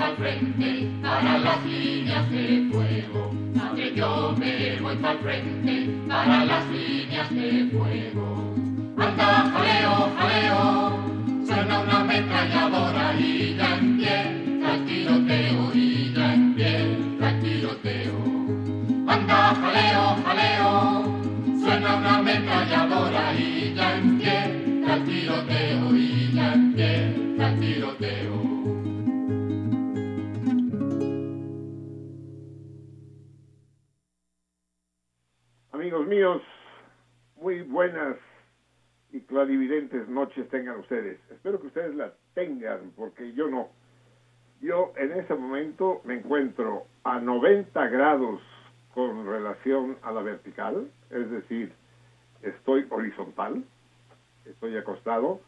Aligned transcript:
Al 0.00 0.16
frente 0.16 0.88
para 1.02 1.38
las 1.38 1.64
líneas 1.64 2.30
de 2.30 2.68
fuego. 2.72 3.32
Madre, 3.54 3.94
yo 3.94 4.34
me 4.38 4.80
voy 4.80 4.98
al 5.02 5.18
frente 5.18 5.90
para 6.08 6.44
las 6.44 6.66
líneas 6.70 7.30
de 7.30 7.68
fuego. 7.72 8.54
Anda, 8.96 9.50
jaleo, 9.52 10.12
jaleo, 10.18 10.79
y 39.40 39.46
clarividentes 39.46 40.06
noches 40.08 40.48
tengan 40.50 40.78
ustedes. 40.80 41.18
Espero 41.30 41.58
que 41.60 41.68
ustedes 41.68 41.94
la 41.94 42.12
tengan, 42.34 42.92
porque 42.94 43.32
yo 43.32 43.48
no. 43.48 43.68
Yo 44.60 44.92
en 44.96 45.12
ese 45.12 45.34
momento 45.34 46.02
me 46.04 46.18
encuentro 46.18 46.84
a 47.04 47.20
90 47.20 47.88
grados 47.88 48.42
con 48.92 49.26
relación 49.26 49.96
a 50.02 50.12
la 50.12 50.20
vertical, 50.20 50.90
es 51.08 51.30
decir, 51.30 51.72
estoy 52.42 52.86
horizontal, 52.90 53.64
estoy 54.44 54.76
acostado, 54.76 55.40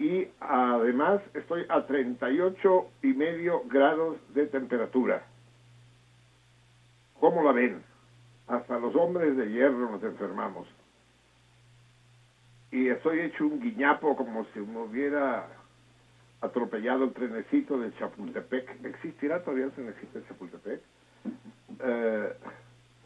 y 0.00 0.26
además 0.40 1.20
estoy 1.34 1.64
a 1.68 1.86
38 1.86 2.86
y 3.04 3.12
medio 3.12 3.62
grados 3.66 4.16
de 4.34 4.46
temperatura. 4.46 5.24
¿Cómo 7.20 7.44
la 7.44 7.52
ven? 7.52 7.82
Hasta 8.48 8.78
los 8.78 8.96
hombres 8.96 9.36
de 9.36 9.48
hierro 9.48 9.92
nos 9.92 10.02
enfermamos. 10.02 10.66
Y 12.70 12.88
estoy 12.88 13.20
hecho 13.20 13.46
un 13.46 13.60
guiñapo 13.60 14.16
como 14.16 14.44
si 14.52 14.60
me 14.60 14.80
hubiera 14.80 15.46
atropellado 16.40 17.04
el 17.04 17.12
trenecito 17.12 17.78
de 17.78 17.94
Chapultepec. 17.94 18.84
¿Existirá 18.84 19.42
todavía 19.42 19.66
el 19.66 19.72
trenecito 19.72 20.18
de 20.18 20.26
Chapultepec? 20.26 20.80
Eh, 21.80 22.32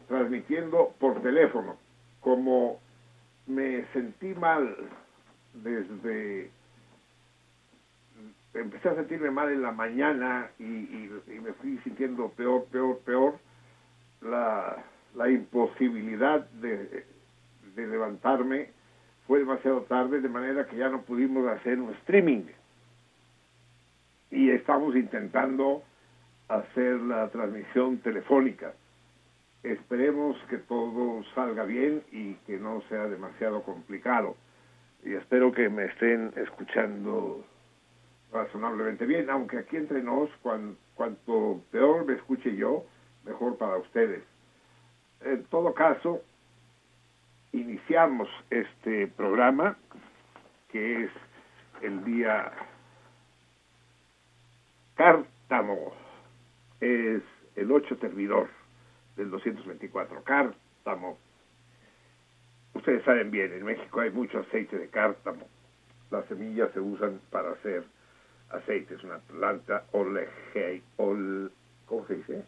transmitiendo 0.07 0.93
por 0.99 1.21
teléfono. 1.21 1.77
Como 2.19 2.79
me 3.47 3.85
sentí 3.93 4.33
mal 4.33 4.75
desde... 5.53 6.49
Empecé 8.53 8.89
a 8.89 8.95
sentirme 8.95 9.31
mal 9.31 9.49
en 9.49 9.61
la 9.61 9.71
mañana 9.71 10.49
y, 10.59 10.63
y- 10.65 11.21
me 11.41 11.53
fui 11.53 11.77
sintiendo 11.85 12.29
peor, 12.31 12.65
peor, 12.65 12.99
peor. 12.99 13.39
La, 14.21 14.83
la 15.15 15.29
imposibilidad 15.29 16.41
de, 16.49 17.05
de 17.75 17.87
levantarme 17.87 18.69
fue 19.27 19.39
demasiado 19.39 19.81
tarde, 19.83 20.19
de 20.21 20.29
manera 20.29 20.65
que 20.67 20.77
ya 20.77 20.89
no 20.89 21.01
pudimos 21.03 21.47
hacer 21.47 21.79
un 21.79 21.91
streaming. 21.95 22.43
Y 24.29 24.49
estamos 24.49 24.95
intentando 24.95 25.83
hacer 26.47 26.95
la 27.01 27.29
transmisión 27.29 27.97
telefónica. 27.99 28.73
Esperemos 29.63 30.37
que 30.49 30.57
todo 30.57 31.23
salga 31.35 31.63
bien 31.63 32.03
y 32.11 32.33
que 32.47 32.57
no 32.57 32.81
sea 32.89 33.07
demasiado 33.07 33.61
complicado. 33.63 34.35
Y 35.03 35.13
espero 35.13 35.51
que 35.51 35.69
me 35.69 35.85
estén 35.85 36.33
escuchando 36.35 37.45
razonablemente 38.31 39.05
bien, 39.05 39.29
aunque 39.29 39.59
aquí 39.59 39.77
entre 39.77 40.01
nos, 40.01 40.29
cuan- 40.41 40.77
cuanto 40.95 41.61
peor 41.71 42.05
me 42.05 42.13
escuche 42.13 42.55
yo, 42.55 42.85
mejor 43.25 43.57
para 43.57 43.77
ustedes. 43.77 44.23
En 45.23 45.43
todo 45.45 45.73
caso, 45.73 46.21
iniciamos 47.53 48.29
este 48.49 49.07
programa, 49.07 49.77
que 50.69 51.05
es 51.05 51.11
el 51.81 52.03
día 52.03 52.51
Cártamo, 54.95 55.93
es 56.79 57.21
el 57.55 57.71
8 57.71 57.97
servidor 57.99 58.49
del 59.15 59.29
224, 59.31 60.23
Cártamo. 60.23 61.17
Ustedes 62.73 63.03
saben 63.03 63.31
bien, 63.31 63.51
en 63.51 63.65
México 63.65 63.99
hay 63.99 64.11
mucho 64.11 64.39
aceite 64.39 64.77
de 64.77 64.87
cártamo. 64.87 65.45
Las 66.09 66.25
semillas 66.25 66.71
se 66.73 66.79
usan 66.79 67.19
para 67.29 67.51
hacer 67.51 67.83
aceite. 68.49 68.95
Es 68.95 69.03
una 69.03 69.19
planta 69.19 69.85
olege, 69.91 70.81
ol, 70.97 71.51
¿cómo 71.85 72.07
se 72.07 72.15
dice? 72.15 72.43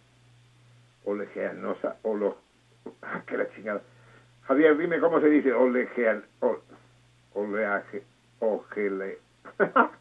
Olegeanosa, 1.06 1.98
olo, 2.04 2.38
que 3.28 3.38
la 3.38 3.50
chingada. 3.54 3.82
Javier, 4.48 4.78
dime 4.78 5.00
cómo 5.00 5.20
se 5.22 5.30
dice 5.30 5.54
olegean, 5.54 6.24
oleaje, 7.34 8.04
ogele. 8.40 9.20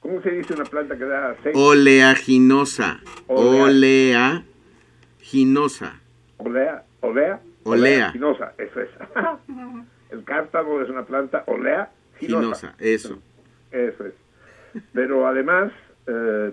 ¿Cómo 0.00 0.20
se 0.20 0.30
dice 0.30 0.52
una 0.54 0.64
planta 0.64 0.96
que 0.98 1.04
da 1.04 1.30
aceite? 1.30 1.52
Oleaginosa. 1.54 3.00
Oleaginosa. 3.28 4.34
Olea, 6.38 6.82
olea. 7.00 7.40
Oleaginosa, 7.64 8.52
eso 8.58 8.80
es. 8.80 8.90
El 10.10 10.24
cártamo 10.24 10.80
es 10.80 10.90
una 10.90 11.04
planta 11.04 11.44
olea 11.46 11.90
ginosa. 12.18 12.74
eso. 12.78 13.18
Eso 13.70 14.06
es. 14.06 14.14
Pero 14.92 15.26
además, 15.26 15.72
eh, 16.06 16.52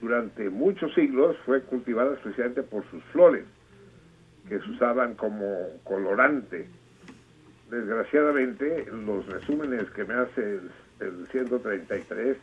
durante 0.00 0.50
muchos 0.50 0.92
siglos 0.94 1.36
fue 1.44 1.62
cultivada 1.62 2.14
especialmente 2.14 2.62
por 2.62 2.84
sus 2.90 3.02
flores, 3.12 3.44
que 4.48 4.58
se 4.58 4.70
usaban 4.70 5.14
como 5.14 5.80
colorante. 5.84 6.66
Desgraciadamente, 7.70 8.86
los 8.90 9.26
resúmenes 9.26 9.90
que 9.90 10.04
me 10.04 10.14
hace 10.14 10.60
el, 11.00 11.26
133 11.30 12.36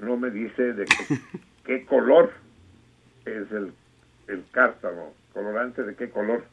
no 0.00 0.16
me 0.16 0.30
dice 0.30 0.72
de 0.72 0.86
qué, 1.64 1.86
color 1.86 2.30
es 3.24 3.50
el, 3.52 3.72
el 4.26 4.44
cártamo, 4.50 5.14
colorante 5.32 5.82
de 5.82 5.94
qué 5.94 6.10
color. 6.10 6.44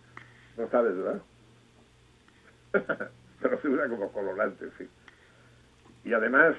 No 0.58 0.70
sabes, 0.70 0.96
¿verdad? 0.96 1.22
Pero 3.42 3.58
figura 3.60 3.88
como 3.88 4.12
colorante, 4.12 4.66
sí. 4.78 4.88
Y 6.04 6.14
además, 6.14 6.56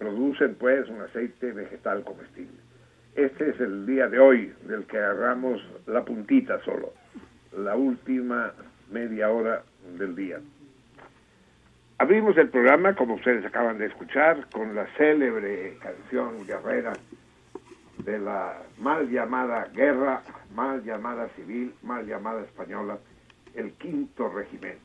producen 0.00 0.54
pues 0.54 0.88
un 0.88 1.02
aceite 1.02 1.52
vegetal 1.52 2.02
comestible. 2.02 2.58
Este 3.14 3.50
es 3.50 3.60
el 3.60 3.84
día 3.86 4.08
de 4.08 4.18
hoy 4.18 4.52
del 4.62 4.86
que 4.86 4.98
agarramos 4.98 5.60
la 5.86 6.04
puntita 6.04 6.58
solo, 6.64 6.94
la 7.56 7.76
última 7.76 8.52
media 8.90 9.30
hora 9.30 9.62
del 9.98 10.14
día. 10.14 10.40
Abrimos 11.98 12.36
el 12.38 12.48
programa, 12.48 12.94
como 12.94 13.14
ustedes 13.14 13.44
acaban 13.44 13.78
de 13.78 13.86
escuchar, 13.86 14.48
con 14.50 14.74
la 14.74 14.86
célebre 14.96 15.76
canción 15.82 16.46
guerrera 16.46 16.94
de 18.04 18.18
la 18.18 18.62
mal 18.78 19.10
llamada 19.10 19.66
guerra, 19.74 20.22
mal 20.54 20.82
llamada 20.82 21.28
civil, 21.36 21.74
mal 21.82 22.06
llamada 22.06 22.40
española, 22.42 22.98
el 23.54 23.72
quinto 23.72 24.28
regimiento. 24.30 24.80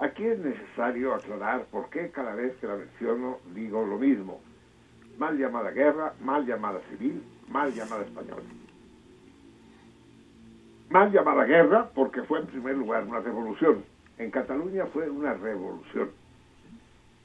Aquí 0.00 0.26
es 0.26 0.38
necesario 0.40 1.14
aclarar 1.14 1.66
por 1.66 1.88
qué 1.90 2.10
cada 2.10 2.34
vez 2.34 2.56
que 2.56 2.66
la 2.66 2.74
menciono 2.74 3.38
digo 3.54 3.86
lo 3.86 3.98
mismo. 3.98 4.40
Mal 5.18 5.38
llamada 5.38 5.70
guerra, 5.70 6.14
mal 6.20 6.44
llamada 6.44 6.80
civil, 6.90 7.22
mal 7.48 7.72
llamada 7.72 8.02
española. 8.02 8.42
Mal 10.92 11.10
llamada 11.10 11.44
guerra 11.44 11.88
porque 11.94 12.22
fue 12.24 12.40
en 12.40 12.46
primer 12.48 12.76
lugar 12.76 13.04
una 13.04 13.20
revolución. 13.20 13.82
En 14.18 14.30
Cataluña 14.30 14.84
fue 14.92 15.08
una 15.08 15.32
revolución. 15.32 16.10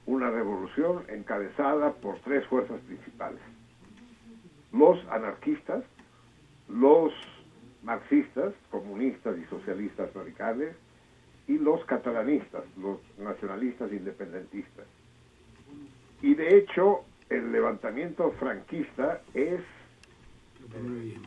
Una 0.06 0.32
revolución 0.32 1.04
encabezada 1.10 1.92
por 1.92 2.18
tres 2.20 2.46
fuerzas 2.48 2.80
principales. 2.88 3.42
Los 4.72 5.06
anarquistas, 5.10 5.84
los 6.70 7.12
marxistas, 7.84 8.54
comunistas 8.72 9.38
y 9.38 9.44
socialistas 9.50 10.14
radicales, 10.14 10.74
y 11.48 11.58
los 11.58 11.84
catalanistas, 11.84 12.64
los 12.78 13.00
nacionalistas 13.18 13.92
independentistas. 13.92 14.86
Y 16.22 16.36
de 16.36 16.58
hecho, 16.58 17.02
el 17.30 17.52
levantamiento 17.52 18.32
franquista 18.40 19.22
es 19.34 19.60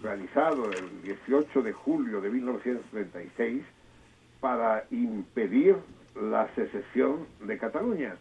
realizado 0.03 0.71
el 0.71 1.03
18 1.03 1.63
de 1.63 1.73
julio 1.73 2.21
de 2.21 2.31
1936 2.31 3.63
para 4.41 4.85
impedir 4.91 5.77
la 6.15 6.49
secesión 6.55 7.27
de 7.41 7.59
Cataluña. 7.59 8.17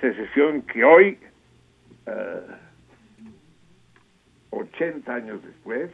Secesión 0.00 0.62
que 0.62 0.84
hoy, 0.84 1.18
80 4.50 5.12
eh, 5.12 5.14
años 5.14 5.42
después, 5.44 5.90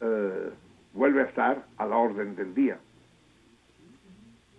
eh, 0.00 0.50
vuelve 0.92 1.22
a 1.22 1.24
estar 1.24 1.64
a 1.76 1.86
la 1.86 1.96
orden 1.96 2.36
del 2.36 2.54
día. 2.54 2.78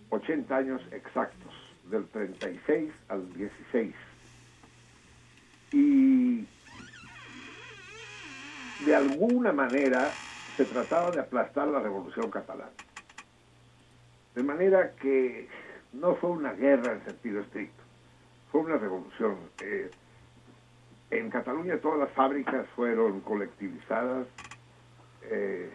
80 0.10 0.56
años 0.56 0.82
exactos, 0.92 1.54
del 1.90 2.06
36 2.08 2.92
al 3.10 3.34
16. 3.34 3.96
Y 5.72 6.46
de 8.86 8.96
alguna 8.96 9.52
manera 9.52 10.16
se 10.58 10.66
trataba 10.66 11.12
de 11.12 11.22
aplastar 11.22 11.68
la 11.68 11.80
revolución 11.80 12.30
catalana. 12.30 12.72
De 14.36 14.44
manera 14.44 14.94
que 14.96 15.48
no 15.94 16.16
fue 16.16 16.32
una 16.32 16.54
guerra 16.54 16.94
en 16.94 17.06
sentido 17.06 17.42
estricto, 17.42 17.84
fue 18.52 18.62
una 18.62 18.78
revolución. 18.78 19.38
Eh, 19.60 19.92
en 21.12 21.30
Cataluña 21.30 21.78
todas 21.78 22.00
las 22.00 22.12
fábricas 22.12 22.68
fueron 22.76 23.22
colectivizadas, 23.22 24.28
eh, 25.24 25.70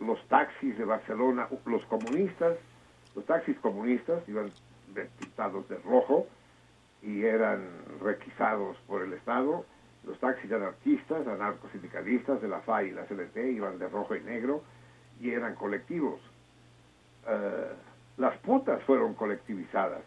los 0.00 0.22
taxis 0.28 0.76
de 0.76 0.84
Barcelona, 0.84 1.48
los 1.66 1.84
comunistas 1.86 2.56
los 3.14 3.24
taxis 3.26 3.58
comunistas 3.58 4.22
iban 4.28 4.52
pintados 5.18 5.68
de 5.68 5.76
rojo 5.78 6.26
y 7.02 7.24
eran 7.24 7.68
requisados 8.00 8.76
por 8.86 9.02
el 9.02 9.12
Estado. 9.14 9.64
Los 10.04 10.18
taxis 10.18 10.50
anarquistas, 10.50 11.26
anarcosindicalistas 11.26 12.40
de 12.40 12.48
la 12.48 12.60
FA 12.60 12.84
y 12.84 12.90
la 12.92 13.04
CLT 13.04 13.36
iban 13.36 13.78
de 13.78 13.88
rojo 13.88 14.16
y 14.16 14.20
negro 14.20 14.62
y 15.20 15.30
eran 15.30 15.54
colectivos. 15.54 16.20
Eh, 17.26 17.72
las 18.16 18.36
putas 18.38 18.82
fueron 18.84 19.14
colectivizadas. 19.14 20.02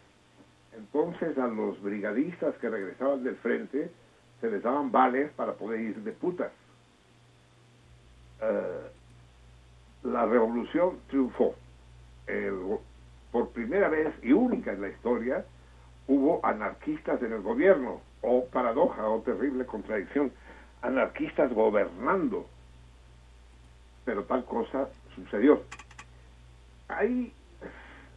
Entonces 0.76 1.38
a 1.38 1.46
los 1.46 1.80
brigadistas 1.80 2.56
que 2.56 2.68
regresaban 2.68 3.22
del 3.22 3.36
frente 3.36 3.90
se 4.40 4.50
les 4.50 4.62
daban 4.62 4.90
vales 4.90 5.30
para 5.32 5.52
poder 5.54 5.80
ir 5.80 5.96
de 5.96 6.12
putas. 6.12 6.52
Eh, 8.40 8.90
la 10.04 10.26
revolución 10.26 10.98
triunfó. 11.08 11.54
Por 13.30 13.50
primera 13.50 13.88
vez 13.88 14.14
y 14.22 14.32
única 14.32 14.72
en 14.72 14.80
la 14.80 14.88
historia, 14.88 15.44
hubo 16.06 16.44
anarquistas 16.44 17.20
en 17.22 17.32
el 17.32 17.42
gobierno, 17.42 18.00
o 18.24 18.46
paradoja, 18.46 19.06
o 19.08 19.20
terrible 19.20 19.66
contradicción, 19.66 20.32
anarquistas 20.82 21.52
gobernando. 21.52 22.46
Pero 24.04 24.24
tal 24.24 24.44
cosa 24.44 24.88
sucedió. 25.14 25.62
Ahí, 26.88 27.32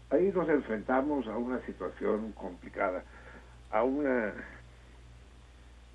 ahí 0.10 0.32
nos 0.34 0.50
enfrentamos 0.50 1.28
a 1.28 1.38
una 1.38 1.60
situación 1.66 2.32
complicada, 2.34 3.04
a 3.72 3.84
una 3.84 4.34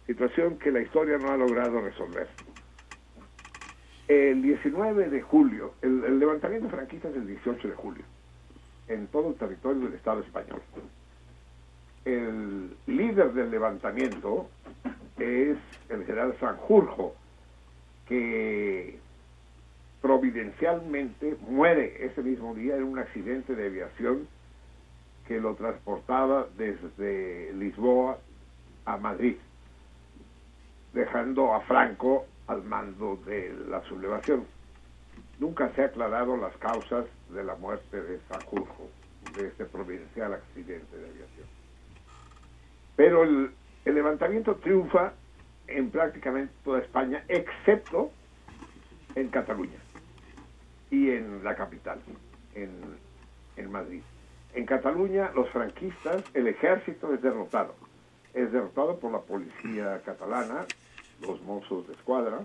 situación 0.07 0.59
que 0.59 0.71
la 0.71 0.81
historia 0.81 1.19
no 1.19 1.31
ha 1.31 1.37
logrado 1.37 1.81
resolver. 1.81 2.28
El 4.09 4.42
19 4.42 5.09
de 5.09 5.23
julio, 5.23 5.75
el, 5.81 6.04
el 6.04 6.19
levantamiento 6.19 6.69
franquista 6.69 7.09
es 7.09 7.16
el 7.16 7.26
18 7.26 7.69
de 7.69 7.75
julio 7.75 8.04
en 8.88 9.07
todo 9.07 9.31
el 9.31 9.37
territorio 9.37 9.85
del 9.85 9.95
Estado 9.95 10.21
español. 10.21 10.61
El 12.04 12.76
líder 12.87 13.32
del 13.32 13.50
levantamiento 13.50 14.49
es 15.18 15.56
el 15.88 16.04
general 16.04 16.37
Sanjurjo, 16.40 17.14
que 18.09 18.99
providencialmente 20.00 21.37
muere 21.49 22.04
ese 22.04 22.23
mismo 22.23 22.54
día 22.54 22.76
en 22.76 22.82
un 22.82 22.99
accidente 22.99 23.54
de 23.54 23.66
aviación 23.66 24.26
que 25.28 25.40
lo 25.40 25.54
transportaba 25.54 26.49
desde 26.56 27.52
Lisboa 27.54 28.18
a 28.85 28.97
Madrid, 28.97 29.37
dejando 30.92 31.54
a 31.54 31.61
Franco 31.61 32.26
al 32.49 32.64
mando 32.64 33.16
de 33.25 33.54
la 33.68 33.80
sublevación. 33.85 34.44
Nunca 35.38 35.71
se 35.75 35.82
ha 35.82 35.87
aclarado 35.87 36.37
las 36.37 36.56
causas 36.56 37.06
de 37.30 37.44
la 37.44 37.54
muerte 37.54 38.02
de 38.02 38.18
Sanjurjo, 38.28 38.90
de 39.37 39.47
este 39.47 39.64
provincial 39.66 40.35
accidente 40.35 40.97
de 40.97 41.09
aviación. 41.09 41.31
Pero 42.96 43.25
el, 43.25 43.50
levantamiento 43.84 44.56
triunfa 44.56 45.12
en 45.66 45.90
prácticamente 45.90 46.52
toda 46.64 46.80
España, 46.80 47.25
excepto 47.28 48.11
en 49.14 49.28
Cataluña 49.28 49.78
y 50.90 51.11
en 51.11 51.42
la 51.42 51.54
capital, 51.54 51.99
en, 52.54 52.70
en 53.56 53.72
Madrid. 53.72 54.02
En 54.54 54.66
Cataluña, 54.66 55.30
los 55.34 55.49
franquistas, 55.50 56.22
el 56.34 56.46
ejército 56.46 57.12
es 57.14 57.22
derrotado. 57.22 57.75
Es 58.34 58.52
derrotado 58.52 58.99
por 58.99 59.12
la 59.12 59.20
policía 59.20 60.00
catalana, 60.04 60.66
los 61.20 61.40
mozos 61.42 61.87
de 61.88 61.94
escuadra, 61.94 62.40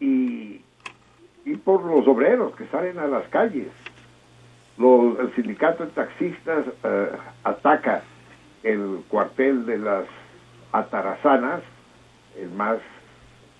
y 0.00 0.62
y 1.44 1.56
por 1.56 1.84
los 1.84 2.06
obreros 2.06 2.54
que 2.56 2.66
salen 2.66 2.98
a 2.98 3.06
las 3.06 3.26
calles. 3.28 3.68
el 4.78 5.34
sindicato 5.34 5.84
de 5.84 5.92
taxistas 5.92 6.66
eh, 6.84 7.10
ataca 7.44 8.02
el 8.62 9.02
cuartel 9.08 9.66
de 9.66 9.78
las 9.78 10.04
Atarazanas, 10.72 11.62
el 12.38 12.50
más 12.50 12.78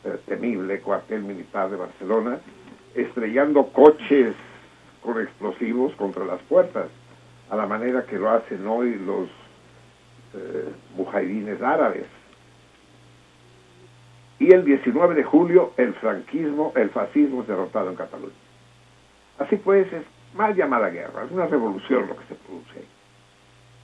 eh, 0.05 0.19
temible 0.27 0.81
cuartel 0.81 1.23
militar 1.23 1.71
de 1.71 1.77
Barcelona, 1.77 2.39
estrellando 2.95 3.67
coches 3.69 4.35
con 5.03 5.21
explosivos 5.21 5.95
contra 5.95 6.25
las 6.25 6.41
puertas, 6.43 6.89
a 7.49 7.57
la 7.57 7.67
manera 7.67 8.05
que 8.05 8.17
lo 8.19 8.31
hacen 8.31 8.67
hoy 8.67 8.95
los 8.95 9.29
eh, 10.35 11.63
árabes. 11.63 12.07
Y 14.39 14.55
el 14.55 14.65
19 14.65 15.15
de 15.15 15.25
julio 15.25 15.73
el 15.77 15.93
franquismo, 15.95 16.73
el 16.77 16.91
fascismo 16.91 17.43
es 17.43 17.49
derrotado 17.49 17.91
en 17.91 17.97
Cataluña. 17.97 18.33
Así 19.39 19.57
pues, 19.57 19.93
es 19.93 20.05
mal 20.35 20.55
llamada 20.55 20.89
guerra, 20.91 21.25
es 21.25 21.33
una 21.33 21.47
revolución 21.47 22.07
lo 22.09 22.17
que 22.17 22.25
se 22.27 22.35
produce. 22.37 22.85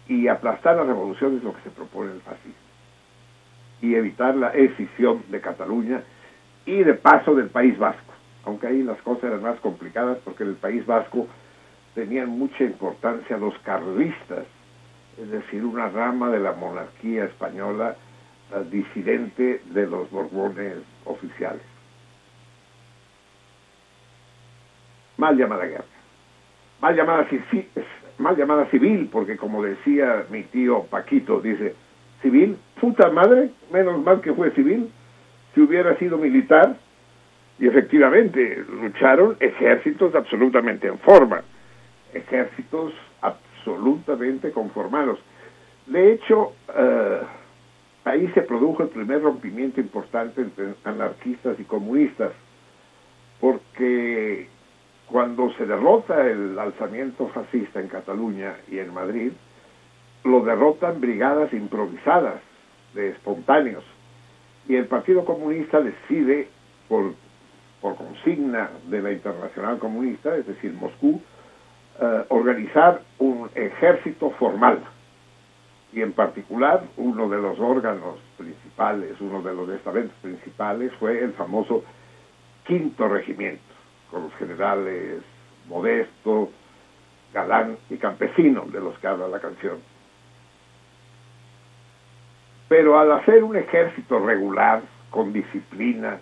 Y 0.08 0.28
aplastar 0.28 0.76
la 0.76 0.84
revolución 0.84 1.36
es 1.36 1.42
lo 1.42 1.54
que 1.54 1.62
se 1.62 1.70
propone 1.70 2.12
el 2.12 2.20
fascismo. 2.20 2.54
Y 3.82 3.94
evitar 3.94 4.34
la 4.36 4.50
escisión 4.50 5.22
de 5.28 5.40
Cataluña 5.40 6.02
y 6.64 6.82
de 6.82 6.94
paso 6.94 7.34
del 7.34 7.48
País 7.48 7.76
Vasco. 7.78 8.12
Aunque 8.44 8.68
ahí 8.68 8.82
las 8.82 9.00
cosas 9.02 9.24
eran 9.24 9.42
más 9.42 9.58
complicadas 9.60 10.18
porque 10.24 10.44
en 10.44 10.50
el 10.50 10.56
País 10.56 10.86
Vasco 10.86 11.26
tenían 11.94 12.28
mucha 12.28 12.62
importancia 12.62 13.36
los 13.36 13.58
carlistas, 13.60 14.44
es 15.18 15.30
decir, 15.30 15.64
una 15.64 15.88
rama 15.88 16.30
de 16.30 16.38
la 16.38 16.52
monarquía 16.52 17.24
española 17.24 17.96
disidente 18.70 19.60
de 19.66 19.86
los 19.86 20.10
borbones 20.10 20.76
oficiales. 21.04 21.62
Mal 25.16 25.36
llamada 25.36 25.64
guerra. 25.64 25.84
Mal 26.80 26.94
llamada, 26.94 27.26
mal 28.18 28.36
llamada 28.36 28.66
civil, 28.70 29.08
porque 29.10 29.36
como 29.36 29.62
decía 29.62 30.24
mi 30.30 30.42
tío 30.44 30.84
Paquito, 30.84 31.40
dice, 31.40 31.74
civil, 32.22 32.56
puta 32.80 33.10
madre, 33.10 33.50
menos 33.72 34.02
mal 34.02 34.20
que 34.20 34.32
fue 34.32 34.50
civil, 34.52 34.90
si 35.54 35.60
hubiera 35.60 35.96
sido 35.98 36.18
militar, 36.18 36.76
y 37.58 37.66
efectivamente 37.66 38.64
lucharon 38.82 39.36
ejércitos 39.40 40.14
absolutamente 40.14 40.86
en 40.88 40.98
forma, 40.98 41.42
ejércitos 42.12 42.92
absolutamente 43.22 44.50
conformados. 44.50 45.18
De 45.86 46.12
hecho, 46.12 46.52
eh, 46.76 47.20
ahí 48.04 48.28
se 48.34 48.42
produjo 48.42 48.82
el 48.82 48.90
primer 48.90 49.22
rompimiento 49.22 49.80
importante 49.80 50.42
entre 50.42 50.74
anarquistas 50.84 51.58
y 51.58 51.64
comunistas, 51.64 52.32
porque 53.40 54.48
cuando 55.10 55.52
se 55.54 55.66
derrota 55.66 56.26
el 56.26 56.58
alzamiento 56.58 57.28
fascista 57.28 57.80
en 57.80 57.88
Cataluña 57.88 58.56
y 58.70 58.78
en 58.78 58.92
Madrid, 58.92 59.32
lo 60.24 60.40
derrotan 60.40 61.00
brigadas 61.00 61.52
improvisadas 61.52 62.40
de 62.94 63.10
espontáneos. 63.10 63.84
Y 64.68 64.74
el 64.74 64.86
Partido 64.86 65.24
Comunista 65.24 65.80
decide, 65.80 66.48
por, 66.88 67.14
por 67.80 67.96
consigna 67.96 68.70
de 68.88 69.00
la 69.00 69.12
Internacional 69.12 69.78
Comunista, 69.78 70.36
es 70.36 70.46
decir, 70.46 70.72
Moscú, 70.72 71.20
eh, 72.00 72.24
organizar 72.28 73.02
un 73.18 73.48
ejército 73.54 74.30
formal. 74.32 74.80
Y 75.92 76.02
en 76.02 76.12
particular, 76.12 76.82
uno 76.96 77.28
de 77.28 77.38
los 77.38 77.58
órganos 77.60 78.18
principales, 78.36 79.20
uno 79.20 79.40
de 79.40 79.54
los 79.54 79.68
estamentos 79.70 80.16
principales 80.20 80.92
fue 80.98 81.22
el 81.22 81.32
famoso 81.34 81.84
Quinto 82.66 83.08
Regimiento, 83.08 83.65
con 84.10 84.24
los 84.24 84.34
generales 84.34 85.22
Modesto, 85.68 86.50
Galán 87.32 87.76
y 87.90 87.96
Campesino, 87.96 88.64
de 88.66 88.80
los 88.80 88.98
que 88.98 89.06
habla 89.06 89.28
la 89.28 89.40
canción. 89.40 89.78
Pero 92.68 92.98
al 92.98 93.12
hacer 93.12 93.44
un 93.44 93.56
ejército 93.56 94.18
regular, 94.18 94.82
con 95.10 95.32
disciplina, 95.32 96.18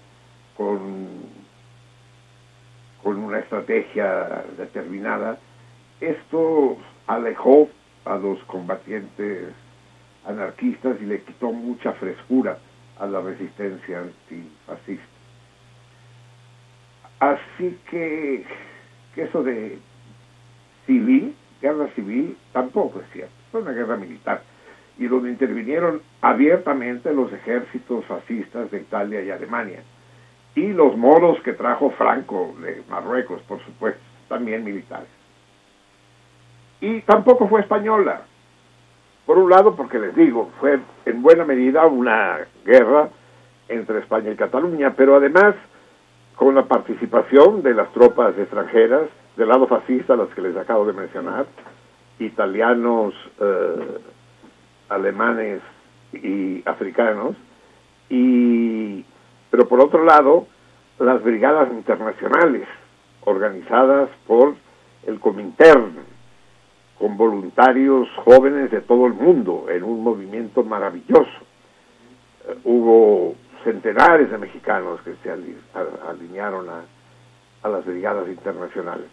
con, 0.56 1.22
con 3.02 3.16
una 3.16 3.38
estrategia 3.38 4.44
determinada, 4.56 5.38
esto 6.00 6.76
alejó 7.06 7.68
a 8.04 8.16
los 8.16 8.38
combatientes 8.44 9.54
anarquistas 10.26 11.00
y 11.00 11.06
le 11.06 11.22
quitó 11.22 11.52
mucha 11.52 11.92
frescura 11.94 12.58
a 12.98 13.06
la 13.06 13.20
resistencia 13.20 14.00
antifascista. 14.00 15.13
Así 17.20 17.78
que, 17.90 18.44
que 19.14 19.22
eso 19.22 19.42
de 19.42 19.78
civil, 20.86 21.34
guerra 21.60 21.88
civil, 21.94 22.36
tampoco 22.52 23.00
es 23.00 23.06
cierto, 23.12 23.34
fue 23.50 23.62
una 23.62 23.72
guerra 23.72 23.96
militar. 23.96 24.42
Y 24.98 25.06
donde 25.06 25.30
intervinieron 25.30 26.02
abiertamente 26.20 27.12
los 27.12 27.32
ejércitos 27.32 28.04
fascistas 28.06 28.70
de 28.70 28.78
Italia 28.80 29.22
y 29.22 29.30
Alemania. 29.30 29.82
Y 30.54 30.68
los 30.68 30.96
moros 30.96 31.40
que 31.42 31.52
trajo 31.52 31.90
Franco 31.90 32.54
de 32.60 32.82
Marruecos, 32.88 33.42
por 33.42 33.64
supuesto, 33.64 34.00
también 34.28 34.62
militares. 34.62 35.08
Y 36.80 37.00
tampoco 37.00 37.48
fue 37.48 37.60
española. 37.60 38.22
Por 39.26 39.38
un 39.38 39.50
lado, 39.50 39.74
porque 39.74 39.98
les 39.98 40.14
digo, 40.14 40.50
fue 40.60 40.78
en 41.06 41.22
buena 41.22 41.44
medida 41.44 41.86
una 41.86 42.40
guerra 42.64 43.08
entre 43.68 44.00
España 44.00 44.30
y 44.30 44.36
Cataluña, 44.36 44.94
pero 44.96 45.16
además 45.16 45.54
con 46.36 46.54
la 46.54 46.64
participación 46.64 47.62
de 47.62 47.74
las 47.74 47.92
tropas 47.92 48.36
extranjeras, 48.38 49.08
del 49.36 49.48
lado 49.48 49.66
fascista, 49.66 50.16
las 50.16 50.28
que 50.30 50.42
les 50.42 50.56
acabo 50.56 50.84
de 50.84 50.92
mencionar, 50.92 51.46
italianos, 52.18 53.14
eh, 53.40 53.98
alemanes 54.88 55.60
y 56.12 56.62
africanos, 56.68 57.36
y, 58.08 59.04
pero 59.50 59.68
por 59.68 59.80
otro 59.80 60.04
lado, 60.04 60.46
las 60.98 61.22
brigadas 61.22 61.72
internacionales 61.72 62.68
organizadas 63.22 64.10
por 64.26 64.54
el 65.06 65.18
Comintern, 65.20 65.96
con 66.98 67.16
voluntarios 67.16 68.08
jóvenes 68.24 68.70
de 68.70 68.80
todo 68.80 69.06
el 69.06 69.14
mundo 69.14 69.66
en 69.68 69.82
un 69.82 70.02
movimiento 70.02 70.62
maravilloso. 70.62 71.24
Eh, 72.48 72.58
hubo 72.64 73.34
centenares 73.64 74.30
de 74.30 74.38
mexicanos 74.38 75.00
que 75.02 75.14
se 75.22 75.30
alinearon 75.30 76.66
a, 76.68 77.68
las 77.68 77.84
brigadas 77.86 78.28
internacionales. 78.28 79.06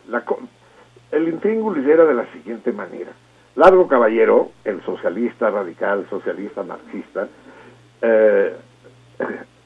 el 1.11 1.27
intríngulis 1.29 1.87
era 1.87 2.03
de 2.03 2.13
la 2.13 2.25
siguiente 2.33 2.73
manera. 2.73 3.11
Largo 3.55 3.87
Caballero, 3.87 4.51
el 4.65 4.83
socialista 4.83 5.49
radical, 5.49 6.05
socialista 6.09 6.61
marxista, 6.63 7.27
eh, 8.01 8.55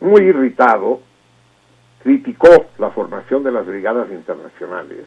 muy 0.02 0.22
irritado, 0.22 1.02
criticó 2.04 2.68
la 2.78 2.92
formación 2.92 3.44
de 3.44 3.52
las 3.52 3.66
brigadas 3.66 4.10
internacionales 4.12 5.06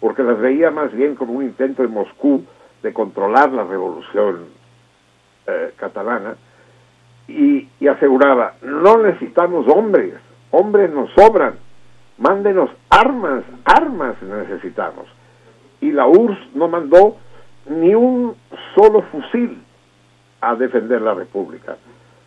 porque 0.00 0.22
las 0.22 0.38
veía 0.38 0.70
más 0.70 0.92
bien 0.92 1.14
como 1.14 1.34
un 1.34 1.44
intento 1.44 1.82
de 1.82 1.88
Moscú 1.88 2.44
de 2.82 2.92
controlar 2.92 3.52
la 3.52 3.64
revolución 3.64 4.46
eh, 5.46 5.72
catalana 5.76 6.36
y, 7.28 7.68
aseguraba, 7.86 8.54
no 8.62 8.98
necesitamos 8.98 9.66
hombres, 9.68 10.14
hombres 10.50 10.90
nos 10.90 11.10
sobran, 11.12 11.54
mándenos 12.16 12.70
armas, 12.88 13.44
armas 13.64 14.20
necesitamos. 14.22 15.06
Y 15.80 15.92
la 15.92 16.06
URSS 16.06 16.54
no 16.54 16.68
mandó 16.68 17.16
ni 17.66 17.94
un 17.94 18.34
solo 18.74 19.02
fusil 19.02 19.62
a 20.40 20.54
defender 20.54 21.02
la 21.02 21.14
República. 21.14 21.76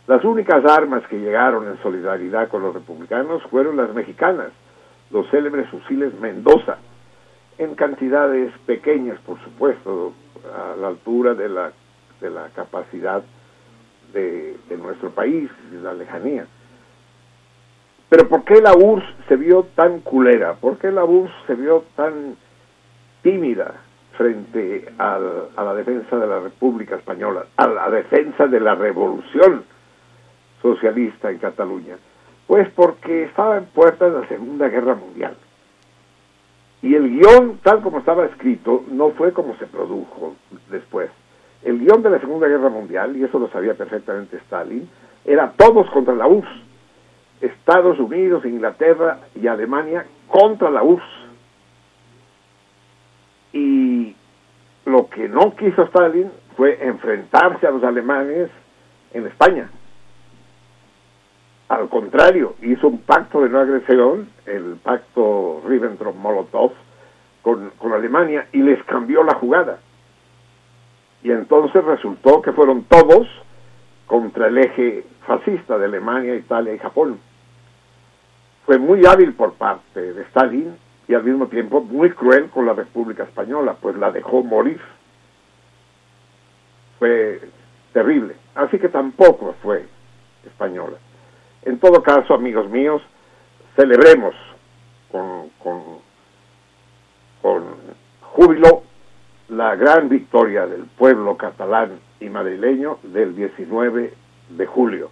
Las 0.07 0.23
únicas 0.23 0.63
armas 0.65 1.03
que 1.07 1.19
llegaron 1.19 1.67
en 1.67 1.81
solidaridad 1.81 2.47
con 2.47 2.61
los 2.61 2.73
republicanos 2.73 3.41
fueron 3.43 3.77
las 3.77 3.93
mexicanas, 3.93 4.51
los 5.09 5.29
célebres 5.29 5.69
fusiles 5.69 6.13
Mendoza, 6.19 6.77
en 7.57 7.75
cantidades 7.75 8.51
pequeñas, 8.65 9.19
por 9.25 9.39
supuesto, 9.43 10.13
a 10.55 10.75
la 10.79 10.87
altura 10.87 11.33
de 11.33 11.49
la, 11.49 11.71
de 12.19 12.29
la 12.29 12.49
capacidad 12.49 13.23
de, 14.13 14.57
nuestro 14.77 15.11
país, 15.11 15.49
de 15.71 15.79
la 15.81 15.93
lejanía. 15.93 16.45
Pero 18.09 18.27
¿por 18.27 18.43
qué 18.43 18.61
la 18.61 18.73
URSS 18.73 19.05
se 19.27 19.35
vio 19.37 19.63
tan 19.75 19.99
culera? 20.01 20.55
¿Por 20.55 20.77
qué 20.77 20.91
la 20.91 21.05
URSS 21.05 21.33
se 21.47 21.55
vio 21.55 21.85
tan 21.95 22.35
tímida 23.21 23.75
frente 24.17 24.91
a 24.97 25.19
la 25.57 25.73
defensa 25.73 26.17
de 26.17 26.27
la 26.27 26.39
República 26.39 26.95
Española, 26.95 27.45
a 27.55 27.67
la 27.67 27.89
defensa 27.89 28.47
de 28.47 28.59
la 28.59 28.75
revolución 28.75 29.63
socialista 30.61 31.31
en 31.31 31.37
Cataluña? 31.37 31.97
Pues 32.47 32.67
porque 32.75 33.23
estaba 33.23 33.57
en 33.57 33.65
puertas 33.65 34.13
de 34.13 34.19
la 34.19 34.27
Segunda 34.27 34.67
Guerra 34.67 34.95
Mundial. 34.95 35.37
Y 36.81 36.95
el 36.95 37.09
guion, 37.09 37.59
tal 37.63 37.81
como 37.81 37.99
estaba 37.99 38.25
escrito, 38.25 38.83
no 38.91 39.11
fue 39.11 39.31
como 39.31 39.55
se 39.57 39.67
produjo 39.67 40.35
después. 40.69 41.09
El 41.63 41.79
guion 41.79 42.01
de 42.01 42.09
la 42.09 42.19
Segunda 42.19 42.47
Guerra 42.47 42.69
Mundial, 42.69 43.15
y 43.15 43.23
eso 43.23 43.37
lo 43.37 43.47
sabía 43.49 43.75
perfectamente 43.75 44.37
Stalin, 44.37 44.89
era 45.25 45.51
todos 45.55 45.89
contra 45.91 46.15
la 46.15 46.27
URSS. 46.27 46.49
Estados 47.41 47.99
Unidos, 47.99 48.45
Inglaterra 48.45 49.19
y 49.35 49.47
Alemania 49.47 50.05
contra 50.27 50.69
la 50.69 50.83
URSS. 50.83 51.03
Y 53.53 54.15
lo 54.85 55.07
que 55.09 55.27
no 55.27 55.55
quiso 55.55 55.83
Stalin 55.83 56.31
fue 56.55 56.77
enfrentarse 56.81 57.67
a 57.67 57.71
los 57.71 57.83
alemanes 57.83 58.49
en 59.13 59.27
España. 59.27 59.69
Al 61.69 61.87
contrario, 61.89 62.55
hizo 62.61 62.87
un 62.87 62.99
pacto 62.99 63.41
de 63.41 63.49
no 63.49 63.59
agresión, 63.59 64.29
el 64.45 64.77
pacto 64.83 65.61
Ribbentrop-Molotov, 65.65 66.71
con, 67.41 67.71
con 67.77 67.93
Alemania 67.93 68.47
y 68.51 68.61
les 68.61 68.83
cambió 68.83 69.23
la 69.23 69.35
jugada. 69.35 69.79
Y 71.23 71.31
entonces 71.31 71.83
resultó 71.83 72.41
que 72.41 72.51
fueron 72.51 72.83
todos 72.83 73.27
contra 74.07 74.47
el 74.47 74.57
eje 74.57 75.05
fascista 75.25 75.77
de 75.77 75.85
Alemania, 75.85 76.35
Italia 76.35 76.73
y 76.73 76.79
Japón. 76.79 77.19
Fue 78.65 78.77
muy 78.77 79.05
hábil 79.05 79.33
por 79.33 79.53
parte 79.53 80.13
de 80.13 80.21
Stalin 80.23 80.75
y 81.07 81.13
al 81.13 81.23
mismo 81.23 81.47
tiempo 81.47 81.81
muy 81.81 82.11
cruel 82.11 82.49
con 82.49 82.65
la 82.65 82.73
República 82.73 83.23
Española, 83.23 83.75
pues 83.79 83.95
la 83.97 84.11
dejó 84.11 84.43
morir. 84.43 84.79
Fue 86.99 87.41
terrible. 87.93 88.35
Así 88.55 88.79
que 88.79 88.89
tampoco 88.89 89.55
fue 89.61 89.85
española. 90.45 90.97
En 91.63 91.79
todo 91.79 92.01
caso, 92.01 92.33
amigos 92.33 92.69
míos, 92.69 93.01
celebremos 93.75 94.33
con, 95.11 95.49
con, 95.59 95.81
con 97.41 97.63
júbilo 98.21 98.83
la 99.51 99.75
gran 99.75 100.07
victoria 100.07 100.65
del 100.65 100.85
pueblo 100.85 101.35
catalán 101.35 101.99
y 102.21 102.29
madrileño 102.29 102.99
del 103.03 103.35
19 103.35 104.13
de 104.49 104.65
julio. 104.65 105.11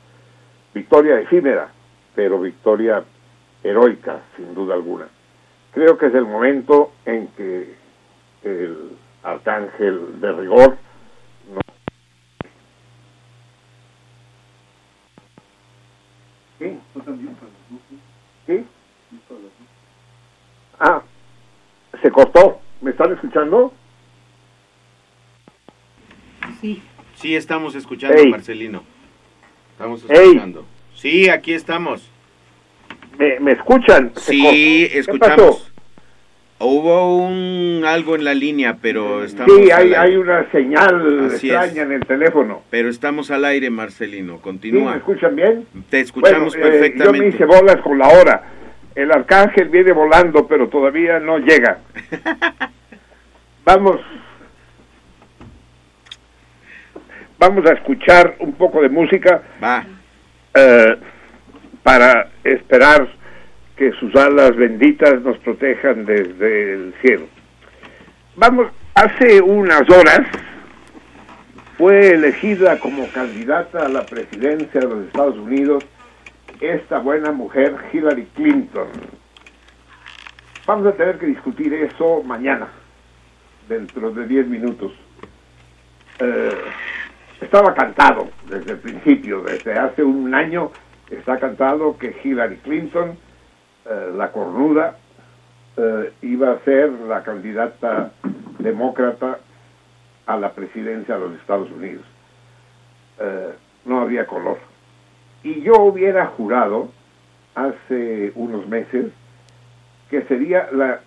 Victoria 0.73 1.19
efímera, 1.19 1.69
pero 2.15 2.39
victoria 2.39 3.03
heroica, 3.63 4.21
sin 4.37 4.55
duda 4.55 4.75
alguna. 4.75 5.07
Creo 5.73 5.97
que 5.97 6.05
es 6.05 6.15
el 6.15 6.25
momento 6.25 6.93
en 7.05 7.27
que 7.35 7.75
el 8.43 8.97
arcángel 9.23 10.21
de 10.21 10.31
rigor 10.31 10.77
¿Sí? 16.59 16.77
¿Sí? 18.45 18.65
Ah, 20.79 21.01
se 22.01 22.11
cortó. 22.11 22.59
¿Me 22.81 22.91
están 22.91 23.13
escuchando? 23.13 23.73
Sí. 26.61 26.81
Sí, 27.15 27.35
estamos 27.35 27.75
escuchando, 27.75 28.25
Marcelino. 28.27 28.83
Estamos 29.71 30.03
escuchando. 30.03 30.65
Sí, 30.95 31.29
aquí 31.29 31.53
estamos. 31.53 32.09
¿Me, 33.17 33.51
escuchan? 33.51 34.11
sí, 34.15 34.87
escuchamos. 34.93 35.71
Hubo 36.61 37.17
un 37.17 37.83
algo 37.85 38.15
en 38.15 38.25
la 38.25 38.33
línea, 38.33 38.77
pero 38.81 39.23
estamos. 39.23 39.55
Sí, 39.55 39.71
hay, 39.71 39.93
hay 39.93 40.17
una 40.17 40.49
señal 40.51 41.29
extraña 41.31 41.83
en 41.83 41.93
el 41.93 42.05
teléfono. 42.05 42.63
Pero 42.69 42.89
estamos 42.89 43.31
al 43.31 43.45
aire, 43.45 43.69
Marcelino. 43.69 44.41
Continúa. 44.41 44.91
¿Me 44.91 44.97
escuchan 44.97 45.35
bien? 45.37 45.65
Te 45.89 46.01
escuchamos 46.01 46.53
perfectamente. 46.55 47.03
Eh, 47.03 47.05
yo 47.05 47.13
me 47.13 47.27
hice 47.29 47.45
bolas 47.45 47.77
con 47.77 47.97
la 47.97 48.09
hora. 48.09 48.43
El 48.93 49.09
arcángel 49.11 49.69
viene 49.69 49.93
volando, 49.93 50.47
pero 50.47 50.67
todavía 50.67 51.19
no 51.19 51.39
llega. 51.39 51.79
Vamos. 53.65 54.01
Vamos 57.39 57.65
a 57.65 57.73
escuchar 57.73 58.35
un 58.39 58.53
poco 58.53 58.81
de 58.81 58.89
música. 58.89 59.41
Va. 59.63 59.85
Eh, 60.53 60.97
para 61.83 62.29
esperar 62.43 63.07
que 63.75 63.91
sus 63.93 64.13
alas 64.15 64.55
benditas 64.55 65.21
nos 65.21 65.37
protejan 65.39 66.05
desde 66.05 66.73
el 66.73 66.93
cielo. 67.01 67.27
Vamos, 68.35 68.67
hace 68.93 69.41
unas 69.41 69.89
horas 69.89 70.21
fue 71.77 72.09
elegida 72.09 72.77
como 72.79 73.07
candidata 73.07 73.85
a 73.85 73.89
la 73.89 74.05
presidencia 74.05 74.81
de 74.81 74.87
los 74.87 75.05
Estados 75.07 75.37
Unidos 75.37 75.85
esta 76.59 76.99
buena 76.99 77.31
mujer 77.31 77.75
Hillary 77.93 78.25
Clinton. 78.35 78.89
Vamos 80.65 80.87
a 80.87 80.91
tener 80.91 81.17
que 81.17 81.27
discutir 81.27 81.73
eso 81.73 82.21
mañana, 82.23 82.67
dentro 83.67 84.11
de 84.11 84.27
10 84.27 84.47
minutos. 84.47 84.91
Eh, 86.19 86.51
estaba 87.41 87.73
cantado 87.73 88.29
desde 88.47 88.71
el 88.73 88.79
principio, 88.79 89.41
desde 89.41 89.73
hace 89.73 90.03
un 90.03 90.33
año 90.33 90.71
está 91.09 91.39
cantado 91.39 91.97
que 91.97 92.15
Hillary 92.23 92.57
Clinton, 92.57 93.17
eh, 93.89 94.11
la 94.15 94.31
cornuda, 94.31 94.97
eh, 95.77 96.13
iba 96.21 96.51
a 96.51 96.59
ser 96.59 96.91
la 96.91 97.23
candidata 97.23 98.11
demócrata 98.59 99.39
a 100.25 100.37
la 100.37 100.51
presidencia 100.53 101.15
de 101.15 101.21
los 101.21 101.33
Estados 101.39 101.71
Unidos. 101.71 102.05
Eh, 103.19 103.53
no 103.85 104.01
había 104.01 104.27
color. 104.27 104.59
Y 105.43 105.61
yo 105.61 105.73
hubiera 105.81 106.27
jurado 106.27 106.89
hace 107.55 108.31
unos 108.35 108.67
meses 108.67 109.07
que 110.09 110.23
sería 110.23 110.69
la 110.71 111.01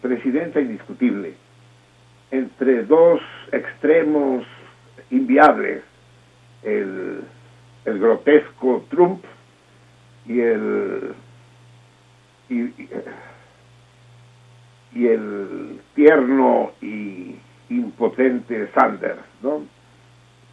presidenta 0.00 0.58
indiscutible 0.58 1.34
entre 2.30 2.84
dos 2.84 3.20
extremos 3.52 4.46
inviables, 5.10 5.82
el 6.62 7.24
el 7.84 7.98
grotesco 7.98 8.84
Trump 8.88 9.22
y 10.26 10.40
el 10.40 11.14
y, 12.48 12.72
el 15.06 15.80
tierno 15.94 16.72
y 16.80 17.36
impotente 17.68 18.70
Sanders, 18.74 19.20
¿no? 19.42 19.66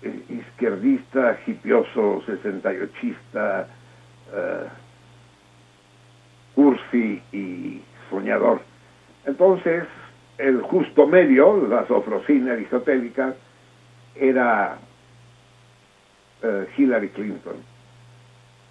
izquierdista, 0.02 1.40
hipioso, 1.46 2.24
68 2.26 2.92
uh, 3.36 3.66
cursi 6.56 7.22
y 7.32 7.84
soñador. 8.10 8.62
Entonces, 9.26 9.84
el 10.40 10.60
justo 10.62 11.06
medio, 11.06 11.68
la 11.68 11.86
sofrosina 11.86 12.54
aristotélica, 12.54 13.36
era 14.16 14.78
eh, 16.42 16.68
Hillary 16.78 17.10
Clinton. 17.10 17.56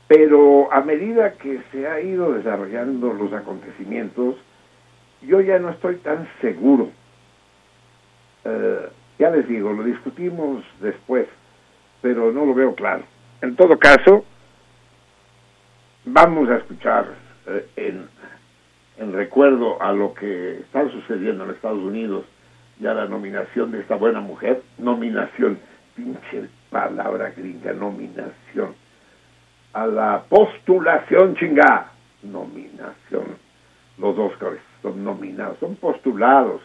Pero 0.08 0.72
a 0.72 0.80
medida 0.80 1.34
que 1.34 1.60
se 1.70 1.86
ha 1.86 2.00
ido 2.00 2.32
desarrollando 2.32 3.12
los 3.12 3.32
acontecimientos, 3.32 4.36
yo 5.22 5.40
ya 5.40 5.58
no 5.58 5.70
estoy 5.70 5.96
tan 5.96 6.28
seguro. 6.40 6.90
Eh, 8.44 8.88
ya 9.18 9.30
les 9.30 9.46
digo, 9.46 9.72
lo 9.72 9.84
discutimos 9.84 10.64
después, 10.80 11.28
pero 12.00 12.32
no 12.32 12.44
lo 12.44 12.54
veo 12.54 12.74
claro. 12.74 13.04
En 13.40 13.54
todo 13.54 13.78
caso, 13.78 14.24
vamos 16.04 16.48
a 16.48 16.56
escuchar 16.56 17.06
eh, 17.46 17.68
en, 17.76 18.08
en 18.96 19.12
recuerdo 19.12 19.80
a 19.80 19.92
lo 19.92 20.12
que 20.14 20.60
está 20.60 20.88
sucediendo 20.90 21.44
en 21.44 21.50
Estados 21.50 21.78
Unidos 21.82 22.24
y 22.80 22.86
a 22.86 22.94
la 22.94 23.06
nominación 23.06 23.70
de 23.70 23.80
esta 23.80 23.96
buena 23.96 24.20
mujer, 24.20 24.62
nominación, 24.78 25.58
pinche 25.94 26.48
palabra 26.70 27.30
gringa, 27.36 27.72
nominación. 27.74 28.74
A 29.74 29.86
la 29.86 30.24
postulación 30.28 31.36
chingá, 31.36 31.92
nominación. 32.22 33.36
Los 33.98 34.16
dos 34.16 34.32
son 34.82 35.04
nominados, 35.04 35.58
son 35.58 35.76
postulados 35.76 36.62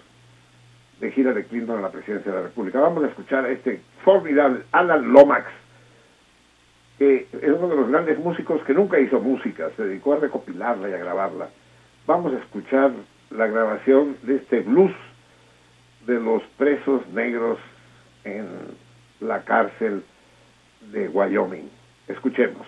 de 1.01 1.11
gira 1.11 1.33
de 1.33 1.43
Clinton 1.45 1.79
a 1.79 1.81
la 1.81 1.91
presidencia 1.91 2.31
de 2.31 2.37
la 2.37 2.43
República. 2.45 2.79
Vamos 2.79 3.03
a 3.03 3.07
escuchar 3.07 3.43
a 3.43 3.49
este 3.49 3.81
formidable 4.05 4.63
Alan 4.71 5.11
Lomax, 5.11 5.45
que 6.97 7.27
es 7.33 7.49
uno 7.49 7.67
de 7.67 7.75
los 7.75 7.89
grandes 7.89 8.17
músicos 8.19 8.63
que 8.63 8.73
nunca 8.73 8.97
hizo 8.99 9.19
música, 9.19 9.69
se 9.75 9.83
dedicó 9.83 10.13
a 10.13 10.19
recopilarla 10.19 10.89
y 10.89 10.93
a 10.93 10.97
grabarla. 10.97 11.49
Vamos 12.07 12.33
a 12.33 12.37
escuchar 12.37 12.91
la 13.31 13.47
grabación 13.47 14.15
de 14.23 14.37
este 14.37 14.61
blues 14.61 14.93
de 16.05 16.19
los 16.19 16.43
presos 16.57 17.07
negros 17.09 17.57
en 18.23 18.47
la 19.19 19.43
cárcel 19.43 20.03
de 20.91 21.07
Wyoming. 21.09 21.69
Escuchemos. 22.07 22.67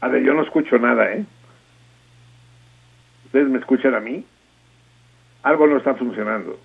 A 0.00 0.08
ver, 0.08 0.22
yo 0.24 0.34
no 0.34 0.42
escucho 0.42 0.78
nada, 0.78 1.12
¿eh? 1.12 1.24
¿Ustedes 3.26 3.48
me 3.48 3.58
escuchan 3.58 3.94
a 3.94 4.00
mí? 4.00 4.24
algo 5.42 5.68
no 5.68 5.76
está 5.76 5.94
funcionando. 5.94 6.58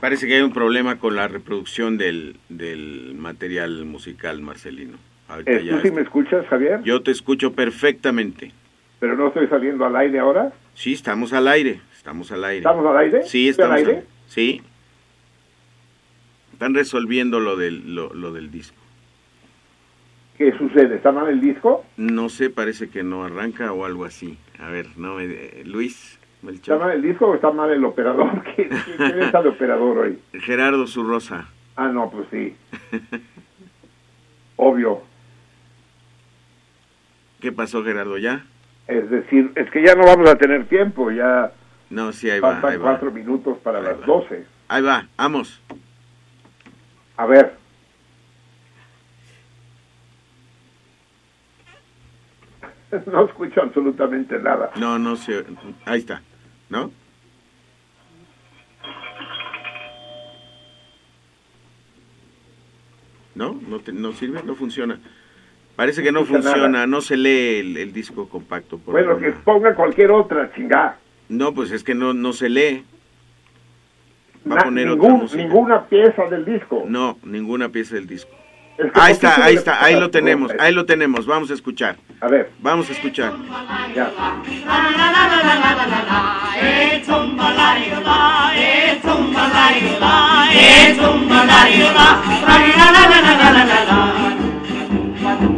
Parece 0.00 0.26
que 0.26 0.34
hay 0.34 0.42
un 0.42 0.52
problema 0.52 0.98
con 0.98 1.14
la 1.14 1.28
reproducción 1.28 1.98
del, 1.98 2.36
del 2.48 3.14
material 3.16 3.84
musical, 3.84 4.40
Marcelino. 4.42 4.98
Eh, 5.46 5.64
¿Tú 5.70 5.78
sí 5.80 5.90
me 5.92 6.02
escuchas, 6.02 6.44
Javier? 6.48 6.82
Yo 6.82 7.00
te 7.02 7.12
escucho 7.12 7.52
perfectamente. 7.52 8.52
¿Pero 8.98 9.16
no 9.16 9.28
estoy 9.28 9.46
saliendo 9.46 9.84
al 9.84 9.94
aire 9.94 10.18
ahora? 10.18 10.52
Sí, 10.74 10.94
estamos 10.94 11.32
al 11.32 11.46
aire, 11.46 11.80
estamos 11.96 12.32
al 12.32 12.44
aire. 12.44 12.58
¿Estamos 12.58 12.86
al 12.86 12.96
aire? 12.98 13.22
Sí, 13.22 13.48
estamos 13.48 13.72
al 13.72 13.78
aire. 13.78 14.04
sí. 14.26 14.62
Están 16.52 16.74
resolviendo 16.74 17.38
lo 17.38 17.54
del, 17.56 17.94
lo, 17.94 18.12
lo 18.14 18.32
del 18.32 18.50
disco. 18.50 18.80
¿Qué 20.36 20.52
sucede? 20.58 20.96
¿Está 20.96 21.12
mal 21.12 21.28
el 21.28 21.40
disco? 21.40 21.84
No 21.96 22.28
sé, 22.28 22.50
parece 22.50 22.90
que 22.90 23.02
no 23.02 23.24
arranca 23.24 23.72
o 23.72 23.84
algo 23.84 24.04
así. 24.04 24.38
A 24.58 24.68
ver, 24.68 24.86
no, 24.96 25.20
eh, 25.20 25.62
Luis. 25.64 26.18
¿Está 26.46 26.78
mal 26.78 26.92
el 26.92 27.02
disco 27.02 27.26
o 27.26 27.34
está 27.34 27.50
mal 27.50 27.70
el 27.70 27.84
operador? 27.84 28.42
¿Quién, 28.54 28.72
está 28.72 29.40
el 29.40 29.48
operador 29.48 29.98
hoy? 29.98 30.18
Gerardo 30.34 30.86
Zurrosa. 30.86 31.48
Ah, 31.74 31.88
no, 31.88 32.10
pues 32.10 32.26
sí. 32.30 32.56
Obvio. 34.56 35.00
¿Qué 37.40 37.52
pasó, 37.52 37.82
Gerardo? 37.82 38.18
¿Ya? 38.18 38.44
Es 38.86 39.10
decir, 39.10 39.52
es 39.56 39.70
que 39.70 39.84
ya 39.84 39.94
no 39.94 40.04
vamos 40.04 40.30
a 40.30 40.36
tener 40.36 40.66
tiempo, 40.66 41.10
ya... 41.10 41.52
No, 41.90 42.12
sí, 42.12 42.30
ahí 42.30 42.40
va. 42.40 42.60
Faltan 42.60 42.80
cuatro 42.80 43.10
minutos 43.10 43.58
para 43.58 43.80
las 43.80 44.04
doce. 44.04 44.44
Ahí 44.68 44.82
va, 44.82 45.06
vamos. 45.16 45.60
A 47.16 47.26
ver. 47.26 47.54
no 53.06 53.24
escucho 53.24 53.62
absolutamente 53.62 54.38
nada. 54.38 54.70
No, 54.76 54.98
no 54.98 55.16
sé. 55.16 55.44
Ahí 55.84 56.00
está, 56.00 56.22
¿no? 56.68 56.90
¿No? 63.34 63.60
¿No, 63.68 63.80
no 63.92 64.12
sirve? 64.12 64.42
¿No 64.42 64.54
funciona? 64.54 64.98
Parece 65.76 66.02
que 66.02 66.10
no 66.10 66.24
funciona, 66.24 66.86
no 66.86 67.02
se 67.02 67.18
lee 67.18 67.76
el, 67.78 67.92
disco 67.92 68.30
compacto. 68.30 68.78
Por 68.78 68.92
bueno, 68.92 69.18
que 69.18 69.30
ponga 69.32 69.74
cualquier 69.74 70.10
otra 70.10 70.50
chingada. 70.54 70.98
No, 71.28 71.52
pues 71.52 71.70
es 71.70 71.84
que 71.84 71.94
no, 71.94 72.14
no 72.14 72.32
se 72.32 72.48
lee. 72.48 72.84
Va 74.50 74.60
a 74.60 74.64
poner 74.64 74.88
ningún, 74.88 75.28
ninguna 75.36 75.84
pieza 75.84 76.24
del 76.30 76.46
disco. 76.46 76.84
No, 76.88 77.18
ninguna 77.24 77.68
pieza 77.68 77.96
del 77.96 78.06
disco 78.06 78.34
ahí 78.94 79.12
está, 79.12 79.44
ahí 79.44 79.54
está, 79.54 79.84
ahí 79.84 79.94
lo 79.98 80.10
tenemos, 80.10 80.52
ahí 80.58 80.72
lo 80.72 80.84
tenemos, 80.84 81.26
vamos 81.26 81.50
a 81.50 81.54
escuchar. 81.54 81.96
A 82.20 82.28
ver. 82.28 82.50
Vamos 82.60 82.88
a 82.88 82.92
escuchar. 82.92 83.32
Ya. 83.94 84.10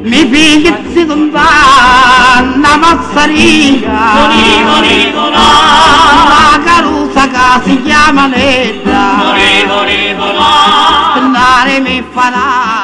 Mi 0.02 0.24
figli 0.24 0.78
una 2.58 2.76
massaria 2.76 3.80
La 6.50 6.60
carusa 6.64 7.28
che 7.28 7.62
si 7.64 7.82
chiama 7.82 8.28
Letta 8.28 9.34
Andare 11.14 11.80
mi 11.80 12.04
farà 12.12 12.77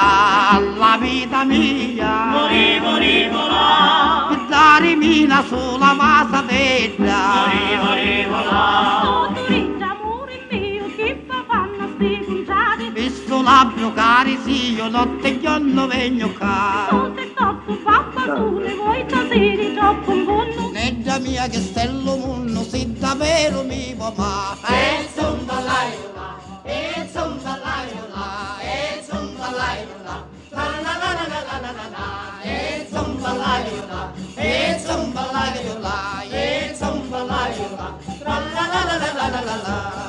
Morì, 1.44 2.80
morì, 2.80 3.28
volà 3.28 4.28
Pizzare 4.30 4.96
mina 4.96 5.42
sulla 5.44 5.94
vasadetta 5.96 7.22
Morì, 7.34 7.76
morì, 7.82 8.24
volà 8.24 9.32
amore 9.90 10.46
mio, 10.50 10.86
che 10.96 11.24
fa 11.26 11.44
fanno 11.46 11.88
sti 11.94 12.24
conciati 12.24 12.90
Visto 12.90 13.42
labbro 13.42 13.92
cari, 13.92 14.38
sì, 14.42 14.74
io 14.74 14.88
notte 14.88 15.40
giorno 15.40 15.86
vengo 15.86 16.32
caro 16.32 17.12
pure 18.24 18.74
voi 18.74 19.04
stasera 19.06 19.80
troppo 19.80 20.10
un 20.10 20.24
buono 20.24 20.70
Neggia 20.72 21.18
mia 21.18 21.46
che 21.48 21.60
stello 21.60 22.16
munno 22.16 22.62
se 22.62 22.90
davvero 22.98 23.62
mi 23.62 23.94
va 23.94 24.12
ma. 24.16 24.56
E 24.68 25.08
son 25.14 25.44
là, 25.46 25.82
e 26.64 27.08
son 27.12 27.38
balaio 27.42 28.03
la 39.62 39.94
la 39.96 40.03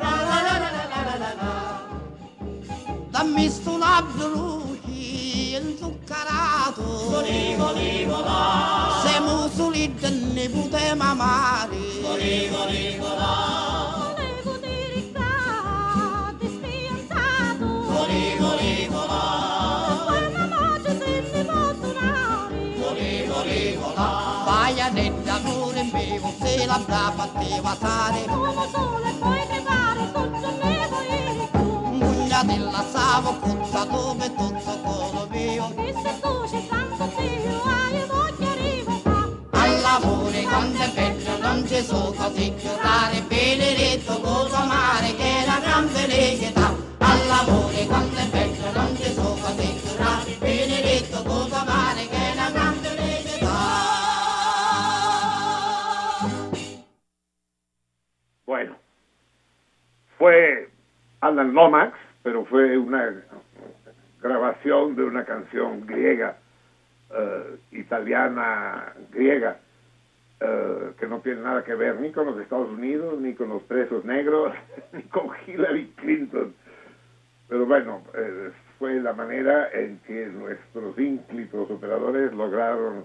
La 0.00 0.12
la 0.28 0.36
la 0.46 0.58
la 0.60 0.84
la 0.92 1.14
la 1.20 1.30
la 1.40 1.70
gute 10.50 10.94
mamari 10.94 12.00
Gori 12.02 12.48
gori 12.50 12.98
gora 12.98 14.14
Le 14.16 14.28
gute 14.42 14.74
ricca 14.94 16.34
dispianzato 16.38 17.66
Gori 17.66 18.36
gori 18.38 18.88
gora 18.90 19.22
Poi 20.06 20.32
mamma 20.32 20.78
ci 20.84 20.92
senti 20.98 21.40
bottonari 21.42 22.74
Gori 22.80 23.26
gori 23.26 23.78
gora 23.80 24.08
Vai 24.44 24.80
a 24.80 24.88
netta 24.88 25.34
amore 25.34 25.80
in 25.80 25.90
bevo 25.90 26.32
se 26.40 26.66
la 26.66 26.78
brava 26.84 27.26
te 27.38 27.60
va 27.60 27.76
sale 27.80 28.24
Come 28.26 28.68
sole 28.72 29.10
poi 29.18 29.46
che 29.46 29.62
pare 29.64 30.12
con 30.12 30.38
giornevo 30.40 30.98
eri 31.08 31.48
tu 31.52 31.64
Muglia 32.00 32.42
della 32.42 32.84
savo 32.90 33.34
cozza 33.38 33.84
dove 33.84 34.34
tutto 34.34 34.59
È 40.50 40.92
bello 40.94 41.38
Non 41.38 41.64
ci 41.64 41.80
so 41.80 42.12
così 42.16 42.52
chiudare 42.56 43.22
Benedetto 43.28 44.18
cosa 44.20 44.62
amare 44.62 45.14
Che 45.14 45.44
una 45.46 45.60
gran 45.60 45.86
felicità. 45.86 46.74
All'amore 46.98 47.78
è 47.78 47.86
bello 47.86 48.72
Non 48.74 48.96
ci 48.96 49.12
so 49.12 49.38
così 49.40 49.78
chiudare 49.78 50.36
Benedetto 50.40 51.22
cosa 51.22 51.60
amare 51.60 52.04
Che 52.08 52.32
una 52.34 52.50
gran 52.50 52.74
felicità. 52.74 53.46
Bueno, 58.44 58.76
fue 60.16 60.68
Alan 61.20 61.52
Lomax, 61.52 61.92
pero 62.22 62.44
fue 62.44 62.76
una 62.76 63.22
grabación 64.20 64.96
de 64.96 65.04
una 65.04 65.24
canción 65.24 65.86
griega, 65.86 66.36
eh, 67.12 67.58
italiana, 67.70 68.92
griega, 69.10 69.56
eh, 70.40 70.92
que 70.98 71.06
no 71.06 71.20
tiene 71.20 71.42
nada 71.42 71.62
que 71.64 71.74
ver 71.74 72.00
ni 72.00 72.12
con 72.12 72.26
los 72.26 72.40
Estados 72.40 72.70
Unidos, 72.70 73.20
ni 73.20 73.34
con 73.34 73.50
los 73.50 73.62
presos 73.64 74.04
negros, 74.04 74.52
ni 74.92 75.02
con 75.02 75.28
Hillary 75.46 75.92
Clinton. 75.96 76.54
Pero 77.48 77.66
bueno, 77.66 78.02
eh, 78.14 78.50
fue 78.78 79.00
la 79.00 79.12
manera 79.12 79.70
en 79.72 79.98
que 80.06 80.26
nuestros 80.26 80.98
ínclitos 80.98 81.70
operadores 81.70 82.32
lograron 82.32 83.04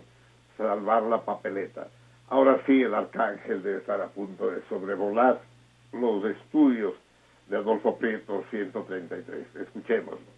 salvar 0.58 1.04
la 1.04 1.26
papeleta. 1.26 1.88
Ahora 2.30 2.62
sí, 2.66 2.82
el 2.82 2.94
arcángel 2.94 3.62
debe 3.62 3.80
estar 3.80 4.02
a 4.02 4.08
punto 4.08 4.50
de 4.50 4.62
sobrevolar 4.70 5.42
los 5.92 6.24
estudios 6.26 6.94
de 7.50 7.58
Adolfo 7.58 7.98
Prieto 7.98 8.44
133. 8.50 9.56
Escuchémoslo. 9.56 10.36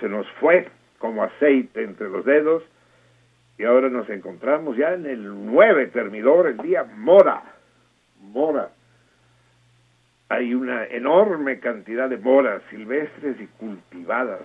Se 0.00 0.08
nos 0.08 0.26
fue 0.40 0.68
como 0.98 1.22
aceite 1.22 1.82
entre 1.82 2.08
los 2.08 2.24
dedos 2.24 2.62
y 3.58 3.64
ahora 3.64 3.88
nos 3.88 4.08
encontramos 4.10 4.76
ya 4.76 4.94
en 4.94 5.06
el 5.06 5.46
9 5.46 5.88
termidor, 5.88 6.48
el 6.48 6.58
día 6.58 6.84
Mora. 6.84 7.42
Mora. 8.20 8.70
Hay 10.28 10.54
una 10.54 10.86
enorme 10.86 11.60
cantidad 11.60 12.08
de 12.08 12.16
moras 12.16 12.62
silvestres 12.70 13.40
y 13.40 13.46
cultivadas. 13.58 14.40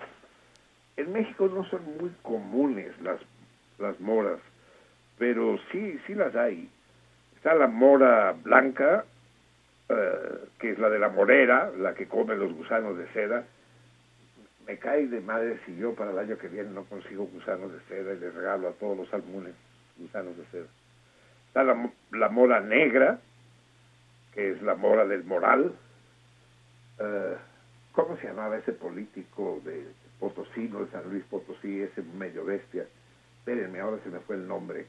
En 0.98 1.12
México 1.14 1.48
no 1.48 1.64
son 1.66 1.82
muy 2.00 2.12
comunes 2.22 2.92
las, 3.02 3.20
las 3.80 4.00
moras, 4.00 4.40
pero 5.18 5.58
sí, 5.72 5.98
sí 6.06 6.14
las 6.14 6.36
hay. 6.36 6.70
Está 7.38 7.56
la 7.56 7.68
mora 7.68 8.36
blanca, 8.44 9.06
eh, 9.88 10.40
que 10.60 10.72
es 10.72 10.78
la 10.78 10.90
de 10.90 11.00
la 11.00 11.10
morera, 11.10 11.72
la 11.78 11.96
que 11.96 12.08
come 12.08 12.36
los 12.36 12.54
gusanos 12.54 12.98
de 12.98 13.08
seda, 13.14 13.46
me 14.70 14.78
cae 14.78 15.08
de 15.08 15.20
madre 15.20 15.60
si 15.66 15.76
yo 15.78 15.96
para 15.96 16.12
el 16.12 16.20
año 16.20 16.38
que 16.38 16.48
viene 16.48 16.70
no 16.70 16.84
consigo 16.84 17.26
gusanos 17.26 17.72
de 17.72 17.80
seda 17.88 18.14
y 18.14 18.20
le 18.20 18.30
regalo 18.30 18.68
a 18.70 18.74
todos 18.74 18.96
los 18.96 19.10
salmones 19.10 19.56
gusanos 19.98 20.38
de 20.38 20.46
seda. 20.52 20.68
Está 21.48 21.64
la, 21.64 22.30
mora 22.30 22.60
negra, 22.60 23.20
que 24.32 24.52
es 24.52 24.62
la 24.62 24.76
mora 24.76 25.08
del 25.08 25.24
moral. 25.24 25.74
Eh, 27.00 27.38
¿Cómo 27.94 28.16
se 28.18 28.28
llamaba 28.28 28.60
ese 28.60 28.74
político 28.74 29.60
de 29.66 29.88
Potosí, 30.20 30.70
no 30.70 30.86
de 30.86 30.92
San 30.92 31.10
Luis 31.10 31.24
Potosí, 31.24 31.82
ese 31.82 32.04
medio 32.04 32.46
bestia? 32.46 32.86
Espérenme, 33.40 33.80
ahora 33.80 33.98
se 34.04 34.10
me 34.10 34.20
fue 34.20 34.36
el 34.36 34.48
nombre. 34.48 34.86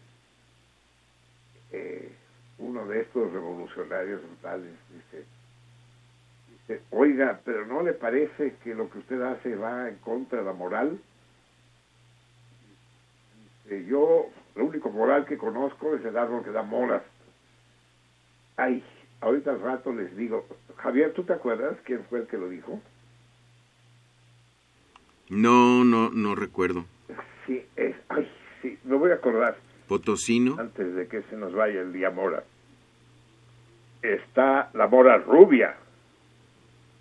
Eh, 1.72 2.12
uno 2.58 2.86
de 2.86 3.00
estos 3.00 3.32
revolucionarios 3.32 4.20
brutales 4.20 4.74
dice, 4.92 5.24
oiga, 6.90 7.40
pero 7.44 7.66
¿no 7.66 7.83
le 7.83 7.92
parece 7.92 8.56
que 8.62 8.74
lo 8.74 8.90
que 8.90 8.98
usted 8.98 9.20
hace 9.22 9.54
va 9.56 9.88
en 9.88 9.96
contra 9.96 10.40
de 10.40 10.44
la 10.44 10.52
moral? 10.52 10.98
yo, 13.87 14.26
lo 14.56 14.64
único 14.64 14.90
moral 14.90 15.26
que 15.26 15.38
conozco 15.38 15.94
es 15.94 16.04
el 16.04 16.16
árbol 16.16 16.42
que 16.42 16.50
da 16.50 16.62
moras. 16.62 17.02
Ay, 18.56 18.83
ahorita 19.20 19.52
al 19.52 19.61
rato 19.61 19.92
les 19.92 20.16
digo, 20.16 20.46
Javier, 20.76 21.12
¿tú 21.12 21.24
te 21.24 21.33
acuerdas 21.33 21.76
quién 21.85 22.04
fue 22.11 22.20
el 22.20 22.26
que 22.26 22.37
lo 22.37 22.48
dijo? 22.48 22.80
No, 25.28 25.85
no, 25.85 26.11
no 26.11 26.35
recuerdo. 26.35 26.85
Sí, 27.46 27.64
es, 27.76 27.94
ay, 28.09 28.28
sí, 28.61 28.78
me 28.85 28.96
voy 28.96 29.12
a 29.12 29.14
acordar. 29.14 29.56
Potosino. 29.87 30.56
Antes 30.59 30.94
de 30.94 31.06
que 31.06 31.22
se 31.22 31.37
nos 31.37 31.54
vaya 31.54 31.80
el 31.80 31.92
día 31.92 32.11
mora. 32.11 32.42
Está 34.02 34.70
la 34.74 34.88
mora 34.88 35.18
rubia, 35.18 35.76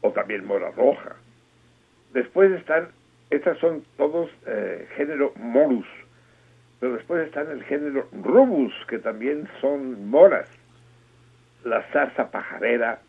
o 0.02 0.12
también 0.12 0.46
mora 0.46 0.72
roja. 0.72 1.16
Después 2.14 2.52
están, 2.52 2.90
estas 3.30 3.58
son 3.60 3.84
todos 3.98 4.30
eh, 4.46 4.88
género 4.96 5.34
morus, 5.36 5.88
pero 6.80 6.94
después 6.94 7.26
están 7.28 7.52
el 7.52 7.64
género 7.64 8.08
rubus, 8.12 8.74
que 8.88 9.00
también 9.00 9.48
son 9.62 10.10
moras. 10.10 10.50
La 11.64 11.84
zarza 11.92 12.32
pajarera, 12.32 13.00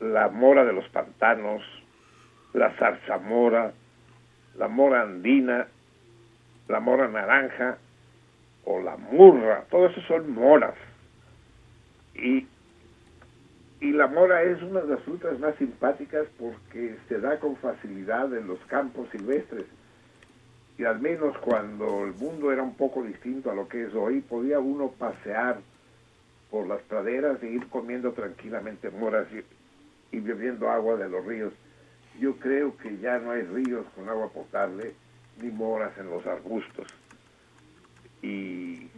la 0.00 0.28
mora 0.28 0.64
de 0.64 0.72
los 0.72 0.88
pantanos, 0.88 1.62
la 2.52 2.70
zarzamora, 2.72 3.72
la 4.56 4.68
mora 4.68 5.02
andina, 5.02 5.68
la 6.68 6.80
mora 6.80 7.08
naranja 7.08 7.78
o 8.64 8.80
la 8.80 8.96
murra, 8.96 9.64
todo 9.70 9.86
eso 9.86 10.00
son 10.02 10.34
moras. 10.34 10.74
Y 12.14 12.46
y 13.80 13.92
la 13.92 14.06
mora 14.06 14.42
es 14.42 14.62
una 14.62 14.80
de 14.80 14.88
las 14.88 15.02
frutas 15.04 15.38
más 15.38 15.56
simpáticas 15.56 16.26
porque 16.38 16.96
se 17.08 17.18
da 17.18 17.40
con 17.40 17.56
facilidad 17.56 18.32
en 18.36 18.46
los 18.46 18.58
campos 18.66 19.08
silvestres. 19.10 19.64
Y 20.76 20.84
al 20.84 21.00
menos 21.00 21.36
cuando 21.38 22.04
el 22.04 22.12
mundo 22.12 22.52
era 22.52 22.62
un 22.62 22.74
poco 22.74 23.02
distinto 23.02 23.50
a 23.50 23.54
lo 23.54 23.68
que 23.68 23.84
es 23.84 23.94
hoy, 23.94 24.20
podía 24.20 24.60
uno 24.60 24.90
pasear 24.90 25.60
por 26.50 26.66
las 26.66 26.82
praderas 26.82 27.42
e 27.42 27.48
ir 27.48 27.68
comiendo 27.68 28.12
tranquilamente 28.12 28.90
moras 28.90 29.26
y, 29.32 30.16
y 30.16 30.20
bebiendo 30.20 30.68
agua 30.70 30.96
de 30.96 31.08
los 31.08 31.24
ríos. 31.24 31.52
Yo 32.18 32.36
creo 32.36 32.76
que 32.76 32.98
ya 32.98 33.18
no 33.18 33.30
hay 33.30 33.42
ríos 33.42 33.86
con 33.94 34.10
agua 34.10 34.28
potable 34.28 34.92
ni 35.40 35.50
moras 35.50 35.96
en 35.96 36.10
los 36.10 36.26
arbustos. 36.26 36.86
Y, 38.20 38.88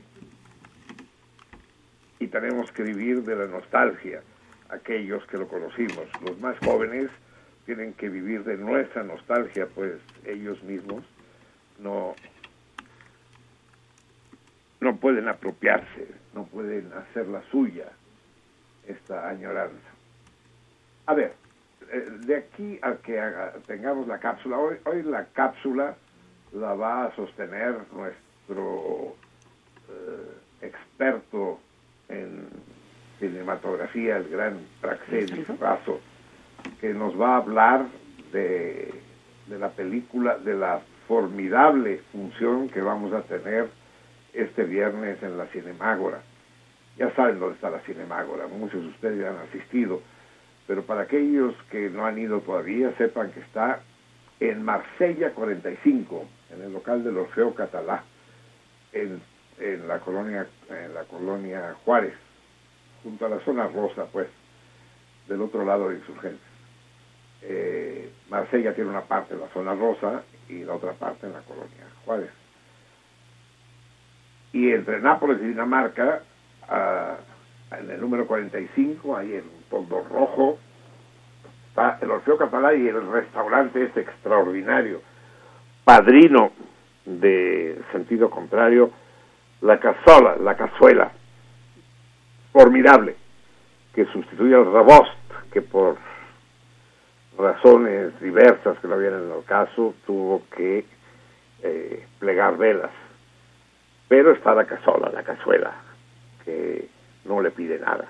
y 2.18 2.26
tenemos 2.26 2.72
que 2.72 2.82
vivir 2.82 3.22
de 3.22 3.36
la 3.36 3.46
nostalgia 3.46 4.22
aquellos 4.72 5.24
que 5.26 5.38
lo 5.38 5.46
conocimos. 5.46 6.08
Los 6.22 6.38
más 6.40 6.58
jóvenes 6.58 7.10
tienen 7.66 7.92
que 7.94 8.08
vivir 8.08 8.42
de 8.44 8.56
nuestra 8.56 9.04
nostalgia, 9.04 9.68
pues 9.74 10.00
ellos 10.24 10.62
mismos 10.64 11.04
no, 11.78 12.14
no 14.80 14.96
pueden 14.96 15.28
apropiarse, 15.28 16.08
no 16.34 16.44
pueden 16.46 16.92
hacer 16.92 17.28
la 17.28 17.42
suya 17.50 17.86
esta 18.86 19.28
añoranza. 19.28 19.76
A 21.06 21.14
ver, 21.14 21.34
eh, 21.92 22.08
de 22.20 22.36
aquí 22.36 22.78
a 22.82 22.94
que 22.96 23.20
tengamos 23.66 24.08
la 24.08 24.18
cápsula, 24.18 24.58
hoy, 24.58 24.76
hoy 24.84 25.02
la 25.02 25.26
cápsula 25.26 25.96
la 26.52 26.74
va 26.74 27.06
a 27.06 27.16
sostener 27.16 27.76
nuestro 27.92 29.14
eh, 29.88 30.66
experto 30.66 31.60
en 32.08 32.48
cinematografía, 33.22 34.16
el 34.16 34.28
gran 34.28 34.58
Praxedis 34.80 35.46
Razo, 35.60 36.00
que 36.80 36.92
nos 36.92 37.18
va 37.18 37.34
a 37.34 37.36
hablar 37.36 37.86
de, 38.32 38.92
de 39.46 39.58
la 39.58 39.70
película, 39.70 40.38
de 40.38 40.54
la 40.54 40.80
formidable 41.06 42.00
función 42.10 42.68
que 42.68 42.80
vamos 42.80 43.12
a 43.12 43.22
tener 43.22 43.68
este 44.32 44.64
viernes 44.64 45.22
en 45.22 45.38
la 45.38 45.46
Cinemágora. 45.46 46.22
Ya 46.98 47.14
saben 47.14 47.38
dónde 47.38 47.54
está 47.54 47.70
la 47.70 47.78
Cinemágora, 47.80 48.48
muchos 48.48 48.82
de 48.82 48.88
ustedes 48.88 49.20
ya 49.20 49.30
han 49.30 49.48
asistido, 49.48 50.02
pero 50.66 50.82
para 50.82 51.02
aquellos 51.02 51.54
que 51.70 51.90
no 51.90 52.04
han 52.04 52.18
ido 52.18 52.40
todavía, 52.40 52.92
sepan 52.98 53.30
que 53.30 53.40
está 53.40 53.80
en 54.40 54.64
Marsella 54.64 55.30
45, 55.30 56.24
en 56.54 56.62
el 56.62 56.72
local 56.72 57.04
del 57.04 57.18
Orfeo 57.18 57.54
Catalá, 57.54 58.02
en 58.92 59.20
en 59.62 59.86
la 59.86 60.00
colonia, 60.00 60.46
en 60.70 60.94
la 60.94 61.04
colonia 61.04 61.74
Juárez, 61.84 62.14
junto 63.02 63.26
a 63.26 63.28
la 63.28 63.40
zona 63.40 63.66
rosa, 63.68 64.06
pues, 64.12 64.28
del 65.28 65.40
otro 65.42 65.64
lado 65.64 65.88
de 65.88 65.96
Insurgentes. 65.96 66.40
Eh, 67.42 68.12
Marsella 68.30 68.74
tiene 68.74 68.90
una 68.90 69.02
parte 69.02 69.34
en 69.34 69.40
la 69.40 69.48
zona 69.48 69.74
rosa 69.74 70.22
y 70.48 70.64
la 70.64 70.74
otra 70.74 70.92
parte 70.92 71.26
en 71.26 71.32
la 71.32 71.40
colonia 71.40 71.86
Juárez. 72.04 72.30
Y 74.52 74.70
entre 74.70 75.00
Nápoles 75.00 75.40
y 75.40 75.46
Dinamarca, 75.46 76.22
en 77.78 77.90
el 77.90 78.00
número 78.00 78.26
45, 78.26 79.16
ahí 79.16 79.34
en 79.34 79.44
un 79.44 79.62
fondo 79.70 80.06
rojo, 80.08 80.58
está 81.68 81.98
el 82.02 82.10
Orfeo 82.10 82.36
Catalá 82.36 82.74
y 82.74 82.86
el 82.86 83.10
restaurante 83.10 83.82
este 83.82 84.00
extraordinario, 84.00 85.00
padrino 85.84 86.52
de 87.06 87.80
sentido 87.90 88.30
contrario, 88.30 88.90
la 89.62 89.80
cazola, 89.80 90.36
la 90.36 90.56
cazuela, 90.56 91.12
formidable, 92.52 93.16
que 93.94 94.04
sustituye 94.06 94.54
al 94.54 94.72
Rabost, 94.72 95.12
que 95.52 95.62
por 95.62 95.96
razones 97.38 98.18
diversas 98.20 98.78
que 98.78 98.88
no 98.88 98.98
vienen 98.98 99.30
el 99.36 99.44
caso, 99.44 99.94
tuvo 100.06 100.42
que 100.54 100.84
eh, 101.62 102.06
plegar 102.18 102.56
velas. 102.56 102.90
Pero 104.08 104.32
está 104.32 104.54
la 104.54 104.66
cazola, 104.66 105.10
la 105.12 105.22
cazuela, 105.22 105.72
que 106.44 106.88
no 107.24 107.40
le 107.40 107.50
pide 107.50 107.78
nada. 107.78 108.06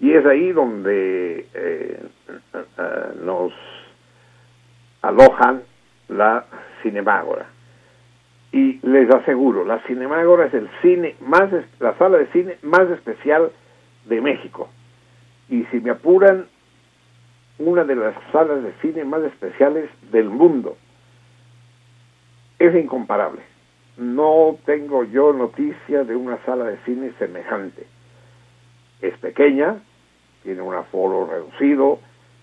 Y 0.00 0.12
es 0.12 0.24
ahí 0.26 0.52
donde 0.52 1.46
eh, 1.54 2.02
eh, 2.54 3.12
nos 3.22 3.52
alojan 5.02 5.62
la 6.08 6.44
Cinemágora. 6.82 7.46
Y 8.52 8.78
les 8.86 9.10
aseguro, 9.10 9.64
la 9.64 9.80
Cinemágora 9.80 10.46
es 10.46 10.54
el 10.54 10.68
cine 10.80 11.16
más, 11.20 11.50
la 11.80 11.96
sala 11.98 12.18
de 12.18 12.26
cine 12.28 12.56
más 12.62 12.88
especial 12.90 13.50
de 14.08 14.20
México. 14.20 14.68
Y 15.48 15.64
si 15.66 15.80
me 15.80 15.90
apuran, 15.90 16.46
una 17.58 17.84
de 17.84 17.96
las 17.96 18.14
salas 18.32 18.62
de 18.62 18.72
cine 18.80 19.04
más 19.04 19.22
especiales 19.22 19.90
del 20.10 20.28
mundo. 20.28 20.76
Es 22.58 22.74
incomparable. 22.74 23.42
No 23.96 24.56
tengo 24.64 25.04
yo 25.04 25.32
noticia 25.32 26.04
de 26.04 26.14
una 26.14 26.38
sala 26.44 26.64
de 26.64 26.78
cine 26.84 27.12
semejante. 27.18 27.86
Es 29.00 29.16
pequeña, 29.18 29.76
tiene 30.42 30.62
un 30.62 30.74
aforo 30.74 31.26
reducido, 31.26 31.98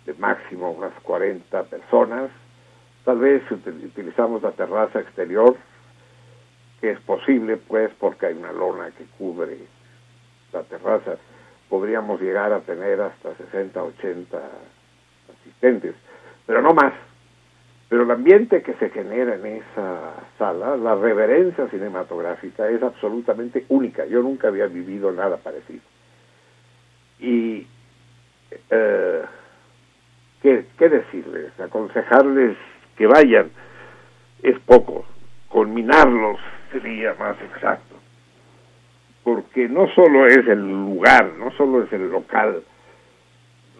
de 0.06 0.14
máximo 0.16 0.72
unas 0.72 0.94
40 1.02 1.64
personas. 1.64 2.30
Tal 3.06 3.20
vez 3.20 3.42
utilizamos 3.52 4.42
la 4.42 4.52
terraza 4.52 5.00
exterior, 5.00 5.56
que 6.82 6.92
es 6.92 7.00
posible 7.02 7.58
pues 7.58 7.92
porque 8.00 8.28
hay 8.28 8.34
una 8.34 8.52
lona 8.52 8.92
que 8.92 9.06
cubre 9.18 9.58
la 10.52 10.64
terraza, 10.64 11.18
podríamos 11.76 12.22
llegar 12.22 12.54
a 12.54 12.62
tener 12.62 13.02
hasta 13.02 13.36
60, 13.36 13.84
80 13.84 14.40
asistentes, 15.34 15.94
pero 16.46 16.62
no 16.62 16.74
más. 16.74 16.94
Pero 17.90 18.04
el 18.04 18.12
ambiente 18.12 18.62
que 18.62 18.76
se 18.76 18.90
genera 18.92 19.36
en 19.36 19.46
esa 19.46 20.14
sala, 20.38 20.78
la 20.78 20.96
reverencia 20.96 21.68
cinematográfica 21.68 22.70
es 22.70 22.82
absolutamente 22.82 23.66
única. 23.68 24.06
Yo 24.06 24.22
nunca 24.22 24.48
había 24.48 24.68
vivido 24.68 25.12
nada 25.12 25.36
parecido. 25.36 25.82
Y, 27.20 27.68
eh, 28.70 29.22
¿qué, 30.42 30.68
¿qué 30.78 30.88
decirles? 30.88 31.60
Aconsejarles 31.60 32.56
que 32.96 33.06
vayan 33.06 33.52
es 34.44 34.58
poco. 34.62 35.06
Culminarlos 35.50 36.40
sería 36.72 37.16
más 37.16 37.36
exacto. 37.42 37.95
Porque 39.26 39.68
no 39.68 39.90
solo 39.90 40.28
es 40.28 40.48
el 40.48 40.62
lugar, 40.62 41.34
no 41.40 41.52
solo 41.58 41.84
es 41.84 41.92
el 41.92 42.10
local, 42.10 42.64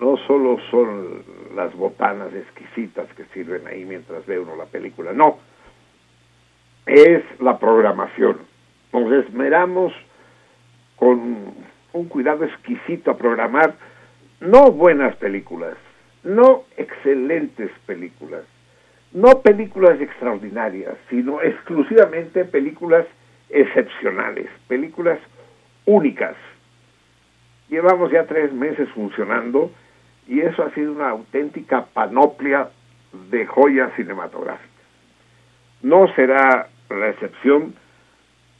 no 0.02 0.18
solo 0.28 0.58
son 0.72 1.24
las 1.56 1.74
botanas 1.76 2.34
exquisitas 2.34 3.08
que 3.14 3.26
sirven 3.26 3.66
ahí 3.68 3.86
mientras 3.86 4.26
ve 4.26 4.40
uno 4.40 4.56
la 4.56 4.66
película, 4.66 5.14
no, 5.14 5.38
es 6.88 7.24
la 7.40 7.58
programación. 7.60 8.40
Nos 8.92 9.12
esmeramos 9.26 9.94
con 10.96 11.54
un 11.94 12.06
cuidado 12.10 12.44
exquisito 12.44 13.12
a 13.12 13.18
programar 13.18 13.76
no 14.40 14.72
buenas 14.72 15.16
películas, 15.18 15.78
no 16.24 16.64
excelentes 16.76 17.72
películas, 17.86 18.46
no 19.14 19.42
películas 19.44 20.02
extraordinarias, 20.02 20.96
sino 21.10 21.40
exclusivamente 21.42 22.46
películas 22.46 23.06
excepcionales, 23.50 24.48
películas 24.68 25.20
únicas. 25.86 26.36
Llevamos 27.70 28.12
ya 28.12 28.26
tres 28.26 28.52
meses 28.54 28.90
funcionando 28.90 29.72
y 30.28 30.42
eso 30.42 30.64
ha 30.64 30.72
sido 30.72 30.92
una 30.92 31.10
auténtica 31.10 31.86
panoplia 31.86 32.70
de 33.30 33.46
joyas 33.46 33.94
cinematográficas. 33.96 34.70
No 35.82 36.08
será 36.16 36.68
la 36.90 37.10
excepción 37.10 37.76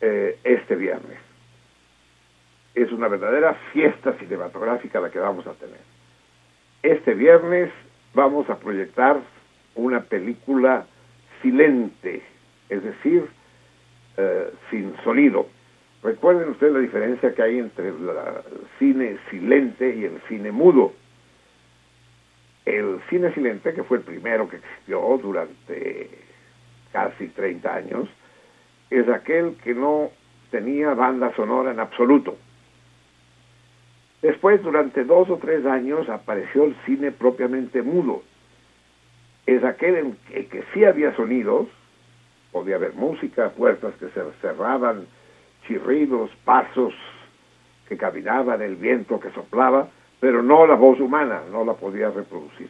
eh, 0.02 0.38
este 0.44 0.76
viernes. 0.76 1.18
Es 2.74 2.92
una 2.92 3.08
verdadera 3.08 3.54
fiesta 3.72 4.14
cinematográfica 4.14 5.00
la 5.00 5.10
que 5.10 5.20
vamos 5.20 5.48
a 5.48 5.54
tener. 5.54 5.80
Este 6.84 7.14
viernes 7.14 7.72
vamos 8.14 8.50
a 8.50 8.60
proyectar 8.60 9.20
una 9.76 10.02
película 10.02 10.86
silente, 11.42 12.22
es 12.70 12.84
decir, 12.84 13.28
eh, 14.18 14.54
sin 14.70 14.96
sonido. 15.04 15.48
Recuerden 16.06 16.50
ustedes 16.50 16.72
la 16.72 16.80
diferencia 16.82 17.34
que 17.34 17.42
hay 17.42 17.58
entre 17.58 17.88
el 17.88 17.96
cine 18.78 19.18
silente 19.32 19.96
y 19.96 20.06
el 20.06 20.22
cine 20.28 20.52
mudo. 20.52 20.94
El 22.64 23.00
cine 23.10 23.34
silente, 23.34 23.74
que 23.74 23.82
fue 23.82 23.98
el 23.98 24.04
primero 24.04 24.48
que 24.48 24.58
existió 24.58 25.20
durante 25.20 26.12
casi 26.92 27.30
30 27.30 27.74
años, 27.74 28.08
es 28.92 29.10
aquel 29.10 29.56
que 29.64 29.74
no 29.74 30.12
tenía 30.52 30.94
banda 30.94 31.36
sonora 31.36 31.72
en 31.72 31.80
absoluto. 31.80 32.38
Después, 34.22 34.62
durante 34.62 35.06
dos 35.06 35.28
o 35.32 35.38
tres 35.38 35.66
años, 35.66 36.08
apareció 36.08 36.66
el 36.66 36.76
cine 36.86 37.14
propiamente 37.14 37.82
mudo. 37.82 38.22
Es 39.48 39.64
aquel 39.64 39.96
en 39.96 40.18
el 40.34 40.50
que 40.50 40.64
sí 40.72 40.86
había 40.86 41.16
sonidos, 41.16 41.68
podía 42.52 42.76
haber 42.76 42.94
música, 42.94 43.50
puertas 43.50 43.96
que 43.96 44.10
se 44.10 44.22
cerraban, 44.40 45.08
chirridos, 45.68 46.32
pasos 46.44 46.94
que 47.88 47.98
caminaban, 47.98 48.62
el 48.62 48.76
viento 48.76 49.20
que 49.20 49.32
soplaba, 49.32 49.90
pero 50.20 50.42
no 50.42 50.66
la 50.66 50.76
voz 50.76 51.00
humana, 51.00 51.42
no 51.52 51.64
la 51.66 51.74
podía 51.74 52.10
reproducir. 52.10 52.70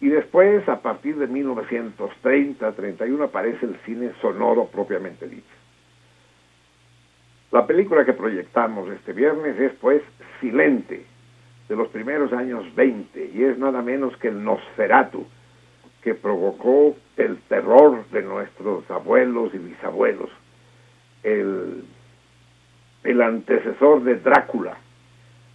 Y 0.00 0.08
después, 0.08 0.68
a 0.68 0.80
partir 0.80 1.16
de 1.16 1.28
1930-31, 1.28 3.24
aparece 3.24 3.66
el 3.66 3.76
cine 3.84 4.12
sonoro 4.20 4.66
propiamente 4.66 5.26
dicho. 5.26 5.44
La 7.50 7.66
película 7.66 8.04
que 8.04 8.12
proyectamos 8.12 8.88
este 8.90 9.12
viernes 9.12 9.58
es, 9.58 9.72
pues, 9.80 10.02
Silente, 10.40 11.06
de 11.68 11.76
los 11.76 11.88
primeros 11.88 12.32
años 12.32 12.64
20, 12.74 13.30
y 13.34 13.44
es 13.44 13.58
nada 13.58 13.82
menos 13.82 14.16
que 14.18 14.28
el 14.28 14.44
Nosferatu, 14.44 15.26
que 16.02 16.14
provocó 16.14 16.94
el 17.16 17.38
terror 17.48 18.06
de 18.10 18.22
nuestros 18.22 18.88
abuelos 18.90 19.54
y 19.54 19.58
bisabuelos, 19.58 20.30
el, 21.26 23.20
antecesor 23.20 24.04
de 24.04 24.16
Drácula, 24.16 24.76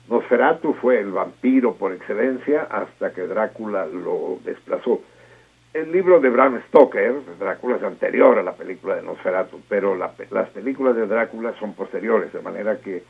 Nosferatu 0.10 0.74
fue 0.74 1.00
el 1.00 1.12
vampiro 1.12 1.76
por 1.76 1.94
excelencia 1.94 2.64
hasta 2.64 3.14
que 3.14 3.22
Drácula 3.22 3.86
lo 3.86 4.40
desplazó. 4.44 5.02
El 5.74 5.92
libro 5.94 6.20
de 6.20 6.30
Bram 6.30 6.62
Stoker, 6.68 7.16
Drácula 7.40 7.78
es 7.78 7.84
anterior 7.84 8.38
a 8.38 8.44
la 8.44 8.54
película 8.54 8.96
de 8.96 9.04
Nosferatu, 9.04 9.62
pero 9.70 9.96
las 9.96 10.50
películas 10.50 10.98
de 10.98 11.08
Drácula 11.08 11.54
son 11.60 11.74
posteriores, 11.74 12.34
de 12.34 12.42
manera 12.42 12.82
que 12.82 13.04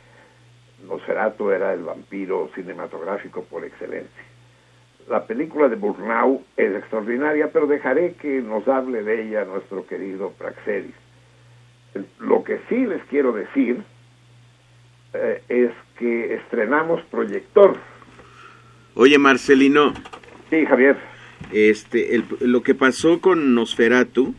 Nosferatu 0.88 1.50
era 1.50 1.74
el 1.74 1.82
vampiro 1.84 2.52
cinematográfico 2.54 3.44
por 3.46 3.66
excelencia. 3.66 4.24
La 5.10 5.26
película 5.26 5.68
de 5.70 5.76
Burnau 5.76 6.44
es 6.56 6.76
extraordinaria, 6.76 7.50
pero 7.52 7.66
dejaré 7.66 8.14
que 8.14 8.42
nos 8.42 8.68
hable 8.68 9.02
de 9.02 9.24
ella 9.24 9.46
nuestro 9.46 9.88
querido 9.88 10.30
Praxedis. 10.38 10.94
Lo 12.20 12.44
que 12.44 12.60
sí 12.70 12.86
les 12.86 13.04
quiero 13.06 13.34
decir 13.34 13.84
eh, 15.14 15.42
es 15.50 15.72
que 15.98 16.36
estrenamos 16.36 17.02
proyector. 17.12 17.78
Oye, 18.96 19.18
Marcelino. 19.18 19.94
Sí, 20.50 20.66
Javier. 20.66 20.98
Este, 21.52 22.24
lo 22.40 22.64
que 22.64 22.76
pasó 22.76 23.20
con 23.20 23.56
Nosferatu 23.56 24.36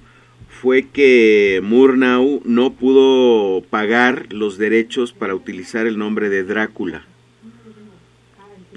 fue 0.48 0.88
que 0.88 1.60
Murnau 1.62 2.40
no 2.44 2.72
pudo 2.72 3.62
pagar 3.62 4.32
los 4.32 4.58
derechos 4.58 5.12
para 5.12 5.34
utilizar 5.34 5.86
el 5.86 5.98
nombre 5.98 6.28
de 6.28 6.44
Drácula. 6.44 7.04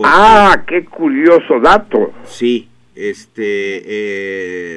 ah, 0.03 0.63
qué 0.67 0.85
curioso 0.85 1.59
dato. 1.61 2.13
Sí, 2.25 2.67
este 2.95 3.83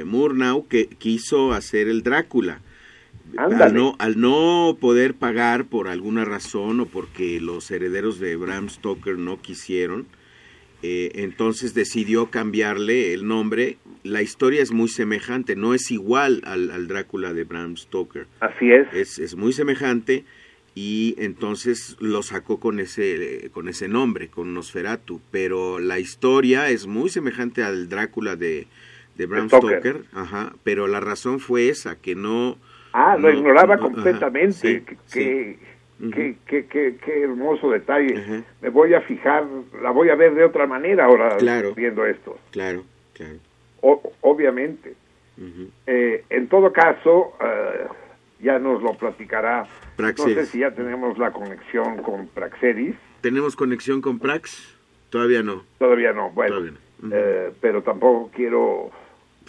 eh, 0.00 0.04
Murnau 0.04 0.66
que 0.68 0.86
quiso 0.86 1.52
hacer 1.52 1.88
el 1.88 2.02
Drácula 2.02 2.60
al 3.36 3.74
no, 3.74 3.96
al 3.98 4.20
no 4.20 4.76
poder 4.80 5.14
pagar 5.14 5.66
por 5.66 5.88
alguna 5.88 6.24
razón 6.24 6.80
o 6.80 6.86
porque 6.86 7.40
los 7.40 7.70
herederos 7.70 8.18
de 8.18 8.36
Bram 8.36 8.68
Stoker 8.68 9.18
no 9.18 9.40
quisieron, 9.40 10.06
eh, 10.82 11.10
entonces 11.14 11.74
decidió 11.74 12.30
cambiarle 12.30 13.12
el 13.12 13.26
nombre. 13.26 13.78
La 14.04 14.22
historia 14.22 14.62
es 14.62 14.72
muy 14.72 14.88
semejante, 14.88 15.56
no 15.56 15.74
es 15.74 15.90
igual 15.90 16.42
al, 16.44 16.86
Drácula 16.88 17.34
de 17.34 17.44
Bram 17.44 17.76
Stoker. 17.76 18.26
Así 18.40 18.70
es. 18.70 18.86
es. 18.92 19.18
Es 19.18 19.36
muy 19.36 19.52
semejante 19.52 20.24
y 20.74 21.16
entonces 21.18 21.96
lo 21.98 22.22
sacó 22.22 22.60
con 22.60 22.78
ese, 22.78 23.50
con 23.52 23.68
ese 23.68 23.88
nombre, 23.88 24.28
con 24.28 24.54
Nosferatu. 24.54 25.20
Pero 25.32 25.80
la 25.80 25.98
historia 25.98 26.70
es 26.70 26.86
muy 26.86 27.10
semejante 27.10 27.64
al 27.64 27.88
Drácula 27.88 28.36
de, 28.36 28.68
de 29.16 29.26
Bram 29.26 29.48
Stoker, 29.48 30.04
ajá, 30.12 30.54
pero 30.62 30.86
la 30.86 31.00
razón 31.00 31.40
fue 31.40 31.68
esa, 31.68 31.96
que 31.96 32.14
no... 32.14 32.56
Ah, 32.92 33.16
lo 33.18 33.30
ignoraba 33.30 33.78
completamente, 33.78 34.84
que, 35.12 35.58
Qué, 36.46 37.22
hermoso 37.22 37.70
detalle. 37.70 38.44
Me 38.60 38.68
voy 38.68 38.94
a 38.94 39.00
fijar, 39.00 39.44
la 39.82 39.90
voy 39.90 40.10
a 40.10 40.14
ver 40.14 40.34
de 40.34 40.44
otra 40.44 40.66
manera 40.66 41.06
ahora 41.06 41.36
viendo 41.74 42.06
esto. 42.06 42.38
Claro, 42.52 42.84
claro. 43.14 43.38
obviamente. 44.20 44.94
Eh, 45.86 46.24
en 46.30 46.48
todo 46.48 46.72
caso, 46.72 47.32
eh, 47.40 47.86
ya 48.40 48.58
nos 48.58 48.82
lo 48.82 48.94
platicará. 48.94 49.66
No 49.98 50.12
sé 50.12 50.46
si 50.46 50.60
ya 50.60 50.70
tenemos 50.72 51.18
la 51.18 51.30
conexión 51.32 52.02
con 52.02 52.28
Praxeris. 52.28 52.96
¿Tenemos 53.20 53.56
conexión 53.56 54.00
con 54.00 54.18
Prax? 54.18 54.76
Todavía 55.10 55.42
no. 55.42 55.64
Todavía 55.78 56.12
no, 56.12 56.30
bueno. 56.30 56.72
Eh, 57.12 57.52
pero 57.60 57.82
tampoco 57.82 58.30
quiero 58.34 58.90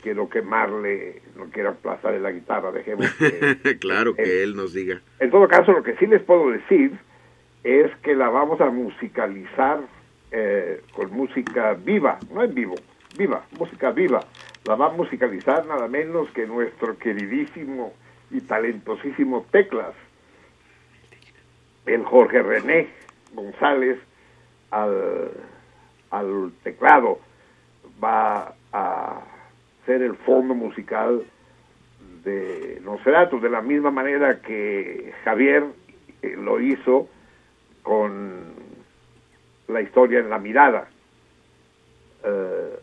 quiero 0.02 0.30
quemarle, 0.30 1.22
no 1.36 1.46
quiero 1.46 1.70
aplazarle 1.70 2.20
la 2.20 2.32
guitarra, 2.32 2.72
dejemos 2.72 3.12
que... 3.14 3.78
claro, 3.80 4.16
que 4.16 4.44
él 4.44 4.56
nos 4.56 4.74
diga. 4.74 5.02
En 5.20 5.30
todo 5.32 5.48
caso, 5.48 5.72
lo 5.72 5.84
que 5.84 5.96
sí 5.98 6.08
les 6.08 6.22
puedo 6.22 6.50
decir 6.52 6.98
es 7.64 7.96
que 7.98 8.16
la 8.16 8.30
vamos 8.30 8.62
a 8.62 8.70
musicalizar 8.70 9.82
eh, 10.32 10.82
con 10.94 11.12
música 11.12 11.74
viva, 11.74 12.20
no 12.32 12.44
en 12.44 12.54
vivo, 12.54 12.76
viva, 13.18 13.46
música 13.58 13.92
viva. 13.92 14.22
La 14.66 14.76
va 14.76 14.88
a 14.88 14.94
musicalizar 14.94 15.66
nada 15.66 15.88
menos 15.88 16.30
que 16.32 16.46
nuestro 16.46 16.98
queridísimo 16.98 17.94
y 18.32 18.42
talentosísimo 18.42 19.46
Teclas, 19.52 19.96
el 21.86 22.04
Jorge 22.04 22.44
René 22.44 22.90
González 23.34 23.98
al, 24.70 25.32
al 26.12 26.52
teclado 26.64 27.20
va 28.04 28.54
a 28.72 29.22
el 29.96 30.16
fondo 30.16 30.54
musical 30.54 31.24
de 32.24 32.80
Nosferatu, 32.84 33.40
de 33.40 33.50
la 33.50 33.62
misma 33.62 33.92
manera 33.92 34.42
que 34.42 35.14
Javier 35.24 35.64
eh, 36.22 36.36
lo 36.38 36.60
hizo 36.60 37.08
con 37.84 38.54
la 39.68 39.82
historia 39.82 40.20
en 40.20 40.30
la 40.30 40.40
mirada, 40.40 40.88
eh, 42.24 42.80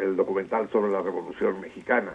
el 0.00 0.16
documental 0.16 0.68
sobre 0.70 0.90
la 0.90 1.02
Revolución 1.02 1.60
Mexicana. 1.60 2.14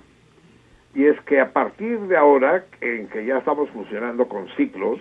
Y 0.93 1.05
es 1.05 1.19
que 1.21 1.39
a 1.39 1.53
partir 1.53 1.99
de 2.01 2.17
ahora, 2.17 2.65
en 2.81 3.07
que 3.07 3.25
ya 3.25 3.37
estamos 3.37 3.69
funcionando 3.69 4.27
con 4.27 4.47
ciclos, 4.55 4.99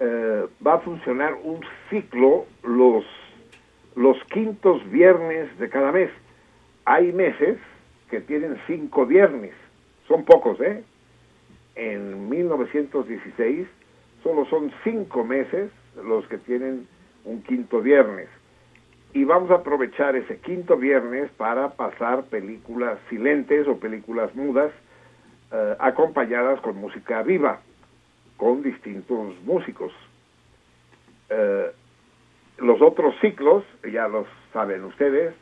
eh, 0.00 0.46
va 0.64 0.74
a 0.74 0.78
funcionar 0.80 1.34
un 1.42 1.60
ciclo 1.88 2.46
los, 2.62 3.04
los 3.94 4.22
quintos 4.24 4.88
viernes 4.90 5.56
de 5.58 5.68
cada 5.70 5.92
mes. 5.92 6.10
Hay 6.84 7.12
meses 7.12 7.58
que 8.10 8.20
tienen 8.20 8.56
cinco 8.66 9.06
viernes. 9.06 9.52
Son 10.08 10.24
pocos, 10.24 10.60
¿eh? 10.60 10.82
En 11.74 12.28
1916 12.28 13.66
solo 14.22 14.46
son 14.46 14.72
cinco 14.82 15.24
meses 15.24 15.70
los 16.04 16.26
que 16.28 16.38
tienen 16.38 16.86
un 17.24 17.42
quinto 17.42 17.80
viernes. 17.80 18.28
Y 19.12 19.24
vamos 19.24 19.50
a 19.50 19.56
aprovechar 19.56 20.16
ese 20.16 20.38
quinto 20.38 20.76
viernes 20.76 21.30
para 21.36 21.70
pasar 21.70 22.24
películas 22.24 22.98
silentes 23.08 23.66
o 23.66 23.78
películas 23.78 24.34
mudas 24.34 24.72
eh, 25.52 25.76
acompañadas 25.78 26.60
con 26.60 26.76
música 26.76 27.22
viva, 27.22 27.60
con 28.36 28.62
distintos 28.62 29.34
músicos. 29.44 29.92
Eh, 31.30 31.70
los 32.58 32.80
otros 32.82 33.14
ciclos, 33.20 33.64
ya 33.90 34.08
los 34.08 34.26
saben 34.52 34.84
ustedes, 34.84 35.34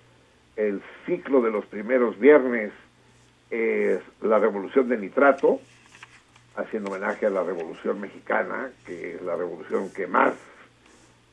el 0.57 0.83
ciclo 1.07 1.41
de 1.41 1.51
los 1.51 1.67
primeros 1.67 2.19
viernes 2.19 2.73
es 3.51 4.01
la 4.23 4.39
revolución 4.39 4.89
de 4.89 4.97
nitrato, 4.97 5.61
haciendo 6.57 6.91
homenaje 6.91 7.27
a 7.27 7.31
la 7.31 7.43
revolución 7.43 8.01
mexicana, 8.01 8.71
que 8.87 9.17
es 9.17 9.23
la 9.23 9.37
revolución 9.37 9.93
que 9.93 10.07
más 10.07 10.35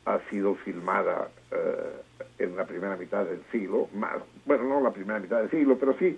ha 0.05 0.19
sido 0.29 0.55
filmada 0.55 1.29
eh, 1.51 2.01
en 2.39 2.55
la 2.55 2.65
primera 2.65 2.97
mitad 2.97 3.25
del 3.25 3.41
siglo, 3.51 3.87
más, 3.93 4.17
bueno, 4.45 4.63
no 4.63 4.81
la 4.81 4.91
primera 4.91 5.19
mitad 5.19 5.39
del 5.39 5.51
siglo, 5.51 5.77
pero 5.77 5.95
sí 5.97 6.17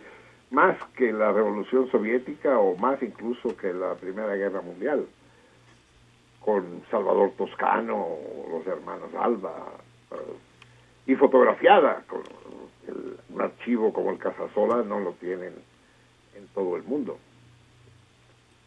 más 0.51 0.77
que 0.95 1.11
la 1.11 1.31
revolución 1.31 1.89
soviética 1.89 2.59
o 2.59 2.77
más 2.77 3.01
incluso 3.01 3.57
que 3.57 3.73
la 3.73 3.95
primera 3.95 4.35
guerra 4.35 4.61
mundial, 4.61 5.05
con 6.39 6.83
Salvador 6.91 7.31
Toscano, 7.37 8.07
los 8.51 8.65
hermanos 8.67 9.09
Alba, 9.19 9.53
eh, 10.11 10.15
y 11.07 11.15
fotografiada 11.15 12.03
con 12.07 12.21
un 12.87 13.41
archivo 13.41 13.93
como 13.93 14.11
el 14.11 14.17
Casasola 14.17 14.83
no 14.83 14.99
lo 14.99 15.13
tienen 15.13 15.53
en 16.35 16.47
todo 16.53 16.75
el 16.75 16.83
mundo. 16.83 17.17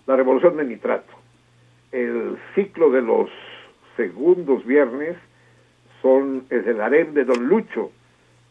La 0.06 0.16
revolución 0.16 0.56
de 0.56 0.64
nitrato. 0.64 1.12
El 1.92 2.38
ciclo 2.54 2.90
de 2.90 3.02
los 3.02 3.30
segundos 3.96 4.64
viernes 4.64 5.16
son 6.02 6.46
es 6.50 6.66
el 6.66 6.80
harem 6.80 7.14
de 7.14 7.24
Don 7.24 7.46
Lucho, 7.46 7.90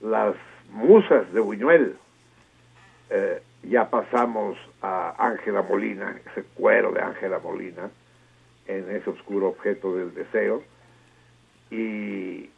las 0.01 0.35
musas 0.71 1.31
de 1.33 1.39
Buñuel. 1.39 1.95
Eh, 3.09 3.41
ya 3.63 3.89
pasamos 3.89 4.57
a 4.81 5.15
Ángela 5.17 5.61
Molina, 5.61 6.19
ese 6.31 6.43
cuero 6.53 6.91
de 6.91 7.01
Ángela 7.01 7.39
Molina, 7.39 7.89
en 8.67 8.89
ese 8.95 9.09
oscuro 9.09 9.49
objeto 9.49 9.95
del 9.95 10.13
deseo. 10.13 10.63
Y, 11.71 12.49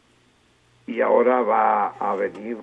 y 0.85 1.01
ahora 1.01 1.41
va 1.41 1.87
a 1.89 2.15
venir 2.15 2.57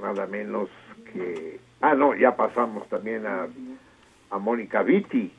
nada 0.00 0.26
menos 0.26 0.68
que... 1.12 1.60
Ah, 1.80 1.94
no, 1.94 2.14
ya 2.14 2.36
pasamos 2.36 2.88
también 2.88 3.26
a, 3.26 3.46
a 4.30 4.38
Mónica 4.38 4.82
Vitti 4.82 5.32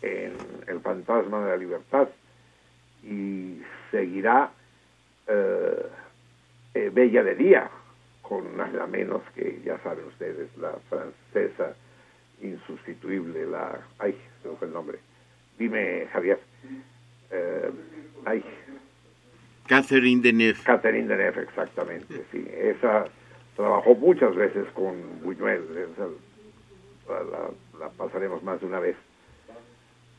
en 0.00 0.32
El 0.66 0.80
Fantasma 0.80 1.44
de 1.44 1.50
la 1.50 1.56
Libertad 1.56 2.08
y 3.02 3.60
seguirá 3.90 4.50
eh, 5.26 5.86
eh, 6.74 6.90
Bella 6.92 7.22
de 7.24 7.34
Día 7.34 7.70
con 8.22 8.56
nada 8.56 8.86
menos 8.86 9.22
que, 9.34 9.60
ya 9.64 9.78
saben 9.82 10.06
ustedes, 10.06 10.48
la 10.56 10.72
francesa 10.88 11.74
insustituible, 12.40 13.46
la... 13.46 13.78
Ay, 13.98 14.16
se 14.42 14.48
fue 14.50 14.68
el 14.68 14.72
nombre. 14.72 14.98
Dime, 15.58 16.06
Javier. 16.12 16.40
Eh, 17.30 17.70
ay. 18.24 18.44
Catherine 19.66 20.22
Deneuve. 20.22 20.58
Catherine 20.64 21.08
Deneuve, 21.08 21.42
exactamente, 21.42 22.24
sí. 22.32 22.44
Esa 22.50 23.04
trabajó 23.56 23.94
muchas 23.94 24.34
veces 24.34 24.66
con 24.74 24.94
Buñuel, 25.22 25.62
la, 27.08 27.88
pasaremos 27.90 28.42
más 28.42 28.60
de 28.60 28.66
una 28.66 28.80
vez. 28.80 28.96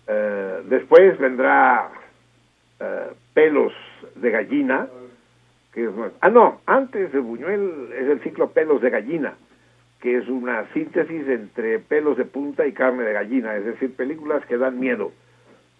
Eh, 0.08 0.62
después 0.66 1.18
vendrá 1.18 1.90
eh, 2.80 3.12
Pelos 3.34 3.74
de 4.16 4.32
Gallina, 4.32 4.88
que 5.74 5.86
es, 5.86 5.90
ah 6.22 6.30
no, 6.30 6.62
antes 6.66 7.12
de 7.12 7.20
Buñuel 7.20 7.90
es 7.94 8.08
el 8.10 8.22
ciclo 8.22 8.52
Pelos 8.52 8.82
de 8.82 8.90
Gallina, 8.90 9.34
que 10.02 10.18
es 10.18 10.28
una 10.28 10.72
síntesis 10.74 11.28
entre 11.28 11.80
pelos 11.80 12.18
de 12.18 12.26
punta 12.26 12.68
y 12.68 12.74
carne 12.74 13.04
de 13.04 13.14
gallina, 13.14 13.56
es 13.56 13.64
decir, 13.64 13.96
películas 13.96 14.46
que 14.48 14.58
dan 14.58 14.78
miedo, 14.78 15.14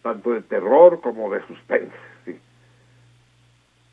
tanto 0.02 0.32
de 0.32 0.42
terror 0.42 1.02
como 1.02 1.30
de 1.30 1.46
suspense 1.46 1.92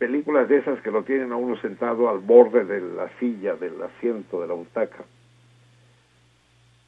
películas 0.00 0.48
de 0.48 0.56
esas 0.56 0.80
que 0.80 0.90
lo 0.90 1.04
tienen 1.04 1.30
a 1.30 1.36
uno 1.36 1.56
sentado 1.58 2.08
al 2.08 2.20
borde 2.20 2.64
de 2.64 2.80
la 2.80 3.10
silla, 3.20 3.54
del 3.56 3.80
asiento, 3.82 4.40
de 4.40 4.48
la 4.48 4.54
butaca. 4.54 5.04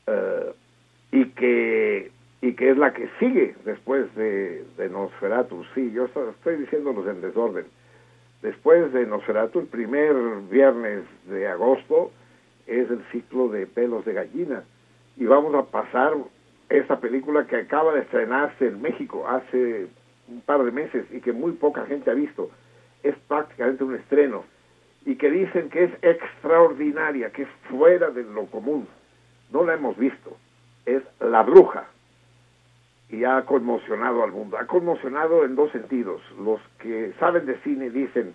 Eh, 0.06 0.52
y 1.12 1.26
que 1.26 2.10
y 2.40 2.54
que 2.54 2.70
es 2.70 2.76
la 2.76 2.92
que 2.92 3.08
sigue 3.20 3.54
después 3.64 4.12
de, 4.16 4.64
Nosferatu. 4.90 5.62
Sí, 5.74 5.92
yo 5.92 6.06
estoy 6.06 6.56
diciéndolos 6.56 7.06
en 7.06 7.20
desorden. 7.20 7.66
Después 8.40 8.92
de 8.92 9.06
Nosferatu, 9.06 9.60
el 9.60 9.66
primer 9.66 10.12
viernes 10.50 11.04
de 11.26 11.46
agosto 11.46 12.10
es 12.66 12.90
el 12.90 13.04
ciclo 13.12 13.48
de 13.48 13.66
Pelos 13.66 14.04
de 14.04 14.14
Gallina. 14.14 14.64
Y 15.16 15.26
vamos 15.26 15.54
a 15.54 15.70
pasar 15.70 16.14
esa 16.68 16.98
película 16.98 17.46
que 17.46 17.56
acaba 17.56 17.92
de 17.92 18.00
estrenarse 18.00 18.66
en 18.66 18.82
México 18.82 19.28
hace 19.28 19.86
un 20.26 20.40
par 20.40 20.64
de 20.64 20.72
meses 20.72 21.04
y 21.12 21.20
que 21.20 21.32
muy 21.32 21.52
poca 21.52 21.86
gente 21.86 22.10
ha 22.10 22.14
visto 22.14 22.50
es 23.03 23.16
prácticamente 23.28 23.84
un 23.84 23.94
estreno 23.94 24.44
y 25.05 25.16
que 25.16 25.30
dicen 25.30 25.68
que 25.70 25.84
es 25.84 25.90
extraordinaria, 26.03 27.30
que 27.30 27.42
es 27.42 27.48
fuera 27.68 28.11
de 28.11 28.22
lo 28.22 28.46
común. 28.46 28.86
No 29.50 29.64
la 29.64 29.74
hemos 29.74 29.96
visto. 29.96 30.36
Es 30.86 31.03
La 31.20 31.42
Bruja. 31.42 31.86
y 33.09 33.24
ha 33.24 33.42
conmocionado 33.44 34.24
al 34.24 34.32
mundo. 34.32 34.57
Ha 34.57 34.66
conmocionado 34.66 35.44
en 35.44 35.55
dos 35.55 35.70
sentidos. 35.72 36.22
Los 36.38 36.61
que 36.78 37.12
saben 37.20 37.44
de 37.44 37.59
cine 37.61 37.90
dicen 37.90 38.34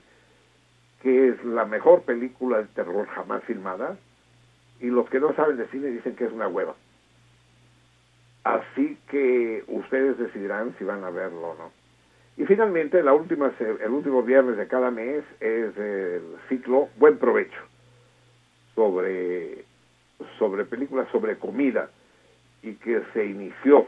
que 1.01 1.30
es 1.30 1.43
la 1.43 1.65
mejor 1.65 2.03
película 2.03 2.59
de 2.59 2.65
terror 2.68 3.07
jamás 3.07 3.43
filmada 3.45 3.97
y 4.80 4.88
los 4.88 5.09
que 5.09 5.20
no 5.20 5.34
saben 5.34 5.57
de 5.57 5.68
cine 5.70 5.88
dicen 5.88 6.15
que 6.15 6.26
es 6.26 6.32
una 6.32 6.47
hueva. 6.47 6.76
Así 8.43 8.97
que 9.09 9.63
ustedes 9.68 10.18
decidirán 10.18 10.76
si 10.78 10.84
van 10.84 11.03
a 11.03 11.09
verlo 11.09 11.49
o 11.49 11.55
no. 11.55 11.72
Y 12.38 12.46
finalmente, 12.46 13.02
la 13.02 13.14
última, 13.14 13.52
el 13.60 13.90
último 13.90 14.22
viernes 14.22 14.58
de 14.58 14.68
cada 14.68 14.92
mes 14.92 15.24
es 15.40 15.76
el 15.76 16.22
ciclo 16.48 16.88
Buen 16.98 17.18
Provecho 17.18 17.60
sobre, 18.76 19.66
sobre 20.38 20.66
películas 20.66 21.08
sobre 21.12 21.38
comida 21.38 21.90
y 22.62 22.76
que 22.76 23.02
se 23.14 23.26
inició 23.26 23.88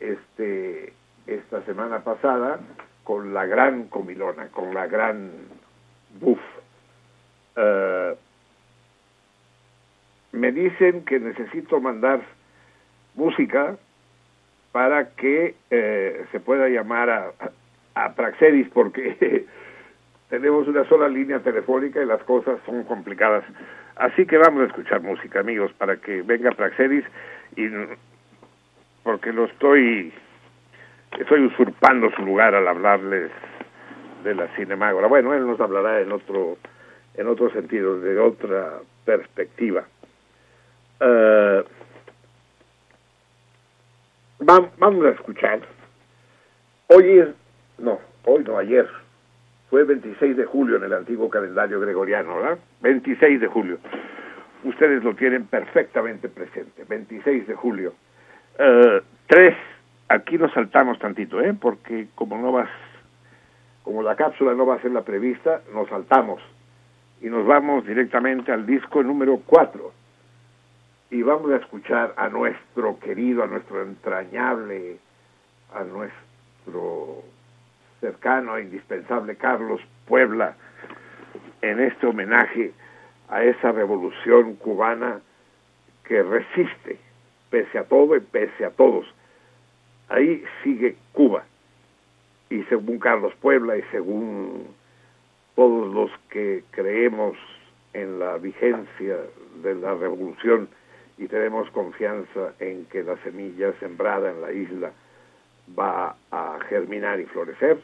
este, 0.00 0.92
esta 1.26 1.62
semana 1.64 2.00
pasada 2.00 2.60
con 3.04 3.32
la 3.32 3.46
gran 3.46 3.84
comilona, 3.84 4.48
con 4.48 4.74
la 4.74 4.86
gran 4.86 5.30
buff. 6.20 6.40
Eh, 7.56 8.14
me 10.32 10.52
dicen 10.52 11.06
que 11.06 11.18
necesito 11.18 11.80
mandar 11.80 12.20
música 13.14 13.78
para 14.72 15.08
que 15.10 15.54
eh, 15.70 16.26
se 16.30 16.40
pueda 16.40 16.68
llamar 16.68 17.08
a, 17.08 17.32
a 18.04 18.14
Praxedis 18.14 18.68
porque 18.72 19.46
tenemos 20.30 20.68
una 20.68 20.84
sola 20.88 21.08
línea 21.08 21.40
telefónica 21.40 22.02
y 22.02 22.06
las 22.06 22.22
cosas 22.22 22.58
son 22.64 22.84
complicadas. 22.84 23.44
Así 23.96 24.26
que 24.26 24.38
vamos 24.38 24.62
a 24.62 24.66
escuchar 24.66 25.02
música, 25.02 25.40
amigos, 25.40 25.72
para 25.72 25.96
que 25.96 26.22
venga 26.22 26.52
Praxedis 26.52 27.04
y 27.56 27.68
porque 29.02 29.32
lo 29.32 29.46
estoy 29.46 30.12
estoy 31.18 31.46
usurpando 31.46 32.10
su 32.12 32.22
lugar 32.22 32.54
al 32.54 32.68
hablarles 32.68 33.30
de 34.22 34.34
la 34.34 34.46
cinemágora. 34.54 35.08
Bueno, 35.08 35.34
él 35.34 35.46
nos 35.46 35.60
hablará 35.60 36.00
en 36.00 36.12
otro 36.12 36.58
en 37.14 37.26
otro 37.26 37.50
sentido, 37.50 37.98
de 37.98 38.16
otra 38.18 38.74
perspectiva. 39.04 39.84
Uh, 41.00 41.64
vamos 44.38 45.04
a 45.04 45.10
escuchar. 45.10 45.60
Hoy 46.86 47.34
no, 47.78 47.98
hoy 48.24 48.44
no, 48.44 48.58
ayer. 48.58 48.88
Fue 49.70 49.84
26 49.84 50.36
de 50.36 50.44
julio 50.44 50.76
en 50.76 50.84
el 50.84 50.94
antiguo 50.94 51.28
calendario 51.28 51.78
gregoriano, 51.80 52.36
¿verdad? 52.36 52.58
26 52.80 53.40
de 53.40 53.46
julio. 53.46 53.78
Ustedes 54.64 55.04
lo 55.04 55.14
tienen 55.14 55.46
perfectamente 55.46 56.28
presente. 56.28 56.84
26 56.88 57.46
de 57.46 57.54
julio. 57.54 57.94
Uh, 58.58 59.00
tres, 59.26 59.56
aquí 60.08 60.38
nos 60.38 60.52
saltamos 60.52 60.98
tantito, 60.98 61.40
¿eh? 61.40 61.54
Porque 61.58 62.08
como 62.14 62.38
no 62.38 62.50
vas, 62.50 62.70
como 63.84 64.02
la 64.02 64.16
cápsula 64.16 64.54
no 64.54 64.66
va 64.66 64.76
a 64.76 64.82
ser 64.82 64.90
la 64.90 65.02
prevista, 65.02 65.60
nos 65.72 65.88
saltamos 65.88 66.40
y 67.20 67.26
nos 67.26 67.46
vamos 67.46 67.86
directamente 67.86 68.50
al 68.52 68.66
disco 68.66 69.02
número 69.02 69.40
4 69.46 69.92
y 71.10 71.22
vamos 71.22 71.52
a 71.52 71.56
escuchar 71.56 72.14
a 72.16 72.28
nuestro 72.28 72.98
querido, 72.98 73.42
a 73.42 73.46
nuestro 73.46 73.82
entrañable, 73.82 74.98
a 75.74 75.84
nuestro 75.84 77.22
cercano 78.00 78.56
e 78.56 78.62
indispensable 78.62 79.36
Carlos 79.36 79.80
Puebla 80.06 80.54
en 81.62 81.80
este 81.80 82.06
homenaje 82.06 82.72
a 83.28 83.42
esa 83.44 83.72
revolución 83.72 84.54
cubana 84.56 85.20
que 86.04 86.22
resiste 86.22 86.98
pese 87.50 87.78
a 87.78 87.84
todo 87.84 88.16
y 88.16 88.20
pese 88.20 88.64
a 88.64 88.70
todos. 88.70 89.06
Ahí 90.08 90.44
sigue 90.62 90.96
Cuba. 91.12 91.44
Y 92.50 92.62
según 92.64 92.98
Carlos 92.98 93.34
Puebla 93.40 93.76
y 93.76 93.82
según 93.90 94.68
todos 95.54 95.92
los 95.92 96.10
que 96.30 96.64
creemos 96.70 97.36
en 97.92 98.18
la 98.18 98.38
vigencia 98.38 99.16
de 99.62 99.74
la 99.74 99.94
revolución 99.94 100.68
y 101.18 101.26
tenemos 101.26 101.68
confianza 101.70 102.54
en 102.60 102.86
que 102.86 103.02
la 103.02 103.16
semilla 103.18 103.72
sembrada 103.80 104.30
en 104.30 104.40
la 104.40 104.52
isla 104.52 104.92
va 105.78 106.14
a 106.30 106.58
germinar 106.68 107.20
y 107.20 107.24
florecer, 107.26 107.80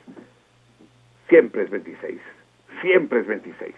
siempre 1.28 1.62
es 1.64 1.70
26, 1.70 2.20
siempre 2.80 3.20
es 3.20 3.26
26. 3.26 3.74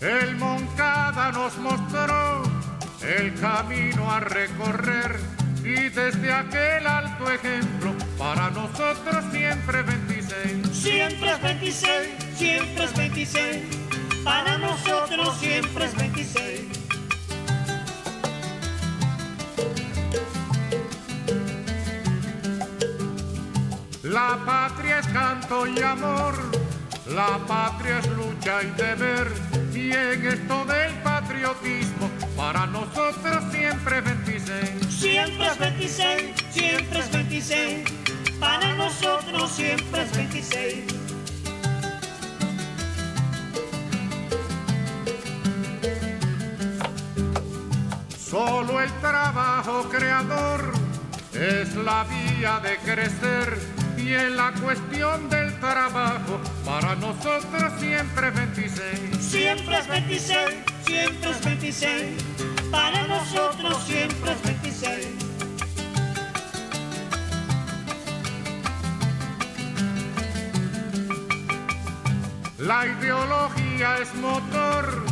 El 0.00 0.36
Moncada 0.36 1.32
nos 1.32 1.56
mostró 1.58 2.42
el 3.02 3.34
camino 3.40 4.10
a 4.10 4.20
recorrer 4.20 5.16
y 5.62 5.88
desde 5.90 6.32
aquel 6.32 6.86
alto 6.86 7.30
ejemplo 7.30 7.92
para 8.18 8.50
nosotros 8.50 9.24
siempre 9.32 9.82
26. 9.82 10.68
Siempre 10.72 11.30
es 11.32 11.42
26, 11.42 12.08
siempre 12.34 12.84
es 12.84 12.96
26, 12.96 13.89
para 14.24 14.58
nosotros 14.58 15.36
siempre 15.38 15.84
es 15.84 15.96
26. 15.96 16.60
La 24.02 24.38
patria 24.44 24.98
es 24.98 25.06
canto 25.08 25.66
y 25.66 25.80
amor, 25.82 26.34
la 27.14 27.38
patria 27.46 27.98
es 28.00 28.08
lucha 28.08 28.62
y 28.62 28.70
deber, 28.70 29.32
y 29.72 29.92
en 29.92 30.26
esto 30.26 30.64
del 30.64 30.92
patriotismo, 31.02 32.10
para 32.36 32.66
nosotros 32.66 33.44
siempre 33.52 34.00
26. 34.00 34.86
Siempre 34.88 35.46
es 35.46 35.58
26, 35.58 36.34
siempre 36.50 36.98
es 37.00 37.12
26, 37.12 37.90
para 38.40 38.74
nosotros 38.74 39.50
siempre 39.52 40.02
es 40.02 40.16
26. 40.16 40.99
Solo 48.40 48.80
el 48.80 48.90
trabajo 49.02 49.86
creador 49.90 50.72
es 51.34 51.74
la 51.74 52.04
vía 52.04 52.58
de 52.60 52.78
crecer 52.78 53.58
y 53.98 54.14
en 54.14 54.34
la 54.34 54.50
cuestión 54.52 55.28
del 55.28 55.60
trabajo 55.60 56.40
para 56.64 56.94
nosotros 56.94 57.70
siempre 57.78 58.28
es 58.28 58.34
26. 58.34 59.16
Siempre 59.20 59.78
es 59.78 59.88
26, 59.88 60.38
siempre 60.86 61.30
es 61.30 61.44
26, 61.44 62.22
para 62.70 63.06
nosotros 63.08 63.76
siempre 63.84 64.32
es 64.32 64.42
26. 64.42 65.08
La 72.56 72.86
ideología 72.86 73.98
es 73.98 74.14
motor 74.14 75.04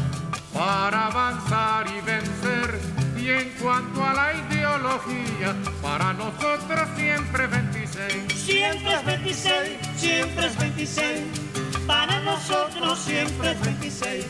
para 0.54 1.08
avanzar 1.08 1.86
y 1.88 2.00
vencer. 2.00 3.07
Y 3.28 3.30
en 3.30 3.50
cuanto 3.60 4.02
a 4.02 4.14
la 4.14 4.32
ideología, 4.32 5.54
para 5.82 6.14
nosotros 6.14 6.88
siempre 6.96 7.46
26. 7.46 8.32
Siempre 8.32 8.94
es 8.94 9.04
26, 9.04 9.78
siempre 9.98 10.46
es 10.46 10.58
26, 10.58 11.24
para 11.86 12.20
nosotros 12.20 12.98
siempre 12.98 13.50
es 13.50 13.60
26. 13.60 14.26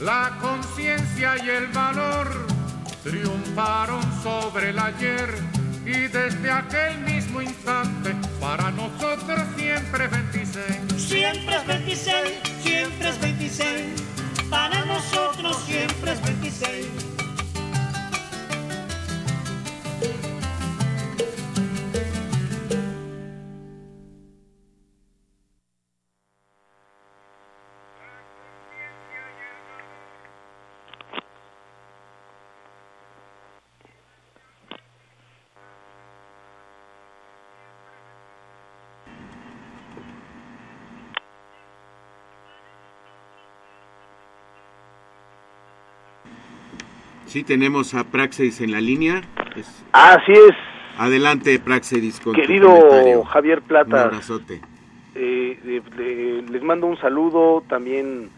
La 0.00 0.38
conciencia 0.40 1.36
y 1.36 1.50
el 1.50 1.66
valor 1.68 2.46
triunfaron 3.04 4.02
sobre 4.22 4.70
el 4.70 4.78
ayer 4.78 5.61
y 5.84 6.08
desde 6.08 6.50
aquel 6.50 6.98
mismo 7.00 7.42
instante 7.42 8.14
para 8.40 8.70
nosotros 8.70 9.40
siempre 9.56 10.06
26. 10.06 10.66
Siempre 10.96 11.56
es 11.56 11.66
26, 11.66 12.18
siempre 12.62 13.08
es 13.08 13.20
26, 13.20 14.02
para 14.48 14.84
nosotros 14.84 15.56
siempre 15.66 16.12
es 16.12 16.22
26. 16.22 17.11
Sí, 47.32 47.44
tenemos 47.44 47.94
a 47.94 48.04
Praxis 48.04 48.60
en 48.60 48.72
la 48.72 48.80
línea. 48.82 49.22
Es- 49.56 49.86
Así 49.92 50.32
es, 50.32 50.52
Adelante, 50.98 51.58
Praxedis, 51.58 52.20
con 52.20 52.34
Querido. 52.34 53.24
Javier 53.24 53.60
Un 53.60 53.64
Plata, 53.64 54.04
abrazote. 54.04 54.60
eh, 55.14 55.80
les 56.50 56.62
mando 56.62 56.86
un 56.88 56.98
saludo 56.98 57.62
también 57.70 58.28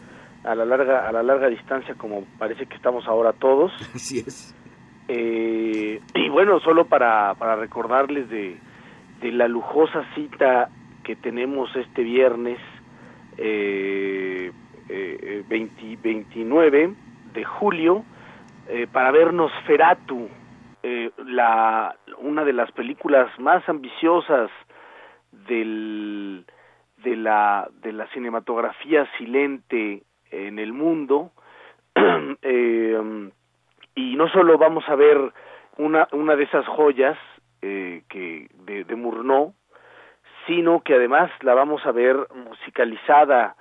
a 0.44 0.54
la 0.54 0.64
larga 0.64 1.08
a 1.08 1.12
la 1.12 1.24
larga 1.24 1.48
distancia 1.48 1.96
como 1.96 2.24
parece 2.38 2.66
que 2.66 2.76
estamos 2.76 3.06
ahora 3.08 3.32
todos 3.32 3.72
Así 3.94 4.20
es. 4.20 4.54
Eh, 5.08 6.00
y 6.14 6.28
bueno 6.28 6.60
solo 6.60 6.86
para, 6.86 7.34
para 7.34 7.56
recordarles 7.56 8.28
de, 8.30 8.56
de 9.20 9.32
la 9.32 9.48
lujosa 9.48 10.04
cita 10.14 10.68
que 11.02 11.16
tenemos 11.16 11.74
este 11.74 12.02
viernes 12.04 12.58
eh, 13.38 14.52
eh, 14.88 15.42
20 15.48 15.98
29 16.02 16.92
de 17.34 17.44
julio 17.44 18.04
eh, 18.68 18.86
para 18.90 19.10
vernos 19.10 19.52
Feratu 19.66 20.28
eh, 20.82 21.10
la 21.24 21.96
una 22.18 22.44
de 22.44 22.52
las 22.52 22.70
películas 22.72 23.30
más 23.38 23.66
ambiciosas 23.68 24.50
del 25.32 26.44
de 26.98 27.16
la 27.16 27.70
de 27.80 27.92
la 27.92 28.06
cinematografía 28.08 29.06
silente 29.16 30.02
en 30.30 30.58
el 30.58 30.72
mundo. 30.72 31.30
Eh, 32.46 33.30
y 33.94 34.16
no 34.16 34.28
solo 34.28 34.58
vamos 34.58 34.86
a 34.88 34.94
ver 34.96 35.18
una 35.78 36.06
una 36.12 36.36
de 36.36 36.44
esas 36.44 36.66
joyas 36.66 37.16
eh, 37.62 38.02
que 38.10 38.48
de, 38.66 38.84
de 38.84 39.52
sino 40.46 40.80
que 40.82 40.94
además 40.94 41.30
la 41.40 41.54
vamos 41.54 41.86
a 41.86 41.92
ver 41.92 42.16
musicalizada 42.34 43.56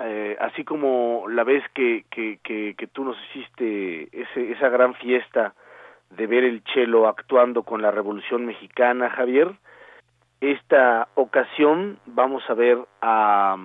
eh, 0.00 0.36
así 0.40 0.64
como 0.64 1.24
la 1.28 1.44
vez 1.44 1.64
que, 1.74 2.04
que, 2.10 2.38
que, 2.42 2.74
que 2.76 2.86
tú 2.86 3.04
nos 3.04 3.16
hiciste 3.28 4.08
ese, 4.12 4.52
esa 4.52 4.68
gran 4.68 4.94
fiesta 4.94 5.54
de 6.10 6.26
ver 6.26 6.44
el 6.44 6.62
chelo 6.64 7.08
actuando 7.08 7.62
con 7.62 7.82
la 7.82 7.90
Revolución 7.90 8.46
Mexicana, 8.46 9.10
Javier, 9.10 9.52
esta 10.40 11.08
ocasión 11.14 11.98
vamos 12.06 12.42
a 12.48 12.54
ver 12.54 12.78
a, 13.00 13.56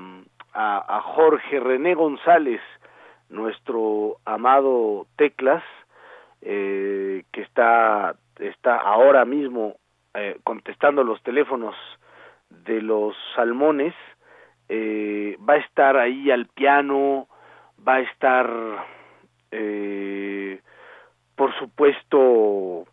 a, 0.53 0.97
a 0.97 1.01
Jorge 1.01 1.59
René 1.59 1.95
González, 1.95 2.61
nuestro 3.29 4.17
amado 4.25 5.05
Teclas, 5.17 5.63
eh, 6.41 7.23
que 7.31 7.41
está, 7.41 8.15
está 8.39 8.77
ahora 8.77 9.25
mismo 9.25 9.75
eh, 10.13 10.37
contestando 10.43 11.03
los 11.03 11.21
teléfonos 11.23 11.75
de 12.49 12.81
los 12.81 13.15
salmones, 13.35 13.93
eh, 14.73 15.37
va 15.37 15.55
a 15.55 15.57
estar 15.57 15.97
ahí 15.97 16.31
al 16.31 16.45
piano, 16.45 17.27
va 17.85 17.95
a 17.95 17.99
estar, 17.99 18.49
eh, 19.51 20.61
por 21.35 21.53
supuesto, 21.59 22.85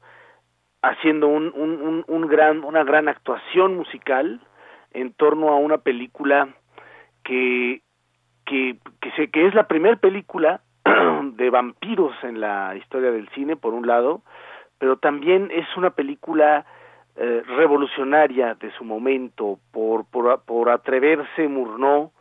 haciendo 0.82 1.28
un, 1.28 1.52
un, 1.54 1.80
un, 1.80 2.04
un 2.08 2.26
gran, 2.26 2.64
una 2.64 2.82
gran 2.82 3.08
actuación 3.08 3.76
musical 3.76 4.40
en 4.90 5.12
torno 5.12 5.50
a 5.50 5.56
una 5.56 5.78
película 5.78 6.48
que, 7.22 7.82
que, 8.44 8.78
que, 9.00 9.12
se, 9.12 9.30
que 9.30 9.46
es 9.46 9.54
la 9.54 9.68
primera 9.68 9.94
película 9.94 10.62
de 11.22 11.48
vampiros 11.48 12.12
en 12.24 12.40
la 12.40 12.74
historia 12.74 13.12
del 13.12 13.28
cine, 13.28 13.54
por 13.54 13.72
un 13.72 13.86
lado, 13.86 14.22
pero 14.78 14.96
también 14.96 15.52
es 15.52 15.68
una 15.76 15.90
película 15.90 16.66
eh, 17.20 17.42
revolucionaria 17.48 18.54
de 18.54 18.70
su 18.72 18.84
momento 18.84 19.58
por, 19.72 20.04
por, 20.04 20.40
por 20.42 20.70
atreverse 20.70 21.48
Murnau, 21.48 22.12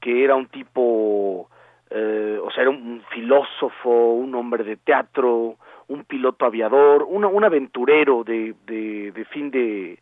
que 0.00 0.24
era 0.24 0.34
un 0.34 0.46
tipo, 0.46 1.50
eh, 1.90 2.40
o 2.42 2.50
sea, 2.50 2.62
era 2.62 2.70
un 2.70 3.02
filósofo, 3.10 4.14
un 4.14 4.34
hombre 4.34 4.64
de 4.64 4.78
teatro, 4.78 5.56
un 5.88 6.04
piloto 6.04 6.46
aviador, 6.46 7.04
una, 7.06 7.26
un 7.26 7.44
aventurero 7.44 8.24
de, 8.24 8.54
de, 8.64 9.12
de 9.12 9.24
fin 9.26 9.50
de, 9.50 9.98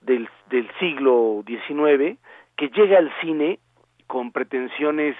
del, 0.00 0.28
del 0.50 0.68
siglo 0.80 1.44
XIX, 1.46 2.18
que 2.56 2.68
llega 2.70 2.98
al 2.98 3.12
cine 3.20 3.60
con 4.08 4.32
pretensiones 4.32 5.14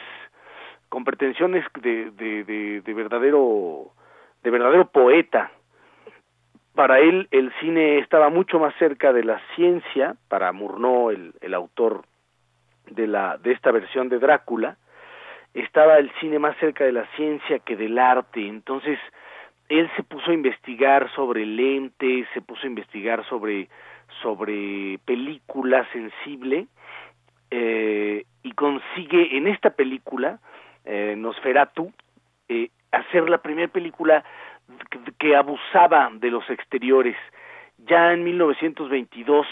con 0.88 1.04
pretensiones 1.04 1.64
de, 1.80 2.10
de, 2.10 2.42
de, 2.42 2.80
de 2.80 2.94
verdadero 2.94 3.92
de 4.42 4.50
verdadero 4.50 4.88
poeta 4.88 5.52
para 6.76 7.00
él 7.00 7.26
el 7.32 7.52
cine 7.58 7.98
estaba 7.98 8.28
mucho 8.28 8.60
más 8.60 8.74
cerca 8.78 9.12
de 9.12 9.24
la 9.24 9.40
ciencia 9.56 10.14
para 10.28 10.52
Murnau 10.52 11.10
el, 11.10 11.32
el 11.40 11.54
autor 11.54 12.04
de 12.90 13.08
la 13.08 13.38
de 13.38 13.52
esta 13.52 13.72
versión 13.72 14.08
de 14.08 14.20
Drácula 14.20 14.76
estaba 15.54 15.96
el 15.96 16.12
cine 16.20 16.38
más 16.38 16.56
cerca 16.58 16.84
de 16.84 16.92
la 16.92 17.06
ciencia 17.16 17.58
que 17.60 17.76
del 17.76 17.98
arte. 17.98 18.46
Entonces 18.46 18.98
él 19.70 19.90
se 19.96 20.02
puso 20.02 20.30
a 20.30 20.34
investigar 20.34 21.10
sobre 21.14 21.44
lentes 21.46 22.28
se 22.34 22.42
puso 22.42 22.62
a 22.64 22.66
investigar 22.66 23.24
sobre 23.26 23.68
sobre 24.22 24.98
película 25.04 25.88
sensible 25.92 26.66
eh, 27.50 28.24
y 28.42 28.52
consigue 28.52 29.36
en 29.36 29.48
esta 29.48 29.70
película 29.70 30.38
eh, 30.84 31.14
Nosferatu 31.16 31.90
eh, 32.48 32.70
hacer 32.92 33.28
la 33.28 33.38
primera 33.38 33.68
película 33.68 34.24
que, 35.18 35.36
abusaba 35.36 36.10
de 36.14 36.30
los 36.30 36.48
exteriores. 36.50 37.16
Ya 37.78 38.12
en 38.12 38.24
1922 38.24 39.46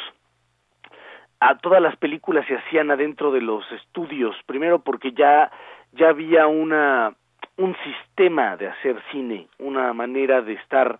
a 1.41 1.59
todas 1.59 1.83
las 1.83 1.97
películas 1.97 2.47
se 2.47 2.57
hacían 2.57 2.91
adentro 2.91 3.31
de 3.31 3.41
los 3.41 3.71
estudios. 3.73 4.37
Primero 4.47 4.79
porque 4.81 5.13
ya 5.13 5.51
ya 5.93 6.09
había 6.09 6.47
una 6.47 7.15
un 7.57 7.77
sistema 7.85 8.57
de 8.57 8.67
hacer 8.69 9.01
cine 9.13 9.47
una 9.59 9.93
manera 9.93 10.43
de 10.43 10.55
estar 10.55 10.99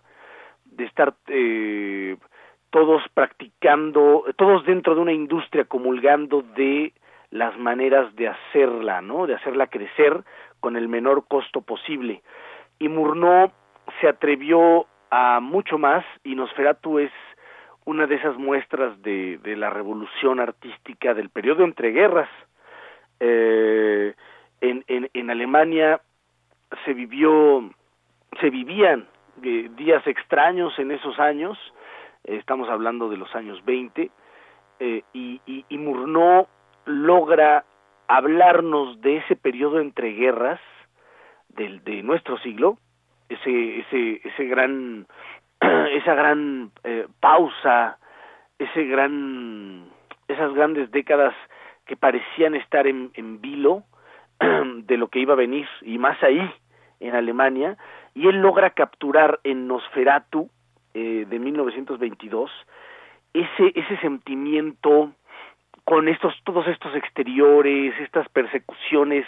de 0.65 0.85
estar 0.85 1.13
eh, 1.27 2.15
todos 2.69 3.03
practicando 3.13 4.25
todos 4.37 4.65
dentro 4.65 4.95
de 4.95 5.01
una 5.01 5.11
industria 5.11 5.65
comulgando 5.65 6.43
de 6.55 6.93
las 7.31 7.57
maneras 7.57 8.15
de 8.15 8.29
hacerla 8.29 9.01
no 9.01 9.27
de 9.27 9.35
hacerla 9.35 9.67
crecer 9.67 10.23
con 10.59 10.77
el 10.77 10.87
menor 10.87 11.27
costo 11.27 11.61
posible. 11.61 12.23
Y 12.79 12.89
Murnau 12.89 13.51
se 14.05 14.09
atrevió 14.09 14.85
a 15.09 15.39
mucho 15.39 15.79
más 15.79 16.05
y 16.23 16.35
Nosferatu 16.35 16.99
es 16.99 17.11
una 17.85 18.05
de 18.05 18.15
esas 18.17 18.37
muestras 18.37 19.01
de, 19.01 19.39
la 19.57 19.71
revolución 19.71 20.39
artística 20.39 21.15
del 21.15 21.29
periodo 21.29 21.63
entre 21.63 21.89
guerras. 21.89 22.29
Eh, 23.19 24.13
en, 24.61 24.83
en, 24.87 25.29
Alemania 25.31 26.01
se 26.85 26.93
vivió, 26.93 27.67
se 28.39 28.51
vivían 28.51 29.07
eh, 29.41 29.71
días 29.75 30.05
extraños 30.05 30.77
en 30.77 30.91
esos 30.91 31.19
años, 31.19 31.57
eh, 32.25 32.35
estamos 32.35 32.69
hablando 32.69 33.09
de 33.09 33.17
los 33.17 33.33
años 33.33 33.63
20, 33.65 34.11
eh, 34.81 35.01
y, 35.13 35.41
y, 35.47 35.65
y 35.67 35.77
Murnau 35.79 36.47
logra 36.85 37.65
hablarnos 38.07 39.01
de 39.01 39.17
ese 39.17 39.35
periodo 39.35 39.79
entre 39.79 40.11
guerras 40.11 40.59
del, 41.49 41.83
de 41.83 42.03
nuestro 42.03 42.37
siglo, 42.39 42.77
ese, 43.29 43.79
ese, 43.79 44.21
ese 44.23 44.45
gran, 44.45 45.07
esa 45.59 46.15
gran 46.15 46.71
eh, 46.83 47.07
pausa, 47.19 47.97
ese 48.59 48.85
gran, 48.85 49.89
esas 50.27 50.53
grandes 50.53 50.91
décadas 50.91 51.33
que 51.85 51.95
parecían 51.95 52.55
estar 52.55 52.87
en, 52.87 53.11
en 53.13 53.41
vilo 53.41 53.83
de 54.39 54.97
lo 54.97 55.07
que 55.07 55.19
iba 55.19 55.33
a 55.33 55.37
venir 55.37 55.67
y 55.81 55.97
más 55.97 56.21
ahí 56.23 56.51
en 56.99 57.15
Alemania 57.15 57.77
y 58.13 58.27
él 58.27 58.41
logra 58.41 58.71
capturar 58.71 59.39
en 59.43 59.67
Nosferatu 59.67 60.49
eh, 60.93 61.25
de 61.27 61.39
1922 61.39 62.51
ese 63.33 63.71
ese 63.75 63.97
sentimiento 63.97 65.11
con 65.83 66.07
estos 66.07 66.33
todos 66.43 66.67
estos 66.67 66.95
exteriores 66.95 67.93
estas 67.99 68.27
persecuciones 68.29 69.25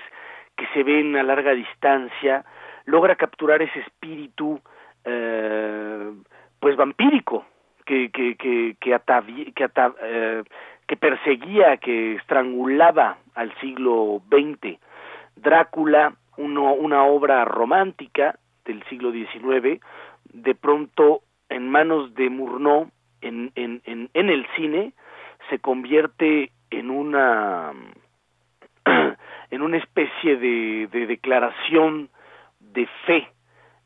que 0.55 0.65
se 0.73 0.83
ven 0.83 1.15
a 1.17 1.23
larga 1.23 1.51
distancia 1.53 2.45
logra 2.87 3.15
capturar 3.15 3.61
ese 3.61 3.79
espíritu 3.81 4.59
eh, 5.03 6.11
pues 6.59 6.75
vampírico 6.75 7.45
que 7.85 8.09
que 8.09 8.35
que 8.35 8.75
que, 8.79 8.99
eh, 10.01 10.43
perseguía 10.99 11.77
que 11.77 12.15
estrangulaba 12.15 13.17
al 13.35 13.53
siglo 13.59 14.21
XX 14.31 14.79
Drácula 15.35 16.15
una 16.37 17.03
obra 17.03 17.45
romántica 17.45 18.39
del 18.65 18.83
siglo 18.85 19.11
XIX 19.11 19.79
de 20.33 20.55
pronto 20.55 21.21
en 21.49 21.69
manos 21.69 22.15
de 22.15 22.29
Murnau 22.29 22.89
en, 23.21 23.51
en, 23.55 23.81
en, 23.85 24.09
en 24.13 24.29
el 24.29 24.47
cine 24.55 24.93
se 25.49 25.59
convierte 25.59 26.51
en 26.69 26.89
una 26.89 27.73
en 29.51 29.61
una 29.61 29.77
especie 29.77 30.37
de 30.37 30.87
declaración 31.05 32.09
de 32.77 32.87
fe 33.07 33.27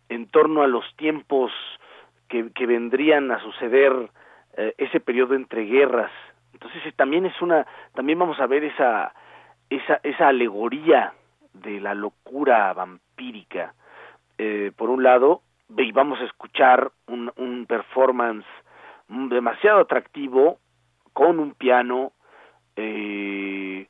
en 0.09 0.27
torno 0.27 0.63
a 0.63 0.67
los 0.67 0.83
tiempos 0.97 1.49
que, 2.27 2.43
vendrían 2.65 3.31
a 3.31 3.39
suceder 3.39 3.93
eh, 4.57 4.73
ese 4.77 4.99
periodo 4.99 5.33
entre 5.33 5.63
guerras. 5.63 6.11
Entonces 6.53 6.85
eh, 6.85 6.91
también 6.91 7.25
es 7.25 7.41
una 7.41 7.65
también 7.95 8.19
vamos 8.19 8.39
a 8.39 8.47
ver 8.47 8.65
esa 8.65 9.13
esa 9.69 10.01
esa 10.03 10.27
alegoría 10.27 11.13
de 11.53 11.79
la 11.79 11.93
locura 11.93 12.73
vampírica. 12.73 13.73
Eh, 14.37 14.71
por 14.75 14.89
un 14.89 15.03
lado 15.03 15.41
y 15.77 15.91
vamos 15.93 16.19
a 16.19 16.25
escuchar 16.25 16.91
un, 17.07 17.31
un 17.37 17.65
performance 17.65 18.45
demasiado 19.07 19.79
atractivo, 19.79 20.57
con 21.13 21.39
un 21.39 21.53
piano, 21.53 22.11
eh, 22.75 23.87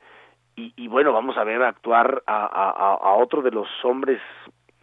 y, 0.55 0.87
bueno, 0.87 1.11
vamos 1.11 1.37
a 1.37 1.43
ver 1.43 1.63
actuar 1.63 2.21
a, 2.27 2.45
a, 2.45 3.13
otro 3.15 3.41
de 3.41 3.51
los 3.51 3.67
hombres, 3.83 4.21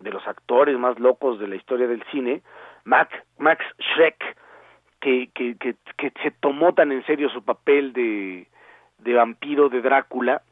de 0.01 0.11
los 0.11 0.27
actores 0.27 0.79
más 0.79 0.99
locos 0.99 1.39
de 1.39 1.49
la 1.49 1.57
historia 1.57 1.87
del 1.87 2.03
cine, 2.11 2.43
Max, 2.85 3.15
Max 3.39 3.65
Schreck, 3.79 4.37
que, 5.01 5.31
que, 5.35 5.57
que, 5.57 5.77
que 5.97 6.13
se 6.23 6.31
tomó 6.31 6.75
tan 6.75 6.93
en 6.93 7.05
serio 7.07 7.29
su 7.31 7.43
papel 7.45 7.93
de, 7.93 8.47
de 8.99 9.15
vampiro 9.15 9.69
de 9.69 9.81
Drácula, 9.81 10.43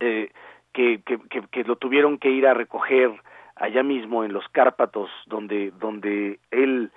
eh, 0.00 0.30
que, 0.72 1.02
que, 1.02 1.18
que, 1.50 1.64
lo 1.64 1.76
tuvieron 1.76 2.18
que 2.18 2.30
ir 2.30 2.46
a 2.46 2.54
recoger 2.54 3.10
allá 3.56 3.82
mismo 3.82 4.24
en 4.24 4.32
los 4.32 4.48
Cárpatos, 4.48 5.10
donde, 5.26 5.70
donde 5.78 6.38
él 6.50 6.90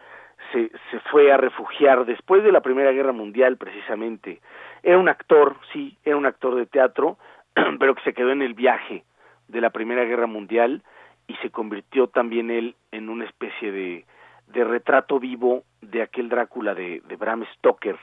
se, 0.51 0.71
se 0.91 0.99
fue 1.11 1.31
a 1.31 1.37
refugiar 1.37 2.05
después 2.05 2.43
de 2.43 2.51
la 2.51 2.61
Primera 2.61 2.91
Guerra 2.91 3.11
Mundial 3.11 3.57
precisamente. 3.57 4.39
Era 4.81 4.97
un 4.97 5.09
actor, 5.09 5.57
sí, 5.73 5.97
era 6.05 6.15
un 6.15 6.25
actor 6.25 6.55
de 6.55 6.65
teatro, 6.65 7.17
pero 7.79 7.95
que 7.95 8.03
se 8.03 8.13
quedó 8.13 8.31
en 8.31 8.41
el 8.41 8.53
viaje 8.53 9.03
de 9.47 9.61
la 9.61 9.71
Primera 9.71 10.05
Guerra 10.05 10.27
Mundial 10.27 10.83
y 11.27 11.35
se 11.35 11.49
convirtió 11.49 12.07
también 12.07 12.51
él 12.51 12.75
en 12.91 13.09
una 13.09 13.25
especie 13.25 13.71
de, 13.71 14.05
de 14.47 14.63
retrato 14.63 15.19
vivo 15.19 15.63
de 15.81 16.01
aquel 16.01 16.29
Drácula 16.29 16.73
de, 16.73 17.01
de 17.07 17.15
Bram 17.15 17.45
Stoker. 17.55 17.97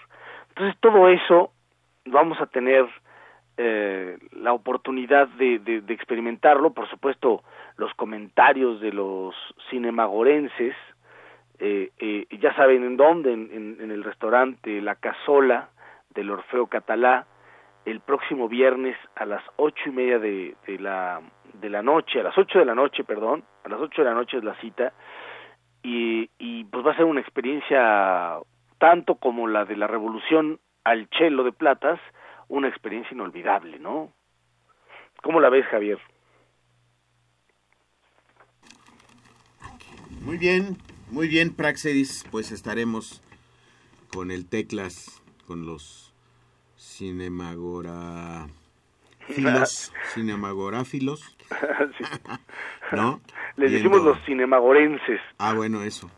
Entonces 0.48 0.76
todo 0.80 1.08
eso 1.08 1.52
vamos 2.04 2.40
a 2.40 2.46
tener 2.46 2.86
eh, 3.56 4.18
la 4.32 4.52
oportunidad 4.52 5.28
de, 5.28 5.58
de, 5.58 5.92
experimentarlo, 5.92 6.72
por 6.72 6.88
supuesto 6.88 7.42
los 7.76 7.92
comentarios 7.94 8.80
de 8.80 8.92
los 8.92 9.34
cinemagorenses, 9.70 10.74
eh, 11.58 11.90
eh, 11.98 12.26
ya 12.40 12.54
saben 12.54 12.82
en 12.82 12.96
dónde, 12.96 13.32
en, 13.32 13.76
en, 13.78 13.90
el 13.90 14.04
restaurante 14.04 14.80
La 14.80 14.94
Casola 14.96 15.68
del 16.14 16.30
Orfeo 16.30 16.66
Catalá, 16.66 17.26
el 17.84 18.00
próximo 18.00 18.48
viernes 18.48 18.96
a 19.16 19.26
las 19.26 19.42
ocho 19.56 19.82
y 19.86 19.90
media 19.90 20.18
de, 20.18 20.56
de, 20.66 20.78
la, 20.78 21.20
de 21.54 21.68
la 21.68 21.82
noche, 21.82 22.20
a 22.20 22.24
las 22.24 22.38
ocho 22.38 22.58
de 22.58 22.64
la 22.64 22.74
noche, 22.74 23.04
perdón, 23.04 23.44
a 23.64 23.68
las 23.68 23.80
ocho 23.80 24.02
de 24.02 24.08
la 24.08 24.14
noche 24.14 24.38
es 24.38 24.44
la 24.44 24.54
cita, 24.60 24.92
y, 25.82 26.30
y 26.38 26.64
pues 26.64 26.86
va 26.86 26.92
a 26.92 26.96
ser 26.96 27.04
una 27.04 27.20
experiencia 27.20 28.38
tanto 28.78 29.16
como 29.16 29.48
la 29.48 29.64
de 29.64 29.76
la 29.76 29.86
revolución 29.86 30.60
al 30.84 31.08
chelo 31.10 31.44
de 31.44 31.52
platas, 31.52 32.00
una 32.48 32.68
experiencia 32.68 33.14
inolvidable, 33.14 33.78
¿no? 33.78 34.12
¿Cómo 35.22 35.40
la 35.40 35.48
ves, 35.48 35.66
Javier? 35.66 35.98
Muy 40.20 40.36
bien, 40.36 40.76
muy 41.10 41.28
bien, 41.28 41.54
Praxedis, 41.54 42.24
pues 42.30 42.52
estaremos 42.52 43.22
con 44.12 44.30
el 44.30 44.48
Teclas, 44.48 45.22
con 45.46 45.66
los 45.66 46.11
cinemagora 46.82 48.48
cinemagoráfilos. 50.14 51.36
¿No? 52.92 53.20
Les 53.56 53.72
decimos 53.72 54.02
los 54.02 54.18
cinemagorenses. 54.24 55.20
Ah, 55.38 55.54
bueno, 55.54 55.82
eso. 55.82 56.10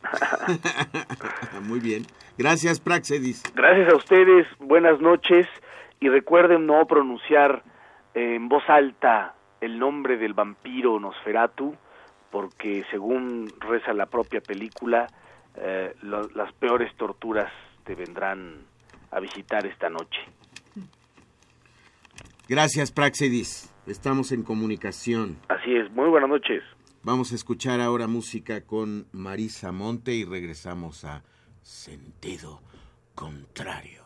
Muy 1.63 1.81
bien. 1.81 2.05
Gracias, 2.39 2.81
Praxedis. 2.81 3.43
Gracias 3.55 3.93
a 3.93 3.97
ustedes. 3.97 4.47
Buenas 4.59 5.01
noches. 5.01 5.47
Y 6.01 6.09
recuerden 6.09 6.67
no 6.67 6.87
pronunciar 6.87 7.63
en 8.15 8.49
voz 8.49 8.65
alta 8.69 9.35
el 9.61 9.79
nombre 9.79 10.17
del 10.17 10.35
vampiro 10.35 10.99
Nosferatu, 10.99 11.75
porque 12.31 12.85
según 12.91 13.53
reza 13.61 13.93
la 13.93 14.07
propia 14.07 14.41
película, 14.41 15.07
eh, 15.57 15.95
las 16.03 16.53
peores 16.55 16.95
torturas 16.97 17.53
te 17.85 17.95
vendrán 17.95 18.67
a 19.11 19.21
visitar 19.21 19.67
esta 19.67 19.89
noche. 19.89 20.21
Gracias, 22.49 22.93
Praxedis. 22.93 23.75
Estamos 23.87 24.33
en 24.33 24.43
comunicación. 24.43 25.39
Así 25.49 25.75
es. 25.75 25.91
Muy 25.93 26.09
buenas 26.09 26.29
noches. 26.29 26.63
Vamos 27.03 27.33
a 27.33 27.35
escuchar 27.35 27.81
ahora 27.81 28.07
música 28.07 28.63
con 28.63 29.07
Marisa 29.13 29.73
Monte 29.73 30.15
y 30.15 30.25
regresamos 30.25 31.05
a 31.05 31.23
Sentido 31.63 32.61
Contrario. 33.15 34.04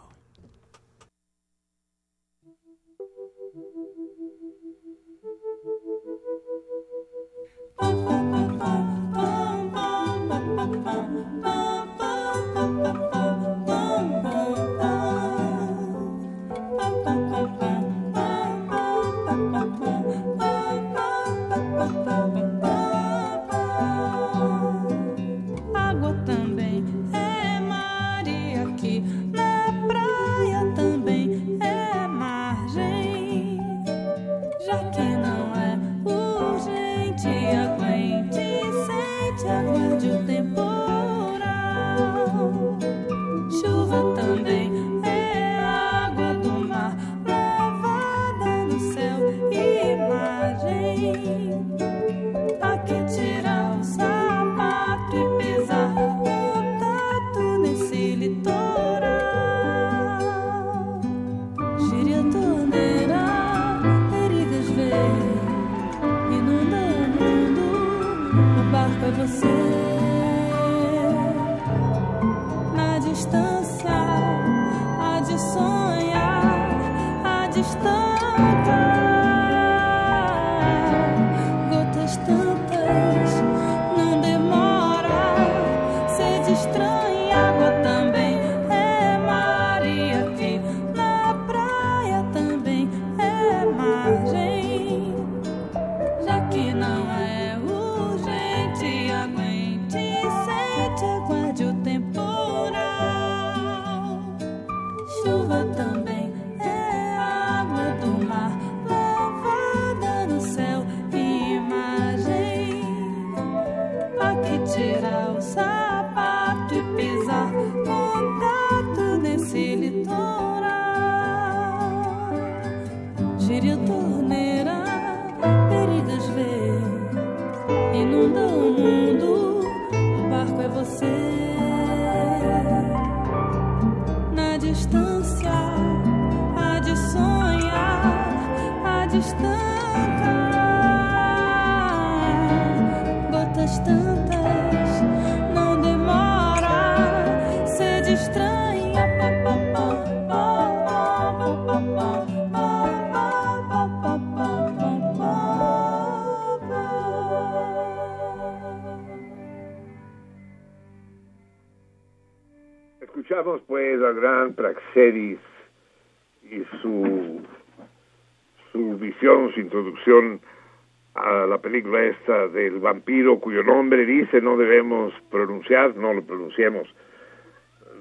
Vampiro 173.09 173.41
cuyo 173.41 173.63
nombre 173.63 174.05
dice 174.05 174.41
no 174.43 174.59
debemos 174.59 175.15
pronunciar, 175.31 175.97
no 175.97 176.13
lo 176.13 176.23
pronunciemos, 176.23 176.87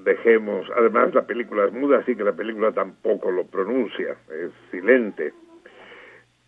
dejemos, 0.04 0.70
además 0.76 1.14
la 1.14 1.26
película 1.26 1.66
es 1.66 1.72
muda, 1.72 2.00
así 2.00 2.14
que 2.14 2.26
la 2.26 2.34
película 2.34 2.74
tampoco 2.74 3.32
lo 3.32 3.46
pronuncia, 3.46 4.18
es 4.30 4.52
silente. 4.70 5.34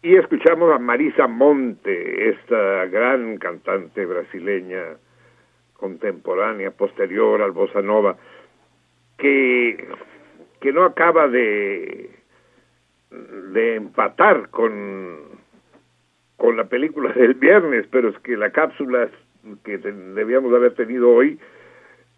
Y 0.02 0.16
escuchamos 0.16 0.74
a 0.74 0.80
Marisa 0.80 1.28
Monte, 1.28 2.30
esta 2.30 2.86
gran 2.88 3.38
cantante 3.38 4.06
brasileña 4.06 4.98
contemporánea, 5.74 6.72
posterior 6.72 7.42
al 7.42 7.52
bossa 7.52 7.82
nova, 7.82 8.18
que, 9.18 9.88
que 10.60 10.74
no 10.74 10.84
acaba 10.84 11.30
de, 11.30 12.10
de 13.10 13.76
empatar 13.76 14.50
con, 14.50 15.29
con 16.40 16.58
la 16.58 16.64
película 16.64 17.14
del 17.14 17.36
viernes, 17.36 17.86
pero 17.92 18.10
es 18.10 18.18
que 18.20 18.36
la 18.36 18.50
cápsula 18.50 19.10
que 19.64 19.78
debíamos 19.78 20.54
haber 20.54 20.74
tenido 20.74 21.12
hoy 21.12 21.40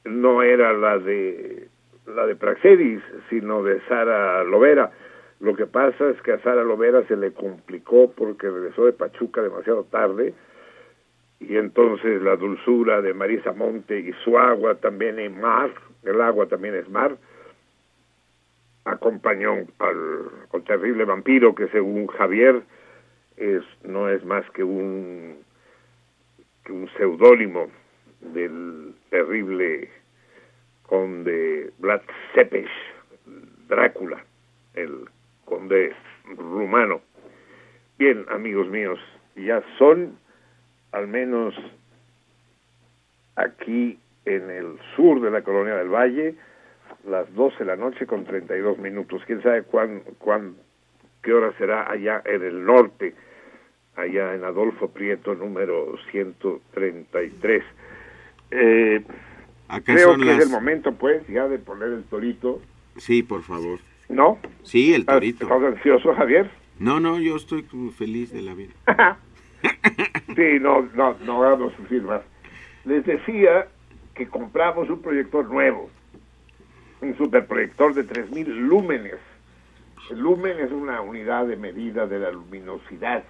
no 0.06 0.42
era 0.42 0.72
la 0.74 0.98
de 0.98 1.68
la 2.06 2.26
de 2.26 2.36
Praxedis, 2.36 3.02
sino 3.30 3.64
de 3.64 3.82
Sara 3.88 4.44
Lovera. 4.44 4.92
Lo 5.40 5.56
que 5.56 5.66
pasa 5.66 6.10
es 6.10 6.22
que 6.22 6.34
a 6.34 6.40
Sara 6.40 6.64
Lovera 6.64 7.04
se 7.08 7.16
le 7.16 7.34
complicó 7.34 8.12
porque 8.12 8.50
regresó 8.50 8.86
de 8.86 8.94
Pachuca 8.94 9.42
demasiado 9.42 9.84
tarde 9.86 10.34
y 11.40 11.58
entonces 11.58 12.22
la 12.22 12.36
dulzura 12.36 13.02
de 13.02 13.14
Marisa 13.14 13.54
Monte 13.54 14.00
y 14.00 14.14
su 14.24 14.38
agua 14.38 14.76
también 14.76 15.18
es 15.20 15.36
mar, 15.36 15.72
el 16.04 16.22
agua 16.22 16.46
también 16.46 16.76
es 16.76 16.88
mar, 16.90 17.18
acompañó 18.86 19.54
al, 19.80 20.64
terrible 20.66 21.06
vampiro 21.06 21.56
que 21.56 21.68
según 21.70 22.06
Javier 22.08 22.62
es 23.38 23.64
no 23.84 24.10
es 24.10 24.24
más 24.26 24.50
que 24.52 24.64
un 24.64 25.44
que 26.66 26.72
un 26.72 26.90
seudónimo 26.98 27.72
del 28.20 28.94
terrible 29.10 29.90
conde 30.84 31.72
Vlad 31.80 32.02
Cepes, 32.34 32.70
Drácula, 33.68 34.24
el 34.74 35.10
conde 35.46 35.94
rumano. 36.36 37.02
Bien, 37.98 38.26
amigos 38.30 38.68
míos, 38.68 39.00
ya 39.36 39.64
son 39.78 40.18
al 40.92 41.08
menos 41.08 41.56
aquí 43.36 43.98
en 44.26 44.50
el 44.50 44.78
sur 44.96 45.22
de 45.22 45.32
la 45.32 45.42
colonia 45.42 45.76
del 45.76 45.90
Valle, 45.90 46.36
las 47.06 47.34
12 47.34 47.60
de 47.60 47.66
la 47.66 47.76
noche 47.76 48.06
con 48.06 48.26
32 48.26 48.78
minutos. 48.78 49.24
¿Quién 49.26 49.42
sabe 49.42 49.64
cuán, 49.64 50.02
cuán, 50.20 50.56
qué 51.22 51.34
hora 51.34 51.54
será 51.58 51.90
allá 51.90 52.22
en 52.26 52.44
el 52.44 52.64
norte, 52.66 53.14
allá 53.96 54.36
en 54.36 54.44
Adolfo 54.44 54.90
Prieto 54.90 55.36
número 55.36 55.96
133? 56.12 57.64
Eh, 58.52 59.04
creo 59.86 60.18
que 60.18 60.32
es 60.32 60.46
el 60.46 60.50
momento, 60.50 60.94
pues, 60.94 61.26
ya 61.28 61.48
de 61.48 61.60
poner 61.60 61.90
el 61.90 62.04
torito. 62.04 62.62
Sí, 62.98 63.24
por 63.24 63.44
favor. 63.44 63.80
¿No? 64.10 64.40
Sí, 64.64 64.94
el 64.94 65.06
torito. 65.06 65.46
¿Estás 65.46 65.64
ansioso, 65.64 66.14
Javier? 66.16 66.50
No, 66.80 67.00
no, 67.00 67.20
yo 67.20 67.36
estoy 67.36 67.66
feliz 67.96 68.34
de 68.34 68.42
la 68.42 68.54
vida. 68.54 68.74
sí, 70.36 70.60
no, 70.60 70.82
no, 70.96 71.16
no 71.26 71.40
vamos 71.40 71.74
a 71.74 71.78
sufrir 71.78 72.02
más. 72.02 72.22
Les 72.86 73.06
decía 73.06 73.68
que 74.16 74.28
compramos 74.28 74.90
un 74.90 75.02
proyector 75.02 75.48
nuevo, 75.48 75.90
un 77.02 77.16
superproyector 77.18 77.94
de 77.94 78.06
3.000 78.06 78.46
lúmenes. 78.48 79.18
El 80.10 80.20
lumen 80.20 80.60
es 80.60 80.72
una 80.72 81.02
unidad 81.02 81.46
de 81.46 81.56
medida 81.56 82.08
de 82.08 82.20
la 82.20 82.32
luminosidad 82.32 83.24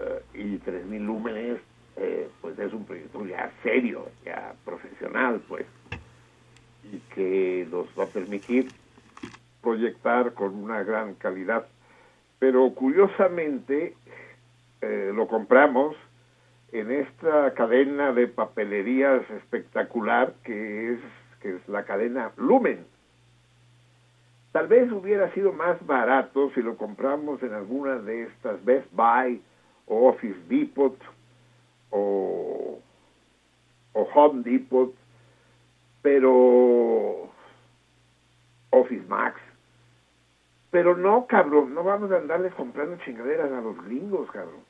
eh, 0.00 0.22
y 0.34 0.58
3.000 0.58 1.04
lúmenes 1.04 1.60
eh, 1.96 2.30
pues 2.40 2.58
es 2.58 2.72
un 2.72 2.86
proyector 2.86 3.26
ya 3.28 3.52
serio, 3.62 4.08
ya 4.24 4.54
profesional, 4.64 5.42
pues, 5.46 5.66
y 6.90 6.98
que 7.14 7.68
nos 7.70 7.86
va 7.98 8.04
a 8.04 8.08
permitir 8.08 8.72
proyectar 9.60 10.32
con 10.32 10.54
una 10.54 10.82
gran 10.82 11.14
calidad. 11.16 11.66
Pero 12.38 12.72
curiosamente 12.74 13.94
eh, 14.80 15.12
lo 15.14 15.28
compramos 15.28 15.94
en 16.72 16.90
esta 16.90 17.52
cadena 17.52 18.12
de 18.12 18.28
papelerías 18.28 19.28
espectacular 19.30 20.32
que 20.42 20.94
es, 20.94 21.00
que 21.42 21.56
es 21.56 21.68
la 21.68 21.84
cadena 21.84 22.32
Lumen. 22.38 22.86
Tal 24.52 24.66
vez 24.66 24.90
hubiera 24.90 25.32
sido 25.32 25.52
más 25.52 25.84
barato 25.86 26.50
si 26.54 26.62
lo 26.62 26.76
compramos 26.76 27.42
en 27.42 27.52
alguna 27.52 27.98
de 27.98 28.24
estas 28.24 28.64
Best 28.64 28.90
Buy 28.92 29.40
o 29.86 30.08
Office 30.08 30.38
Depot 30.48 30.96
o, 31.90 32.80
Home 34.12 34.42
Depot, 34.42 34.92
pero 36.02 37.30
Office 38.70 39.04
Max. 39.06 39.40
Pero 40.72 40.96
no, 40.96 41.26
cabrón, 41.26 41.74
no 41.74 41.84
vamos 41.84 42.10
a 42.10 42.16
andarles 42.16 42.52
comprando 42.54 42.96
chingaderas 43.04 43.52
a 43.52 43.60
los 43.60 43.84
gringos, 43.84 44.28
cabrón. 44.30 44.62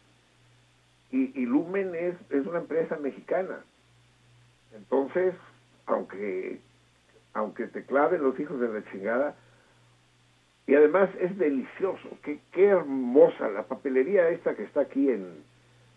Y, 1.11 1.41
y 1.41 1.47
Lumen 1.47 1.95
es, 1.95 2.15
es 2.31 2.47
una 2.47 2.59
empresa 2.59 2.97
mexicana. 2.97 3.61
Entonces, 4.75 5.35
aunque, 5.87 6.61
aunque 7.33 7.67
te 7.67 7.85
claven 7.85 8.23
los 8.23 8.39
hijos 8.39 8.61
de 8.61 8.69
la 8.69 8.85
chingada, 8.91 9.37
y 10.71 10.75
además 10.77 11.11
es 11.19 11.37
delicioso, 11.37 12.09
qué, 12.23 12.39
qué 12.53 12.67
hermosa 12.67 13.49
la 13.49 13.65
papelería 13.65 14.29
esta 14.29 14.55
que 14.55 14.63
está 14.63 14.83
aquí 14.83 15.11
en, 15.11 15.43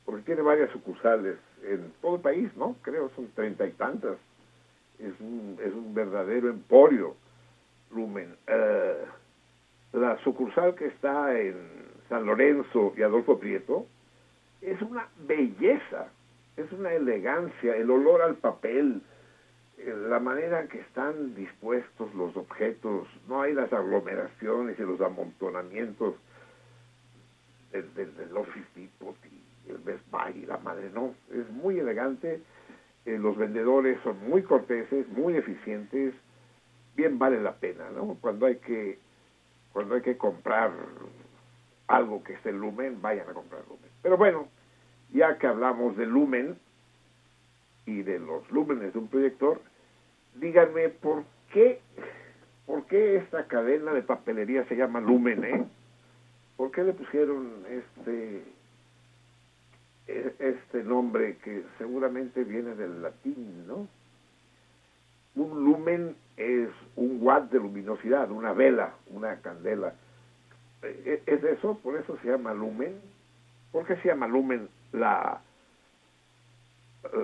porque 0.04 0.24
tiene 0.24 0.42
varias 0.42 0.72
sucursales 0.72 1.38
en 1.64 1.94
todo 2.02 2.16
el 2.16 2.22
país, 2.22 2.50
¿no? 2.58 2.76
Creo 2.82 3.12
son 3.16 3.28
treinta 3.36 3.68
y 3.68 3.72
tantas. 3.74 4.18
Es 4.98 5.14
un, 5.20 5.60
es 5.64 5.72
un 5.72 5.94
verdadero 5.94 6.50
emporio, 6.50 7.16
Lumen. 7.94 8.36
Eh, 8.48 9.06
la 9.94 10.18
sucursal 10.24 10.74
que 10.74 10.88
está 10.88 11.40
en 11.40 11.56
San 12.10 12.26
Lorenzo 12.26 12.96
y 12.98 13.04
Adolfo 13.04 13.38
Prieto 13.38 13.86
es 14.60 14.82
una 14.82 15.08
belleza, 15.28 16.08
es 16.58 16.72
una 16.72 16.92
elegancia, 16.94 17.76
el 17.76 17.92
olor 17.92 18.24
al 18.24 18.38
papel, 18.38 19.04
la 19.78 20.20
manera 20.20 20.62
en 20.62 20.68
que 20.68 20.80
están 20.80 21.36
dispuestos 21.36 22.14
los 22.16 22.36
objetos, 22.38 23.08
no 23.28 23.42
hay 23.42 23.54
las 23.54 23.72
aglomeraciones 23.74 24.80
y 24.80 24.84
los 24.84 25.02
amontonamientos 25.02 26.16
del, 27.72 27.94
del, 27.96 28.38
Office 28.38 28.68
Depot 28.76 29.16
el 29.68 29.78
Best 29.78 30.04
Buy, 30.12 30.46
la 30.46 30.58
madre, 30.58 30.90
no, 30.94 31.16
es 31.32 31.50
muy 31.50 31.80
elegante, 31.80 32.42
eh, 33.06 33.18
los 33.18 33.38
vendedores 33.38 33.98
son 34.04 34.18
muy 34.30 34.44
corteses, 34.44 35.08
muy 35.10 35.36
eficientes, 35.38 36.14
bien 36.96 37.18
vale 37.18 37.42
la 37.42 37.54
pena, 37.54 37.90
¿no? 37.90 38.18
Cuando 38.20 38.46
hay 38.46 38.58
que, 38.58 39.00
cuando 39.72 39.96
hay 39.96 40.02
que 40.02 40.18
comprar 40.18 40.72
algo 41.88 42.24
que 42.24 42.34
esté 42.34 42.50
en 42.50 42.60
Lumen, 42.60 43.02
vayan 43.02 43.30
a 43.30 43.34
comprar 43.34 43.62
Lumen. 43.68 43.90
Pero 44.02 44.18
bueno, 44.18 44.48
ya 45.14 45.38
que 45.38 45.48
hablamos 45.48 45.96
de 45.98 46.06
Lumen 46.06 46.58
y 47.86 48.04
de 48.04 48.20
los 48.20 48.50
lúmenes 48.52 48.94
de 48.94 49.00
un 49.00 49.08
proyector, 49.08 49.62
díganme 50.36 50.90
por 50.90 51.24
qué, 51.52 51.82
por 52.66 52.86
qué 52.86 53.18
esta 53.18 53.48
cadena 53.48 53.94
de 53.94 54.02
papelería 54.02 54.66
se 54.66 54.76
llama 54.76 55.02
Lumen, 55.02 55.44
eh? 55.44 55.66
¿Por 56.58 56.72
qué 56.72 56.84
le 56.84 56.94
pusieron 56.94 57.66
este 57.70 58.44
e, 60.08 60.36
este 60.40 60.84
nombre 60.84 61.38
que 61.38 61.64
seguramente 61.78 62.44
viene 62.44 62.76
del 62.76 63.02
latín, 63.02 63.68
¿no? 63.68 63.88
Un 65.36 65.64
lumen 65.64 66.16
es 66.38 66.70
un 66.96 67.20
watt 67.22 67.52
de 67.52 67.60
luminosidad, 67.60 68.30
una 68.32 68.54
vela, 68.54 68.94
una 69.08 69.38
candela. 69.42 69.96
E, 70.84 71.22
e, 71.26 71.34
¿Es 71.34 71.44
eso? 71.44 71.80
¿Por 71.82 71.98
eso 71.98 72.18
se 72.22 72.28
llama 72.28 72.54
lumen? 72.54 73.00
¿Por 73.72 73.86
qué 73.86 73.96
se 73.98 74.10
llama 74.10 74.28
lumen 74.28 74.68
la, 74.92 75.42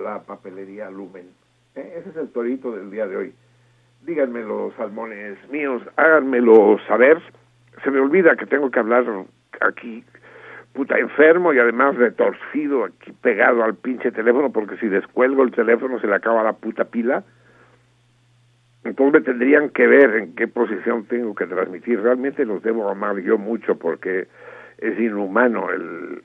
la 0.04 0.22
papelería 0.22 0.90
lumen? 0.90 1.30
¿Eh? 1.74 1.94
Ese 1.98 2.10
es 2.10 2.16
el 2.16 2.28
torito 2.30 2.72
del 2.72 2.90
día 2.90 3.06
de 3.06 3.16
hoy. 3.16 3.34
Díganme 4.02 4.42
los 4.42 4.74
salmones 4.74 5.36
míos, 5.50 5.82
háganmelo 5.96 6.78
saber. 6.86 7.20
Se 7.84 7.90
me 7.90 8.00
olvida 8.00 8.36
que 8.36 8.46
tengo 8.46 8.70
que 8.70 8.78
hablar 8.78 9.04
aquí 9.60 10.04
puta 10.72 10.98
enfermo 10.98 11.52
y 11.52 11.58
además 11.58 11.96
retorcido 11.96 12.84
aquí 12.84 13.12
pegado 13.12 13.64
al 13.64 13.74
pinche 13.74 14.12
teléfono 14.12 14.52
porque 14.52 14.76
si 14.76 14.86
descuelgo 14.86 15.42
el 15.42 15.50
teléfono 15.50 15.98
se 16.00 16.06
le 16.06 16.14
acaba 16.14 16.42
la 16.42 16.52
puta 16.52 16.84
pila. 16.84 17.24
Entonces 18.84 19.20
me 19.20 19.20
tendrían 19.20 19.70
que 19.70 19.86
ver 19.86 20.16
en 20.16 20.34
qué 20.34 20.48
posición 20.48 21.04
tengo 21.04 21.34
que 21.34 21.46
transmitir. 21.46 22.00
Realmente 22.00 22.46
los 22.46 22.62
debo 22.62 22.88
amar 22.88 23.18
yo 23.18 23.36
mucho 23.36 23.76
porque 23.76 24.28
es 24.78 24.98
inhumano 24.98 25.70
el, 25.70 26.22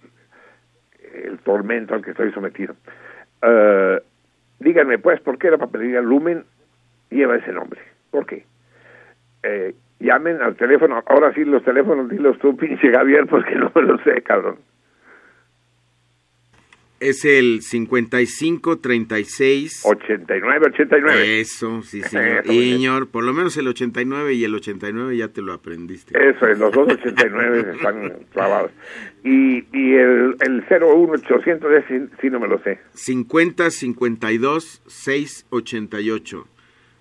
el 1.24 1.38
tormento 1.39 1.95
al 1.95 2.01
que 2.01 2.12
estoy 2.12 2.32
sometido. 2.32 2.76
Uh, 3.44 4.02
díganme 4.60 4.98
pues, 4.98 5.20
¿por 5.22 5.38
qué 5.38 5.52
la 5.52 5.58
papelería 5.58 6.02
Lumen 6.02 6.46
lleva 7.10 7.36
ese 7.38 7.52
nombre. 7.52 7.80
¿Por 8.12 8.26
qué? 8.26 8.46
Eh, 9.44 9.74
llamen 10.00 10.42
al 10.42 10.56
teléfono, 10.56 11.04
ahora 11.06 11.34
sí 11.34 11.44
los 11.46 11.64
teléfonos, 11.64 12.10
dilos 12.10 12.38
tú, 12.40 12.56
pinche 12.58 12.92
Javier, 12.92 13.26
porque 13.28 13.56
no 13.56 13.72
me 13.74 13.82
lo 13.82 13.98
sé, 14.00 14.22
cabrón. 14.22 14.58
Es 17.00 17.26
el 17.26 17.62
55 17.62 18.78
36 18.80 19.82
89 19.86 20.66
89. 20.68 21.39
Eso, 21.41 21.82
sí, 21.82 22.02
señor. 22.04 22.43
Eso, 22.43 22.52
bien. 22.52 22.76
Señor, 22.76 23.08
por 23.10 23.24
lo 23.24 23.34
menos 23.34 23.58
el 23.58 23.68
89 23.68 24.34
y 24.34 24.43
el 24.43 24.56
89 24.56 25.18
ya 25.18 25.28
te 25.28 25.41
lo 25.41 25.54
aprendiste. 25.54 26.18
Eso 26.18 26.48
es, 26.48 26.58
los 26.58 26.72
dos 26.72 26.91
89 26.91 27.72
están 27.76 28.14
clavados. 28.32 28.72
Y, 29.24 29.66
y 29.78 29.93
el, 29.96 30.36
el 30.39 30.64
01800 30.70 31.72
ese 31.72 31.88
sí, 31.88 32.06
sí 32.22 32.30
no 32.30 32.39
me 32.39 32.48
lo 32.48 32.62
sé. 32.64 32.80
50 32.93 33.70
52 33.72 34.82
688. 34.88 36.48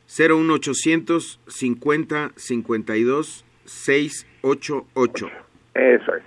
01800 0.06 1.40
50 1.46 2.32
52 2.36 3.44
688. 3.64 5.30
Eso 5.74 6.14
es. 6.14 6.22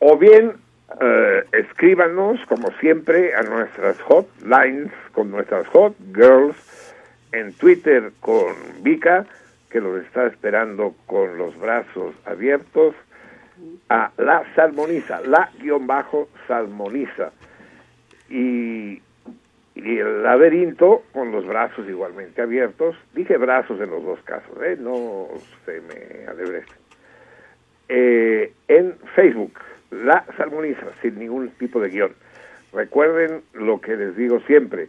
O 0.00 0.18
bien 0.18 0.54
eh, 0.98 1.44
escríbanos, 1.52 2.40
como 2.46 2.70
siempre, 2.80 3.34
a 3.34 3.42
nuestras 3.42 4.00
hotlines 4.02 4.90
con 5.12 5.30
nuestras 5.30 5.66
hot 5.68 5.94
girls 6.12 6.56
en 7.32 7.52
Twitter 7.52 8.12
con 8.20 8.54
Vika, 8.82 9.24
que 9.70 9.80
los 9.80 10.02
está 10.04 10.26
esperando 10.26 10.94
con 11.06 11.38
los 11.38 11.56
brazos 11.58 12.14
abiertos, 12.24 12.94
a 13.88 14.10
la 14.16 14.44
salmoniza, 14.54 15.20
la 15.20 15.50
guion 15.60 15.86
bajo 15.86 16.28
salmoniza. 16.48 17.30
Y, 18.28 19.02
el 19.76 20.22
laberinto 20.22 21.04
con 21.12 21.32
los 21.32 21.46
brazos 21.46 21.88
igualmente 21.88 22.42
abiertos. 22.42 22.96
Dije 23.14 23.38
brazos 23.38 23.80
en 23.80 23.88
los 23.88 24.04
dos 24.04 24.20
casos, 24.24 24.52
¿eh? 24.62 24.76
no 24.78 25.28
se 25.64 25.80
me 25.80 26.26
alebresten. 26.26 26.76
Eh, 27.88 28.52
en 28.68 28.96
Facebook, 29.14 29.58
La 29.90 30.24
Salmoniza, 30.36 30.86
sin 31.02 31.18
ningún 31.18 31.50
tipo 31.50 31.80
de 31.80 31.88
guion. 31.88 32.12
Recuerden 32.72 33.42
lo 33.54 33.80
que 33.80 33.96
les 33.96 34.16
digo 34.16 34.40
siempre, 34.46 34.88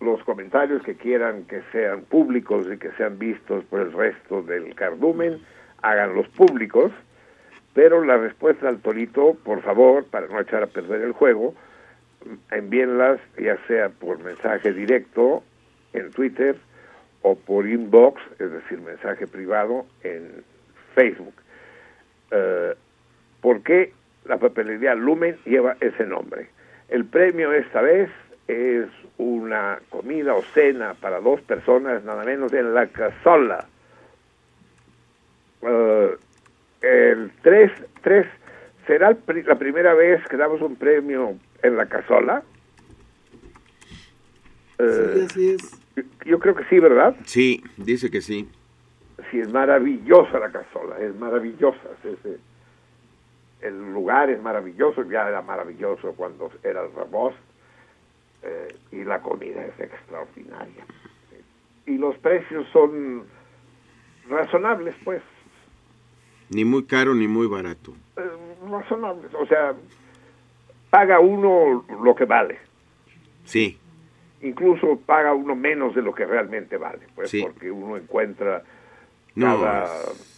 los 0.00 0.22
comentarios 0.24 0.82
que 0.82 0.94
quieran 0.94 1.44
que 1.44 1.62
sean 1.72 2.02
públicos 2.02 2.66
y 2.72 2.76
que 2.76 2.90
sean 2.92 3.18
vistos 3.18 3.64
por 3.64 3.80
el 3.80 3.92
resto 3.92 4.42
del 4.42 4.74
cardumen, 4.74 5.40
háganlos 5.82 6.28
públicos, 6.28 6.92
pero 7.74 8.04
la 8.04 8.16
respuesta 8.16 8.68
al 8.68 8.80
torito, 8.80 9.36
por 9.44 9.62
favor, 9.62 10.04
para 10.04 10.26
no 10.26 10.40
echar 10.40 10.62
a 10.62 10.66
perder 10.66 11.02
el 11.02 11.12
juego, 11.12 11.54
envíenlas 12.50 13.20
ya 13.38 13.56
sea 13.66 13.88
por 13.88 14.18
mensaje 14.22 14.72
directo 14.72 15.42
en 15.92 16.10
Twitter 16.10 16.56
o 17.22 17.36
por 17.36 17.66
inbox, 17.66 18.20
es 18.38 18.50
decir, 18.50 18.80
mensaje 18.80 19.26
privado 19.26 19.86
en 20.02 20.42
Facebook. 20.94 21.34
Eh, 22.30 22.74
¿Por 23.40 23.62
qué 23.62 23.92
la 24.30 24.38
papelería 24.38 24.94
Lumen 24.94 25.36
lleva 25.44 25.76
ese 25.80 26.06
nombre? 26.06 26.48
El 26.88 27.04
premio 27.04 27.52
esta 27.52 27.82
vez 27.82 28.08
es 28.48 28.86
una 29.18 29.80
comida 29.90 30.34
o 30.34 30.42
cena 30.54 30.94
para 30.94 31.20
dos 31.20 31.40
personas, 31.42 32.02
nada 32.04 32.24
menos 32.24 32.52
en 32.52 32.72
la 32.72 32.86
casola. 32.86 33.66
Eh, 35.62 36.16
el 36.82 37.30
3, 37.42 37.72
3 38.02 38.26
¿será 38.86 39.08
el 39.10 39.16
pri- 39.16 39.42
la 39.42 39.56
primera 39.58 39.94
vez 39.94 40.26
que 40.28 40.36
damos 40.36 40.60
un 40.62 40.76
premio 40.76 41.36
en 41.62 41.76
la 41.76 41.86
casola? 41.86 42.42
Eh, 44.78 45.26
así 45.28 45.50
es. 45.50 45.80
yo 46.24 46.38
creo 46.38 46.54
que 46.54 46.64
sí, 46.70 46.78
¿verdad? 46.78 47.14
Sí, 47.24 47.62
dice 47.76 48.10
que 48.10 48.20
sí. 48.20 48.48
Sí, 49.30 49.40
es 49.40 49.52
maravillosa 49.52 50.38
la 50.38 50.50
casola, 50.50 50.98
es 51.00 51.14
maravillosa. 51.16 51.78
es- 52.04 52.24
es- 52.24 52.40
el 53.62 53.92
lugar 53.92 54.30
es 54.30 54.40
maravilloso, 54.42 55.02
ya 55.10 55.28
era 55.28 55.42
maravilloso 55.42 56.12
cuando 56.14 56.50
era 56.62 56.82
el 56.82 56.92
rebost, 56.94 57.36
eh, 58.42 58.68
y 58.92 59.04
la 59.04 59.20
comida 59.20 59.64
es 59.64 59.78
extraordinaria. 59.80 60.84
Y 61.86 61.98
los 61.98 62.16
precios 62.18 62.66
son 62.72 63.24
razonables, 64.28 64.94
pues, 65.04 65.22
Ni 66.50 66.64
muy 66.64 66.84
caro 66.84 67.14
ni 67.14 67.28
muy 67.28 67.46
barato. 67.46 67.94
eh, 68.16 68.22
razonables. 68.68 69.32
O 69.34 69.46
sea, 69.46 69.74
paga 70.90 71.20
uno 71.20 71.84
lo 72.02 72.14
que 72.14 72.24
vale. 72.24 72.58
Sí, 73.44 73.78
Incluso 74.42 74.98
paga 75.04 75.34
uno 75.34 75.54
menos 75.54 75.94
de 75.94 76.00
lo 76.00 76.14
que 76.14 76.24
realmente 76.24 76.78
vale, 76.78 77.06
pues, 77.14 77.28
Sí. 77.30 77.42
porque 77.42 77.70
uno 77.70 77.98
encuentra 77.98 78.62
No, 79.34 79.60
cada 79.60 79.86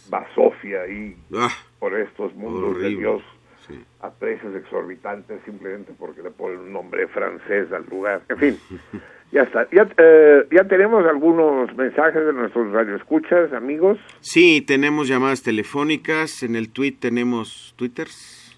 basofia 0.09 0.81
ahí 0.81 1.15
ah, 1.33 1.49
por 1.83 1.99
estos 1.99 2.33
mundos 2.35 2.61
de 2.79 2.85
horrible. 2.85 2.97
Dios 2.97 3.21
Sí. 3.67 3.73
a 4.01 4.09
precios 4.09 4.55
exorbitantes 4.55 5.41
simplemente 5.43 5.91
porque 5.99 6.21
le 6.21 6.31
ponen 6.31 6.59
un 6.59 6.71
nombre 6.71 7.07
francés 7.09 7.69
al 7.73 7.85
lugar. 7.89 8.21
En 8.29 8.37
fin, 8.37 8.57
ya 9.33 9.41
está. 9.41 9.67
Ya, 9.71 9.85
eh, 9.97 10.47
ya 10.49 10.65
tenemos 10.65 11.05
algunos 11.05 11.75
mensajes 11.75 12.25
de 12.25 12.31
nuestros 12.31 12.71
radioescuchas, 12.71 13.51
amigos. 13.51 13.97
Sí, 14.21 14.61
tenemos 14.61 15.09
llamadas 15.09 15.43
telefónicas. 15.43 16.41
En 16.43 16.55
el 16.55 16.69
tweet 16.69 16.93
tenemos 17.01 17.73
twitters, 17.75 18.55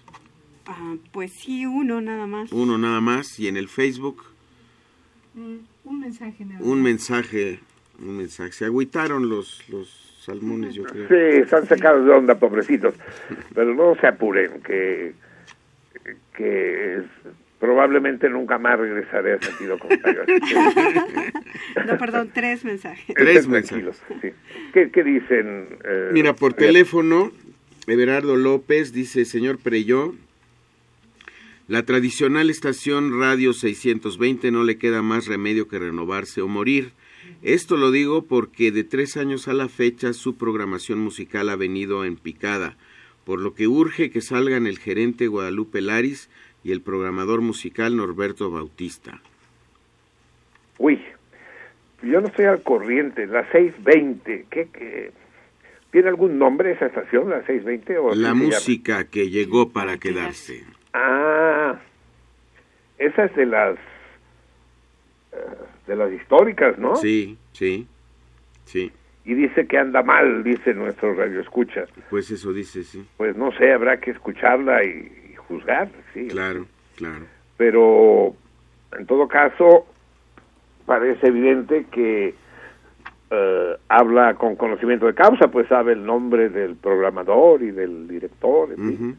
Ah, 0.66 0.94
pues 1.12 1.32
sí, 1.40 1.66
uno 1.66 2.00
nada 2.00 2.26
más. 2.28 2.52
uno 2.52 2.78
nada 2.78 3.00
más. 3.00 3.40
Y 3.40 3.48
en 3.48 3.56
el 3.56 3.66
Facebook, 3.68 4.22
Mm, 5.34 5.56
un 5.84 6.00
mensaje 6.00 6.44
nada 6.44 6.60
un 6.62 6.76
más. 6.76 6.84
mensaje. 6.84 7.60
Un 8.00 8.16
mensaje. 8.18 8.52
Se 8.52 8.64
agüitaron 8.66 9.28
los, 9.28 9.68
los 9.68 10.05
salmones, 10.26 10.74
yo 10.74 10.82
creo. 10.84 11.08
Sí, 11.08 11.38
están 11.42 11.66
sacados 11.66 12.04
de 12.04 12.12
onda, 12.12 12.34
pobrecitos. 12.38 12.94
Pero 13.54 13.74
no 13.74 13.94
se 14.00 14.06
apuren, 14.06 14.60
que, 14.62 15.12
que 16.36 16.96
es- 16.96 17.04
probablemente 17.58 18.28
nunca 18.28 18.58
más 18.58 18.78
regresaré 18.78 19.32
a 19.34 19.38
sentido 19.40 19.78
contrario. 19.78 20.24
No, 21.86 21.96
perdón, 21.98 22.30
tres 22.32 22.64
mensajes. 22.64 23.14
Tres 23.16 23.46
sí. 24.20 24.28
¿Qué, 24.74 24.90
qué 24.90 25.02
dicen? 25.02 25.78
eh, 25.84 26.10
Mira, 26.12 26.34
por 26.34 26.52
teléfono, 26.52 27.32
Everardo 27.86 28.36
López 28.36 28.92
dice, 28.92 29.24
señor 29.24 29.58
Preyó, 29.58 30.14
la 31.68 31.82
tradicional 31.84 32.50
estación 32.50 33.18
Radio 33.18 33.52
620 33.54 34.50
no 34.50 34.62
le 34.62 34.76
queda 34.78 35.00
más 35.02 35.26
remedio 35.26 35.66
que 35.66 35.78
renovarse 35.78 36.42
o 36.42 36.48
morir. 36.48 36.92
Esto 37.42 37.76
lo 37.76 37.90
digo 37.90 38.22
porque 38.22 38.72
de 38.72 38.84
tres 38.84 39.16
años 39.16 39.48
a 39.48 39.54
la 39.54 39.68
fecha 39.68 40.12
su 40.12 40.36
programación 40.36 40.98
musical 40.98 41.48
ha 41.50 41.56
venido 41.56 42.04
en 42.04 42.16
picada, 42.16 42.76
por 43.24 43.40
lo 43.40 43.54
que 43.54 43.66
urge 43.66 44.10
que 44.10 44.20
salgan 44.20 44.66
el 44.66 44.78
gerente 44.78 45.26
Guadalupe 45.26 45.80
Laris 45.80 46.30
y 46.64 46.72
el 46.72 46.80
programador 46.80 47.40
musical 47.40 47.96
Norberto 47.96 48.50
Bautista. 48.50 49.20
Uy, 50.78 51.00
yo 52.02 52.20
no 52.20 52.28
estoy 52.28 52.46
al 52.46 52.62
corriente. 52.62 53.26
La 53.26 53.50
620, 53.50 54.46
¿qué, 54.50 54.68
qué? 54.72 55.12
¿Tiene 55.90 56.08
algún 56.08 56.38
nombre 56.38 56.72
esa 56.72 56.86
estación, 56.86 57.30
la 57.30 57.38
620? 57.46 57.98
O 57.98 58.14
La 58.14 58.34
música 58.34 59.04
que 59.04 59.30
llegó 59.30 59.70
para 59.70 59.98
quedarse. 59.98 60.64
Ah, 60.92 61.78
esa 62.98 63.24
es 63.24 63.36
de 63.36 63.46
las 63.46 63.76
eh, 65.32 65.36
de 65.86 65.96
las 65.96 66.12
históricas, 66.12 66.78
¿no? 66.78 66.96
Sí, 66.96 67.36
sí, 67.52 67.86
sí, 68.64 68.90
Y 69.24 69.34
dice 69.34 69.66
que 69.66 69.78
anda 69.78 70.02
mal, 70.02 70.42
dice 70.44 70.74
nuestro 70.74 71.14
radio 71.14 71.40
escucha. 71.40 71.84
pues 72.10 72.30
eso 72.30 72.52
dice, 72.52 72.82
sí. 72.84 73.04
Pues 73.16 73.36
no 73.36 73.52
sé, 73.52 73.72
habrá 73.72 73.98
que 74.00 74.10
escucharla 74.12 74.84
y, 74.84 75.30
y 75.32 75.36
juzgar, 75.36 75.88
sí. 76.14 76.28
Claro, 76.28 76.66
claro. 76.96 77.24
Pero 77.56 78.34
en 78.98 79.06
todo 79.06 79.28
caso 79.28 79.86
parece 80.84 81.28
evidente 81.28 81.86
que 81.90 82.34
eh, 83.30 83.76
habla 83.88 84.34
con 84.34 84.54
conocimiento 84.56 85.06
de 85.06 85.14
causa, 85.14 85.48
pues 85.48 85.66
sabe 85.68 85.92
el 85.94 86.04
nombre 86.04 86.48
del 86.48 86.76
programador 86.76 87.62
y 87.62 87.70
del 87.72 88.06
director. 88.08 88.70
en 88.72 88.96
fin. 88.96 89.18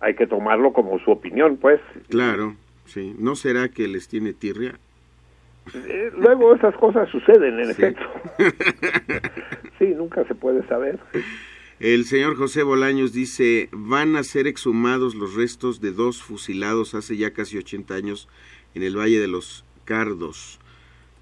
Hay 0.00 0.14
que 0.14 0.26
tomarlo 0.26 0.72
como 0.72 0.98
su 1.00 1.10
opinión, 1.10 1.56
pues. 1.56 1.80
Claro, 2.08 2.54
sí. 2.84 3.14
¿No 3.18 3.34
será 3.34 3.68
que 3.68 3.88
les 3.88 4.06
tiene 4.08 4.32
tirria? 4.32 4.78
Eh, 5.74 6.10
luego 6.16 6.54
esas 6.54 6.74
cosas 6.76 7.08
suceden, 7.10 7.58
en 7.60 7.66
Sí. 7.66 7.70
efecto. 7.72 8.04
sí, 9.78 9.86
nunca 9.96 10.24
se 10.26 10.34
puede 10.34 10.66
saber. 10.68 10.98
El 11.80 12.04
señor 12.04 12.36
José 12.36 12.62
Bolaños 12.62 13.12
dice, 13.12 13.68
van 13.72 14.16
a 14.16 14.22
ser 14.22 14.46
exhumados 14.46 15.14
los 15.14 15.34
restos 15.34 15.80
de 15.80 15.92
dos 15.92 16.22
fusilados 16.22 16.94
hace 16.94 17.16
ya 17.16 17.32
casi 17.32 17.58
80 17.58 17.94
años 17.94 18.28
en 18.74 18.82
el 18.82 18.96
Valle 18.96 19.20
de 19.20 19.28
los 19.28 19.64
Cardos. 19.84 20.58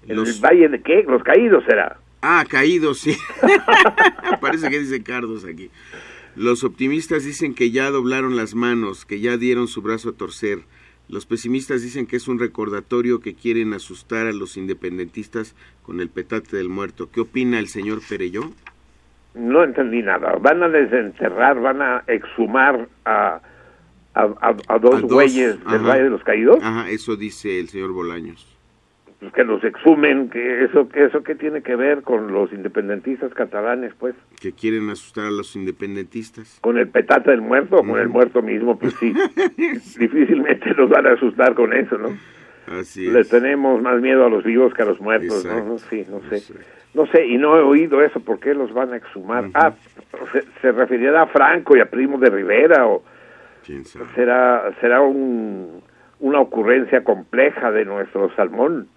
¿En 0.07 0.15
Los- 0.17 0.37
el 0.37 0.41
Valle 0.45 0.69
de 0.69 0.81
qué? 0.81 1.03
Los 1.07 1.23
Caídos 1.23 1.63
será. 1.67 1.99
Ah, 2.21 2.43
caídos, 2.49 2.99
sí. 2.99 3.15
Parece 4.41 4.69
que 4.69 4.79
dice 4.79 5.03
Cardos 5.03 5.45
aquí. 5.45 5.69
Los 6.35 6.63
optimistas 6.63 7.23
dicen 7.23 7.53
que 7.53 7.71
ya 7.71 7.91
doblaron 7.91 8.35
las 8.35 8.55
manos, 8.55 9.05
que 9.05 9.19
ya 9.19 9.37
dieron 9.37 9.67
su 9.67 9.81
brazo 9.81 10.09
a 10.09 10.13
torcer. 10.13 10.59
Los 11.07 11.25
pesimistas 11.25 11.81
dicen 11.83 12.07
que 12.07 12.15
es 12.15 12.27
un 12.27 12.39
recordatorio 12.39 13.19
que 13.19 13.35
quieren 13.35 13.73
asustar 13.73 14.25
a 14.27 14.33
los 14.33 14.57
independentistas 14.57 15.55
con 15.83 16.01
el 16.01 16.09
petate 16.09 16.57
del 16.57 16.69
muerto. 16.69 17.09
¿Qué 17.11 17.21
opina 17.21 17.59
el 17.59 17.67
señor 17.67 17.99
Pereyó? 18.07 18.51
No 19.35 19.63
entendí 19.63 20.01
nada. 20.01 20.35
Van 20.41 20.63
a 20.63 20.69
desenterrar, 20.69 21.59
van 21.61 21.81
a 21.81 22.03
exhumar 22.07 22.87
a, 23.05 23.39
a, 24.15 24.21
a- 24.23 24.55
a 24.67 24.79
dos 24.79 25.01
dos, 25.01 25.11
güeyes 25.11 25.63
del. 25.65 25.81
Valle 25.83 26.03
de 26.05 26.09
los 26.09 26.23
Caídos. 26.23 26.57
Ajá, 26.63 26.89
eso 26.89 27.15
dice 27.15 27.59
el 27.59 27.67
señor 27.69 27.91
Bolaños. 27.91 28.54
Pues 29.25 29.33
que 29.33 29.43
los 29.43 29.63
exhumen, 29.63 30.29
que 30.29 30.65
eso, 30.65 30.87
que 30.87 31.05
eso 31.05 31.23
qué 31.23 31.33
tiene 31.33 31.63
que 31.63 31.75
ver 31.75 32.03
con 32.03 32.31
los 32.31 32.53
independentistas 32.53 33.33
catalanes, 33.33 33.91
pues, 33.97 34.13
Que 34.39 34.51
quieren 34.53 34.87
asustar 34.91 35.25
a 35.25 35.31
los 35.31 35.55
independentistas. 35.55 36.59
con 36.61 36.77
el 36.77 36.87
petate 36.89 37.31
del 37.31 37.41
muerto 37.41 37.77
o 37.77 37.83
con 37.83 37.99
el 37.99 38.07
muerto 38.07 38.43
mismo, 38.43 38.77
pues 38.77 38.93
sí. 38.99 39.13
Difícilmente 39.97 40.75
nos 40.75 40.89
van 40.89 41.07
a 41.07 41.13
asustar 41.13 41.55
con 41.55 41.73
eso, 41.73 41.97
¿no? 41.97 42.09
Así 42.67 43.07
Le 43.09 43.21
es. 43.21 43.29
tenemos 43.29 43.81
más 43.81 43.99
miedo 43.99 44.25
a 44.25 44.29
los 44.29 44.43
vivos 44.43 44.73
que 44.75 44.83
a 44.83 44.85
los 44.85 44.99
muertos, 45.01 45.43
¿no? 45.43 45.51
Exacto. 45.51 45.69
no 45.69 45.77
sí, 45.79 46.05
no 46.07 46.19
sé. 46.29 46.53
No 46.93 47.05
sé, 47.07 47.25
y 47.25 47.37
no 47.37 47.57
he 47.57 47.61
oído 47.63 48.03
eso, 48.03 48.19
¿por 48.19 48.39
qué 48.39 48.53
los 48.53 48.71
van 48.73 48.93
a 48.93 48.97
exhumar? 48.97 49.45
Ah, 49.55 49.73
se, 50.33 50.43
se 50.61 50.71
referirá 50.71 51.23
a 51.23 51.27
Franco 51.27 51.75
y 51.75 51.79
a 51.79 51.89
Primo 51.89 52.19
de 52.19 52.29
Rivera, 52.29 52.85
o 52.87 53.03
¿Quién 53.65 53.85
sabe? 53.85 54.05
será, 54.13 54.71
será 54.79 55.01
un, 55.01 55.81
una 56.19 56.39
ocurrencia 56.39 57.03
compleja 57.03 57.71
de 57.71 57.85
nuestro 57.85 58.33
salmón. 58.35 58.87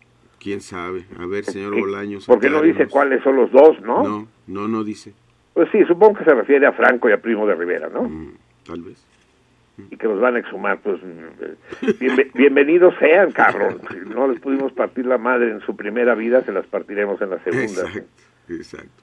¿Quién 0.41 0.61
sabe? 0.61 1.05
A 1.19 1.27
ver, 1.27 1.45
señor 1.45 1.75
¿Qué? 1.75 1.81
Bolaños. 1.81 2.27
Porque 2.27 2.49
no 2.51 2.63
dice 2.63 2.87
cuáles 2.87 3.23
son 3.23 3.37
los 3.37 3.51
dos, 3.51 3.81
¿no? 3.83 4.03
No, 4.05 4.29
no, 4.47 4.69
no 4.69 4.85
dice. 4.85 5.13
Pues 5.55 5.69
sí, 5.73 5.79
supongo 5.87 6.19
que 6.19 6.25
se 6.25 6.35
refiere 6.35 6.67
a 6.67 6.73
Franco 6.73 7.09
y 7.09 7.13
a 7.13 7.21
Primo 7.21 7.47
de 7.47 7.55
Rivera, 7.57 7.89
¿no? 7.93 8.05
Mm, 8.05 8.35
tal 8.65 8.83
vez. 8.83 9.05
Y 9.91 9.97
que 9.97 10.07
los 10.07 10.21
van 10.21 10.37
a 10.37 10.39
exhumar, 10.41 10.79
pues 10.81 11.01
bienve- 12.01 12.31
bienvenidos 12.35 12.95
sean, 13.01 13.33
cabrón. 13.33 13.81
Si 13.91 14.09
no 14.09 14.29
les 14.29 14.41
pudimos 14.41 14.73
partir 14.73 15.07
la 15.07 15.19
madre 15.19 15.51
en 15.51 15.61
su 15.61 15.75
primera 15.77 16.15
vida, 16.15 16.43
se 16.45 16.53
las 16.53 16.67
partiremos 16.67 17.21
en 17.23 17.31
la 17.31 17.39
segunda. 17.43 17.83
Exacto, 17.83 18.09
exacto. 18.49 19.03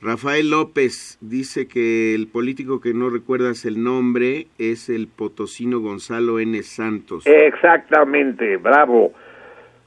Rafael 0.00 0.50
López 0.50 1.16
dice 1.20 1.68
que 1.68 2.14
el 2.16 2.26
político 2.26 2.80
que 2.80 2.92
no 2.92 3.08
recuerdas 3.08 3.64
el 3.64 3.84
nombre 3.84 4.48
es 4.58 4.88
el 4.88 5.06
potosino 5.06 5.78
Gonzalo 5.78 6.40
N. 6.40 6.60
Santos. 6.64 7.24
Exactamente, 7.26 8.56
bravo. 8.56 9.12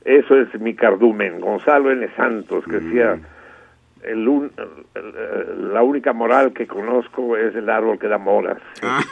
Eso 0.06 0.40
es 0.40 0.54
mi 0.62 0.74
cardumen, 0.76 1.40
Gonzalo 1.42 1.92
N. 1.92 2.08
Santos, 2.16 2.64
que 2.66 2.78
decía, 2.80 3.20
el 4.04 4.28
un- 4.28 4.52
el- 4.94 5.74
la 5.74 5.82
única 5.84 6.14
moral 6.14 6.54
que 6.54 6.68
conozco 6.68 7.36
es 7.36 7.56
el 7.56 7.70
árbol 7.70 7.98
que 8.00 8.08
da 8.08 8.18
moras. 8.18 8.62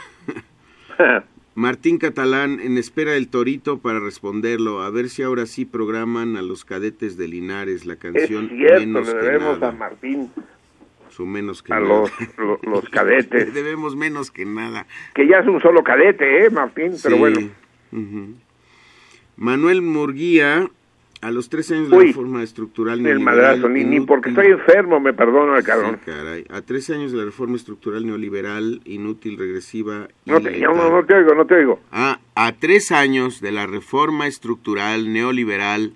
Ah, 0.96 1.24
Martín 1.56 1.98
Catalán, 1.98 2.60
en 2.60 2.78
espera 2.78 3.12
del 3.12 3.28
torito 3.28 3.78
para 3.80 3.98
responderlo, 3.98 4.82
a 4.82 4.90
ver 4.90 5.08
si 5.08 5.24
ahora 5.24 5.46
sí 5.46 5.64
programan 5.64 6.36
a 6.36 6.42
los 6.42 6.64
cadetes 6.64 7.16
de 7.16 7.26
Linares 7.26 7.84
la 7.84 7.94
es 7.94 7.98
canción 7.98 8.48
cierto, 8.48 8.78
Menos 8.80 9.06
le 9.08 9.12
que 9.14 9.18
debemos 9.26 9.58
nada. 9.58 9.72
a 9.72 9.76
Martín, 9.76 10.30
Su 11.10 11.26
menos 11.26 11.64
que 11.64 11.72
a 11.72 11.80
nada. 11.80 11.88
los, 11.88 12.10
lo- 12.38 12.60
los 12.62 12.84
Le 12.84 12.90
cadetes, 12.90 13.52
debemos 13.54 13.96
menos 13.96 14.30
que 14.30 14.44
nada. 14.44 14.86
que 15.14 15.26
ya 15.26 15.38
es 15.38 15.46
un 15.48 15.60
solo 15.60 15.82
cadete, 15.82 16.44
¿eh, 16.46 16.50
Martín? 16.50 16.92
Pero 17.02 17.16
Sí. 17.16 17.20
bueno. 17.20 17.40
Manuel 19.36 19.82
Murguía, 19.82 20.68
a 21.24 21.30
los 21.30 21.48
tres 21.48 21.70
años 21.70 21.84
de 21.88 21.96
la 21.96 22.02
Uy, 22.02 22.06
reforma 22.08 22.42
estructural 22.42 22.98
el 22.98 23.02
neoliberal 23.04 23.36
madrazo, 23.58 23.68
ni, 23.70 23.82
ni 23.84 24.00
porque 24.00 24.30
inútil- 24.30 24.38
estoy 24.44 24.52
enfermo 24.52 25.00
me 25.00 25.12
perdono 25.14 25.54
cabrón. 25.62 25.98
Sí, 26.04 26.10
caray. 26.10 26.44
A 26.50 26.60
tres 26.60 26.90
años 26.90 27.12
de 27.12 27.18
la 27.18 27.24
reforma 27.24 27.56
estructural 27.56 28.06
neoliberal, 28.06 28.82
inútil, 28.84 29.38
regresiva 29.38 30.08
y 30.26 30.30
No 30.30 30.40
te, 30.40 30.58
no, 30.60 30.74
no 30.90 31.04
te 31.06 31.14
oigo, 31.14 31.34
no 31.34 31.46
te 31.46 31.54
oigo. 31.54 31.80
Ah, 31.92 32.20
a 32.34 32.52
tres 32.52 32.92
años 32.92 33.40
de 33.40 33.52
la 33.52 33.66
reforma 33.66 34.26
estructural 34.26 35.12
neoliberal, 35.12 35.94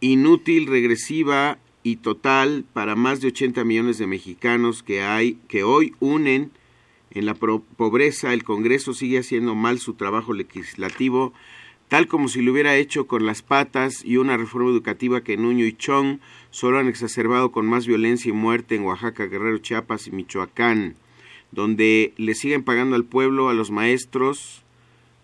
inútil, 0.00 0.66
regresiva 0.66 1.58
y 1.82 1.96
total 1.96 2.64
para 2.72 2.96
más 2.96 3.20
de 3.20 3.28
80 3.28 3.64
millones 3.64 3.98
de 3.98 4.06
mexicanos 4.06 4.82
que 4.82 5.02
hay, 5.02 5.38
que 5.48 5.62
hoy 5.62 5.94
unen 6.00 6.50
en 7.12 7.26
la 7.26 7.34
pro- 7.34 7.62
pobreza, 7.76 8.32
el 8.32 8.44
Congreso 8.44 8.92
sigue 8.94 9.18
haciendo 9.18 9.54
mal 9.54 9.78
su 9.78 9.94
trabajo 9.94 10.32
legislativo, 10.32 11.32
tal 11.90 12.06
como 12.06 12.28
si 12.28 12.40
lo 12.40 12.52
hubiera 12.52 12.76
hecho 12.76 13.06
con 13.08 13.26
las 13.26 13.42
patas 13.42 14.04
y 14.04 14.16
una 14.16 14.36
reforma 14.36 14.70
educativa 14.70 15.22
que 15.22 15.36
Nuño 15.36 15.66
y 15.66 15.72
Chong 15.72 16.18
solo 16.50 16.78
han 16.78 16.86
exacerbado 16.88 17.50
con 17.50 17.66
más 17.66 17.86
violencia 17.86 18.28
y 18.28 18.32
muerte 18.32 18.76
en 18.76 18.84
Oaxaca, 18.84 19.26
Guerrero, 19.26 19.58
Chiapas 19.58 20.06
y 20.06 20.12
Michoacán, 20.12 20.94
donde 21.50 22.12
le 22.16 22.34
siguen 22.34 22.62
pagando 22.62 22.94
al 22.94 23.04
pueblo, 23.04 23.48
a 23.48 23.54
los 23.54 23.72
maestros 23.72 24.62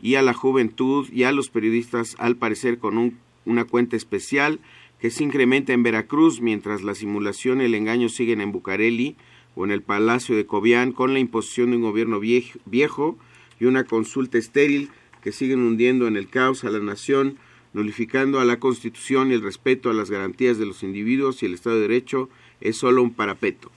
y 0.03 0.17
a 0.17 0.23
la 0.23 0.35
juventud 0.35 1.09
y 1.13 1.23
a 1.23 1.31
los 1.31 1.51
periodistas, 1.51 2.17
al 2.19 2.35
parecer 2.37 2.79
con 2.79 2.99
un- 2.99 3.17
una 3.45 3.65
cuenta 3.65 3.95
especial 3.97 4.59
que 5.01 5.11
se 5.11 5.23
incrementa 5.23 5.73
en 5.73 5.85
Veracruz, 5.85 6.41
mientras 6.41 6.83
la 6.83 6.97
simulación 6.97 7.61
y 7.61 7.67
el 7.67 7.75
engaño 7.77 8.09
siguen 8.09 8.41
en 8.41 8.51
Bucareli 8.51 9.15
o 9.55 9.65
en 9.65 9.71
el 9.71 9.83
Palacio 9.83 10.35
de 10.35 10.47
Cobián, 10.47 10.91
con 10.91 11.13
la 11.13 11.21
imposición 11.21 11.71
de 11.71 11.77
un 11.77 11.83
gobierno 11.83 12.19
viej- 12.21 12.59
viejo 12.65 13.17
y 13.61 13.67
una 13.67 13.85
consulta 13.85 14.37
estéril 14.37 14.91
que 15.27 15.33
siguen 15.33 15.59
hundiendo 15.59 16.07
en 16.07 16.17
el 16.17 16.29
caos 16.31 16.63
a 16.63 16.71
la 16.71 16.79
nación, 16.79 17.37
nulificando 17.73 18.39
a 18.39 18.45
la 18.45 18.61
Constitución 18.61 19.33
y 19.33 19.35
el 19.35 19.43
respeto 19.43 19.91
a 19.91 19.93
las 19.93 20.09
garantías 20.09 20.57
de 20.57 20.67
los 20.67 20.85
individuos 20.85 21.43
y 21.43 21.47
el 21.47 21.55
Estado 21.55 21.75
de 21.75 21.83
Derecho 21.83 22.29
es 22.61 22.77
solo 22.77 23.03
un 23.03 23.13
parapeto. 23.13 23.73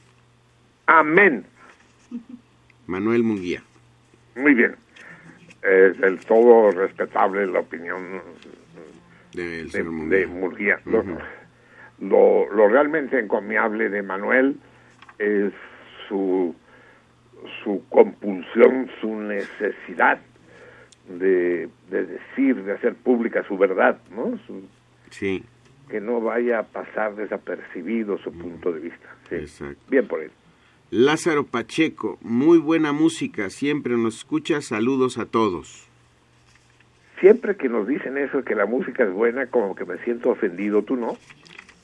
Amén. 0.85 1.43
Manuel 2.85 3.23
Munguía. 3.23 3.63
Muy 4.35 4.53
bien. 4.53 4.75
Es 5.63 5.97
del 5.97 6.19
todo 6.19 6.69
respetable 6.69 7.47
la 7.47 7.61
opinión 7.61 8.21
de, 9.33 9.63
de 9.65 9.83
Munguía. 9.85 10.27
Murguía. 10.27 10.79
Lo- 10.85 11.03
lo, 11.99 12.53
lo 12.53 12.67
realmente 12.69 13.17
encomiable 13.17 13.89
de 13.89 14.03
Manuel 14.03 14.55
es 15.17 15.51
su, 16.07 16.55
su 17.63 17.83
compulsión, 17.89 18.87
su 19.01 19.15
necesidad 19.15 20.19
de, 21.09 21.69
de 21.89 22.05
decir, 22.05 22.63
de 22.63 22.73
hacer 22.73 22.95
pública 22.95 23.43
su 23.47 23.57
verdad, 23.57 23.99
¿no? 24.15 24.37
Su- 24.45 24.63
Sí, 25.09 25.43
que 25.89 25.99
no 25.99 26.21
vaya 26.21 26.59
a 26.59 26.63
pasar 26.63 27.15
desapercibido 27.15 28.17
su 28.19 28.31
punto 28.31 28.71
de 28.71 28.79
vista. 28.79 29.15
Sí. 29.27 29.35
exacto. 29.35 29.81
Bien 29.89 30.07
por 30.07 30.21
él. 30.21 30.29
Lázaro 30.91 31.45
Pacheco, 31.45 32.17
muy 32.21 32.57
buena 32.59 32.91
música, 32.93 33.49
siempre 33.49 33.95
nos 33.97 34.17
escucha, 34.17 34.61
saludos 34.61 35.17
a 35.17 35.25
todos. 35.25 35.87
Siempre 37.19 37.57
que 37.57 37.67
nos 37.69 37.87
dicen 37.87 38.17
eso, 38.17 38.43
que 38.43 38.55
la 38.55 38.65
música 38.65 39.03
es 39.03 39.11
buena, 39.11 39.47
como 39.47 39.75
que 39.75 39.83
me 39.85 39.97
siento 40.03 40.29
ofendido, 40.29 40.83
¿tú 40.83 40.95
no? 40.95 41.17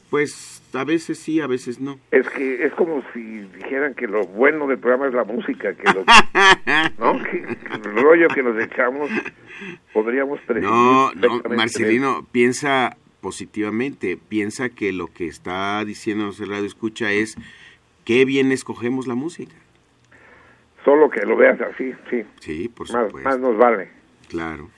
Pues 0.09 0.54
a 0.77 0.83
veces 0.83 1.19
sí, 1.19 1.39
a 1.41 1.47
veces 1.47 1.79
no. 1.79 1.99
Es 2.11 2.27
que 2.29 2.65
es 2.65 2.73
como 2.73 3.03
si 3.13 3.21
dijeran 3.21 3.93
que 3.93 4.07
lo 4.07 4.25
bueno 4.25 4.67
del 4.67 4.79
programa 4.79 5.07
es 5.07 5.13
la 5.13 5.23
música, 5.23 5.73
que 5.75 5.83
lo, 5.93 6.03
¿no? 6.99 7.23
Que 7.23 7.37
el 7.73 7.83
rollo 8.01 8.27
que 8.29 8.43
nos 8.43 8.61
echamos 8.63 9.09
podríamos 9.93 10.39
No, 10.61 11.11
no, 11.13 11.41
Marcelino, 11.55 12.25
piensa 12.31 12.97
positivamente, 13.21 14.17
piensa 14.17 14.69
que 14.69 14.91
lo 14.91 15.07
que 15.07 15.27
está 15.27 15.83
diciéndonos 15.85 16.39
el 16.39 16.49
radio 16.49 16.65
escucha 16.65 17.11
es 17.11 17.35
qué 18.03 18.25
bien 18.25 18.51
escogemos 18.51 19.07
la 19.07 19.15
música. 19.15 19.55
Solo 20.83 21.09
que 21.09 21.25
lo 21.25 21.35
veas 21.35 21.59
así, 21.61 21.93
sí. 22.11 22.23
Sí, 22.39 22.69
por 22.69 22.91
Más, 22.91 23.07
supuesto. 23.07 23.29
más 23.29 23.39
nos 23.39 23.57
vale. 23.57 23.89
Claro. 24.29 24.69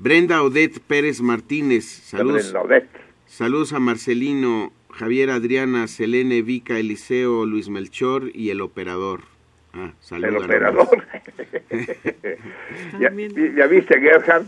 Brenda 0.00 0.42
Odette 0.42 0.80
Pérez 0.80 1.20
Martínez, 1.20 1.84
saludos. 1.84 2.42
Brenda 2.52 2.62
Odette. 2.62 3.00
Saludos 3.26 3.72
a 3.72 3.78
Marcelino, 3.78 4.72
Javier 4.98 5.30
Adriana, 5.30 5.86
Selene, 5.86 6.42
Vica, 6.42 6.78
Eliseo, 6.78 7.46
Luis 7.46 7.68
Melchor 7.68 8.30
y 8.34 8.50
el 8.50 8.60
operador. 8.60 9.22
Ah, 9.72 9.92
El 9.92 9.92
saludos. 10.00 10.44
operador. 10.44 11.06
ya, 13.00 13.10
ya 13.56 13.66
viste, 13.66 14.00
Gerhard, 14.00 14.46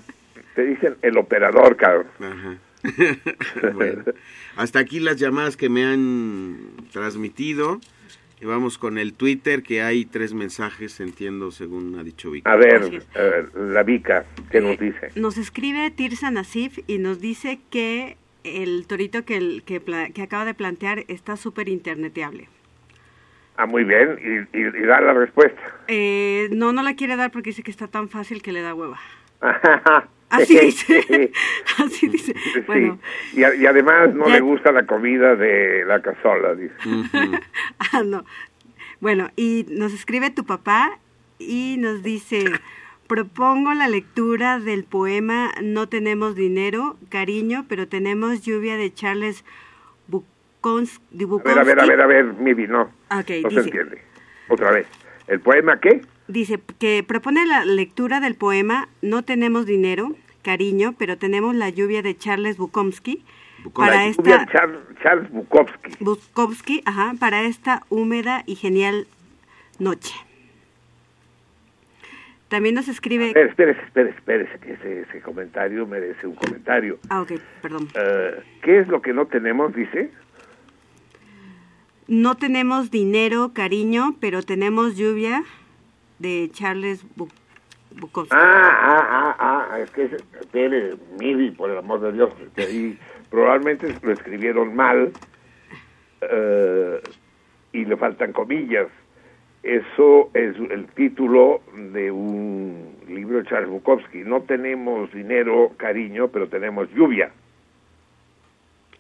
te 0.55 0.65
dicen 0.65 0.97
el 1.03 1.17
operador, 1.19 1.77
cabrón. 1.77 2.07
Ajá. 2.21 2.59
Bueno, 3.75 4.05
hasta 4.57 4.79
aquí 4.79 5.01
las 5.01 5.17
llamadas 5.19 5.57
que 5.57 5.69
me 5.69 5.85
han 5.85 6.59
transmitido. 6.93 7.81
Y 8.43 8.47
vamos 8.47 8.79
con 8.79 8.97
el 8.97 9.13
Twitter, 9.13 9.63
que 9.63 9.83
hay 9.83 10.07
tres 10.07 10.33
mensajes, 10.33 10.99
entiendo, 11.01 11.51
según 11.51 11.99
ha 11.99 12.03
dicho 12.03 12.31
Vic. 12.31 12.47
A 12.47 12.57
ver, 12.57 13.03
eh, 13.15 13.45
la 13.55 13.83
Vica, 13.83 14.25
¿qué 14.51 14.63
nos 14.63 14.79
dice? 14.79 15.11
Nos 15.15 15.37
escribe 15.37 15.91
Tirsa 15.91 16.31
Nasif 16.31 16.79
y 16.87 16.97
nos 16.97 17.21
dice 17.21 17.61
que 17.69 18.17
el 18.45 18.87
torito 18.87 19.25
que, 19.25 19.37
el- 19.37 19.63
que, 19.65 19.83
acaba 20.23 20.45
de 20.45 20.55
plantear 20.55 21.05
está 21.09 21.37
súper 21.37 21.69
interneteable. 21.69 22.49
Ah, 23.57 23.67
muy 23.67 23.85
bien, 23.85 24.19
y, 24.53 24.59
y, 24.59 24.63
y 24.63 24.87
da 24.87 25.01
la 25.01 25.13
respuesta. 25.13 25.61
Eh, 25.89 26.49
no, 26.53 26.73
no 26.73 26.83
la 26.83 26.95
quiere 26.95 27.17
dar 27.17 27.31
porque 27.31 27.51
dice 27.51 27.63
que 27.63 27.71
está 27.71 27.89
tan 27.89 28.09
fácil 28.09 28.41
que 28.43 28.53
le 28.53 28.63
da 28.63 28.75
hueva. 28.75 28.99
Así 30.31 30.57
dice. 30.59 31.33
Así 31.85 32.09
dice. 32.09 32.35
Sí, 32.55 32.61
Bueno, 32.67 32.99
y, 33.35 33.43
a- 33.43 33.55
y 33.55 33.67
además 33.67 34.15
no 34.15 34.29
Ya- 34.29 34.35
le 34.35 34.41
gusta 34.41 34.71
la 34.71 34.87
comida 34.87 35.35
de 35.35 35.85
la 35.85 36.01
cazola, 36.01 36.55
dice. 36.55 36.75
ah, 37.93 38.03
no. 38.05 38.25
Bueno, 39.01 39.31
y 39.37 39.67
nos 39.69 39.93
escribe 39.93 40.31
tu 40.31 40.45
papá 40.47 40.99
y 41.39 41.77
nos 41.79 42.03
dice, 42.03 42.45
propongo 43.11 43.75
la 43.75 43.89
lectura 43.89 44.61
del 44.61 44.85
poema 44.85 45.51
No 45.61 45.89
tenemos 45.89 46.37
dinero, 46.37 46.97
cariño, 47.09 47.67
pero 47.69 47.89
tenemos 47.89 48.43
lluvia 48.43 48.77
de 48.77 48.95
Charles 48.95 49.45
Bukowski. 50.07 51.25
A 51.25 51.43
ver, 51.43 51.59
a 51.59 51.65
ver, 51.65 51.81
a 51.81 51.87
ver, 51.87 52.01
a 52.03 52.07
ver, 52.07 52.25
Mivi, 52.35 52.69
no. 52.69 52.83
Ok, 52.83 52.91
no 53.11 53.25
se 53.27 53.35
dice- 53.49 53.61
entiende. 53.63 54.03
Otra 54.49 54.71
vez. 54.71 54.87
¿El 55.27 55.41
poema 55.41 55.81
qué? 55.81 56.03
Dice 56.29 56.61
que 56.79 57.03
propone 57.03 57.47
la 57.47 57.65
lectura 57.65 58.21
del 58.21 58.37
poema 58.37 58.89
No 59.03 59.25
tenemos 59.25 59.67
dinero, 59.67 60.15
cariño, 60.43 60.95
pero 60.97 61.19
tenemos 61.19 61.57
la 61.57 61.69
lluvia 61.69 62.03
de 62.03 62.17
Charles 62.17 62.59
Bukowski 62.59 63.25
para 63.75 63.97
La 63.97 64.07
esta 64.07 64.23
lluvia 64.23 64.47
Charles 65.03 65.31
Bukowski. 65.33 65.97
Bukowski, 65.99 66.83
ajá, 66.85 67.15
para 67.19 67.43
esta 67.43 67.83
húmeda 67.89 68.45
y 68.47 68.55
genial 68.55 69.09
noche. 69.81 70.15
También 72.51 72.75
nos 72.75 72.89
escribe 72.89 73.29
Espera, 73.29 73.49
espérese, 73.49 73.81
espérese, 73.87 74.17
espérese, 74.19 74.59
que 74.59 74.73
ese, 74.73 75.01
ese 75.03 75.21
comentario 75.23 75.87
merece 75.87 76.27
un 76.27 76.35
comentario. 76.35 76.99
Ah, 77.09 77.23
ok, 77.23 77.33
perdón. 77.63 77.89
Eh, 77.95 78.43
¿Qué 78.63 78.81
es 78.81 78.89
lo 78.89 79.01
que 79.01 79.15
no 79.15 79.27
tenemos, 79.27 79.73
dice? 79.75 80.11
No 82.09 82.37
tenemos 82.37 82.91
dinero, 82.91 83.53
cariño, 83.55 84.17
pero 84.21 84.43
tenemos 84.43 84.97
lluvia 84.97 85.45
de 86.19 86.51
Charles 86.53 87.07
Bu- 87.17 87.31
Bukowski. 87.93 88.35
Ah, 88.37 88.69
ah, 88.83 89.37
ah, 89.39 89.69
ah, 89.71 89.79
es 89.81 89.91
que, 89.93 90.05
espere, 90.41 90.97
Mivi, 91.21 91.53
por 91.53 91.71
el 91.71 91.79
amor 91.79 92.01
de 92.01 92.13
Dios, 92.13 92.31
ahí 92.57 92.99
probablemente 93.31 93.95
lo 94.03 94.13
escribieron 94.13 94.75
mal 94.75 95.13
eh, 96.23 97.01
y 97.73 97.85
le 97.85 97.97
faltan 97.97 98.33
comillas. 98.33 98.89
Eso 99.63 100.31
es 100.33 100.57
el 100.57 100.87
título 100.95 101.61
de 101.75 102.11
un 102.11 102.97
libro 103.09 103.39
de 103.39 103.49
Charles 103.49 103.69
Bukowski. 103.69 104.19
No 104.19 104.43
tenemos 104.43 105.13
dinero, 105.13 105.73
cariño, 105.77 106.29
pero 106.29 106.49
tenemos 106.49 106.91
lluvia, 106.95 107.31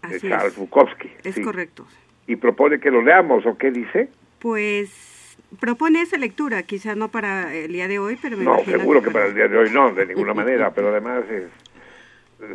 de 0.09 0.17
Así 0.17 0.29
Charles 0.29 0.53
es. 0.53 0.59
Bukowski. 0.59 1.11
Es 1.25 1.35
sí. 1.35 1.43
correcto. 1.43 1.87
Y 2.27 2.37
propone 2.37 2.79
que 2.79 2.91
lo 2.91 3.01
leamos, 3.01 3.47
¿o 3.47 3.57
qué 3.57 3.71
dice? 3.71 4.11
Pues 4.39 5.39
propone 5.59 6.03
esa 6.03 6.19
lectura, 6.19 6.63
quizá 6.63 6.95
no 6.95 7.09
para 7.09 7.55
el 7.55 7.73
día 7.73 7.89
de 7.89 7.99
hoy, 7.99 8.19
pero 8.21 8.37
me 8.37 8.45
No, 8.45 8.59
seguro 8.65 9.03
que 9.03 9.11
para 9.11 9.27
el 9.27 9.35
día 9.35 9.49
de 9.49 9.57
hoy 9.57 9.71
no, 9.71 9.93
de 9.93 10.07
ninguna 10.07 10.35
manera, 10.35 10.73
pero 10.73 10.89
además 10.91 11.25
es, 11.31 11.49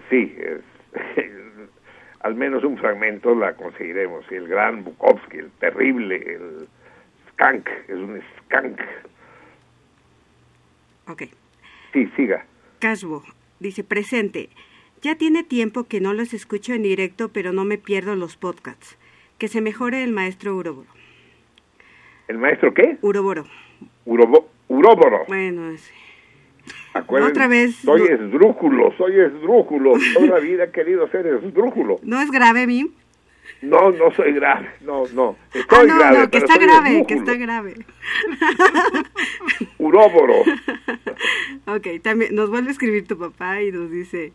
sí, 0.09 0.35
es, 0.37 0.61
al 2.19 2.35
menos 2.35 2.63
un 2.63 2.77
fragmento 2.77 3.33
la 3.33 3.53
conseguiremos. 3.53 4.25
Y 4.31 4.35
el 4.35 4.47
gran 4.47 4.83
Bukowski, 4.83 5.37
el 5.37 5.51
terrible, 5.59 6.15
el 6.17 6.67
skunk, 7.35 7.67
es 7.87 7.95
un 7.95 8.21
skunk. 8.37 8.79
Ok. 11.07 11.23
Sí, 11.93 12.07
siga. 12.15 12.45
Cashbo 12.79 13.23
dice 13.59 13.83
presente. 13.83 14.49
Ya 15.01 15.15
tiene 15.15 15.43
tiempo 15.43 15.83
que 15.83 16.01
no 16.01 16.13
los 16.13 16.33
escucho 16.33 16.73
en 16.73 16.81
directo, 16.83 17.29
pero 17.29 17.53
no 17.53 17.63
me 17.65 17.77
pierdo 17.77 18.15
los 18.15 18.37
podcasts. 18.37 18.97
Que 19.37 19.47
se 19.47 19.61
mejore 19.61 20.03
el 20.03 20.11
maestro 20.11 20.55
Uroboro. 20.55 20.87
¿El 22.27 22.37
maestro 22.39 22.73
qué? 22.73 22.97
Uroboro. 23.01 23.45
Urobo, 24.05 24.49
Uróboro. 24.67 25.25
Bueno, 25.27 25.69
es- 25.71 25.91
Acuérdense, 26.93 27.31
otra 27.33 27.47
vez, 27.47 27.75
Soy 27.75 27.99
no- 28.01 28.07
esdrújulo, 28.07 28.93
soy 28.97 29.19
esdrújulo. 29.19 29.93
Toda 30.15 30.27
la 30.27 30.39
vida 30.39 30.63
he 30.63 30.71
querido 30.71 31.07
ser 31.09 31.27
esdrújulo. 31.27 31.99
no 32.03 32.19
es 32.21 32.31
grave, 32.31 32.65
Mim. 32.65 32.89
No, 33.61 33.91
no 33.91 34.11
soy 34.11 34.33
grave, 34.33 34.69
no, 34.81 35.05
no. 35.13 35.37
Ah, 35.53 35.57
Estoy 35.59 35.87
no, 35.87 35.97
grave, 35.97 36.19
no, 36.19 36.29
que 36.29 36.37
está 36.37 36.57
grave, 36.57 37.05
que 37.07 37.13
está 37.15 37.33
grave. 37.35 37.75
Uróboro. 39.79 40.35
Ok, 41.67 41.87
también 42.03 42.35
nos 42.35 42.49
vuelve 42.49 42.69
a 42.69 42.71
escribir 42.71 43.07
tu 43.07 43.17
papá 43.17 43.61
y 43.61 43.71
nos 43.71 43.89
dice, 43.89 44.33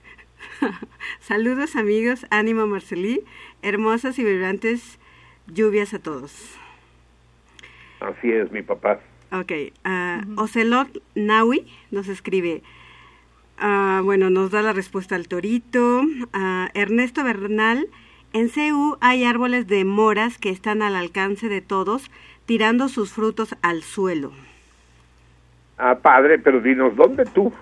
saludos 1.20 1.76
amigos, 1.76 2.26
ánimo 2.30 2.66
Marcelí, 2.66 3.22
hermosas 3.62 4.18
y 4.18 4.24
vibrantes 4.24 4.98
lluvias 5.46 5.94
a 5.94 5.98
todos. 5.98 6.58
Así 8.00 8.32
es, 8.32 8.50
mi 8.50 8.62
papá. 8.62 9.00
Ok, 9.32 9.52
ah, 9.84 10.22
Ocelot 10.36 11.02
Naui 11.14 11.66
nos 11.90 12.08
escribe, 12.08 12.62
ah, 13.58 14.00
bueno, 14.02 14.28
nos 14.30 14.50
da 14.50 14.62
la 14.62 14.72
respuesta 14.72 15.14
al 15.14 15.28
torito. 15.28 16.02
Ernesto 16.74 17.22
Bernal, 17.22 17.88
en 18.32 18.48
CU 18.48 18.96
hay 19.00 19.24
árboles 19.24 19.66
de 19.66 19.84
moras 19.84 20.38
que 20.38 20.50
están 20.50 20.82
al 20.82 20.96
alcance 20.96 21.48
de 21.48 21.60
todos, 21.60 22.10
tirando 22.46 22.88
sus 22.88 23.12
frutos 23.12 23.56
al 23.62 23.82
suelo. 23.82 24.32
Ah, 25.78 25.98
padre, 26.00 26.38
pero 26.38 26.60
dinos, 26.60 26.94
¿dónde 26.94 27.24
tú? 27.24 27.52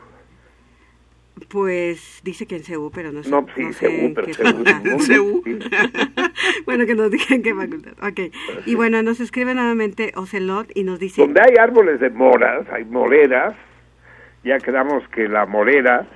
Pues 1.48 2.20
dice 2.24 2.46
que 2.46 2.56
en 2.56 2.62
CU, 2.62 2.90
pero 2.92 3.12
no 3.12 3.22
sé. 3.22 3.30
No, 3.30 3.46
sí, 3.54 3.62
no 3.62 3.72
sé 3.72 4.06
en 4.06 4.14
pero 4.14 4.26
bueno, 6.66 6.84
que 6.84 6.94
nos 6.94 7.10
digan 7.10 7.42
qué 7.42 7.54
facultad. 7.54 7.92
Ok, 8.02 8.20
y 8.66 8.74
bueno, 8.74 9.02
nos 9.02 9.20
escribe 9.20 9.54
nuevamente 9.54 10.12
Ocelot 10.16 10.70
y 10.74 10.84
nos 10.84 10.98
dice... 10.98 11.22
Donde 11.22 11.40
hay 11.40 11.56
árboles 11.58 12.00
de 12.00 12.10
moras, 12.10 12.66
hay 12.72 12.84
moreras, 12.84 13.54
ya 14.42 14.58
quedamos 14.58 15.06
que 15.08 15.28
la 15.28 15.46
morera 15.46 16.06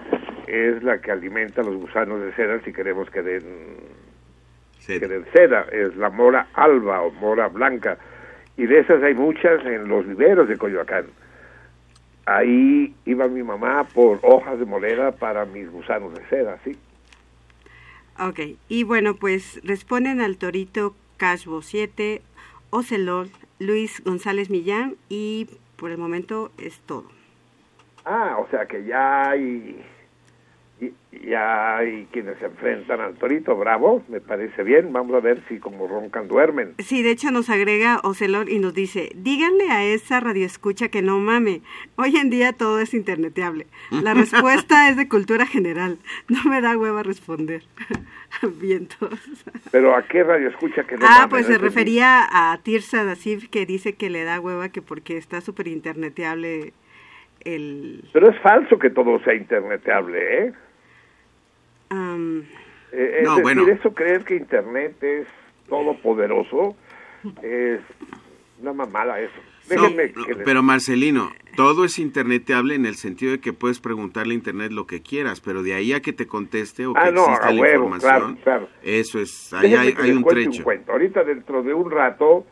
es 0.46 0.82
la 0.82 1.00
que 1.00 1.10
alimenta 1.10 1.62
a 1.62 1.64
los 1.64 1.76
gusanos 1.76 2.20
de 2.20 2.34
seda 2.34 2.60
si 2.64 2.72
queremos 2.72 3.08
que 3.10 3.22
den, 3.22 3.42
Sí. 4.86 4.98
que 4.98 5.06
den 5.06 5.24
seda, 5.32 5.66
es 5.70 5.96
la 5.96 6.10
mora 6.10 6.48
alba 6.54 7.02
o 7.02 7.12
mora 7.12 7.48
blanca, 7.48 7.98
y 8.56 8.66
de 8.66 8.80
esas 8.80 9.02
hay 9.02 9.14
muchas 9.14 9.64
en 9.64 9.88
los 9.88 10.06
viveros 10.06 10.48
de 10.48 10.58
Coyoacán. 10.58 11.06
Ahí 12.26 12.94
iba 13.04 13.28
mi 13.28 13.42
mamá 13.42 13.84
por 13.94 14.18
hojas 14.22 14.58
de 14.58 14.64
morera 14.64 15.12
para 15.12 15.44
mis 15.44 15.70
gusanos 15.70 16.14
de 16.14 16.24
seda, 16.28 16.58
sí. 16.64 16.76
Ok, 18.18 18.40
y 18.68 18.82
bueno, 18.84 19.14
pues 19.14 19.60
responden 19.64 20.20
al 20.20 20.36
Torito 20.36 20.94
Cashbo 21.16 21.62
7, 21.62 22.20
Ocelot, 22.70 23.30
Luis 23.58 24.02
González 24.04 24.50
Millán 24.50 24.96
y 25.08 25.48
por 25.76 25.90
el 25.90 25.98
momento 25.98 26.50
es 26.58 26.80
todo. 26.80 27.06
Ah, 28.04 28.36
o 28.38 28.48
sea 28.50 28.66
que 28.66 28.84
ya 28.84 29.30
hay, 29.30 29.80
y- 30.82 30.92
ya 31.26 31.76
hay 31.76 32.08
quienes 32.10 32.38
se 32.38 32.46
enfrentan 32.46 33.00
al 33.00 33.14
torito, 33.14 33.56
bravo, 33.56 34.02
me 34.08 34.20
parece 34.20 34.62
bien, 34.62 34.92
vamos 34.92 35.14
a 35.14 35.20
ver 35.20 35.42
si 35.48 35.58
como 35.58 35.86
roncan 35.86 36.26
duermen. 36.26 36.74
Sí, 36.78 37.02
de 37.02 37.10
hecho 37.10 37.30
nos 37.30 37.48
agrega 37.48 38.00
Ocelot 38.02 38.48
y 38.48 38.58
nos 38.58 38.74
dice, 38.74 39.10
díganle 39.14 39.70
a 39.70 39.84
esa 39.84 40.20
radioescucha 40.20 40.88
que 40.88 41.02
no 41.02 41.18
mame, 41.18 41.62
hoy 41.96 42.16
en 42.16 42.30
día 42.30 42.52
todo 42.52 42.80
es 42.80 42.94
interneteable. 42.94 43.66
La 43.90 44.14
respuesta 44.14 44.88
es 44.88 44.96
de 44.96 45.08
cultura 45.08 45.46
general, 45.46 45.98
no 46.28 46.50
me 46.50 46.60
da 46.60 46.76
hueva 46.76 47.02
responder. 47.02 47.62
Vientos. 48.60 49.10
Pero 49.70 49.94
¿a 49.94 50.02
qué 50.02 50.24
radio 50.24 50.48
escucha 50.48 50.84
que 50.84 50.96
no 50.96 51.06
ah, 51.06 51.10
mames? 51.10 51.28
pues 51.28 51.48
No 51.48 51.54
se 51.54 51.58
refería 51.58 52.26
a 52.30 52.58
Tirsa 52.62 53.04
Dasif 53.04 53.48
que 53.48 53.66
dice 53.66 53.92
que 53.92 54.10
le 54.10 54.24
da 54.24 54.40
hueva 54.40 54.70
que 54.70 54.80
porque 54.82 55.18
está 55.18 55.40
súper 55.40 55.68
interneteable 55.68 56.72
el... 57.44 58.04
Pero 58.12 58.30
es 58.30 58.38
falso 58.40 58.78
que 58.78 58.90
todo 58.90 59.22
sea 59.22 59.34
interneteable, 59.34 60.46
¿eh? 60.46 60.52
Am, 61.92 62.44
Eh, 62.92 63.18
es 63.20 63.24
No, 63.24 63.36
decir, 63.36 63.42
bueno. 63.42 63.66
eso 63.68 63.94
creer 63.94 64.22
que 64.24 64.36
internet 64.36 65.02
es 65.02 65.26
todopoderoso 65.68 66.76
es 67.42 67.80
una 68.60 68.72
mamada 68.74 69.18
eso. 69.20 69.32
No, 69.74 69.88
que 69.88 69.94
les- 69.94 70.12
pero 70.44 70.62
Marcelino, 70.62 71.30
todo 71.56 71.84
es 71.84 71.98
interneteable 71.98 72.74
en 72.74 72.84
el 72.84 72.96
sentido 72.96 73.32
de 73.32 73.40
que 73.40 73.52
puedes 73.52 73.78
preguntarle 73.80 74.32
a 74.34 74.36
internet 74.36 74.72
lo 74.72 74.86
que 74.86 75.00
quieras, 75.02 75.40
pero 75.40 75.62
de 75.62 75.72
ahí 75.74 75.92
a 75.92 76.00
que 76.02 76.12
te 76.12 76.26
conteste 76.26 76.84
o 76.86 76.92
que 76.94 77.00
Ah, 77.00 77.10
no, 77.12 77.22
exista 77.24 77.46
a 77.48 77.52
la 77.52 77.60
huevo, 77.62 77.84
información, 77.84 78.36
claro, 78.36 78.66
claro. 78.66 78.68
eso 78.82 79.20
es, 79.20 79.52
ahí 79.54 79.74
hay, 79.74 80.10
un 80.10 80.24
trecho. 80.24 80.62
cuento. 80.64 80.92
Ahorita 80.92 81.22
dentro 81.24 81.62
de 81.62 81.72
un 81.72 81.90
rato 81.90 82.44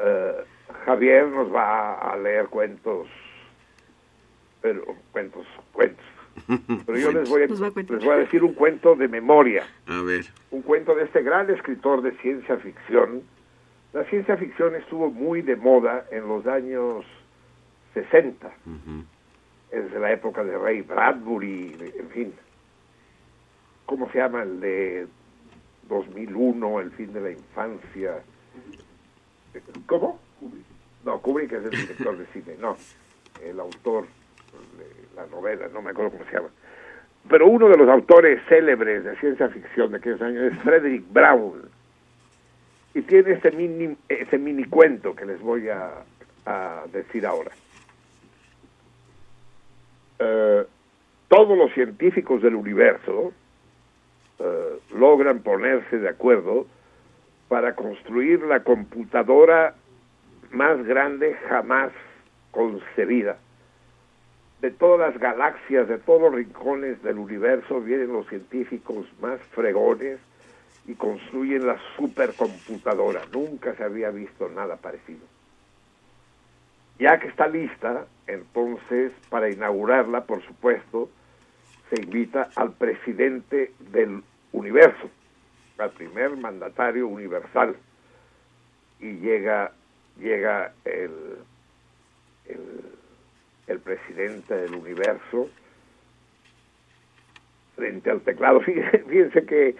eh, 0.00 0.32
Javier 0.86 1.28
nos 1.28 1.54
va 1.54 1.94
a 2.00 2.16
leer 2.16 2.46
cuentos, 2.46 3.06
pero 4.60 4.84
cuentos, 5.12 5.46
cuentos. 5.72 6.04
Pero 6.86 6.98
yo 6.98 7.12
les 7.12 7.28
voy, 7.28 7.42
a, 7.42 7.46
les 7.46 8.04
voy 8.04 8.10
a 8.10 8.16
decir 8.16 8.42
un 8.44 8.52
cuento 8.52 8.94
de 8.94 9.08
memoria, 9.08 9.64
A 9.86 10.02
ver, 10.02 10.26
un 10.50 10.62
cuento 10.62 10.94
de 10.94 11.04
este 11.04 11.22
gran 11.22 11.50
escritor 11.50 12.02
de 12.02 12.12
ciencia 12.18 12.56
ficción. 12.58 13.22
La 13.92 14.04
ciencia 14.04 14.36
ficción 14.36 14.74
estuvo 14.74 15.10
muy 15.10 15.42
de 15.42 15.56
moda 15.56 16.06
en 16.10 16.26
los 16.26 16.46
años 16.46 17.04
60, 17.94 18.50
desde 19.70 20.00
la 20.00 20.12
época 20.12 20.42
de 20.42 20.58
Ray 20.58 20.82
Bradbury, 20.82 21.92
en 21.98 22.08
fin. 22.10 22.34
¿Cómo 23.86 24.10
se 24.10 24.18
llama 24.18 24.42
el 24.42 24.60
de 24.60 25.06
2001, 25.88 26.80
el 26.80 26.90
fin 26.90 27.12
de 27.12 27.20
la 27.20 27.30
infancia? 27.30 28.22
¿Cómo? 29.86 30.18
No, 31.04 31.20
Kubrick 31.20 31.52
es 31.52 31.64
el 31.64 31.70
director 31.70 32.16
de 32.16 32.26
cine, 32.26 32.56
no, 32.58 32.76
el 33.42 33.60
autor 33.60 34.06
de 34.78 34.93
la 35.16 35.26
novela, 35.26 35.68
no 35.72 35.82
me 35.82 35.90
acuerdo 35.90 36.12
cómo 36.12 36.24
se 36.24 36.32
llama. 36.36 36.50
Pero 37.28 37.48
uno 37.48 37.68
de 37.68 37.76
los 37.76 37.88
autores 37.88 38.40
célebres 38.48 39.04
de 39.04 39.16
ciencia 39.16 39.48
ficción 39.48 39.90
de 39.92 39.98
aquellos 39.98 40.20
años 40.22 40.52
es 40.52 40.58
Frederick 40.60 41.04
Brown. 41.12 41.62
Y 42.94 43.02
tiene 43.02 43.32
ese 43.32 43.50
mini, 43.50 43.96
ese 44.08 44.38
mini 44.38 44.64
cuento 44.64 45.14
que 45.16 45.26
les 45.26 45.40
voy 45.40 45.68
a, 45.68 45.90
a 46.46 46.84
decir 46.92 47.26
ahora. 47.26 47.50
eh, 50.18 50.64
todos 51.28 51.56
los 51.58 51.72
científicos 51.72 52.42
del 52.42 52.54
universo 52.54 53.32
eh, 54.38 54.78
logran 54.94 55.40
ponerse 55.40 55.98
de 55.98 56.08
acuerdo 56.08 56.66
para 57.48 57.74
construir 57.74 58.42
la 58.42 58.62
computadora 58.62 59.74
más 60.50 60.84
grande 60.84 61.34
jamás 61.48 61.92
concebida. 62.50 63.38
De 64.64 64.70
todas 64.70 65.10
las 65.12 65.20
galaxias, 65.20 65.86
de 65.88 65.98
todos 65.98 66.22
los 66.22 66.36
rincones 66.36 67.02
del 67.02 67.18
universo, 67.18 67.82
vienen 67.82 68.14
los 68.14 68.26
científicos 68.28 69.06
más 69.20 69.38
fregones 69.50 70.18
y 70.86 70.94
construyen 70.94 71.66
la 71.66 71.78
supercomputadora. 71.98 73.20
Nunca 73.30 73.74
se 73.74 73.84
había 73.84 74.08
visto 74.08 74.48
nada 74.48 74.76
parecido. 74.76 75.20
Ya 76.98 77.20
que 77.20 77.28
está 77.28 77.46
lista, 77.46 78.06
entonces, 78.26 79.12
para 79.28 79.50
inaugurarla, 79.50 80.24
por 80.24 80.42
supuesto, 80.46 81.10
se 81.90 82.00
invita 82.00 82.48
al 82.56 82.72
presidente 82.72 83.72
del 83.90 84.22
universo, 84.52 85.10
al 85.76 85.90
primer 85.90 86.38
mandatario 86.38 87.06
universal, 87.06 87.76
y 88.98 89.12
llega, 89.16 89.72
llega 90.18 90.72
el, 90.86 91.12
el, 92.46 93.03
el 93.66 93.80
presidente 93.80 94.54
del 94.54 94.74
universo 94.74 95.48
frente 97.76 98.10
al 98.10 98.20
teclado. 98.20 98.60
Fíjense 98.60 99.44
que, 99.44 99.76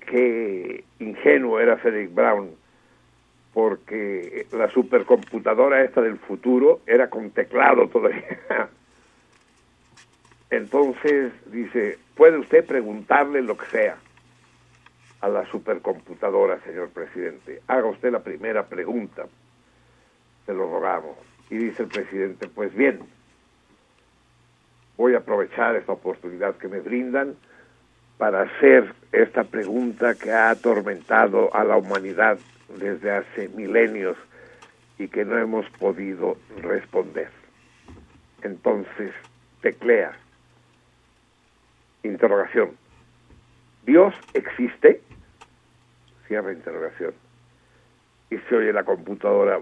que 0.00 0.84
ingenuo 0.98 1.60
era 1.60 1.76
Frederick 1.76 2.14
Brown, 2.14 2.50
porque 3.52 4.46
la 4.52 4.68
supercomputadora 4.70 5.82
esta 5.82 6.00
del 6.00 6.18
futuro 6.18 6.80
era 6.86 7.10
con 7.10 7.30
teclado 7.30 7.88
todavía. 7.88 8.38
Entonces 10.50 11.32
dice, 11.46 11.98
puede 12.16 12.38
usted 12.38 12.64
preguntarle 12.64 13.42
lo 13.42 13.56
que 13.56 13.66
sea 13.66 13.96
a 15.20 15.28
la 15.28 15.46
supercomputadora, 15.46 16.60
señor 16.60 16.90
presidente. 16.90 17.62
Haga 17.68 17.86
usted 17.86 18.10
la 18.10 18.22
primera 18.22 18.66
pregunta, 18.66 19.26
se 20.46 20.52
lo 20.52 20.70
rogamos. 20.70 21.29
Y 21.50 21.56
dice 21.56 21.82
el 21.82 21.88
presidente, 21.88 22.48
pues 22.48 22.74
bien, 22.74 23.00
voy 24.96 25.14
a 25.14 25.18
aprovechar 25.18 25.76
esta 25.76 25.92
oportunidad 25.92 26.56
que 26.56 26.68
me 26.68 26.80
brindan 26.80 27.34
para 28.18 28.42
hacer 28.42 28.94
esta 29.12 29.44
pregunta 29.44 30.14
que 30.14 30.30
ha 30.30 30.50
atormentado 30.50 31.54
a 31.54 31.64
la 31.64 31.76
humanidad 31.76 32.38
desde 32.78 33.10
hace 33.10 33.48
milenios 33.48 34.16
y 34.98 35.08
que 35.08 35.24
no 35.24 35.38
hemos 35.38 35.68
podido 35.70 36.36
responder. 36.58 37.30
Entonces, 38.42 39.12
teclea. 39.62 40.12
Interrogación. 42.02 42.70
¿Dios 43.84 44.14
existe? 44.34 45.00
Cierra 46.28 46.52
interrogación. 46.52 47.14
Y 48.30 48.36
se 48.36 48.54
oye 48.54 48.72
la 48.72 48.84
computadora. 48.84 49.58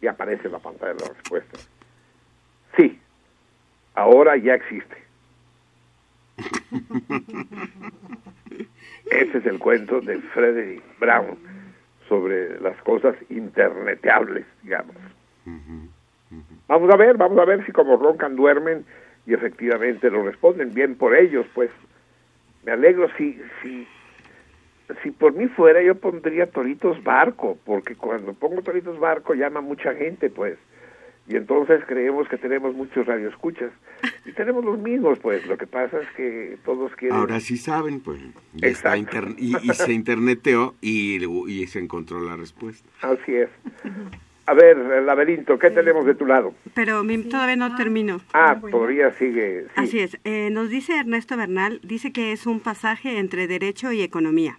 Y 0.00 0.06
aparece 0.06 0.48
la 0.48 0.58
pantalla 0.58 0.94
de 0.94 1.00
la 1.00 1.08
respuesta. 1.12 1.58
Sí, 2.76 2.98
ahora 3.94 4.36
ya 4.36 4.54
existe. 4.54 4.96
Ese 9.10 9.38
es 9.38 9.46
el 9.46 9.58
cuento 9.58 10.00
de 10.00 10.18
Frederick 10.18 10.82
Brown 11.00 11.36
sobre 12.08 12.60
las 12.60 12.80
cosas 12.82 13.16
interneteables, 13.28 14.46
digamos. 14.62 14.96
Vamos 16.68 16.90
a 16.92 16.96
ver, 16.96 17.16
vamos 17.16 17.38
a 17.38 17.44
ver 17.44 17.64
si 17.66 17.72
como 17.72 17.96
roncan 17.96 18.36
duermen 18.36 18.84
y 19.26 19.34
efectivamente 19.34 20.10
lo 20.10 20.22
responden 20.22 20.72
bien 20.72 20.94
por 20.94 21.16
ellos, 21.16 21.46
pues 21.54 21.70
me 22.64 22.72
alegro 22.72 23.08
si 23.16 23.40
si 23.62 23.86
si 25.02 25.10
por 25.10 25.34
mí 25.34 25.46
fuera 25.48 25.82
yo 25.82 25.94
pondría 25.94 26.50
Toritos 26.50 27.02
Barco, 27.02 27.58
porque 27.64 27.94
cuando 27.94 28.32
pongo 28.32 28.62
Toritos 28.62 28.98
Barco 28.98 29.34
llama 29.34 29.60
mucha 29.60 29.94
gente, 29.94 30.30
pues. 30.30 30.58
Y 31.28 31.36
entonces 31.36 31.82
creemos 31.86 32.26
que 32.26 32.38
tenemos 32.38 32.74
muchos 32.74 33.06
radioescuchas. 33.06 33.70
Y 34.24 34.32
tenemos 34.32 34.64
los 34.64 34.78
mismos, 34.78 35.18
pues. 35.18 35.46
Lo 35.46 35.58
que 35.58 35.66
pasa 35.66 36.00
es 36.00 36.08
que 36.16 36.56
todos 36.64 36.94
quieren... 36.96 37.18
Ahora 37.18 37.38
sí 37.40 37.58
saben, 37.58 38.00
pues. 38.00 38.18
Y, 38.54 38.64
está 38.64 38.96
inter... 38.96 39.26
y, 39.36 39.54
y, 39.62 39.74
se 39.74 39.92
interneteó 39.92 40.74
y, 40.80 41.22
y 41.52 41.66
se 41.66 41.80
encontró 41.80 42.20
la 42.20 42.36
respuesta. 42.36 42.88
Así 43.02 43.34
es. 43.34 43.50
A 44.46 44.54
ver, 44.54 44.78
el 44.78 45.04
laberinto, 45.04 45.58
¿qué 45.58 45.70
tenemos 45.70 46.06
de 46.06 46.14
tu 46.14 46.24
lado? 46.24 46.54
Pero 46.72 47.04
mi, 47.04 47.18
todavía 47.18 47.56
no 47.56 47.76
termino. 47.76 48.22
Ah, 48.32 48.58
todavía 48.58 49.12
sigue. 49.12 49.64
Sí. 49.64 49.70
Así 49.76 50.00
es. 50.00 50.18
Eh, 50.24 50.48
nos 50.50 50.70
dice 50.70 50.96
Ernesto 50.96 51.36
Bernal, 51.36 51.80
dice 51.82 52.12
que 52.12 52.32
es 52.32 52.46
un 52.46 52.60
pasaje 52.60 53.18
entre 53.18 53.46
derecho 53.46 53.92
y 53.92 54.00
economía. 54.00 54.58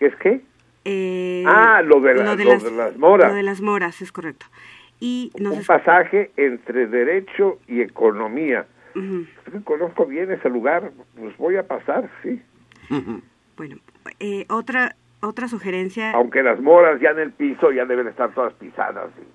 ¿Es 0.00 0.14
qué? 0.16 0.40
Eh, 0.84 1.44
ah, 1.46 1.82
lo 1.82 2.00
de, 2.00 2.14
la, 2.14 2.24
lo 2.24 2.36
de, 2.36 2.44
las, 2.44 2.62
lo 2.62 2.70
de 2.70 2.76
las 2.76 2.96
moras. 2.96 3.30
Lo 3.30 3.36
de 3.36 3.42
las 3.42 3.60
moras, 3.60 4.00
es 4.02 4.12
correcto. 4.12 4.46
Y 5.00 5.32
nos 5.38 5.56
un 5.56 5.64
pasaje 5.64 6.30
entre 6.36 6.86
derecho 6.86 7.58
y 7.66 7.80
economía. 7.80 8.66
Uh 8.94 9.00
-huh. 9.00 9.64
Conozco 9.64 10.06
bien 10.06 10.30
ese 10.30 10.48
lugar, 10.48 10.92
pues 11.18 11.36
voy 11.36 11.56
a 11.56 11.66
pasar, 11.66 12.08
sí. 12.22 12.40
Uh 12.90 12.94
-huh. 12.94 13.22
Bueno, 13.56 13.76
eh, 14.20 14.46
otra 14.48 14.94
otra 15.20 15.48
sugerencia. 15.48 16.12
Aunque 16.12 16.42
las 16.42 16.60
moras 16.60 17.00
ya 17.00 17.10
en 17.10 17.18
el 17.18 17.32
piso 17.32 17.72
ya 17.72 17.84
deben 17.84 18.06
estar 18.06 18.32
todas 18.32 18.52
pisadas. 18.54 19.10
Y 19.18 19.26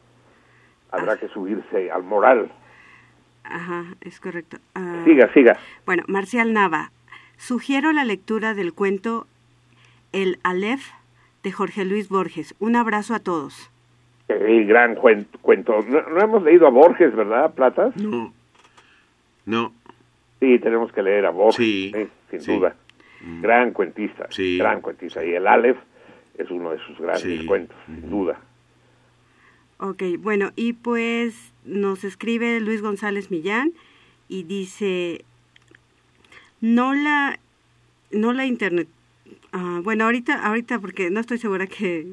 habrá 0.91 1.13
ah. 1.13 1.17
que 1.17 1.27
subirse 1.29 1.91
al 1.91 2.03
moral. 2.03 2.51
Ajá, 3.43 3.85
es 4.01 4.19
correcto. 4.19 4.57
Uh, 4.75 5.03
siga, 5.03 5.31
siga. 5.33 5.57
Bueno, 5.85 6.03
Marcial 6.07 6.53
Nava, 6.53 6.91
sugiero 7.37 7.91
la 7.91 8.05
lectura 8.05 8.53
del 8.53 8.73
cuento 8.73 9.27
El 10.11 10.39
Aleph 10.43 10.91
de 11.43 11.51
Jorge 11.51 11.85
Luis 11.85 12.09
Borges. 12.09 12.55
Un 12.59 12.75
abrazo 12.75 13.13
a 13.13 13.19
todos. 13.19 13.71
El 14.27 14.65
gran 14.65 14.95
cuento. 14.95 15.37
cuento. 15.41 15.81
No, 15.81 16.01
no, 16.01 16.21
hemos 16.21 16.43
leído 16.43 16.67
a 16.67 16.69
Borges, 16.69 17.15
¿verdad, 17.15 17.53
Platas? 17.53 17.95
No. 17.97 18.33
No. 19.45 19.73
Sí, 20.39 20.59
tenemos 20.59 20.91
que 20.91 21.03
leer 21.03 21.25
a 21.25 21.29
Borges, 21.31 21.55
sí, 21.57 21.91
¿eh? 21.93 22.07
sin 22.29 22.41
sí. 22.41 22.55
duda. 22.55 22.75
Mm. 23.21 23.41
Gran 23.41 23.71
cuentista, 23.71 24.27
sí. 24.29 24.57
gran 24.57 24.81
cuentista. 24.81 25.23
Y 25.23 25.33
el 25.33 25.47
Aleph 25.47 25.77
es 26.37 26.49
uno 26.49 26.71
de 26.71 26.79
sus 26.79 26.97
grandes 26.97 27.41
sí. 27.41 27.45
cuentos, 27.45 27.77
sin 27.85 28.09
duda. 28.09 28.39
Ok, 29.77 30.03
bueno, 30.19 30.51
y 30.55 30.73
pues 30.73 31.53
nos 31.65 32.03
escribe 32.03 32.59
Luis 32.59 32.81
González 32.81 33.31
Millán 33.31 33.73
y 34.27 34.43
dice, 34.43 35.25
no 36.61 36.93
la, 36.93 37.39
no 38.11 38.31
la 38.31 38.45
internet, 38.45 38.87
uh, 39.53 39.81
bueno, 39.83 40.05
ahorita, 40.05 40.45
ahorita 40.45 40.79
porque 40.79 41.09
no 41.09 41.19
estoy 41.19 41.37
segura 41.37 41.67
que 41.67 42.07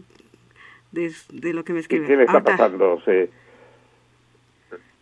de, 0.93 1.13
de 1.33 1.53
lo 1.55 1.65
que 1.65 1.73
me 1.73 1.81
escribe. 1.81 2.07
¿Qué 2.07 2.17
le 2.17 2.23
está 2.25 2.35
ahorita, 2.35 2.53
pasando? 2.57 3.01
¿Se... 3.05 3.31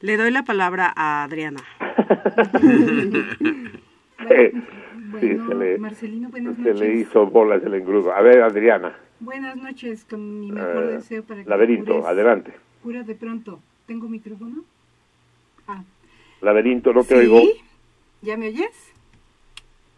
Le 0.01 0.17
doy 0.17 0.31
la 0.31 0.45
palabra 0.45 0.93
a 0.95 1.25
Adriana. 1.25 1.61
sí, 4.29 4.53
sí, 5.21 5.39
se 5.49 5.55
le, 5.55 5.79
Marcelino, 5.79 6.29
buenas 6.31 6.57
se 6.57 6.63
noches. 6.63 6.81
le 6.81 6.95
hizo 6.97 7.27
bolas 7.27 7.63
el 7.65 7.75
engrudo. 7.75 8.13
A 8.15 8.21
ver, 8.23 8.43
Adriana. 8.43 8.95
Buenas 9.21 9.57
noches, 9.57 10.05
con 10.09 10.41
mi 10.41 10.53
mejor 10.53 10.85
Eh, 10.85 10.87
deseo 10.97 11.23
para 11.25 11.43
que 11.43 11.49
laberinto, 11.49 12.01
cures- 12.03 12.07
adelante. 12.07 12.53
Cura 12.83 13.03
de 13.03 13.15
pronto. 13.15 13.61
¿Tengo 13.87 14.09
micrófono? 14.09 14.65
Ah, 15.69 15.83
Laberinto, 16.43 16.93
no 16.93 17.03
te 17.03 17.15
¿sí? 17.15 17.15
oigo. 17.15 17.41
¿Ya 18.23 18.37
me 18.37 18.49
oyes? 18.49 18.93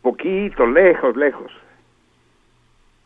Poquito, 0.03 0.67
lejos, 0.67 1.17
lejos. 1.17 1.51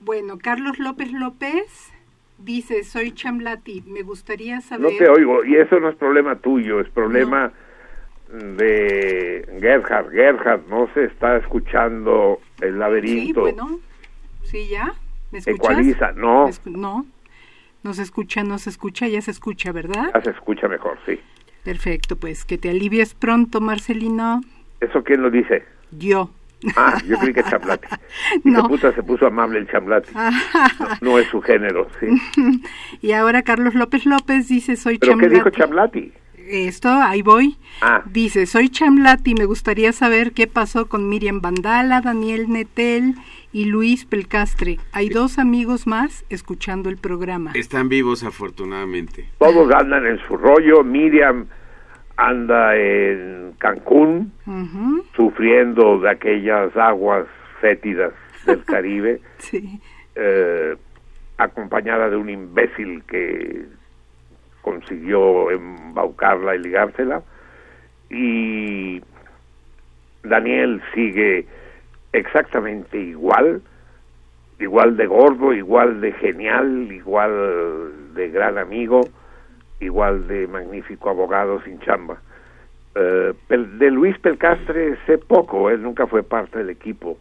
Bueno, 0.04 0.38
Carlos 0.38 0.78
López 0.78 1.12
López 1.12 1.92
dice, 2.38 2.82
soy 2.82 3.12
Chamlati, 3.12 3.82
me 3.86 4.02
gustaría 4.02 4.56
No 4.56 4.62
saber... 4.62 4.98
te 4.98 5.08
oigo. 5.08 5.44
Y 5.44 5.56
eso 5.56 5.78
no 5.78 5.88
es 5.90 5.96
problema 5.96 6.36
tuyo, 6.36 6.80
es 6.80 6.88
problema 6.88 7.52
de 8.32 9.46
Gerhard. 9.60 10.10
Gerhard, 10.10 10.62
no 10.68 10.88
se 10.94 11.04
está 11.04 11.36
escuchando 11.36 12.40
el 12.60 12.72
Sí, 12.72 12.78
laberinto. 12.78 13.40
bueno, 13.42 13.78
sí, 14.42 14.68
ya. 14.68 14.92
¿Me 15.30 15.38
escuchas? 15.38 15.56
Ecualiza, 15.70 16.12
no. 16.12 16.46
¿Me 16.46 16.50
escu- 16.52 16.76
no, 16.76 17.06
no 17.84 17.94
se 17.94 18.02
escucha, 18.02 18.42
no 18.42 18.58
se 18.58 18.70
escucha, 18.70 19.06
ya 19.08 19.22
se 19.22 19.30
escucha, 19.30 19.70
¿verdad? 19.72 20.10
Ya 20.14 20.20
se 20.22 20.30
escucha 20.30 20.66
mejor, 20.68 20.98
sí. 21.06 21.18
Perfecto, 21.64 22.16
pues 22.16 22.44
que 22.44 22.58
te 22.58 22.70
alivies 22.70 23.14
pronto, 23.14 23.60
Marcelino. 23.60 24.40
¿Eso 24.80 25.04
quién 25.04 25.22
lo 25.22 25.30
dice? 25.30 25.64
Yo. 25.92 26.30
Ah, 26.76 26.98
yo 27.06 27.18
creí 27.18 27.32
que 27.32 27.42
Chamlati. 27.44 27.88
No. 28.44 28.62
Se, 28.62 28.68
puso, 28.68 28.92
se 28.92 29.02
puso 29.02 29.26
amable 29.26 29.58
el 29.58 29.68
Chamlati. 29.70 30.12
No, 30.14 30.30
no 31.00 31.18
es 31.18 31.26
su 31.28 31.40
género, 31.40 31.88
sí. 32.00 32.06
y 33.02 33.12
ahora 33.12 33.42
Carlos 33.42 33.74
López 33.74 34.06
López 34.06 34.48
dice, 34.48 34.76
soy 34.76 34.98
¿Pero 34.98 35.16
qué 35.16 35.22
Chamlati. 35.26 35.34
dijo 35.34 35.50
Chamlati? 35.50 36.12
esto, 36.48 36.88
ahí 36.88 37.22
voy. 37.22 37.56
Ah. 37.80 38.02
Dice, 38.06 38.46
soy 38.46 38.68
Chamlat 38.68 39.26
y 39.26 39.34
me 39.34 39.44
gustaría 39.44 39.92
saber 39.92 40.32
qué 40.32 40.46
pasó 40.46 40.86
con 40.86 41.08
Miriam 41.08 41.40
Vandala, 41.40 42.00
Daniel 42.00 42.50
Netel 42.50 43.14
y 43.52 43.66
Luis 43.66 44.04
Pelcastre. 44.04 44.78
Hay 44.92 45.08
dos 45.08 45.38
amigos 45.38 45.86
más 45.86 46.24
escuchando 46.30 46.88
el 46.88 46.96
programa. 46.96 47.52
Están 47.54 47.88
vivos 47.88 48.22
afortunadamente. 48.24 49.28
Todos 49.38 49.72
andan 49.72 50.06
en 50.06 50.18
su 50.26 50.36
rollo. 50.36 50.82
Miriam 50.84 51.46
anda 52.16 52.76
en 52.76 53.52
Cancún, 53.58 54.32
sufriendo 55.16 55.98
de 56.00 56.10
aquellas 56.10 56.76
aguas 56.76 57.26
fétidas 57.60 58.12
del 58.46 58.64
Caribe, 58.66 59.20
Sí. 59.38 59.80
eh, 60.14 60.76
acompañada 61.38 62.08
de 62.10 62.16
un 62.16 62.28
imbécil 62.30 63.02
que 63.04 63.64
consiguió 64.60 65.50
embaucarla 65.50 66.54
y 66.54 66.58
ligársela. 66.60 67.22
Y 68.10 69.02
Daniel 70.22 70.80
sigue 70.94 71.46
exactamente 72.12 72.98
igual, 72.98 73.62
igual 74.60 74.96
de 74.96 75.06
gordo, 75.06 75.52
igual 75.52 76.00
de 76.00 76.12
genial, 76.12 76.92
igual 76.92 78.14
de 78.14 78.28
gran 78.28 78.58
amigo, 78.58 79.00
igual 79.82 80.26
de 80.28 80.46
magnífico 80.46 81.10
abogado 81.10 81.62
sin 81.62 81.78
chamba. 81.80 82.18
Eh, 82.94 83.32
de 83.48 83.90
Luis 83.90 84.18
Pelcastre 84.18 84.96
sé 85.06 85.18
poco, 85.18 85.70
él 85.70 85.82
nunca 85.82 86.06
fue 86.06 86.22
parte 86.22 86.58
del 86.58 86.70
equipo 86.70 87.18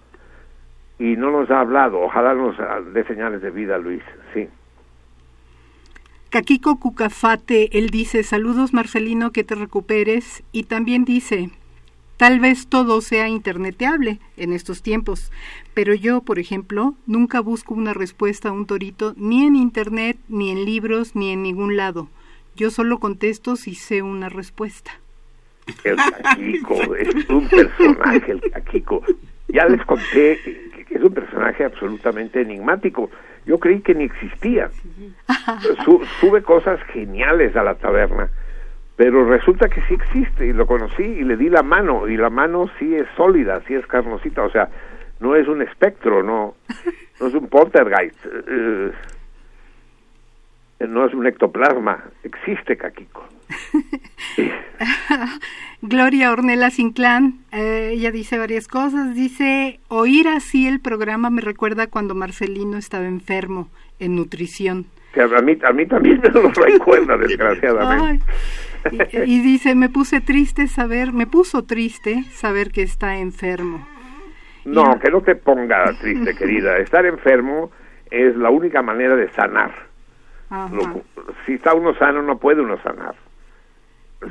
y 1.01 1.15
no 1.15 1.31
nos 1.31 1.49
ha 1.49 1.61
hablado. 1.61 1.99
Ojalá 1.99 2.35
nos 2.35 2.59
ah, 2.59 2.79
dé 2.93 3.03
señales 3.05 3.41
de 3.41 3.49
vida, 3.49 3.77
Luis. 3.77 4.03
Sí. 4.33 4.47
Kakiko 6.29 6.79
Cucafate, 6.79 7.77
él 7.77 7.89
dice, 7.89 8.23
saludos 8.23 8.73
Marcelino, 8.73 9.31
que 9.31 9.43
te 9.43 9.55
recuperes. 9.55 10.43
Y 10.51 10.63
también 10.63 11.03
dice, 11.03 11.49
tal 12.17 12.39
vez 12.39 12.67
todo 12.67 13.01
sea 13.01 13.27
interneteable 13.27 14.19
en 14.37 14.53
estos 14.53 14.83
tiempos, 14.83 15.31
pero 15.73 15.95
yo, 15.95 16.21
por 16.21 16.37
ejemplo, 16.37 16.93
nunca 17.07 17.39
busco 17.39 17.73
una 17.73 17.93
respuesta 17.93 18.49
a 18.49 18.51
un 18.51 18.67
torito 18.67 19.13
ni 19.17 19.43
en 19.43 19.55
internet, 19.55 20.19
ni 20.29 20.51
en 20.51 20.65
libros, 20.65 21.15
ni 21.15 21.31
en 21.31 21.41
ningún 21.41 21.77
lado. 21.77 22.09
Yo 22.55 22.69
solo 22.69 22.99
contesto 22.99 23.55
si 23.55 23.75
sé 23.75 24.01
una 24.01 24.29
respuesta. 24.29 24.91
El 25.83 25.95
Caquico 25.97 26.95
es 26.95 27.29
un 27.29 27.47
personaje, 27.47 28.31
el 28.31 28.41
Caquico. 28.51 29.03
Ya 29.47 29.65
les 29.67 29.83
conté 29.85 30.39
que, 30.87 30.95
es 30.95 31.01
un 31.01 31.13
personaje 31.13 31.63
absolutamente 31.63 32.41
enigmático. 32.41 33.09
Yo 33.45 33.59
creí 33.59 33.79
que 33.81 33.95
ni 33.95 34.03
existía. 34.05 34.69
Su- 35.85 36.03
sube 36.19 36.41
cosas 36.43 36.79
geniales 36.93 37.55
a 37.55 37.63
la 37.63 37.75
taberna, 37.75 38.29
pero 38.95 39.25
resulta 39.25 39.67
que 39.69 39.81
sí 39.87 39.93
existe 39.95 40.45
y 40.45 40.53
lo 40.53 40.67
conocí 40.67 41.03
y 41.03 41.23
le 41.23 41.37
di 41.37 41.49
la 41.49 41.63
mano 41.63 42.07
y 42.07 42.17
la 42.17 42.29
mano 42.29 42.69
sí 42.77 42.93
es 42.95 43.07
sólida, 43.15 43.61
sí 43.67 43.73
es 43.73 43.85
carnosita, 43.87 44.43
o 44.43 44.51
sea, 44.51 44.69
no 45.19 45.35
es 45.35 45.47
un 45.47 45.61
espectro, 45.61 46.21
no, 46.23 46.55
no 47.19 47.27
es 47.27 47.33
un 47.33 47.47
poltergeist, 47.47 48.25
eh, 48.25 48.29
eh, 48.47 48.91
no 50.87 51.05
es 51.05 51.13
un 51.13 51.27
ectoplasma, 51.27 52.03
existe 52.23 52.77
Caquico. 52.77 53.27
Gloria 55.81 56.31
Ornelas 56.31 56.79
Inclán, 56.79 57.39
eh, 57.51 57.91
ella 57.93 58.11
dice 58.11 58.37
varias 58.37 58.67
cosas. 58.67 59.15
Dice, 59.15 59.79
oír 59.87 60.27
así 60.27 60.67
el 60.67 60.79
programa 60.79 61.29
me 61.29 61.41
recuerda 61.41 61.87
cuando 61.87 62.15
Marcelino 62.15 62.77
estaba 62.77 63.05
enfermo 63.05 63.69
en 63.99 64.15
nutrición. 64.15 64.85
A 65.15 65.41
mí, 65.41 65.57
a 65.63 65.73
mí 65.73 65.85
también 65.85 66.21
me 66.21 66.29
lo 66.29 66.49
recuerda, 66.51 67.17
desgraciadamente. 67.27 68.25
Y, 69.11 69.17
y 69.17 69.41
dice, 69.41 69.75
me 69.75 69.89
puse 69.89 70.21
triste 70.21 70.67
saber, 70.67 71.11
me 71.11 71.27
puso 71.27 71.63
triste 71.63 72.23
saber 72.31 72.71
que 72.71 72.83
está 72.83 73.17
enfermo. 73.17 73.85
No, 74.65 74.99
que 74.99 75.09
no 75.09 75.21
te 75.21 75.35
ponga 75.35 75.91
triste, 75.99 76.35
querida. 76.35 76.77
Estar 76.77 77.05
enfermo 77.05 77.71
es 78.09 78.35
la 78.35 78.49
única 78.49 78.81
manera 78.81 79.15
de 79.15 79.29
sanar. 79.31 79.90
Lo- 80.51 81.01
si 81.45 81.53
está 81.53 81.73
uno 81.73 81.95
sano, 81.95 82.21
no 82.21 82.37
puede 82.37 82.61
uno 82.61 82.77
sanar. 82.83 83.15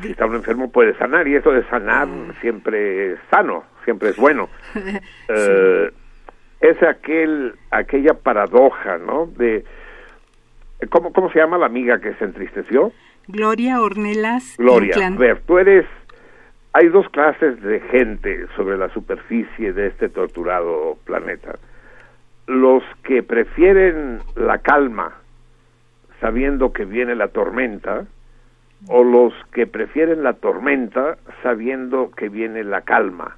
Si 0.02 0.08
está 0.10 0.26
uno 0.26 0.36
enfermo, 0.36 0.70
puede 0.70 0.96
sanar. 0.98 1.26
Y 1.26 1.34
eso 1.34 1.50
de 1.50 1.64
sanar 1.64 2.06
siempre 2.40 3.12
es 3.12 3.18
sano, 3.30 3.64
siempre 3.84 4.10
es 4.10 4.16
bueno. 4.16 4.48
Eh, 5.32 5.90
es 6.60 6.82
aquel, 6.82 7.54
aquella 7.70 8.14
paradoja, 8.14 8.98
¿no? 8.98 9.26
De, 9.26 9.64
¿cómo, 10.90 11.12
¿Cómo 11.12 11.30
se 11.32 11.38
llama 11.38 11.56
la 11.56 11.66
amiga 11.66 12.00
que 12.00 12.14
se 12.14 12.24
entristeció? 12.24 12.92
Gloria 13.28 13.80
Ornelas 13.80 14.56
Gloria, 14.58 15.06
a 15.06 15.10
ver, 15.10 15.40
tú 15.46 15.58
eres... 15.58 15.86
Hay 16.72 16.88
dos 16.88 17.08
clases 17.10 17.60
de 17.62 17.80
gente 17.80 18.46
sobre 18.56 18.76
la 18.76 18.88
superficie 18.90 19.72
de 19.72 19.86
este 19.88 20.08
torturado 20.08 20.98
planeta. 21.04 21.58
Los 22.46 22.82
que 23.04 23.22
prefieren 23.22 24.18
la 24.36 24.58
calma 24.58 25.19
sabiendo 26.20 26.72
que 26.72 26.84
viene 26.84 27.14
la 27.14 27.28
tormenta, 27.28 28.06
o 28.88 29.04
los 29.04 29.34
que 29.52 29.66
prefieren 29.66 30.22
la 30.22 30.34
tormenta 30.34 31.18
sabiendo 31.42 32.10
que 32.12 32.28
viene 32.28 32.64
la 32.64 32.82
calma. 32.82 33.36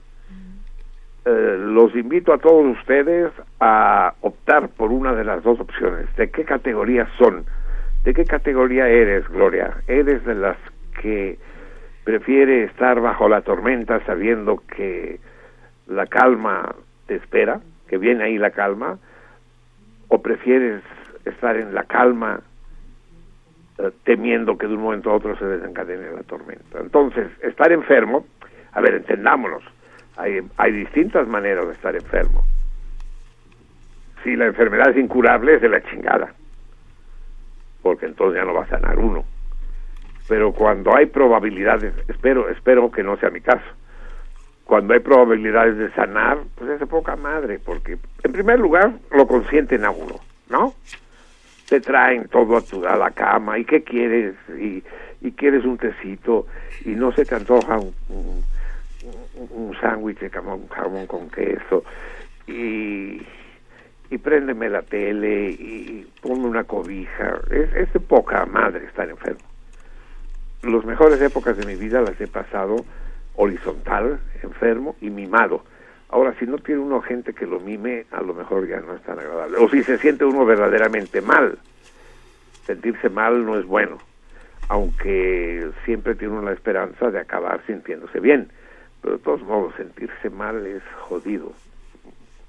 Eh, 1.24 1.56
los 1.58 1.94
invito 1.94 2.32
a 2.32 2.38
todos 2.38 2.76
ustedes 2.78 3.30
a 3.60 4.14
optar 4.22 4.68
por 4.70 4.90
una 4.90 5.12
de 5.14 5.24
las 5.24 5.42
dos 5.42 5.60
opciones. 5.60 6.14
¿De 6.16 6.30
qué 6.30 6.44
categoría 6.44 7.08
son? 7.18 7.44
¿De 8.04 8.12
qué 8.12 8.24
categoría 8.24 8.88
eres, 8.88 9.28
Gloria? 9.28 9.74
¿Eres 9.86 10.24
de 10.24 10.34
las 10.34 10.56
que 11.00 11.38
prefiere 12.04 12.64
estar 12.64 13.00
bajo 13.00 13.28
la 13.28 13.42
tormenta 13.42 14.04
sabiendo 14.04 14.62
que 14.76 15.20
la 15.86 16.06
calma 16.06 16.74
te 17.06 17.16
espera, 17.16 17.60
que 17.88 17.98
viene 17.98 18.24
ahí 18.24 18.38
la 18.38 18.50
calma? 18.50 18.98
¿O 20.08 20.22
prefieres 20.22 20.82
estar 21.24 21.56
en 21.56 21.72
la 21.72 21.84
calma 21.84 22.40
temiendo 24.04 24.56
que 24.56 24.66
de 24.66 24.74
un 24.74 24.82
momento 24.82 25.10
a 25.10 25.14
otro 25.14 25.36
se 25.36 25.44
desencadene 25.44 26.12
la 26.12 26.22
tormenta? 26.22 26.78
Entonces, 26.80 27.28
estar 27.42 27.72
enfermo, 27.72 28.26
a 28.72 28.80
ver, 28.80 28.94
entendámonos, 28.94 29.62
hay, 30.16 30.40
hay 30.56 30.72
distintas 30.72 31.26
maneras 31.26 31.66
de 31.66 31.72
estar 31.72 31.94
enfermo. 31.94 32.44
Si 34.22 34.36
la 34.36 34.46
enfermedad 34.46 34.90
es 34.90 34.96
incurable, 34.96 35.54
es 35.54 35.62
de 35.62 35.68
la 35.68 35.82
chingada, 35.82 36.32
porque 37.82 38.06
entonces 38.06 38.40
ya 38.40 38.46
no 38.46 38.54
va 38.54 38.64
a 38.64 38.68
sanar 38.68 38.98
uno. 38.98 39.24
Pero 40.28 40.52
cuando 40.52 40.94
hay 40.94 41.06
probabilidades, 41.06 41.92
espero, 42.08 42.48
espero 42.48 42.90
que 42.90 43.02
no 43.02 43.16
sea 43.16 43.30
mi 43.30 43.40
caso, 43.40 43.64
cuando 44.64 44.94
hay 44.94 45.00
probabilidades 45.00 45.76
de 45.76 45.90
sanar, 45.92 46.38
pues 46.54 46.80
es 46.80 46.88
poca 46.88 47.16
madre, 47.16 47.58
porque 47.58 47.98
en 48.22 48.32
primer 48.32 48.58
lugar 48.58 48.92
lo 49.10 49.26
consienten 49.26 49.84
a 49.84 49.90
uno, 49.90 50.14
¿no? 50.48 50.74
Te 51.68 51.80
traen 51.80 52.28
todo 52.28 52.56
a, 52.56 52.60
tu, 52.60 52.86
a 52.86 52.96
la 52.96 53.10
cama, 53.10 53.58
¿y 53.58 53.64
qué 53.64 53.82
quieres? 53.82 54.34
Y, 54.58 54.82
y 55.20 55.32
quieres 55.32 55.64
un 55.64 55.78
tecito, 55.78 56.46
y 56.84 56.90
no 56.90 57.12
se 57.12 57.24
te 57.24 57.34
antoja 57.34 57.78
un, 57.78 57.94
un, 59.50 59.74
sándwich 59.80 60.18
de 60.18 60.30
jamón, 60.30 60.68
jamón 60.68 61.06
con 61.06 61.30
queso, 61.30 61.84
y, 62.46 63.22
y 64.10 64.18
préndeme 64.18 64.68
la 64.68 64.82
tele, 64.82 65.50
y 65.50 66.06
ponme 66.20 66.46
una 66.46 66.64
cobija. 66.64 67.40
Es, 67.50 67.72
es 67.74 67.92
de 67.92 68.00
poca 68.00 68.44
madre 68.46 68.84
estar 68.86 69.08
enfermo. 69.08 69.40
Las 70.62 70.84
mejores 70.84 71.20
épocas 71.20 71.56
de 71.56 71.66
mi 71.66 71.74
vida 71.74 72.00
las 72.00 72.20
he 72.20 72.28
pasado 72.28 72.76
horizontal, 73.34 74.20
enfermo 74.42 74.96
y 75.00 75.10
mimado. 75.10 75.64
Ahora, 76.12 76.34
si 76.38 76.44
no 76.44 76.58
tiene 76.58 76.82
uno 76.82 77.00
gente 77.00 77.32
que 77.32 77.46
lo 77.46 77.58
mime, 77.58 78.04
a 78.10 78.20
lo 78.20 78.34
mejor 78.34 78.68
ya 78.68 78.80
no 78.80 78.94
es 78.94 79.02
tan 79.02 79.18
agradable. 79.18 79.56
O 79.56 79.68
si 79.70 79.82
se 79.82 79.96
siente 79.96 80.26
uno 80.26 80.44
verdaderamente 80.44 81.22
mal. 81.22 81.58
Sentirse 82.66 83.08
mal 83.08 83.46
no 83.46 83.58
es 83.58 83.64
bueno, 83.64 83.98
aunque 84.68 85.70
siempre 85.86 86.14
tiene 86.14 86.34
uno 86.34 86.42
la 86.42 86.52
esperanza 86.52 87.10
de 87.10 87.18
acabar 87.18 87.62
sintiéndose 87.66 88.20
bien. 88.20 88.50
Pero 89.00 89.16
de 89.16 89.22
todos 89.22 89.42
modos, 89.42 89.74
sentirse 89.76 90.28
mal 90.28 90.66
es 90.66 90.82
jodido. 91.00 91.54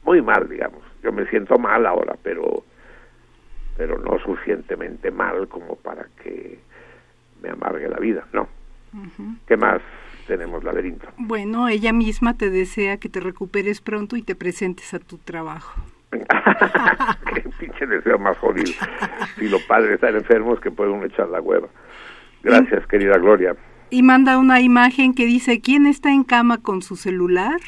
Muy 0.03 0.21
mal, 0.21 0.49
digamos. 0.49 0.83
Yo 1.01 1.13
me 1.13 1.25
siento 1.27 1.57
mal 1.57 1.85
ahora, 1.85 2.17
pero, 2.21 2.65
pero 3.77 3.97
no 3.97 4.19
suficientemente 4.19 5.09
mal 5.09 5.47
como 5.47 5.77
para 5.77 6.05
que 6.21 6.59
me 7.41 7.49
amargue 7.49 7.87
la 7.87 7.97
vida, 7.97 8.25
¿no? 8.33 8.49
Ujú. 8.93 9.37
¿Qué 9.47 9.55
más 9.55 9.81
tenemos, 10.27 10.63
laberinto? 10.63 11.07
Bueno, 11.17 11.67
ella 11.67 11.93
misma 11.93 12.37
te 12.37 12.49
desea 12.49 12.97
que 12.97 13.09
te 13.09 13.19
recuperes 13.19 13.81
pronto 13.81 14.15
y 14.15 14.21
te 14.21 14.35
presentes 14.35 14.93
a 14.93 14.99
tu 14.99 15.17
trabajo. 15.17 15.81
Qué 17.33 17.41
pinche 17.59 17.85
deseo 17.87 18.19
más 18.19 18.37
jodido. 18.37 18.71
Si 19.37 19.49
los 19.49 19.63
padres 19.63 19.95
están 19.95 20.15
enfermos, 20.15 20.59
que 20.59 20.71
pueden 20.71 21.03
echar 21.03 21.27
la 21.29 21.41
hueva. 21.41 21.67
Gracias, 22.43 22.85
querida 22.87 23.17
Gloria. 23.17 23.55
Y 23.89 24.03
manda 24.03 24.37
una 24.37 24.61
imagen 24.61 25.13
que 25.13 25.25
dice, 25.25 25.59
¿quién 25.59 25.85
está 25.85 26.11
en 26.11 26.23
cama 26.23 26.59
con 26.59 26.81
su 26.81 26.95
celular? 26.95 27.59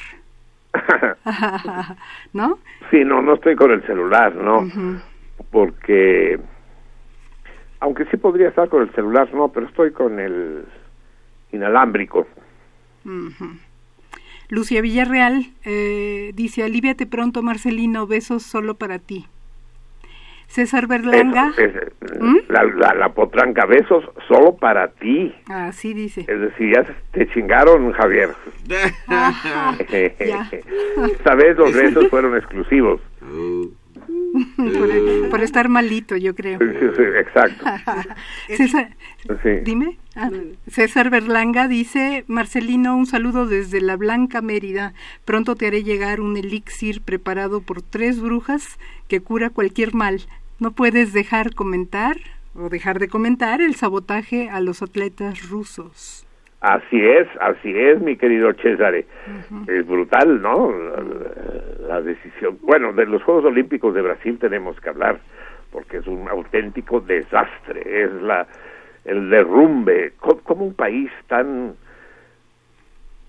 ¿No? 2.33 2.59
Sí, 2.91 3.03
no, 3.03 3.21
no 3.21 3.33
estoy 3.33 3.55
con 3.55 3.71
el 3.71 3.85
celular, 3.85 4.35
¿no? 4.35 4.67
Porque, 5.51 6.39
aunque 7.79 8.05
sí 8.05 8.17
podría 8.17 8.49
estar 8.49 8.69
con 8.69 8.83
el 8.83 8.91
celular, 8.93 9.27
no, 9.33 9.49
pero 9.49 9.65
estoy 9.67 9.91
con 9.91 10.19
el, 10.19 10.65
inalámbrico. 11.55 12.27
Lucia 14.49 14.81
Villarreal 14.81 15.47
eh, 15.63 16.31
dice, 16.35 16.63
aliviate 16.63 17.05
pronto 17.05 17.41
Marcelino, 17.41 18.07
besos 18.07 18.43
solo 18.43 18.75
para 18.75 18.99
ti. 18.99 19.27
César 20.47 20.87
Berlanga. 20.87 21.53
¿Mm? 22.19 22.37
la, 22.49 22.93
la, 22.93 23.09
potranca, 23.13 23.65
besos 23.65 24.03
solo 24.27 24.55
para 24.55 24.89
ti. 24.89 25.33
Así 25.47 25.93
dice. 25.93 26.21
Es 26.21 26.39
decir, 26.39 26.73
ya 26.75 26.85
te 27.11 27.27
chingaron, 27.29 27.91
Javier. 27.93 28.29
Esta 31.11 31.35
vez 31.35 31.57
los 31.57 31.73
besos 31.73 32.07
fueron 32.09 32.35
exclusivos. 32.35 33.01
por, 35.29 35.41
estar 35.41 35.69
malito, 35.69 36.15
yo 36.17 36.35
creo. 36.35 36.59
exacto. 36.61 37.65
César, 38.47 38.89
Dime. 39.63 39.97
Ah, 40.15 40.29
César 40.67 41.09
Berlanga 41.09 41.67
dice, 41.67 42.23
Marcelino, 42.27 42.95
un 42.95 43.05
saludo 43.05 43.45
desde 43.45 43.81
la 43.81 43.95
Blanca 43.95 44.41
Mérida. 44.41 44.93
Pronto 45.25 45.55
te 45.55 45.67
haré 45.67 45.83
llegar 45.83 46.21
un 46.21 46.37
elixir 46.37 47.01
preparado 47.01 47.61
por 47.61 47.81
tres 47.81 48.19
brujas 48.21 48.79
que 49.07 49.19
cura 49.19 49.49
cualquier 49.49 49.93
mal. 49.93 50.21
No 50.59 50.71
puedes 50.71 51.11
dejar 51.11 51.53
comentar 51.53 52.17
o 52.53 52.69
dejar 52.69 52.99
de 52.99 53.09
comentar 53.09 53.61
el 53.61 53.75
sabotaje 53.75 54.49
a 54.49 54.61
los 54.61 54.81
atletas 54.81 55.49
rusos. 55.49 56.24
Así 56.65 56.99
es, 56.99 57.27
así 57.41 57.77
es, 57.77 58.01
mi 58.01 58.15
querido 58.15 58.51
César. 58.55 58.95
Es 58.95 59.87
brutal, 59.87 60.41
¿no? 60.41 60.73
La, 61.87 62.01
decisión. 62.01 62.57
Bueno, 62.63 62.91
de 62.91 63.05
los 63.05 63.21
Juegos 63.21 63.45
Olímpicos 63.45 63.93
de 63.93 64.01
Brasil 64.01 64.39
tenemos 64.39 64.81
que 64.81 64.89
hablar, 64.89 65.19
porque 65.71 65.97
es 65.97 66.07
un 66.07 66.27
auténtico 66.27 67.01
desastre. 67.01 67.83
Es 68.05 68.11
la 68.13 68.47
el 69.05 69.29
derrumbe. 69.29 70.13
Como 70.43 70.65
un 70.65 70.73
país 70.73 71.11
tan 71.27 71.75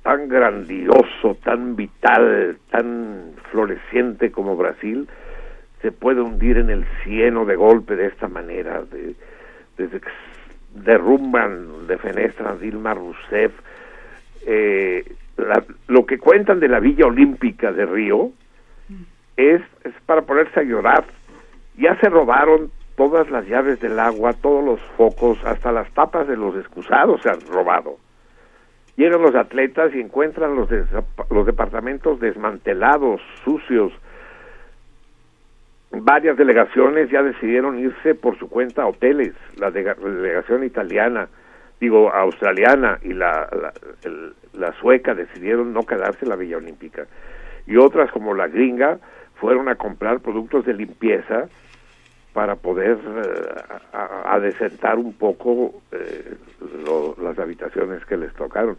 tan 0.02 0.28
grandioso, 0.28 1.36
tan 1.44 1.76
vital, 1.76 2.56
tan 2.70 3.32
floreciente 3.50 4.30
como 4.30 4.56
Brasil, 4.56 5.06
se 5.82 5.92
puede 5.92 6.22
hundir 6.22 6.56
en 6.56 6.70
el 6.70 6.86
cieno 7.04 7.44
de 7.44 7.56
golpe 7.56 7.96
de 7.96 8.06
esta 8.06 8.28
manera, 8.28 8.82
de, 8.84 9.14
desde 9.76 10.00
que 10.00 10.08
derrumban, 10.84 11.86
defenestran 11.86 12.58
Dilma 12.60 12.94
Rousseff. 12.94 13.52
Eh, 14.46 15.04
lo 15.88 16.06
que 16.06 16.18
cuentan 16.18 16.60
de 16.60 16.68
la 16.68 16.80
Villa 16.80 17.06
Olímpica 17.06 17.72
de 17.72 17.84
Río 17.84 18.30
es, 19.36 19.60
es 19.84 19.92
para 20.06 20.22
ponerse 20.22 20.60
a 20.60 20.62
llorar. 20.62 21.04
Ya 21.76 21.98
se 22.00 22.08
robaron 22.08 22.70
todas 22.96 23.30
las 23.30 23.46
llaves 23.46 23.80
del 23.80 23.98
agua, 23.98 24.32
todos 24.32 24.64
los 24.64 24.80
focos, 24.96 25.38
hasta 25.44 25.72
las 25.72 25.90
tapas 25.90 26.26
de 26.26 26.36
los 26.36 26.56
excusados 26.56 27.20
se 27.22 27.28
han 27.28 27.40
robado. 27.48 27.98
Llegan 28.96 29.20
los 29.20 29.34
atletas 29.34 29.94
y 29.94 30.00
encuentran 30.00 30.56
los, 30.56 30.70
los 31.30 31.46
departamentos 31.46 32.18
desmantelados, 32.18 33.20
sucios, 33.44 33.92
varias 35.90 36.36
delegaciones 36.36 37.10
ya 37.10 37.22
decidieron 37.22 37.78
irse 37.78 38.14
por 38.14 38.38
su 38.38 38.48
cuenta 38.48 38.82
a 38.82 38.86
hoteles. 38.86 39.32
La, 39.56 39.70
delegación 39.70 40.64
italiana, 40.64 41.28
digo, 41.80 42.12
australiana 42.12 42.98
y 43.02 43.12
la, 43.12 43.48
la, 44.52 44.72
sueca 44.80 45.14
decidieron 45.14 45.72
no 45.72 45.84
quedarse 45.84 46.24
en 46.24 46.30
la 46.30 46.36
Villa 46.36 46.58
Olímpica. 46.58 47.06
Y 47.66 47.76
otras, 47.76 48.10
como 48.10 48.34
la 48.34 48.48
gringa, 48.48 48.98
fueron 49.36 49.68
a 49.68 49.76
comprar 49.76 50.20
productos 50.20 50.64
de 50.66 50.74
limpieza 50.74 51.48
para 52.32 52.56
poder 52.56 52.98
uh, 52.98 54.28
adecentar 54.28 54.98
un 54.98 55.14
poco 55.14 55.80
eh, 55.90 56.36
las 57.22 57.38
habitaciones 57.38 58.04
que 58.04 58.16
les 58.16 58.32
tocaron. 58.34 58.76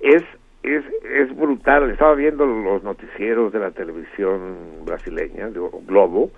Es, 0.00 0.22
es, 0.62 0.84
es 1.04 1.36
brutal. 1.36 1.90
Estaba 1.90 2.14
viendo 2.14 2.46
los 2.46 2.82
noticieros 2.82 3.52
de 3.52 3.58
la 3.58 3.70
televisión 3.70 4.84
brasileña, 4.84 5.48
de 5.48 5.60
Globo, 5.86 6.30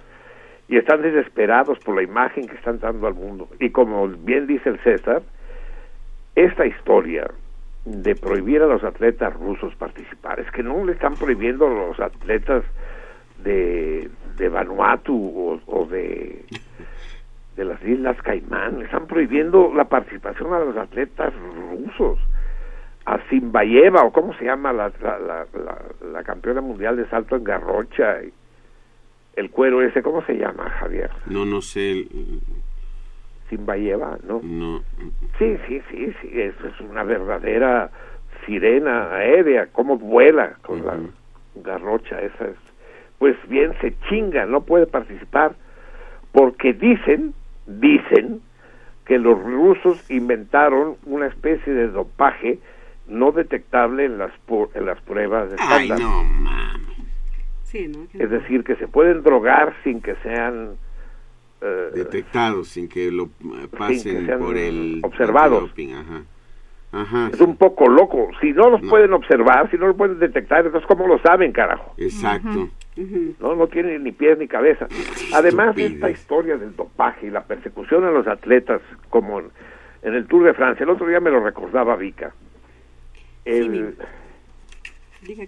y 0.68 0.76
están 0.76 1.02
desesperados 1.02 1.78
por 1.80 1.96
la 1.96 2.02
imagen 2.02 2.46
que 2.46 2.56
están 2.56 2.80
dando 2.80 3.06
al 3.06 3.14
mundo. 3.14 3.48
Y 3.60 3.70
como 3.70 4.08
bien 4.08 4.46
dice 4.46 4.70
el 4.70 4.78
César, 4.80 5.22
esta 6.34 6.66
historia 6.66 7.30
de 7.84 8.14
prohibir 8.14 8.62
a 8.62 8.66
los 8.66 8.82
atletas 8.82 9.34
rusos 9.34 9.74
participar, 9.76 10.40
es 10.40 10.50
que 10.52 10.62
no 10.62 10.84
le 10.84 10.92
están 10.92 11.14
prohibiendo 11.16 11.66
a 11.66 11.70
los 11.70 12.00
atletas 12.00 12.64
de, 13.42 14.08
de 14.38 14.48
Vanuatu 14.48 15.60
o, 15.66 15.86
de, 15.86 16.44
de 17.56 17.64
las 17.64 17.82
Islas 17.84 18.16
Caimán, 18.22 18.78
le 18.78 18.86
están 18.86 19.06
prohibiendo 19.06 19.72
la 19.74 19.84
participación 19.84 20.54
a 20.54 20.60
los 20.60 20.76
atletas 20.76 21.34
rusos. 21.70 22.18
A 23.06 23.18
Zimbayeva, 23.28 24.02
o 24.02 24.12
cómo 24.12 24.32
se 24.34 24.44
llama 24.44 24.72
la, 24.72 24.90
la, 25.02 25.18
la, 25.18 25.46
la 26.12 26.22
campeona 26.24 26.60
mundial 26.60 26.96
de 26.96 27.06
salto 27.08 27.36
en 27.36 27.44
garrocha, 27.44 28.20
el 29.36 29.50
cuero 29.50 29.82
ese, 29.82 30.02
¿cómo 30.02 30.24
se 30.24 30.36
llama, 30.36 30.70
Javier? 30.70 31.10
No, 31.26 31.44
no 31.44 31.60
sé. 31.60 32.06
Simbayeva, 33.50 34.16
¿no? 34.26 34.40
No. 34.42 34.82
Sí, 35.38 35.58
sí, 35.66 35.82
sí, 35.90 36.14
sí, 36.22 36.40
es, 36.40 36.54
es 36.64 36.80
una 36.80 37.02
verdadera 37.02 37.90
sirena 38.46 39.14
aérea, 39.14 39.68
cómo 39.72 39.98
vuela 39.98 40.56
con 40.62 40.86
la 40.86 40.96
garrocha 41.56 42.20
esa. 42.20 42.46
Es, 42.46 42.56
pues 43.18 43.36
bien, 43.48 43.74
se 43.80 43.94
chinga, 44.08 44.46
no 44.46 44.62
puede 44.62 44.86
participar, 44.86 45.54
porque 46.32 46.72
dicen, 46.72 47.34
dicen, 47.66 48.40
que 49.04 49.18
los 49.18 49.38
rusos 49.42 50.10
inventaron 50.10 50.96
una 51.04 51.26
especie 51.26 51.72
de 51.72 51.88
dopaje 51.88 52.58
no 53.06 53.32
detectable 53.32 54.06
en 54.06 54.18
las, 54.18 54.32
en 54.74 54.86
las 54.86 55.00
pruebas 55.02 55.50
de 55.50 55.56
Ay, 55.58 55.88
no, 55.88 56.24
mames. 56.24 56.94
Es 57.72 58.30
decir, 58.30 58.62
que 58.62 58.76
se 58.76 58.86
pueden 58.86 59.22
drogar 59.24 59.74
sin 59.82 60.00
que 60.00 60.14
sean 60.22 60.76
eh, 61.60 61.90
detectados, 61.92 62.68
sin 62.68 62.88
que 62.88 63.10
lo 63.10 63.28
pasen 63.76 64.30
por 64.38 64.56
el 64.56 65.00
observados. 65.02 65.72
Es 67.32 67.40
un 67.40 67.56
poco 67.56 67.88
loco. 67.88 68.28
Si 68.40 68.52
no 68.52 68.70
los 68.70 68.80
pueden 68.82 69.12
observar, 69.12 69.68
si 69.70 69.76
no 69.76 69.88
lo 69.88 69.96
pueden 69.96 70.20
detectar, 70.20 70.64
entonces 70.64 70.86
¿cómo 70.86 71.08
lo 71.08 71.18
saben, 71.18 71.50
carajo? 71.50 71.94
Exacto. 71.96 72.68
No, 73.40 73.56
no 73.56 73.66
tiene 73.66 73.98
ni 73.98 74.12
pies 74.12 74.38
ni 74.38 74.46
cabeza. 74.46 74.86
Además, 75.34 75.76
esta 75.76 76.10
historia 76.10 76.56
del 76.56 76.76
dopaje 76.76 77.26
y 77.26 77.30
la 77.30 77.42
persecución 77.42 78.04
a 78.04 78.10
los 78.10 78.28
atletas, 78.28 78.80
como 79.10 79.40
en, 79.40 79.50
el 80.02 80.26
Tour 80.26 80.44
de 80.44 80.54
Francia, 80.54 80.84
el 80.84 80.90
otro 80.90 81.08
día 81.08 81.18
me 81.18 81.30
lo 81.30 81.42
recordaba 81.42 81.96
Vika. 81.96 82.32
El, 83.44 83.96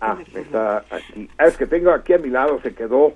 ah, 0.00 0.18
está 0.34 0.84
aquí. 0.90 1.28
Ah, 1.38 1.46
es 1.46 1.56
que 1.56 1.66
tengo 1.66 1.90
aquí 1.90 2.12
a 2.12 2.18
mi 2.18 2.30
lado, 2.30 2.60
se 2.62 2.74
quedó 2.74 3.14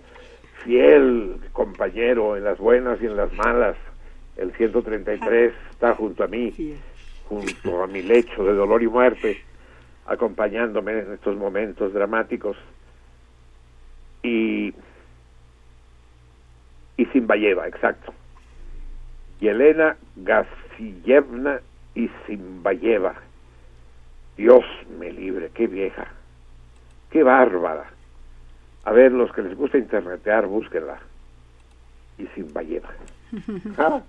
fiel 0.64 1.36
compañero 1.52 2.36
en 2.36 2.44
las 2.44 2.58
buenas 2.58 3.00
y 3.02 3.06
en 3.06 3.16
las 3.16 3.32
malas. 3.32 3.76
El 4.36 4.52
133 4.52 5.52
está 5.70 5.94
junto 5.94 6.24
a 6.24 6.26
mí, 6.26 6.78
junto 7.28 7.82
a 7.82 7.86
mi 7.86 8.02
lecho 8.02 8.44
de 8.44 8.54
dolor 8.54 8.82
y 8.82 8.88
muerte, 8.88 9.42
acompañándome 10.06 10.92
en 10.92 11.12
estos 11.12 11.36
momentos 11.36 11.92
dramáticos. 11.92 12.56
Y, 14.22 14.74
y 16.96 17.04
Zimbayeva, 17.06 17.68
exacto. 17.68 18.12
Y 19.40 19.48
Elena 19.48 19.96
Gasillevna 20.16 21.60
y 21.94 22.08
Zimbayeva. 22.26 23.14
Dios 24.40 24.64
me 24.98 25.12
libre, 25.12 25.50
qué 25.52 25.66
vieja. 25.66 26.06
Qué 27.10 27.22
bárbara. 27.22 27.84
A 28.84 28.92
ver, 28.92 29.12
los 29.12 29.30
que 29.32 29.42
les 29.42 29.54
gusta 29.54 29.76
internetear, 29.76 30.46
búsquenla. 30.46 30.98
Y 32.16 32.26
sin 32.28 32.52
ballena. 32.52 32.88
Ah, 33.78 34.00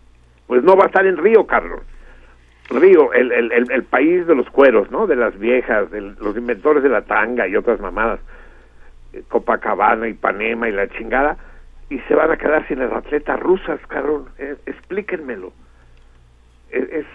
pues 0.48 0.64
no 0.64 0.76
va 0.78 0.86
a 0.86 0.88
estar 0.88 1.06
en 1.06 1.18
Río, 1.18 1.46
Carlos. 1.46 1.82
Río, 2.70 3.12
el, 3.12 3.32
el, 3.34 3.72
el, 3.72 3.84
país 3.84 4.26
de 4.26 4.34
los 4.34 4.50
cueros, 4.50 4.90
¿no? 4.90 5.06
De 5.06 5.18
las 5.18 5.38
viejas, 5.38 5.92
de 5.92 6.00
los 6.00 6.38
inventores 6.38 6.82
de 6.82 6.90
la 6.90 7.02
tanga 7.02 7.46
y 7.48 7.58
otras 7.58 7.82
mamadas. 7.82 8.22
Eh, 9.12 9.24
Copacabana, 9.28 10.08
y 10.08 10.14
Panema 10.14 10.70
y 10.70 10.72
la 10.72 10.88
chingada. 10.88 11.38
Y 11.90 12.00
se 12.08 12.16
van 12.16 12.32
a 12.32 12.38
quedar 12.38 12.66
sin 12.70 12.80
las 12.80 12.94
atletas 12.94 13.38
rusas, 13.40 13.82
cabrón. 13.88 14.30
Eh, 14.38 14.56
explíquenmelo. 14.66 15.52
Es, 16.70 16.90
es, 16.90 17.06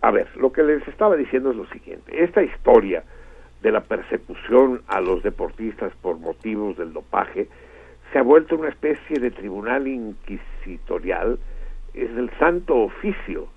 a 0.00 0.10
ver, 0.10 0.28
lo 0.36 0.52
que 0.52 0.62
les 0.62 0.86
estaba 0.88 1.16
diciendo 1.16 1.50
es 1.50 1.56
lo 1.56 1.66
siguiente. 1.66 2.22
Esta 2.22 2.42
historia 2.42 3.02
de 3.62 3.72
la 3.72 3.80
persecución 3.80 4.82
a 4.86 5.00
los 5.00 5.22
deportistas 5.22 5.92
por 6.00 6.18
motivos 6.18 6.76
del 6.76 6.92
dopaje 6.92 7.48
se 8.12 8.18
ha 8.18 8.22
vuelto 8.22 8.56
una 8.56 8.68
especie 8.68 9.18
de 9.18 9.30
tribunal 9.30 9.86
inquisitorial, 9.86 11.38
es 11.94 12.10
el 12.10 12.30
santo 12.38 12.76
oficio. 12.76 13.48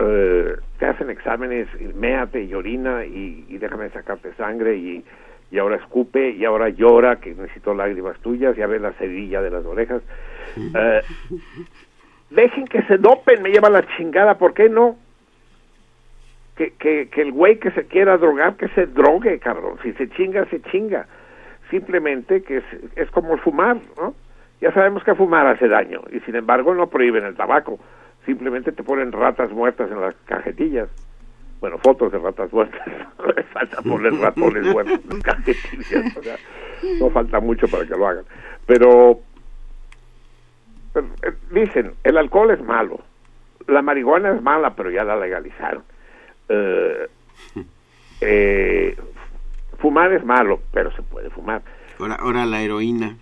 Eh, 0.00 0.56
te 0.78 0.86
hacen 0.86 1.08
exámenes, 1.08 1.68
méate 1.94 2.42
y 2.42 2.52
orina 2.52 3.04
y, 3.04 3.56
déjame 3.58 3.88
sacarte 3.90 4.34
sangre 4.34 4.76
y, 4.76 5.04
y, 5.52 5.58
ahora 5.58 5.76
escupe 5.76 6.30
y 6.30 6.44
ahora 6.44 6.68
llora 6.68 7.20
que 7.20 7.34
necesito 7.34 7.74
lágrimas 7.74 8.18
tuyas, 8.18 8.56
ya 8.56 8.66
ve 8.66 8.80
la 8.80 8.92
cerilla 8.94 9.40
de 9.40 9.50
las 9.50 9.64
orejas. 9.64 10.02
Eh, 10.56 11.02
dejen 12.30 12.66
que 12.66 12.82
se 12.82 12.98
dopen, 12.98 13.42
me 13.42 13.50
lleva 13.50 13.70
la 13.70 13.86
chingada, 13.96 14.38
¿por 14.38 14.54
qué 14.54 14.68
no? 14.68 14.96
que, 16.56 17.08
que 17.08 17.20
el 17.20 17.32
güey 17.32 17.58
que 17.58 17.70
se 17.72 17.86
quiera 17.86 18.16
drogar, 18.16 18.56
que 18.56 18.68
se 18.68 18.86
drogue, 18.86 19.38
cabrón. 19.40 19.78
Si 19.82 19.92
se 19.94 20.08
chinga, 20.10 20.44
se 20.46 20.62
chinga. 20.62 21.06
Simplemente 21.70 22.42
que 22.42 22.58
es, 22.58 22.64
es 22.96 23.10
como 23.10 23.36
fumar, 23.38 23.78
¿no? 23.96 24.14
Ya 24.60 24.72
sabemos 24.72 25.02
que 25.02 25.14
fumar 25.14 25.46
hace 25.46 25.68
daño 25.68 26.02
y 26.12 26.20
sin 26.20 26.36
embargo 26.36 26.74
no 26.74 26.88
prohíben 26.88 27.24
el 27.24 27.34
tabaco. 27.34 27.78
Simplemente 28.24 28.72
te 28.72 28.82
ponen 28.82 29.12
ratas 29.12 29.50
muertas 29.50 29.90
en 29.90 30.00
las 30.00 30.14
cajetillas. 30.26 30.88
Bueno, 31.60 31.78
fotos 31.78 32.12
de 32.12 32.18
ratas 32.18 32.52
muertas. 32.52 32.80
No 33.24 33.60
falta 33.60 33.82
poner 33.82 34.12
ratones 34.14 34.64
muertos 34.64 35.00
en 35.04 35.10
las 35.10 35.22
cajetillas. 35.22 36.16
o 36.16 36.22
sea, 36.22 36.36
no 37.00 37.10
falta 37.10 37.40
mucho 37.40 37.68
para 37.68 37.86
que 37.86 37.96
lo 37.96 38.06
hagan. 38.06 38.24
Pero, 38.66 39.20
dicen, 41.50 41.92
el 42.04 42.16
alcohol 42.16 42.50
es 42.50 42.62
malo. 42.62 43.00
La 43.66 43.82
marihuana 43.82 44.32
es 44.32 44.42
mala, 44.42 44.74
pero 44.74 44.90
ya 44.90 45.04
la 45.04 45.16
legalizaron. 45.16 45.82
Eh, 46.48 47.08
eh, 48.20 48.96
fumar 49.78 50.12
es 50.12 50.24
malo, 50.24 50.60
pero 50.72 50.90
se 50.92 51.02
puede 51.02 51.30
fumar. 51.30 51.62
Ahora, 51.98 52.14
ahora 52.16 52.46
la 52.46 52.60
heroína. 52.62 53.16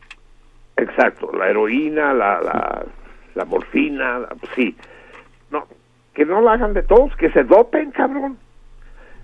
Exacto, 0.76 1.30
la 1.32 1.48
heroína, 1.48 2.12
la, 2.14 2.40
la, 2.40 2.84
la 3.34 3.44
morfina, 3.44 4.18
la- 4.20 4.36
sí. 4.54 4.76
No, 5.50 5.66
que 6.14 6.24
no 6.24 6.40
lo 6.40 6.50
hagan 6.50 6.72
de 6.72 6.82
todos, 6.82 7.14
que 7.16 7.30
se 7.30 7.44
dopen, 7.44 7.90
cabrón. 7.90 8.38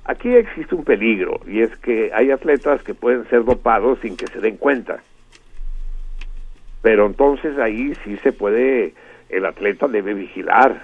Aquí 0.04 0.34
existe 0.34 0.74
un 0.74 0.84
peligro 0.84 1.40
y 1.46 1.60
es 1.60 1.76
que 1.78 2.10
hay 2.14 2.30
atletas 2.30 2.82
que 2.82 2.94
pueden 2.94 3.28
ser 3.28 3.44
dopados 3.44 3.98
sin 4.00 4.16
que 4.16 4.26
se 4.26 4.40
den 4.40 4.56
cuenta. 4.56 5.00
Pero 6.82 7.06
entonces 7.06 7.58
ahí 7.58 7.94
sí 8.04 8.16
se 8.18 8.32
puede, 8.32 8.94
el 9.28 9.44
atleta 9.46 9.88
debe 9.88 10.14
vigilar 10.14 10.82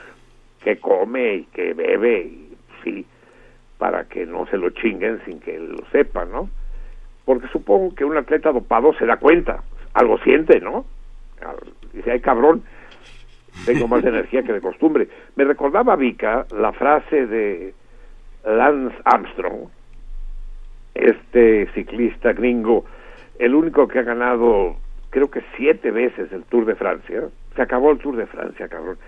qué 0.62 0.78
come 0.78 1.34
y 1.34 1.44
qué 1.52 1.74
bebe, 1.74 2.20
y 2.20 2.56
sí, 2.82 3.06
para 3.78 4.04
que 4.04 4.26
no 4.26 4.46
se 4.46 4.56
lo 4.56 4.70
chinguen 4.70 5.20
sin 5.24 5.40
que 5.40 5.56
él 5.56 5.72
lo 5.72 5.86
sepa, 5.90 6.24
¿no? 6.24 6.48
Porque 7.24 7.48
supongo 7.48 7.94
que 7.94 8.04
un 8.04 8.16
atleta 8.16 8.50
dopado 8.50 8.94
se 8.94 9.06
da 9.06 9.18
cuenta, 9.18 9.62
algo 9.92 10.18
siente, 10.18 10.60
¿no? 10.60 10.84
Dice, 11.92 12.12
ay 12.12 12.20
cabrón, 12.20 12.62
tengo 13.66 13.86
más 13.88 14.04
energía 14.04 14.42
que 14.42 14.52
de 14.52 14.60
costumbre. 14.60 15.08
Me 15.36 15.44
recordaba 15.44 15.96
Vika 15.96 16.46
la 16.50 16.72
frase 16.72 17.26
de 17.26 17.74
Lance 18.44 18.96
Armstrong, 19.04 19.68
este 20.94 21.68
ciclista 21.74 22.32
gringo, 22.32 22.84
el 23.38 23.54
único 23.54 23.88
que 23.88 23.98
ha 23.98 24.02
ganado, 24.02 24.76
creo 25.14 25.30
que 25.30 25.44
siete 25.56 25.92
veces 25.92 26.32
el 26.32 26.42
Tour 26.42 26.66
de 26.66 26.74
Francia. 26.74 27.28
Se 27.54 27.62
acabó 27.62 27.92
el 27.92 27.98
Tour 27.98 28.16
de 28.16 28.26
Francia, 28.26 28.66
cabrón. 28.66 28.98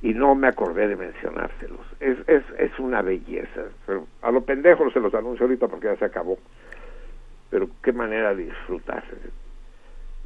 Y 0.00 0.14
no 0.14 0.34
me 0.34 0.48
acordé 0.48 0.88
de 0.88 0.96
mencionárselos. 0.96 1.80
Es, 2.00 2.16
es, 2.26 2.42
es 2.58 2.78
una 2.78 3.02
belleza. 3.02 3.64
Pero 3.84 4.06
a 4.22 4.30
lo 4.30 4.40
pendejo 4.40 4.90
se 4.90 4.98
los 4.98 5.12
anuncio 5.12 5.44
ahorita 5.44 5.68
porque 5.68 5.88
ya 5.88 5.96
se 5.96 6.06
acabó. 6.06 6.38
Pero 7.50 7.68
qué 7.82 7.92
manera 7.92 8.34
de 8.34 8.46
disfrutar. 8.46 9.04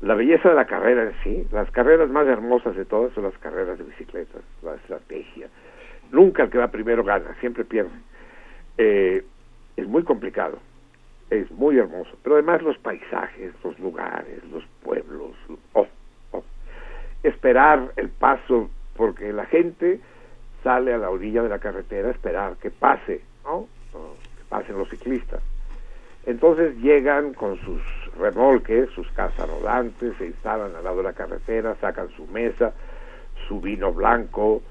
La 0.01 0.15
belleza 0.15 0.51
de 0.51 0.55
la 0.55 0.67
carrera 0.67 1.03
en 1.03 1.15
sí, 1.25 1.49
las 1.51 1.69
carreras 1.73 2.09
más 2.09 2.29
hermosas 2.29 2.77
de 2.77 2.85
todas 2.85 3.13
son 3.13 3.25
las 3.25 3.37
carreras 3.39 3.79
de 3.79 3.85
bicicletas, 3.85 4.43
la 4.63 4.77
estrategia. 4.77 5.49
Nunca 6.13 6.45
el 6.45 6.51
que 6.51 6.59
va 6.59 6.69
primero 6.69 7.03
gana, 7.03 7.35
siempre 7.41 7.65
pierde. 7.65 7.91
Eh, 8.79 9.25
es 9.77 9.89
muy 9.89 10.05
complicado, 10.05 10.61
es 11.31 11.51
muy 11.51 11.79
hermoso, 11.79 12.11
pero 12.23 12.37
además 12.37 12.63
los 12.63 12.79
paisajes, 12.79 13.53
los 13.65 13.79
lugares, 13.79 14.43
los 14.53 14.65
pueblos, 14.83 15.33
oh, 15.73 15.87
oh. 16.33 16.45
esperar 17.23 17.93
el 17.97 18.09
paso, 18.09 18.71
porque 18.97 19.33
la 19.33 19.47
gente 19.47 20.01
sale 20.63 20.93
a 20.93 20.99
la 20.99 21.11
orilla 21.11 21.43
de 21.43 21.49
la 21.49 21.59
carretera 21.59 22.09
a 22.09 22.13
esperar 22.13 22.57
que 22.57 22.71
pase, 22.71 23.21
¿no? 23.45 23.69
O 23.93 24.17
que 24.37 24.45
pasen 24.49 24.79
los 24.79 24.89
ciclistas. 24.89 25.43
Entonces 26.27 26.77
llegan 26.79 27.35
con 27.35 27.57
sus 27.61 27.81
remolques, 28.19 28.91
sus 28.91 29.09
casas 29.13 29.49
rodantes, 29.49 30.15
se 30.19 30.27
instalan 30.27 30.75
al 30.75 30.83
lado 30.83 30.99
de 30.99 31.03
la 31.05 31.13
carretera, 31.13 31.77
sacan 31.81 32.09
su 32.11 32.27
mesa, 32.27 32.73
su 33.47 33.61
vino 33.61 33.93
blanco, 33.93 34.63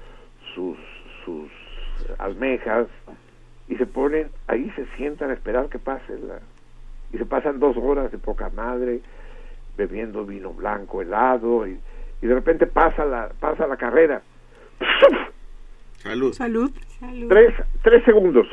sus, 0.54 0.76
sus 1.24 1.50
almejas, 2.18 2.88
y 3.68 3.76
se 3.76 3.86
ponen, 3.86 4.28
ahí 4.46 4.70
se 4.76 4.86
sientan 4.96 5.30
a 5.30 5.34
esperar 5.34 5.68
que 5.68 5.78
pase 5.78 6.18
la... 6.18 6.40
Y 7.12 7.18
se 7.18 7.24
pasan 7.24 7.60
dos 7.60 7.76
horas 7.76 8.10
de 8.10 8.18
poca 8.18 8.50
madre, 8.50 9.00
bebiendo 9.76 10.24
vino 10.24 10.52
blanco 10.52 11.02
helado, 11.02 11.66
y, 11.66 11.78
y 12.20 12.26
de 12.26 12.34
repente 12.34 12.66
pasa 12.66 13.04
la, 13.04 13.30
pasa 13.40 13.66
la 13.66 13.76
carrera. 13.76 14.22
Salud. 15.98 16.32
Salud. 16.32 16.70
Tres, 17.28 17.54
tres 17.82 18.04
segundos. 18.04 18.46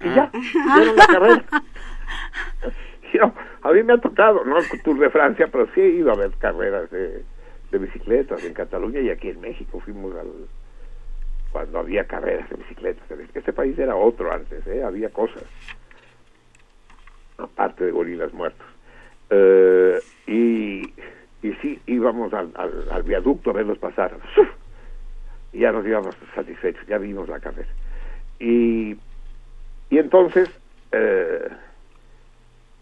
Y 0.00 0.14
ya, 0.14 0.30
hicieron 0.32 0.96
la 0.96 1.06
carrera. 1.06 1.44
Yo, 3.12 3.32
a 3.62 3.72
mí 3.72 3.82
me 3.82 3.94
ha 3.94 3.98
tocado, 3.98 4.44
no 4.44 4.58
el 4.58 4.82
Tour 4.82 4.98
de 4.98 5.10
Francia, 5.10 5.48
pero 5.50 5.66
sí 5.74 5.80
he 5.80 5.88
ido 5.88 6.12
a 6.12 6.16
ver 6.16 6.30
carreras 6.38 6.90
de, 6.90 7.24
de 7.70 7.78
bicicletas 7.78 8.44
en 8.44 8.52
Cataluña 8.52 9.00
y 9.00 9.10
aquí 9.10 9.30
en 9.30 9.40
México 9.40 9.80
fuimos 9.80 10.14
al 10.16 10.28
cuando 11.52 11.78
había 11.78 12.06
carreras 12.06 12.48
de 12.50 12.56
bicicletas. 12.56 13.04
Este 13.34 13.52
país 13.52 13.78
era 13.78 13.96
otro 13.96 14.32
antes, 14.32 14.66
¿eh? 14.66 14.82
había 14.82 15.10
cosas, 15.10 15.44
aparte 17.38 17.84
de 17.84 17.90
gorilas 17.90 18.32
muertos. 18.32 18.66
Eh, 19.30 19.98
y, 20.26 20.92
y 21.42 21.52
sí, 21.62 21.80
íbamos 21.86 22.32
al, 22.32 22.50
al, 22.54 22.88
al 22.90 23.02
viaducto 23.02 23.50
a 23.50 23.54
verlos 23.54 23.78
pasar. 23.78 24.16
Y 25.52 25.60
ya 25.60 25.72
nos 25.72 25.86
íbamos 25.86 26.14
satisfechos, 26.34 26.86
ya 26.86 26.98
vimos 26.98 27.28
la 27.28 27.40
carrera. 27.40 27.68
Y, 28.38 28.96
y 29.90 29.98
entonces 29.98 30.50
eh, 30.92 31.48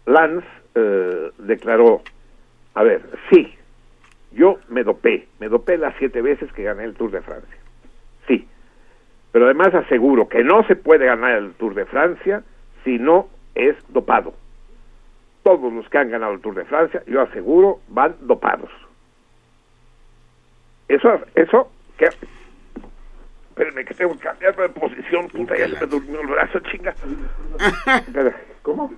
Lance 0.05 0.47
eh, 0.75 1.31
declaró, 1.39 2.01
a 2.75 2.83
ver, 2.83 3.01
sí, 3.31 3.53
yo 4.31 4.59
me 4.69 4.83
dopé, 4.83 5.27
me 5.39 5.49
dopé 5.49 5.77
las 5.77 5.95
siete 5.97 6.21
veces 6.21 6.51
que 6.53 6.63
gané 6.63 6.83
el 6.83 6.93
Tour 6.93 7.11
de 7.11 7.21
Francia. 7.21 7.57
Pero 9.37 9.45
además 9.45 9.71
aseguro 9.75 10.27
que 10.27 10.43
no 10.43 10.63
se 10.65 10.75
puede 10.75 11.05
ganar 11.05 11.33
el 11.37 11.53
Tour 11.53 11.75
de 11.75 11.85
Francia 11.85 12.41
si 12.83 12.97
no 12.97 13.27
es 13.53 13.75
dopado. 13.89 14.33
Todos 15.43 15.71
los 15.71 15.87
que 15.89 15.99
han 15.99 16.09
ganado 16.09 16.33
el 16.33 16.39
Tour 16.41 16.55
de 16.55 16.65
Francia, 16.65 17.03
yo 17.05 17.21
aseguro, 17.21 17.79
van 17.87 18.15
dopados. 18.21 18.71
Eso, 20.87 21.21
eso, 21.35 21.71
que... 21.99 22.05
Espérenme 23.49 23.85
que 23.85 23.93
tengo 23.93 24.13
que 24.13 24.21
cambiar 24.21 24.55
de 24.55 24.69
posición, 24.69 25.27
puta, 25.27 25.55
ya 25.55 25.67
se 25.69 25.81
me 25.81 25.85
durmió 25.85 26.19
el 26.21 26.27
brazo, 26.29 26.57
chinga. 26.71 26.95
¿Cómo? 28.63 28.91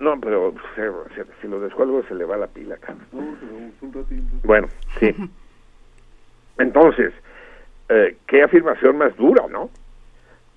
No, 0.00 0.18
pero 0.20 0.52
se- 0.74 1.14
se- 1.14 1.30
si 1.40 1.46
lo 1.46 1.60
descuelgo 1.60 2.02
se 2.08 2.14
le 2.16 2.24
va 2.24 2.36
la 2.38 2.48
pila, 2.48 2.76
cara. 2.78 2.98
Bueno, 4.42 4.66
sí. 4.98 5.14
Entonces, 6.58 7.12
eh, 7.88 8.16
qué 8.26 8.42
afirmación 8.42 8.98
más 8.98 9.16
dura, 9.16 9.44
¿no? 9.48 9.70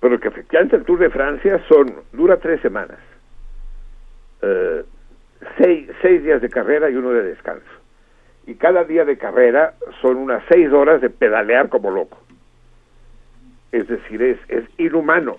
Pero 0.00 0.18
que 0.18 0.28
efectivamente 0.28 0.76
el 0.76 0.84
Tour 0.84 0.98
de 0.98 1.10
Francia 1.10 1.62
son 1.68 1.94
dura 2.12 2.38
tres 2.38 2.60
semanas. 2.60 2.98
Eh, 4.42 4.84
seis, 5.58 5.88
seis 6.02 6.22
días 6.22 6.40
de 6.40 6.48
carrera 6.48 6.90
y 6.90 6.96
uno 6.96 7.10
de 7.10 7.22
descanso. 7.22 7.66
Y 8.46 8.54
cada 8.54 8.84
día 8.84 9.04
de 9.04 9.18
carrera 9.18 9.74
son 10.00 10.16
unas 10.16 10.42
seis 10.50 10.72
horas 10.72 11.00
de 11.00 11.10
pedalear 11.10 11.68
como 11.68 11.90
loco. 11.90 12.18
Es 13.72 13.86
decir, 13.86 14.22
es, 14.22 14.38
es 14.48 14.64
inhumano. 14.78 15.36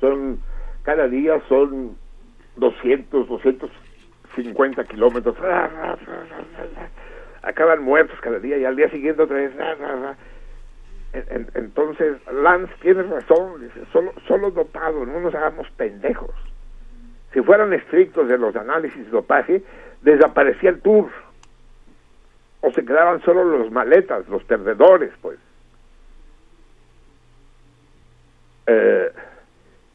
Son, 0.00 0.38
cada 0.84 1.08
día 1.08 1.40
son 1.48 1.96
200, 2.56 3.28
250 3.28 4.84
kilómetros. 4.84 5.36
Acaban 7.42 7.82
muertos 7.82 8.18
cada 8.20 8.38
día 8.38 8.58
y 8.58 8.64
al 8.64 8.76
día 8.76 8.90
siguiente 8.90 9.22
otra 9.22 9.36
vez. 9.36 9.52
En- 11.16 11.24
en- 11.30 11.50
Entonces, 11.54 12.18
Lance 12.30 12.72
tiene 12.82 13.02
razón, 13.04 13.60
dice, 13.60 13.80
solo, 13.92 14.12
solo 14.28 14.50
dopado, 14.50 15.06
no 15.06 15.20
nos 15.20 15.34
hagamos 15.34 15.68
pendejos. 15.70 16.34
Si 17.32 17.40
fueran 17.40 17.72
estrictos 17.72 18.28
de 18.28 18.36
los 18.36 18.54
análisis 18.54 19.04
de 19.04 19.10
dopaje, 19.10 19.62
desaparecía 20.02 20.70
el 20.70 20.80
tour. 20.80 21.08
O 22.60 22.70
se 22.72 22.84
quedaban 22.84 23.22
solo 23.22 23.44
los 23.44 23.70
maletas, 23.70 24.28
los 24.28 24.44
perdedores, 24.44 25.12
pues. 25.22 25.38
Eh, 28.66 29.10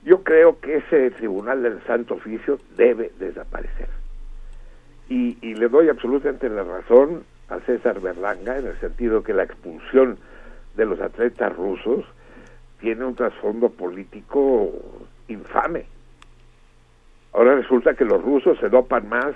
yo 0.03 0.23
creo 0.23 0.59
que 0.59 0.77
ese 0.77 1.11
tribunal 1.11 1.61
del 1.61 1.83
Santo 1.83 2.15
Oficio 2.15 2.59
debe 2.75 3.11
desaparecer. 3.19 3.89
Y, 5.09 5.37
y 5.41 5.53
le 5.55 5.67
doy 5.67 5.89
absolutamente 5.89 6.49
la 6.49 6.63
razón 6.63 7.23
a 7.49 7.59
César 7.61 7.99
Berlanga 7.99 8.57
en 8.57 8.67
el 8.67 8.79
sentido 8.79 9.23
que 9.23 9.33
la 9.33 9.43
expulsión 9.43 10.17
de 10.75 10.85
los 10.85 10.99
atletas 10.99 11.55
rusos 11.55 12.05
tiene 12.79 13.05
un 13.05 13.15
trasfondo 13.15 13.69
político 13.69 14.71
infame. 15.27 15.85
Ahora 17.33 17.55
resulta 17.55 17.93
que 17.93 18.05
los 18.05 18.21
rusos 18.21 18.57
se 18.59 18.69
dopan 18.69 19.07
más 19.07 19.33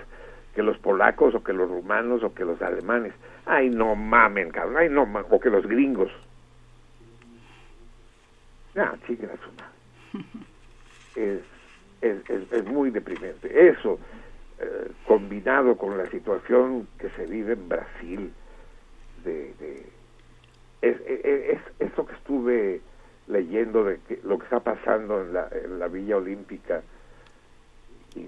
que 0.54 0.64
los 0.64 0.78
polacos 0.78 1.36
o 1.36 1.44
que 1.44 1.54
los 1.54 1.70
rumanos 1.70 2.24
o 2.24 2.34
que 2.34 2.44
los 2.44 2.62
alemanes. 2.62 3.14
Ay, 3.46 3.70
no 3.70 3.96
mamen, 3.96 4.50
cabrón, 4.50 4.78
ay, 4.78 4.90
no 4.90 5.06
mamen, 5.06 5.28
o 5.30 5.40
que 5.40 5.50
los 5.50 5.66
gringos. 5.68 6.12
Ah, 8.76 8.96
chica 9.06 9.28
es, 11.16 11.40
es, 12.02 12.30
es, 12.30 12.52
es, 12.52 12.66
muy 12.66 12.90
deprimente. 12.90 13.70
Eso, 13.70 14.00
eh, 14.60 14.92
combinado 15.08 15.78
con 15.78 15.98
la 15.98 16.10
situación 16.10 16.88
que 16.98 17.10
se 17.12 17.26
vive 17.26 17.54
en 17.54 17.70
Brasil, 17.70 18.34
de, 19.24 19.54
de 19.60 19.95
es, 20.90 20.98
es, 21.08 21.60
es, 21.80 21.98
lo 21.98 22.06
que 22.06 22.14
estuve 22.14 22.82
leyendo 23.28 23.84
de 23.84 24.00
que, 24.08 24.20
lo 24.24 24.38
que 24.38 24.44
está 24.44 24.60
pasando 24.60 25.22
en 25.22 25.34
la, 25.34 25.48
en 25.52 25.80
la 25.80 25.88
Villa 25.88 26.18
Olímpica. 26.18 26.82
Y, 28.16 28.28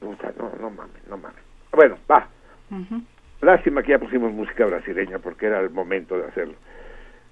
puta, 0.00 0.32
no, 0.38 0.50
no 0.60 0.70
mames, 0.70 1.06
no 1.08 1.16
mames. 1.16 1.42
Bueno, 1.72 1.98
va. 2.10 2.28
Uh-huh. 2.70 3.02
Lástima 3.40 3.82
que 3.82 3.92
ya 3.92 3.98
pusimos 3.98 4.32
música 4.32 4.66
brasileña 4.66 5.18
porque 5.18 5.46
era 5.46 5.60
el 5.60 5.70
momento 5.70 6.16
de 6.16 6.26
hacerlo. 6.26 6.54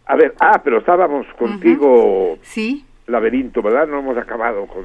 A 0.06 0.16
ver, 0.16 0.34
ah, 0.40 0.60
pero 0.62 0.78
estábamos 0.78 1.26
contigo. 1.38 2.32
Uh-huh. 2.32 2.38
Sí. 2.42 2.84
Laberinto, 3.06 3.62
¿verdad? 3.62 3.86
No 3.86 4.00
hemos 4.00 4.16
acabado 4.16 4.66
con. 4.66 4.84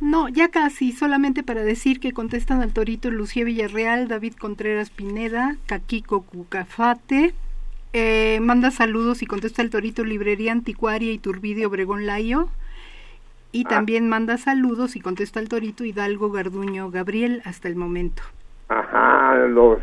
No, 0.00 0.28
ya 0.28 0.48
casi, 0.48 0.92
solamente 0.92 1.42
para 1.42 1.62
decir 1.62 2.00
que 2.00 2.12
contestan 2.12 2.60
al 2.60 2.72
Torito 2.72 3.10
Lucía 3.10 3.44
Villarreal, 3.44 4.08
David 4.08 4.34
Contreras 4.34 4.90
Pineda, 4.90 5.56
Caquico 5.66 6.22
Cucafate, 6.22 7.32
eh, 7.94 8.40
manda 8.40 8.70
saludos 8.70 9.22
y 9.22 9.26
contesta 9.26 9.62
el 9.62 9.70
Torito 9.70 10.04
Librería 10.04 10.52
Anticuaria 10.52 11.12
y 11.12 11.18
Turbide 11.18 11.64
Obregón 11.64 12.06
Layo, 12.06 12.48
y 13.52 13.62
ah. 13.66 13.68
también 13.68 14.08
manda 14.08 14.36
saludos 14.36 14.96
y 14.96 15.00
contesta 15.00 15.38
el 15.38 15.48
Torito 15.48 15.84
Hidalgo 15.84 16.32
Garduño 16.32 16.90
Gabriel 16.90 17.40
hasta 17.44 17.68
el 17.68 17.76
momento. 17.76 18.24
Ajá, 18.68 19.36
los, 19.46 19.78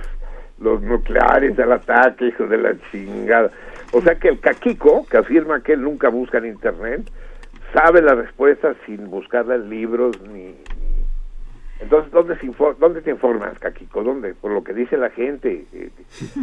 los 0.60 0.82
nucleares 0.82 1.58
al 1.58 1.72
ataque, 1.72 2.28
hijo 2.28 2.48
de 2.48 2.58
la 2.58 2.76
chingada. 2.92 3.50
O 3.94 4.02
sea 4.02 4.16
que 4.16 4.28
el 4.28 4.42
caquico, 4.42 5.06
que 5.10 5.18
afirma 5.18 5.64
que 5.64 5.74
él 5.74 5.82
nunca 5.82 6.10
busca 6.10 6.40
en 6.40 6.48
internet, 6.48 7.10
sabe 7.74 8.02
la 8.02 8.16
respuesta 8.16 8.76
sin 8.86 9.10
buscarla 9.10 9.56
en 9.56 9.70
libros 9.70 10.20
ni... 10.34 10.54
Entonces, 11.82 12.12
¿dónde, 12.12 12.38
se 12.38 12.48
¿dónde 12.80 13.02
te 13.02 13.10
informas, 13.10 13.58
Caquico? 13.58 14.04
¿Dónde? 14.04 14.36
Por 14.36 14.52
lo 14.52 14.64
que 14.64 14.74
dice 14.74 14.98
la 14.98 15.10
gente. 15.10 15.66
Eh, 15.74 15.90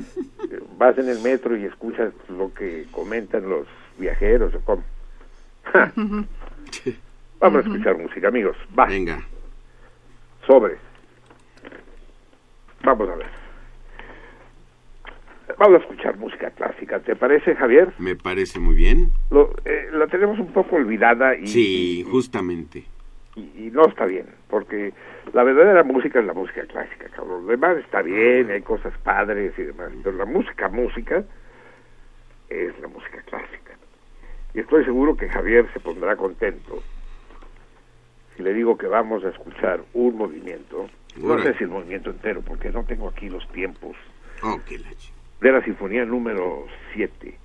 vas 0.78 0.98
en 0.98 1.08
el 1.08 1.20
metro 1.20 1.56
y 1.56 1.64
escuchas 1.64 2.12
lo 2.28 2.52
que 2.52 2.86
comentan 2.90 3.48
los 3.48 3.66
viajeros 3.98 4.52
o 4.54 4.60
cómo. 4.60 4.82
Vamos 7.40 7.64
a 7.64 7.68
escuchar 7.68 7.96
música, 7.96 8.28
amigos. 8.28 8.56
Va. 8.76 8.86
Venga. 8.86 9.20
Sobre. 10.44 10.76
Vamos 12.82 13.08
a 13.08 13.14
ver. 13.14 13.26
Vamos 15.56 15.80
a 15.80 15.82
escuchar 15.82 16.16
música 16.16 16.50
clásica. 16.50 16.98
¿Te 17.00 17.14
parece, 17.14 17.54
Javier? 17.54 17.92
Me 17.98 18.16
parece 18.16 18.58
muy 18.58 18.74
bien. 18.74 19.12
Lo, 19.30 19.54
eh, 19.64 19.88
la 19.92 20.08
tenemos 20.08 20.38
un 20.40 20.52
poco 20.52 20.76
olvidada 20.76 21.36
y... 21.36 21.46
Sí, 21.46 22.06
justamente. 22.10 22.84
Y, 23.38 23.66
y, 23.66 23.70
no 23.70 23.86
está 23.86 24.04
bien, 24.04 24.26
porque 24.48 24.92
la 25.32 25.44
verdadera 25.44 25.84
música 25.84 26.18
es 26.18 26.26
la 26.26 26.34
música 26.34 26.64
clásica, 26.66 27.08
cabrón. 27.08 27.46
Lo 27.46 27.52
demás 27.52 27.76
está 27.78 28.02
bien, 28.02 28.50
hay 28.50 28.62
cosas 28.62 28.92
padres 29.04 29.52
y 29.58 29.62
demás, 29.62 29.90
pero 30.02 30.16
la 30.16 30.24
música, 30.24 30.68
música, 30.68 31.22
es 32.48 32.78
la 32.80 32.88
música 32.88 33.22
clásica. 33.22 33.74
Y 34.54 34.60
estoy 34.60 34.84
seguro 34.84 35.16
que 35.16 35.28
Javier 35.28 35.66
se 35.72 35.80
pondrá 35.80 36.16
contento 36.16 36.82
si 38.38 38.44
le 38.44 38.54
digo 38.54 38.78
que 38.78 38.86
vamos 38.86 39.24
a 39.24 39.30
escuchar 39.30 39.80
un 39.94 40.16
movimiento, 40.16 40.88
no 41.16 41.42
sé 41.42 41.54
si 41.54 41.64
el 41.64 41.70
movimiento 41.70 42.10
entero, 42.10 42.40
porque 42.40 42.70
no 42.70 42.84
tengo 42.84 43.08
aquí 43.08 43.28
los 43.28 43.46
tiempos. 43.48 43.96
Oh, 44.42 44.56
de 45.40 45.52
la 45.52 45.62
sinfonía 45.64 46.04
número 46.04 46.66
7 46.94 47.36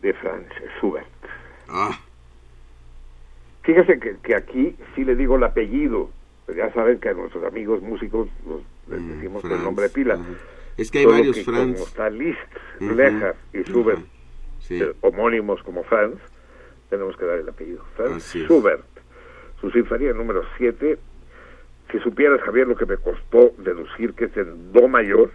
de 0.00 0.12
Franz 0.14 0.48
Schubert. 0.78 1.06
Ah. 1.68 1.98
Fíjese 3.62 3.98
que, 4.00 4.16
que, 4.22 4.34
aquí 4.34 4.76
sí 4.94 5.04
le 5.04 5.14
digo 5.16 5.36
el 5.36 5.44
apellido. 5.44 6.10
Ya 6.56 6.72
saben 6.72 6.98
que 6.98 7.08
a 7.10 7.14
nuestros 7.14 7.44
amigos 7.44 7.80
músicos 7.82 8.28
los, 8.46 8.60
les 8.88 9.00
mm, 9.00 9.12
decimos 9.14 9.42
Franz, 9.42 9.58
el 9.58 9.64
nombre 9.64 9.84
de 9.84 9.90
pila. 9.90 10.16
Uh 10.16 10.20
-huh. 10.20 10.36
Es 10.76 10.90
que 10.90 10.98
hay 11.00 11.06
varios 11.06 11.36
que 11.36 11.44
Franz. 11.44 11.72
Como 11.74 11.86
está 11.86 12.10
Liszt, 12.10 12.40
Uh 12.80 12.84
-huh. 12.84 12.94
Leja 12.96 13.34
y 13.52 13.58
Schubert, 13.62 13.98
Uh 13.98 14.02
-huh. 14.02 14.06
sí. 14.60 14.80
eh, 14.82 14.92
homónimos 15.02 15.62
como 15.62 15.84
Franz, 15.84 16.16
tenemos 16.90 17.16
que 17.16 17.24
dar 17.24 17.38
el 17.38 17.48
apellido. 17.48 17.84
Franz. 17.96 18.34
Schubert. 18.34 18.84
Su 19.60 19.70
sinfonía 19.70 20.12
número 20.12 20.42
7. 20.58 20.98
Si 21.92 21.98
supieras, 22.00 22.40
Javier, 22.40 22.66
lo 22.66 22.74
que 22.76 22.86
me 22.86 22.96
costó 22.96 23.52
deducir 23.58 24.14
que 24.14 24.24
es 24.24 24.36
en 24.36 24.72
Do 24.72 24.88
mayor. 24.88 25.30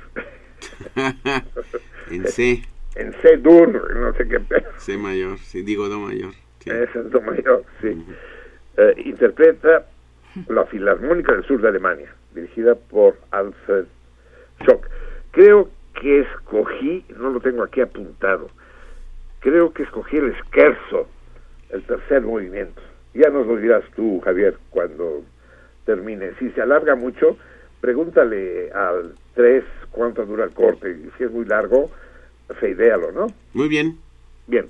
en 2.11 2.25
C. 2.27 2.63
En 2.95 3.13
C 3.21 3.37
dur, 3.37 3.95
no 3.95 4.11
sé 4.13 4.27
qué. 4.27 4.39
C 4.79 4.97
mayor, 4.97 5.37
sí, 5.37 5.61
digo 5.61 5.87
Do 5.87 5.99
mayor. 5.99 6.33
Sí. 6.67 6.75
Es 6.75 6.95
en 6.95 7.09
Do 7.09 7.21
mayor, 7.21 7.63
sí. 7.81 8.03
Eh, 8.77 8.93
interpreta 9.05 9.85
la 10.47 10.65
Filarmónica 10.65 11.33
del 11.33 11.43
Sur 11.45 11.61
de 11.61 11.69
Alemania, 11.69 12.13
dirigida 12.35 12.75
por 12.75 13.17
Alfred 13.31 13.85
Schock. 14.61 14.87
Creo 15.31 15.69
que 15.99 16.21
escogí, 16.21 17.05
no 17.17 17.29
lo 17.31 17.39
tengo 17.39 17.63
aquí 17.63 17.81
apuntado, 17.81 18.49
creo 19.39 19.73
que 19.73 19.83
escogí 19.83 20.17
el 20.17 20.35
Scherzo, 20.43 21.07
el 21.69 21.83
tercer 21.83 22.21
movimiento. 22.21 22.81
Ya 23.13 23.29
nos 23.29 23.47
lo 23.47 23.57
dirás 23.57 23.83
tú, 23.95 24.19
Javier, 24.23 24.57
cuando 24.69 25.23
termine. 25.85 26.33
Si 26.37 26.51
se 26.51 26.61
alarga 26.61 26.95
mucho, 26.95 27.37
pregúntale 27.81 28.71
al 28.71 29.15
3 29.33 29.63
cuánto 29.91 30.25
dura 30.25 30.43
el 30.43 30.51
corte. 30.51 30.91
Y 30.91 31.09
si 31.17 31.23
es 31.23 31.31
muy 31.31 31.45
largo, 31.45 31.89
feidéalo, 32.59 33.11
¿no? 33.11 33.27
Muy 33.53 33.67
bien. 33.67 33.97
Bien. 34.45 34.67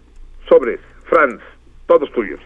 Sobres. 0.47 0.79
Franz, 1.05 1.41
todos 1.88 2.11
tuyos. 2.11 2.41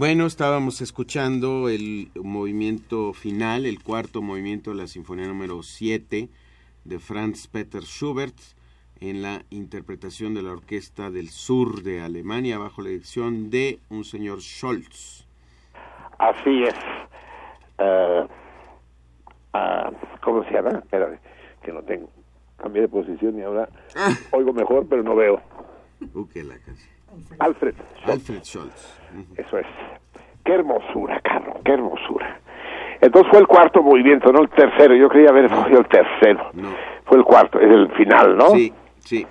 Bueno, 0.00 0.24
estábamos 0.24 0.80
escuchando 0.80 1.68
el 1.68 2.10
movimiento 2.14 3.12
final, 3.12 3.66
el 3.66 3.82
cuarto 3.82 4.22
movimiento 4.22 4.70
de 4.70 4.76
la 4.78 4.86
Sinfonía 4.86 5.26
número 5.26 5.62
7 5.62 6.30
de 6.86 6.98
Franz 6.98 7.48
Peter 7.48 7.82
Schubert 7.82 8.34
en 8.98 9.20
la 9.20 9.42
interpretación 9.50 10.32
de 10.32 10.40
la 10.40 10.52
Orquesta 10.52 11.10
del 11.10 11.28
Sur 11.28 11.82
de 11.82 12.00
Alemania 12.00 12.56
bajo 12.56 12.80
la 12.80 12.88
dirección 12.88 13.50
de 13.50 13.78
un 13.90 14.04
señor 14.04 14.40
Scholz. 14.40 15.26
Así 16.16 16.62
es. 16.62 16.74
Eh, 17.76 18.26
ah, 19.52 19.90
¿Cómo 20.22 20.42
se 20.44 20.50
llama? 20.50 20.78
Espera, 20.78 21.20
que 21.62 21.72
no 21.74 21.82
tengo. 21.82 22.08
Cambié 22.56 22.80
de 22.80 22.88
posición 22.88 23.38
y 23.38 23.42
ahora 23.42 23.68
oigo 24.30 24.54
mejor, 24.54 24.86
pero 24.88 25.02
no 25.02 25.14
veo. 25.14 25.42
Uh, 26.14 26.26
qué 26.28 26.42
la 26.42 26.56
canción. 26.56 26.99
Alfred. 27.38 27.74
Alfred 28.06 28.42
Scholz. 28.42 28.98
Eso 29.36 29.58
es. 29.58 29.66
Qué 30.44 30.52
hermosura, 30.52 31.20
Carlos, 31.20 31.56
qué 31.64 31.72
hermosura. 31.72 32.38
Entonces 33.00 33.30
fue 33.30 33.40
el 33.40 33.46
cuarto 33.46 33.82
movimiento, 33.82 34.32
no 34.32 34.42
el 34.42 34.48
tercero. 34.50 34.94
Yo 34.94 35.08
creía 35.08 35.30
haber 35.30 35.46
escogido 35.46 35.80
el 35.80 35.86
tercero. 35.88 36.50
No. 36.54 36.68
Fue 37.04 37.18
el 37.18 37.24
cuarto, 37.24 37.58
es 37.58 37.70
el 37.70 37.90
final, 37.92 38.36
¿no? 38.36 38.48
Sí, 38.50 38.72
sí, 39.00 39.26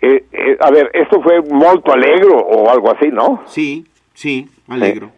Eh, 0.00 0.24
eh, 0.32 0.56
a 0.60 0.70
ver, 0.70 0.90
esto 0.94 1.20
fue 1.22 1.40
molto 1.42 1.92
alegro 1.92 2.36
o 2.38 2.70
algo 2.70 2.90
así, 2.92 3.08
¿no? 3.08 3.42
sí, 3.46 3.86
sí, 4.12 4.48
alegro. 4.68 5.10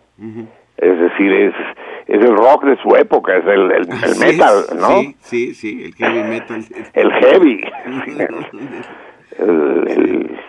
Es 0.77 0.99
decir, 1.01 1.33
es, 1.33 1.55
es 2.07 2.21
el 2.25 2.37
rock 2.37 2.65
de 2.65 2.77
su 2.83 2.95
época, 2.97 3.37
es 3.37 3.45
el, 3.47 3.71
el, 3.73 3.89
el 3.89 3.93
Así 3.93 4.21
metal, 4.25 4.55
es, 4.69 4.75
¿no? 4.75 4.89
Sí, 4.89 5.17
sí, 5.21 5.55
sí, 5.55 5.85
el 5.85 5.95
heavy 5.95 6.23
metal. 6.29 6.65
El 6.93 7.13
heavy. 7.13 7.61
el, 9.39 9.89
el- 9.89 10.41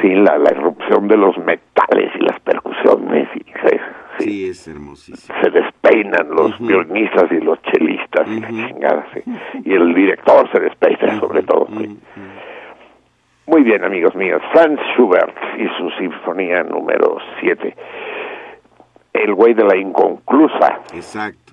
sí, 0.00 0.14
la, 0.14 0.38
la 0.38 0.50
irrupción 0.52 1.08
de 1.08 1.16
los 1.16 1.36
metales 1.38 2.10
y 2.14 2.22
las 2.24 2.38
percusiones. 2.40 3.28
Y, 3.36 3.40
sí, 3.44 3.78
sí. 4.18 4.48
Es 4.50 4.68
hermosísimo. 4.68 5.38
se 5.42 5.50
despeinan 5.50 6.28
los 6.30 6.54
Ujú. 6.54 6.66
violinistas 6.66 7.30
y 7.32 7.40
los 7.40 7.60
chelistas 7.62 8.26
y 8.28 8.40
la 8.40 8.48
chingada, 8.48 9.06
sí. 9.14 9.22
y 9.64 9.72
el 9.74 9.94
director 9.94 10.50
se 10.52 10.60
despeina 10.60 11.18
sobre 11.20 11.42
todo. 11.42 11.66
sí. 11.78 11.98
Muy 13.48 13.62
bien, 13.62 13.84
amigos 13.84 14.12
míos, 14.16 14.42
Franz 14.50 14.80
Schubert 14.96 15.32
y 15.56 15.68
su 15.78 15.88
sinfonía 16.00 16.64
número 16.64 17.18
7, 17.38 17.76
El 19.12 19.34
güey 19.34 19.54
de 19.54 19.62
la 19.64 19.76
inconclusa. 19.76 20.80
Exacto. 20.92 21.52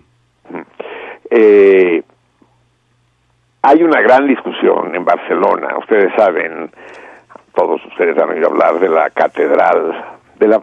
Eh, 1.29 2.01
hay 3.61 3.83
una 3.83 4.01
gran 4.01 4.27
discusión 4.27 4.95
en 4.95 5.05
Barcelona, 5.05 5.77
ustedes 5.77 6.11
saben, 6.15 6.71
todos 7.55 7.85
ustedes 7.85 8.17
han 8.17 8.29
oído 8.29 8.49
hablar 8.49 8.79
de 8.79 8.89
la 8.89 9.09
catedral, 9.09 10.05
de 10.39 10.47
la 10.47 10.61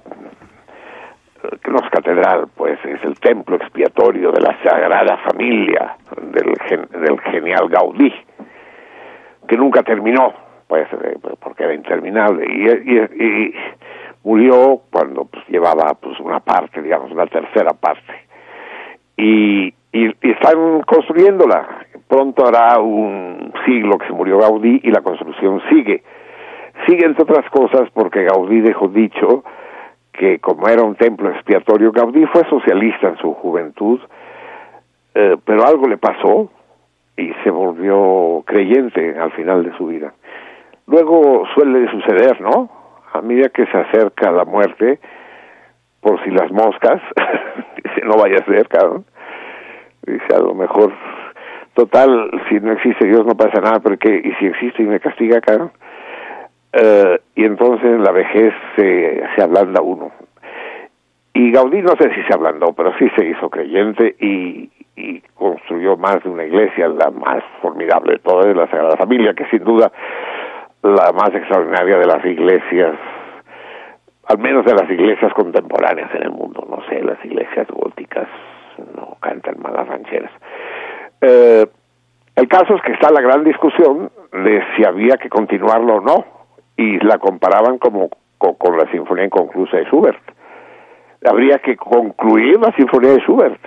que 1.63 1.71
no 1.71 1.79
es 1.79 1.91
catedral, 1.91 2.49
pues 2.55 2.79
es 2.85 3.03
el 3.03 3.19
templo 3.19 3.57
expiatorio 3.57 4.31
de 4.31 4.41
la 4.41 4.57
Sagrada 4.63 5.17
Familia 5.19 5.97
del, 6.21 6.55
gen- 6.69 6.89
del 7.01 7.19
genial 7.21 7.69
Gaudí, 7.69 8.13
que 9.49 9.57
nunca 9.57 9.83
terminó, 9.83 10.35
pues 10.69 10.87
eh, 10.93 11.17
porque 11.41 11.65
era 11.65 11.75
interminable, 11.75 12.45
y 12.47 13.55
murió 14.23 14.83
cuando 14.93 15.25
pues, 15.25 15.43
llevaba 15.49 15.95
pues 15.95 16.21
una 16.21 16.41
parte, 16.41 16.83
digamos, 16.83 17.11
una 17.11 17.27
tercera 17.27 17.73
parte. 17.73 18.29
Y, 19.17 19.69
y, 19.93 20.07
y 20.23 20.31
están 20.31 20.83
construyéndola. 20.83 21.87
Pronto 22.07 22.47
hará 22.47 22.79
un 22.81 23.53
siglo 23.65 23.97
que 23.99 24.07
se 24.07 24.13
murió 24.13 24.39
Gaudí 24.39 24.81
y 24.83 24.91
la 24.91 25.01
construcción 25.01 25.63
sigue. 25.71 26.03
Sigue 26.87 27.07
entre 27.07 27.23
otras 27.23 27.49
cosas 27.51 27.91
porque 27.93 28.25
Gaudí 28.25 28.61
dejó 28.61 28.89
dicho 28.89 29.45
que 30.13 30.39
como 30.39 30.69
era 30.69 30.83
un 30.83 30.97
templo 30.97 31.31
expiatorio, 31.31 31.93
Gaudí 31.93 32.27
fue 32.27 32.45
socialista 32.49 33.09
en 33.09 33.17
su 33.19 33.33
juventud, 33.35 34.01
eh, 35.15 35.37
pero 35.45 35.65
algo 35.65 35.87
le 35.89 35.97
pasó 35.97 36.51
y 37.17 37.33
se 37.43 37.51
volvió 37.51 38.43
creyente 38.47 39.19
al 39.19 39.33
final 39.33 39.65
de 39.65 39.77
su 39.77 39.87
vida. 39.87 40.13
Luego 40.87 41.47
suele 41.55 41.91
suceder, 41.91 42.41
¿no? 42.41 42.69
A 43.13 43.21
medida 43.21 43.49
que 43.49 43.67
se 43.67 43.79
acerca 43.79 44.31
la 44.31 44.45
muerte, 44.45 44.99
por 46.01 46.23
si 46.25 46.31
las 46.31 46.51
moscas, 46.51 47.01
dice, 47.85 48.03
no 48.05 48.17
vaya 48.17 48.39
a 48.39 48.45
ser, 48.45 48.69
cabrón. 48.69 49.05
Dice, 50.07 50.35
a 50.35 50.39
lo 50.39 50.55
mejor, 50.55 50.93
total, 51.75 52.31
si 52.49 52.59
no 52.61 52.73
existe 52.73 53.07
Dios 53.07 53.27
no 53.27 53.37
pasa 53.37 53.61
nada, 53.61 53.81
porque, 53.81 54.21
y 54.25 54.33
si 54.35 54.47
existe 54.47 54.83
y 54.83 54.87
me 54.87 55.01
castiga, 55.01 55.41
cabrón. 55.41 55.73
Eh, 56.73 57.19
y 57.35 57.45
entonces 57.45 57.85
en 57.85 58.05
la 58.05 58.13
vejez 58.13 58.55
se, 58.77 59.23
se 59.35 59.43
ablanda 59.43 59.81
uno. 59.81 60.13
Y 61.33 61.53
Gaudí 61.53 61.81
no 61.83 61.95
sé 61.97 62.13
si 62.15 62.23
se 62.23 62.35
ablandó, 62.35 62.73
pero 62.73 62.93
sí 62.99 63.09
se 63.17 63.25
hizo 63.25 63.49
creyente 63.49 64.17
y, 64.19 64.71
y 64.97 65.21
construyó 65.35 65.97
más 65.97 66.23
de 66.23 66.29
una 66.29 66.45
iglesia, 66.45 66.89
la 66.89 67.11
más 67.11 67.43
formidable 67.63 68.15
de 68.15 68.19
todas, 68.19 68.55
la 68.55 68.69
Sagrada 68.69 68.97
Familia, 68.97 69.35
que 69.35 69.47
sin 69.47 69.65
duda 69.65 69.93
la 70.83 71.13
más 71.13 71.35
extraordinaria 71.35 71.99
de 71.99 72.07
las 72.07 72.25
iglesias, 72.25 72.95
al 74.27 74.39
menos 74.39 74.65
de 74.65 74.75
las 74.75 74.91
iglesias 74.91 75.33
contemporáneas 75.35 76.15
en 76.15 76.23
el 76.23 76.31
mundo, 76.31 76.67
no 76.69 76.83
sé, 76.89 77.03
las 77.03 77.23
iglesias 77.25 77.67
góticas 77.69 78.29
no 78.97 79.17
cantan 79.21 79.57
malas 79.61 79.87
rancheras. 79.87 80.33
Eh, 81.21 81.67
el 82.37 82.49
caso 82.49 82.75
es 82.75 82.83
que 82.83 82.93
está 82.93 83.11
la 83.11 83.21
gran 83.21 83.45
discusión 83.45 84.11
de 84.33 84.63
si 84.75 84.85
había 84.85 85.17
que 85.17 85.29
continuarlo 85.29 85.97
o 85.97 86.01
no, 86.01 86.40
y 86.81 86.99
la 87.01 87.19
comparaban 87.19 87.77
como 87.79 88.09
co- 88.39 88.57
con, 88.57 88.79
la 88.79 88.91
Sinfonía 88.91 89.27
Inconclusa 89.27 89.77
de 89.77 89.85
Schubert. 89.85 90.19
Habría 91.29 91.59
que 91.59 91.77
concluir 91.77 92.59
la 92.59 92.73
Sinfonía 92.73 93.11
de 93.11 93.21
Schubert 93.21 93.61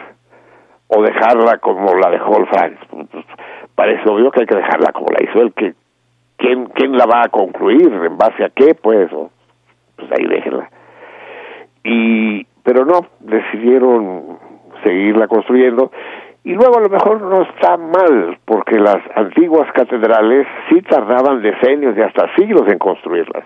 o 0.88 1.04
dejarla 1.04 1.60
como 1.60 1.94
la 1.94 2.10
dejó 2.10 2.40
el 2.40 2.48
Franz. 2.48 2.80
Parece 3.76 4.10
obvio 4.10 4.32
que 4.32 4.42
hay 4.42 4.48
que 4.48 4.56
dejarla 4.56 4.92
como 4.92 5.08
la 5.12 5.24
hizo 5.24 5.42
él, 5.42 5.54
que 5.54 5.76
quién 6.38 6.66
quién 6.74 6.98
la 6.98 7.06
va 7.06 7.24
a 7.24 7.30
concluir, 7.30 7.88
en 7.94 8.18
base 8.18 8.44
a 8.44 8.50
qué, 8.50 8.74
pues, 8.74 9.10
pues 9.12 10.12
ahí 10.12 10.26
déjenla. 10.26 10.70
Y 11.84 12.46
pero 12.64 12.86
no, 12.86 13.06
decidieron 13.20 14.40
seguirla 14.84 15.28
construyendo 15.28 15.92
y 16.46 16.54
luego 16.54 16.78
a 16.78 16.82
lo 16.82 16.90
mejor 16.90 17.22
no 17.22 17.44
está 17.44 17.78
mal, 17.78 18.38
porque 18.44 18.78
las 18.78 19.00
antiguas 19.16 19.72
catedrales 19.72 20.46
sí 20.70 20.82
tardaban 20.82 21.42
decenios 21.42 21.96
y 21.98 22.02
hasta 22.02 22.36
siglos 22.36 22.64
en 22.68 22.80
construirlas. 22.80 23.46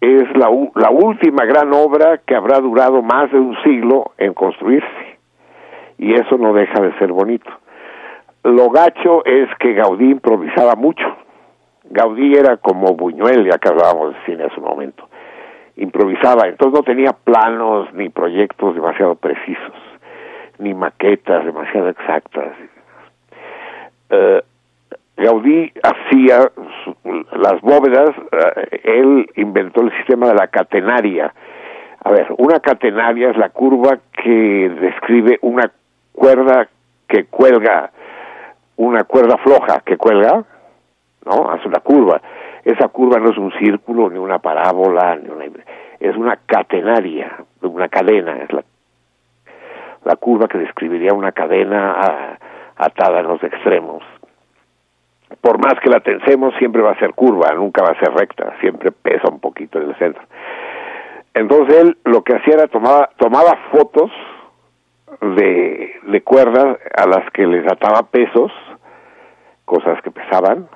Es 0.00 0.24
la, 0.36 0.48
la 0.74 0.90
última 0.90 1.44
gran 1.44 1.72
obra 1.72 2.18
que 2.26 2.34
habrá 2.34 2.58
durado 2.58 3.00
más 3.02 3.30
de 3.30 3.38
un 3.38 3.56
siglo 3.62 4.12
en 4.18 4.34
construirse. 4.34 5.18
Y 5.98 6.14
eso 6.14 6.36
no 6.36 6.52
deja 6.52 6.80
de 6.80 6.98
ser 6.98 7.12
bonito. 7.12 7.48
Lo 8.42 8.70
gacho 8.70 9.24
es 9.24 9.48
que 9.60 9.74
Gaudí 9.74 10.10
improvisaba 10.10 10.74
mucho. 10.74 11.04
Gaudí 11.84 12.34
era 12.34 12.56
como 12.56 12.96
Buñuel, 12.96 13.44
ya 13.48 13.58
que 13.58 13.68
hablábamos 13.68 14.14
de 14.14 14.20
cine 14.24 14.44
hace 14.44 14.58
un 14.58 14.66
momento. 14.66 15.08
Improvisaba, 15.76 16.48
entonces 16.48 16.76
no 16.76 16.82
tenía 16.82 17.12
planos 17.12 17.92
ni 17.92 18.08
proyectos 18.08 18.74
demasiado 18.74 19.14
precisos 19.14 19.89
ni 20.60 20.74
maquetas 20.74 21.44
demasiado 21.44 21.88
exactas. 21.88 22.52
Eh, 24.10 24.42
Gaudí 25.16 25.72
hacía 25.82 26.50
su- 26.84 26.96
las 27.36 27.60
bóvedas, 27.60 28.10
eh, 28.32 28.80
él 28.84 29.30
inventó 29.36 29.82
el 29.82 29.92
sistema 29.98 30.28
de 30.28 30.34
la 30.34 30.48
catenaria. 30.48 31.32
A 32.02 32.10
ver, 32.10 32.26
una 32.38 32.60
catenaria 32.60 33.30
es 33.30 33.36
la 33.36 33.50
curva 33.50 33.98
que 34.12 34.70
describe 34.80 35.38
una 35.42 35.70
cuerda 36.12 36.68
que 37.06 37.24
cuelga, 37.26 37.90
una 38.76 39.04
cuerda 39.04 39.36
floja 39.38 39.80
que 39.84 39.98
cuelga, 39.98 40.44
¿no? 41.26 41.50
Hace 41.50 41.68
una 41.68 41.80
curva. 41.80 42.22
Esa 42.64 42.88
curva 42.88 43.18
no 43.18 43.30
es 43.30 43.36
un 43.38 43.52
círculo, 43.58 44.08
ni 44.08 44.18
una 44.18 44.38
parábola, 44.38 45.16
ni 45.16 45.28
una... 45.28 45.44
es 45.98 46.16
una 46.16 46.36
catenaria, 46.46 47.36
una 47.60 47.88
cadena, 47.88 48.38
es 48.38 48.52
la 48.52 48.62
la 50.04 50.16
curva 50.16 50.48
que 50.48 50.58
describiría 50.58 51.12
una 51.12 51.32
cadena 51.32 51.94
ah, 51.96 52.38
atada 52.76 53.20
en 53.20 53.26
los 53.26 53.42
extremos. 53.42 54.02
Por 55.40 55.58
más 55.58 55.74
que 55.80 55.90
la 55.90 56.00
tensemos, 56.00 56.54
siempre 56.58 56.82
va 56.82 56.92
a 56.92 56.98
ser 56.98 57.14
curva, 57.14 57.52
nunca 57.54 57.82
va 57.82 57.92
a 57.92 58.00
ser 58.00 58.12
recta, 58.12 58.54
siempre 58.60 58.90
pesa 58.90 59.28
un 59.28 59.40
poquito 59.40 59.80
en 59.80 59.90
el 59.90 59.96
centro. 59.96 60.22
Entonces 61.34 61.76
él 61.76 61.98
lo 62.04 62.22
que 62.22 62.34
hacía 62.34 62.54
era 62.54 62.66
tomaba, 62.66 63.10
tomaba 63.16 63.56
fotos 63.70 64.10
de, 65.20 65.94
de 66.02 66.22
cuerdas 66.22 66.78
a 66.96 67.06
las 67.06 67.30
que 67.32 67.46
les 67.46 67.70
ataba 67.70 68.02
pesos, 68.10 68.50
cosas 69.64 70.02
que 70.02 70.10
pesaban, 70.10 70.68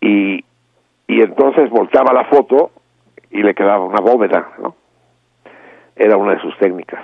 y, 0.00 0.44
y 1.06 1.22
entonces 1.22 1.70
volteaba 1.70 2.12
la 2.12 2.24
foto 2.24 2.72
y 3.30 3.42
le 3.42 3.54
quedaba 3.54 3.84
una 3.84 4.00
bóveda, 4.00 4.50
¿no? 4.58 4.74
Era 5.96 6.16
una 6.16 6.34
de 6.34 6.40
sus 6.40 6.56
técnicas 6.58 7.00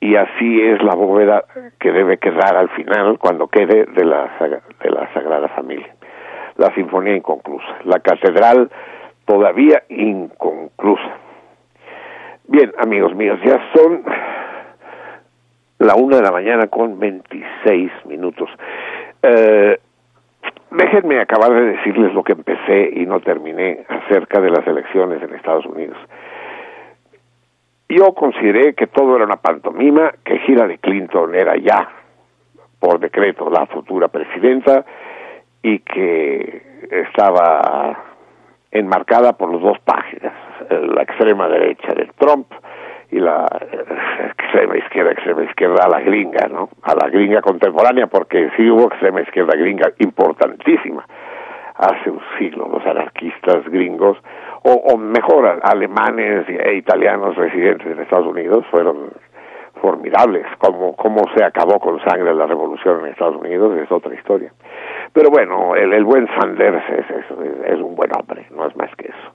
y 0.00 0.16
así 0.16 0.60
es 0.62 0.82
la 0.82 0.94
bóveda 0.94 1.44
que 1.78 1.90
debe 1.90 2.18
quedar 2.18 2.56
al 2.56 2.68
final 2.70 3.18
cuando 3.18 3.48
quede 3.48 3.86
de 3.86 4.04
la 4.04 4.30
de 4.82 4.90
la 4.90 5.12
Sagrada 5.12 5.48
Familia. 5.48 5.94
La 6.56 6.72
sinfonía 6.74 7.16
inconclusa, 7.16 7.78
la 7.84 8.00
catedral 8.00 8.70
todavía 9.24 9.82
inconclusa. 9.88 11.18
Bien, 12.48 12.72
amigos 12.78 13.14
míos, 13.14 13.38
ya 13.44 13.60
son 13.74 14.04
la 15.78 15.94
una 15.96 16.16
de 16.16 16.22
la 16.22 16.30
mañana 16.30 16.68
con 16.68 16.98
26 16.98 17.90
minutos. 18.06 18.48
Eh, 19.22 19.78
déjenme 20.70 21.20
acabar 21.20 21.52
de 21.52 21.76
decirles 21.76 22.14
lo 22.14 22.22
que 22.22 22.32
empecé 22.32 22.90
y 22.94 23.06
no 23.06 23.20
terminé 23.20 23.84
acerca 23.88 24.40
de 24.40 24.50
las 24.50 24.66
elecciones 24.66 25.22
en 25.22 25.34
Estados 25.34 25.66
Unidos. 25.66 25.98
Yo 27.88 28.12
consideré 28.14 28.74
que 28.74 28.88
todo 28.88 29.16
era 29.16 29.24
una 29.24 29.36
pantomima, 29.36 30.12
que 30.24 30.40
Hillary 30.46 30.78
Clinton 30.78 31.34
era 31.34 31.56
ya, 31.56 31.88
por 32.80 32.98
decreto, 32.98 33.48
la 33.48 33.66
futura 33.66 34.08
presidenta 34.08 34.84
y 35.62 35.78
que 35.80 36.62
estaba 36.90 37.96
enmarcada 38.72 39.34
por 39.34 39.52
las 39.52 39.62
dos 39.62 39.78
páginas, 39.80 40.32
la 40.70 41.02
extrema 41.02 41.48
derecha 41.48 41.94
de 41.94 42.10
Trump 42.18 42.52
y 43.10 43.20
la 43.20 43.46
extrema 44.36 44.76
izquierda, 44.76 45.12
extrema 45.12 45.44
izquierda 45.44 45.84
a 45.84 45.88
la 45.88 46.00
gringa, 46.00 46.48
¿no? 46.48 46.68
A 46.82 46.94
la 46.94 47.08
gringa 47.08 47.40
contemporánea, 47.40 48.08
porque 48.08 48.50
sí 48.56 48.68
hubo 48.68 48.88
extrema 48.88 49.20
izquierda 49.20 49.56
gringa 49.56 49.92
importantísima 49.98 51.06
hace 51.76 52.10
un 52.10 52.20
siglo, 52.38 52.68
los 52.68 52.84
anarquistas 52.86 53.64
gringos, 53.68 54.18
o, 54.68 54.96
mejor, 54.98 55.60
alemanes 55.62 56.48
e 56.48 56.74
italianos 56.74 57.36
residentes 57.36 57.86
en 57.86 58.00
Estados 58.00 58.26
Unidos 58.26 58.64
fueron 58.70 59.10
formidables. 59.80 60.44
Cómo, 60.58 60.96
cómo 60.96 61.22
se 61.36 61.44
acabó 61.44 61.78
con 61.78 62.00
sangre 62.00 62.34
la 62.34 62.46
revolución 62.46 63.00
en 63.00 63.12
Estados 63.12 63.36
Unidos 63.36 63.76
es 63.78 63.90
otra 63.92 64.14
historia. 64.14 64.52
Pero 65.12 65.30
bueno, 65.30 65.74
el, 65.76 66.04
buen 66.04 66.26
Sanders 66.38 66.82
es, 66.90 67.06
es, 67.66 67.80
un 67.80 67.94
buen 67.94 68.10
hombre, 68.18 68.46
no 68.50 68.66
es 68.66 68.76
más 68.76 68.94
que 68.96 69.08
eso 69.08 69.32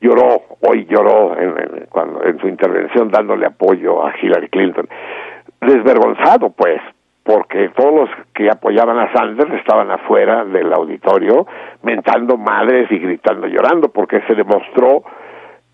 lloró, 0.00 0.42
hoy 0.60 0.86
lloró 0.86 1.36
en, 1.36 1.86
cuando, 1.90 2.22
en 2.22 2.38
su 2.38 2.46
intervención 2.46 3.10
dándole 3.10 3.46
apoyo 3.46 4.06
a 4.06 4.14
Hillary 4.16 4.48
Clinton. 4.48 4.88
Desvergonzado, 5.60 6.50
pues, 6.50 6.80
porque 7.28 7.68
todos 7.76 7.92
los 7.92 8.10
que 8.32 8.48
apoyaban 8.48 8.98
a 8.98 9.12
Sanders 9.12 9.52
estaban 9.52 9.90
afuera 9.90 10.46
del 10.46 10.72
auditorio 10.72 11.46
mentando 11.82 12.38
madres 12.38 12.90
y 12.90 12.98
gritando, 12.98 13.46
llorando, 13.46 13.90
porque 13.90 14.22
se 14.26 14.34
demostró 14.34 15.02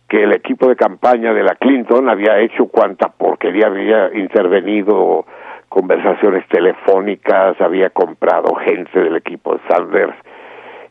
que 0.08 0.24
el 0.24 0.32
equipo 0.32 0.66
de 0.66 0.74
campaña 0.74 1.32
de 1.32 1.44
la 1.44 1.54
Clinton 1.54 2.08
había 2.08 2.40
hecho 2.40 2.66
cuanta 2.66 3.08
porquería, 3.08 3.68
había 3.68 4.12
intervenido 4.14 5.26
conversaciones 5.68 6.44
telefónicas, 6.48 7.60
había 7.60 7.90
comprado 7.90 8.52
gente 8.56 8.98
del 8.98 9.14
equipo 9.14 9.54
de 9.54 9.60
Sanders, 9.68 10.16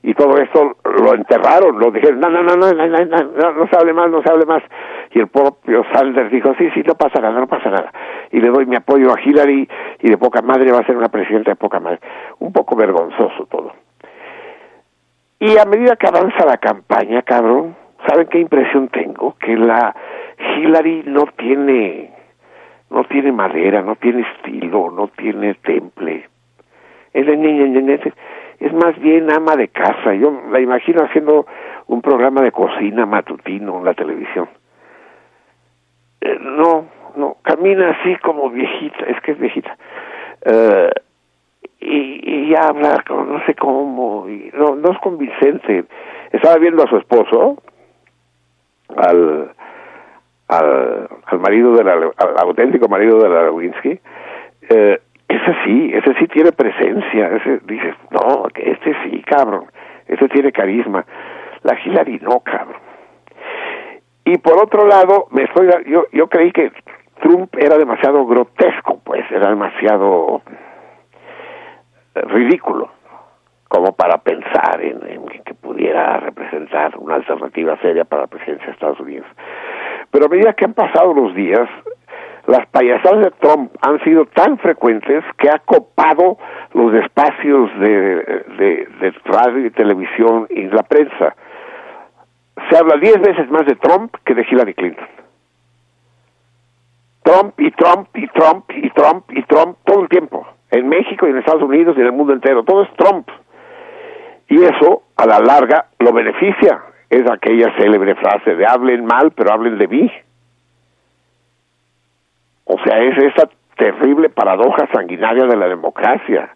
y 0.06 0.14
todo 0.16 0.38
esto 0.38 0.76
lo 0.84 1.14
enterraron, 1.16 1.80
lo 1.80 1.90
dijeron, 1.90 2.20
no, 2.20 2.30
no, 2.30 2.44
no, 2.44 2.58
no, 2.58 2.74
no, 2.74 2.88
no, 2.88 3.06
no, 3.06 3.54
no 3.54 3.68
se 3.68 3.78
hable 3.78 3.94
más, 3.94 4.10
no 4.12 4.22
se 4.22 4.30
hable 4.30 4.46
más. 4.46 4.62
Y 5.12 5.20
el 5.20 5.28
propio 5.30 5.86
Sanders 5.94 6.30
dijo, 6.30 6.54
sí, 6.58 6.70
sí, 6.74 6.84
no 6.86 6.96
pasa 6.96 7.22
nada, 7.22 7.40
no 7.40 7.48
pasa 7.48 7.70
nada. 7.70 7.90
Y 8.30 8.42
le 8.42 8.50
doy 8.50 8.66
mi 8.66 8.76
apoyo 8.76 9.14
a 9.14 9.22
Hillary 9.22 9.68
y 10.02 10.10
de 10.10 10.18
poca 10.18 10.42
madre 10.42 10.74
va 10.74 10.80
a 10.80 10.86
ser 10.86 10.98
una 10.98 11.08
presidenta 11.08 11.52
de 11.52 11.56
poca 11.56 11.80
madre. 11.80 12.00
Un 12.40 12.52
poco 12.52 12.76
vergonzoso 12.76 13.46
todo. 13.46 13.72
Y 15.40 15.58
a 15.58 15.64
medida 15.64 15.96
que 15.96 16.08
avanza 16.08 16.46
la 16.46 16.58
campaña, 16.58 17.22
cabrón, 17.22 17.74
¿saben 18.06 18.28
qué 18.28 18.40
impresión 18.40 18.90
tengo? 18.90 19.36
Que 19.40 19.56
la 19.56 19.96
Hillary 20.58 21.04
no 21.06 21.28
tiene, 21.38 22.12
no 22.90 23.06
tiene 23.06 23.32
madera, 23.32 23.82
no 23.82 23.96
tiene 23.96 24.26
estilo, 24.36 24.92
no 24.92 25.08
tiene 25.16 25.54
temple. 25.54 26.28
Es 27.14 27.26
de 27.26 28.14
es 28.60 28.74
más 28.74 28.98
bien 29.00 29.32
ama 29.32 29.56
de 29.56 29.68
casa. 29.68 30.14
Yo 30.14 30.42
la 30.52 30.60
imagino 30.60 31.04
haciendo 31.04 31.46
un 31.88 32.02
programa 32.02 32.42
de 32.42 32.52
cocina 32.52 33.06
matutino 33.06 33.80
en 33.80 33.86
la 33.86 33.94
televisión. 33.94 34.48
Eh, 36.22 36.38
no, 36.40 36.86
no, 37.16 37.38
camina 37.42 37.92
así 37.92 38.16
como 38.18 38.50
viejita, 38.50 39.06
es 39.06 39.20
que 39.22 39.32
es 39.32 39.40
viejita. 39.40 39.78
Eh, 40.46 40.90
y, 41.80 42.50
y 42.50 42.56
habla, 42.56 43.04
no 43.10 43.46
sé 43.46 43.56
cómo, 43.56 44.30
y 44.30 44.52
no, 44.54 44.76
no 44.76 44.92
es 44.92 44.98
convincente. 45.00 45.86
Estaba 46.32 46.58
viendo 46.58 46.84
a 46.84 46.88
su 46.88 46.98
esposo, 46.98 47.62
al, 48.96 49.52
al, 50.48 51.10
al 51.26 51.40
marido 51.40 51.76
del 51.76 51.88
al, 51.88 52.14
auténtico 52.38 52.88
marido 52.88 53.20
de 53.20 53.30
la 53.30 53.44
Lewinsky, 53.44 54.00
eh, 54.70 55.00
ese 55.36 55.56
sí, 55.64 55.92
ese 55.94 56.14
sí 56.20 56.28
tiene 56.28 56.52
presencia, 56.52 57.28
ese 57.28 57.60
dices, 57.66 57.96
no, 58.12 58.46
este 58.56 58.96
sí, 59.04 59.22
cabrón, 59.24 59.66
ese 60.08 60.28
tiene 60.30 60.52
carisma. 60.52 61.06
La 61.64 61.80
Hillary 61.80 62.20
no, 62.20 62.42
cabrón. 62.42 62.82
Y 64.26 64.38
por 64.38 64.62
otro 64.62 64.86
lado, 64.86 65.28
me 65.32 65.44
estoy 65.44 65.70
yo 65.88 66.06
yo 66.12 66.28
creí 66.28 66.52
que 66.52 66.72
Trump 67.22 67.56
era 67.58 67.78
demasiado 67.78 68.26
grotesco, 68.26 69.00
pues 69.04 69.30
era 69.32 69.50
demasiado 69.50 70.42
ridículo 72.16 72.92
como 73.68 73.94
para 73.94 74.20
pensar 74.20 74.82
en, 74.82 75.00
en, 75.08 75.26
que 75.44 75.56
pudiera 75.56 76.18
representar 76.18 76.96
una 77.00 77.16
alternativa 77.16 77.76
seria 77.82 78.06
para 78.06 78.24
la 78.24 78.28
presidencia 78.28 78.68
de 78.68 78.74
Estados 78.74 79.00
Unidos. 79.00 79.26
Pero 80.12 80.28
a 80.28 80.30
medida 80.30 80.54
que 80.54 80.66
han 80.66 80.76
pasado 80.76 81.12
los 81.12 81.34
días, 81.34 81.68
las 82.48 82.68
payasadas 82.68 83.24
de 83.24 83.32
Trump 83.40 83.72
han 83.82 84.04
sido 84.04 84.26
tan 84.26 84.58
frecuentes 84.58 85.24
que 85.38 85.50
ha 85.50 85.60
copado 85.60 86.38
los 86.74 86.94
espacios 86.96 87.72
de, 87.80 87.98
de, 89.00 89.14
radio 89.24 89.66
y 89.66 89.72
televisión 89.72 90.48
y 90.50 90.64
la 90.64 90.84
prensa. 90.84 91.36
Se 92.70 92.78
habla 92.78 92.98
diez 92.98 93.20
veces 93.20 93.50
más 93.50 93.66
de 93.66 93.76
Trump 93.76 94.14
que 94.26 94.34
de 94.34 94.46
Hillary 94.50 94.74
Clinton. 94.74 95.08
Trump 97.24 97.58
y 97.58 97.72
Trump 97.72 98.10
y 98.16 98.28
Trump 98.28 98.70
y 98.72 98.90
Trump 98.90 99.24
y 99.32 99.42
Trump 99.44 99.78
todo 99.86 100.02
el 100.02 100.10
tiempo. 100.10 100.46
En 100.72 100.90
México 100.90 101.26
y 101.26 101.32
en 101.32 101.38
Estados 101.38 101.64
Unidos 101.64 101.96
y 101.98 102.02
en 102.02 102.08
el 102.08 102.12
mundo 102.12 102.34
entero. 102.34 102.64
Todo 102.64 102.84
es 102.84 102.90
Trump. 102.98 103.30
Y 104.50 104.62
eso, 104.62 105.04
a 105.16 105.26
la 105.26 105.40
larga, 105.40 105.86
lo 106.00 106.12
beneficia. 106.12 106.82
Es 107.10 107.24
aquella 107.32 107.74
célebre 107.78 108.16
frase 108.16 108.56
de 108.56 108.66
hablen 108.66 109.06
mal, 109.06 109.32
pero 109.32 109.54
hablen 109.54 109.78
de 109.78 109.88
mí. 109.88 110.12
O 112.66 112.78
sea, 112.84 113.00
es 113.00 113.18
esa 113.18 113.50
terrible 113.78 114.30
paradoja 114.30 114.88
sanguinaria 114.94 115.46
de 115.46 115.58
la 115.58 115.68
democracia. 115.68 116.56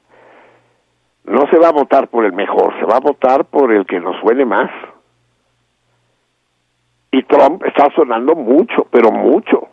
No 1.25 1.45
se 1.51 1.57
va 1.57 1.69
a 1.69 1.73
votar 1.73 2.07
por 2.07 2.25
el 2.25 2.33
mejor, 2.33 2.73
se 2.79 2.85
va 2.85 2.97
a 2.97 3.01
votar 3.01 3.45
por 3.45 3.73
el 3.73 3.85
que 3.85 3.99
nos 3.99 4.15
suene 4.21 4.45
más. 4.45 4.71
Y 7.11 7.23
Trump 7.23 7.63
está 7.65 7.89
sonando 7.95 8.35
mucho, 8.35 8.87
pero 8.91 9.11
mucho. 9.11 9.67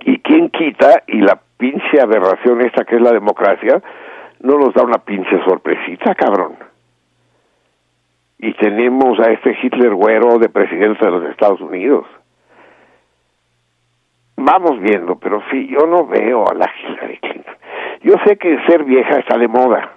¿Y 0.00 0.18
quién 0.18 0.50
quita? 0.50 1.04
Y 1.06 1.20
la 1.20 1.40
pinche 1.56 2.00
aberración 2.00 2.60
esta 2.62 2.84
que 2.84 2.96
es 2.96 3.02
la 3.02 3.12
democracia, 3.12 3.82
no 4.40 4.58
nos 4.58 4.74
da 4.74 4.82
una 4.82 4.98
pinche 4.98 5.42
sorpresita, 5.44 6.14
cabrón. 6.14 6.56
Y 8.38 8.52
tenemos 8.54 9.18
a 9.20 9.30
este 9.30 9.56
Hitler 9.62 9.94
güero 9.94 10.38
de 10.38 10.48
presidente 10.48 11.04
de 11.04 11.10
los 11.10 11.24
Estados 11.30 11.60
Unidos 11.60 12.06
vamos 14.46 14.80
viendo, 14.80 15.16
pero 15.16 15.42
sí, 15.50 15.66
yo 15.68 15.86
no 15.86 16.06
veo 16.06 16.48
a 16.48 16.54
la 16.54 16.70
Hillary 16.80 17.18
Clinton. 17.18 17.54
Yo 18.02 18.14
sé 18.24 18.36
que 18.36 18.58
ser 18.66 18.84
vieja 18.84 19.18
está 19.18 19.36
de 19.36 19.48
moda. 19.48 19.90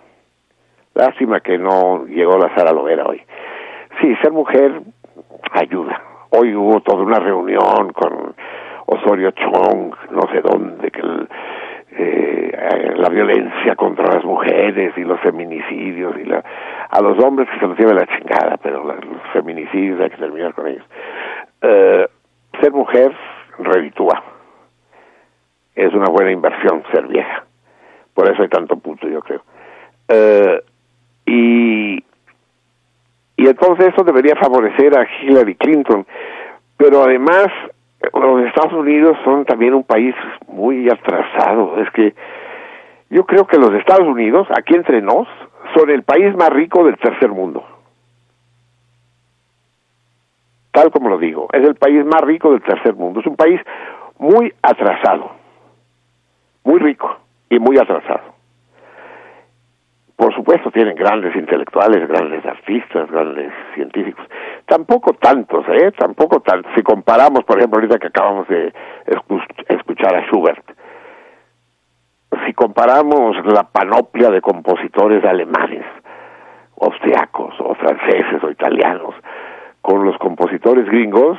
Lástima 0.96 1.40
que 1.40 1.58
no 1.58 2.06
llegó 2.08 2.38
la 2.38 2.54
Sara 2.56 2.72
Lovera 2.72 3.06
hoy. 3.06 3.22
Sí, 4.02 4.16
ser 4.22 4.32
mujer 4.32 4.82
ayuda. 5.52 6.02
Hoy 6.32 6.56
hubo 6.56 6.82
toda 6.82 7.04
una 7.04 7.20
reunión 7.20 7.94
con 7.94 8.36
Osorio 8.88 9.32
Chong, 9.32 9.94
no 10.12 10.22
sé 10.32 10.42
dónde, 10.42 10.90
que 10.90 11.02
eh, 11.92 12.94
la 12.96 13.10
violencia 13.10 13.76
contra 13.76 14.16
las 14.16 14.24
mujeres 14.24 14.94
y 14.98 15.02
los 15.02 15.20
feminicidios 15.22 16.18
y 16.18 16.26
la, 16.26 16.44
a 16.90 17.02
los 17.02 17.24
hombres 17.24 17.48
que 17.50 17.60
se 17.60 17.68
los 17.68 17.78
lleva 17.78 17.94
la 17.94 18.08
chingada, 18.08 18.58
pero 18.58 18.84
los 18.84 19.22
feminicidios 19.32 20.02
hay 20.02 20.10
que 20.10 20.18
terminar 20.18 20.54
con 20.54 20.68
ellos. 20.68 20.86
Eh, 21.62 22.08
ser 22.60 22.72
mujer 22.72 23.14
reditúa. 23.60 24.39
Es 25.80 25.94
una 25.94 26.10
buena 26.10 26.32
inversión 26.32 26.84
ser 26.92 27.08
vieja. 27.08 27.46
Por 28.14 28.30
eso 28.30 28.42
hay 28.42 28.50
tanto 28.50 28.78
puto, 28.78 29.08
yo 29.08 29.22
creo. 29.22 29.42
Eh, 30.08 30.64
y, 31.26 32.04
y 33.38 33.48
entonces 33.48 33.94
eso 33.94 34.04
debería 34.04 34.36
favorecer 34.36 34.98
a 34.98 35.08
Hillary 35.22 35.56
Clinton. 35.56 36.06
Pero 36.76 37.04
además, 37.04 37.48
los 38.14 38.46
Estados 38.46 38.74
Unidos 38.74 39.18
son 39.24 39.46
también 39.46 39.74
un 39.74 39.84
país 39.84 40.16
muy 40.48 40.90
atrasado. 40.90 41.82
Es 41.82 41.90
que 41.92 42.14
yo 43.10 43.26
creo 43.26 43.48
que 43.48 43.58
los 43.58 43.74
Estados 43.74 44.08
Unidos, 44.08 44.48
aquí 44.58 44.76
entre 44.76 45.02
nos, 45.02 45.28
son 45.76 45.90
el 45.90 46.04
país 46.04 46.36
más 46.36 46.50
rico 46.50 46.84
del 46.84 46.98
tercer 46.98 47.30
mundo. 47.30 47.64
tal 50.72 50.92
como 50.92 51.10
lo 51.10 51.18
digo, 51.18 51.48
es 51.52 51.68
el 51.68 51.76
país 51.76 52.06
más 52.06 52.22
rico 52.22 52.52
del 52.52 52.62
tercer 52.62 52.96
mundo, 52.96 53.20
es 53.20 53.26
un 53.26 53.36
país 53.36 53.60
muy 54.18 54.54
atrasado, 54.62 55.32
muy 56.64 56.80
rico 56.80 57.18
y 57.50 57.60
muy 57.60 57.78
atrasado. 57.78 58.40
Por 60.16 60.36
supuesto, 60.36 60.70
tienen 60.70 60.96
grandes 60.96 61.34
intelectuales, 61.36 62.06
grandes 62.08 62.46
artistas, 62.46 63.10
grandes 63.10 63.54
científicos. 63.74 64.26
Tampoco 64.66 65.14
tantos, 65.14 65.66
¿eh? 65.70 65.94
Tampoco 65.98 66.42
tantos. 66.42 66.72
Si 66.76 66.84
comparamos, 66.84 67.46
por 67.46 67.58
ejemplo, 67.58 67.80
ahorita 67.80 68.00
que 68.00 68.08
acabamos 68.08 68.46
de 68.50 68.74
escuchar 69.70 70.16
a 70.16 70.26
Schubert, 70.28 70.64
si 72.46 72.54
comparamos 72.54 73.38
la 73.46 73.64
panoplia 73.64 74.30
de 74.30 74.42
compositores 74.42 75.24
alemanes, 75.24 75.86
austriacos 76.82 77.56
o 77.60 77.74
franceses 77.76 78.44
o 78.44 78.52
italianos 78.52 79.16
con 79.82 80.04
los 80.04 80.18
compositores 80.18 80.86
gringos, 80.86 81.38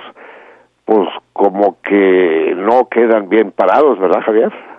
pues 0.85 1.09
como 1.33 1.81
que 1.83 2.55
no 2.57 2.89
quedan 2.89 3.29
bien 3.29 3.53
parados, 3.53 3.99
¿verdad, 3.99 4.23
Javier? 4.23 4.70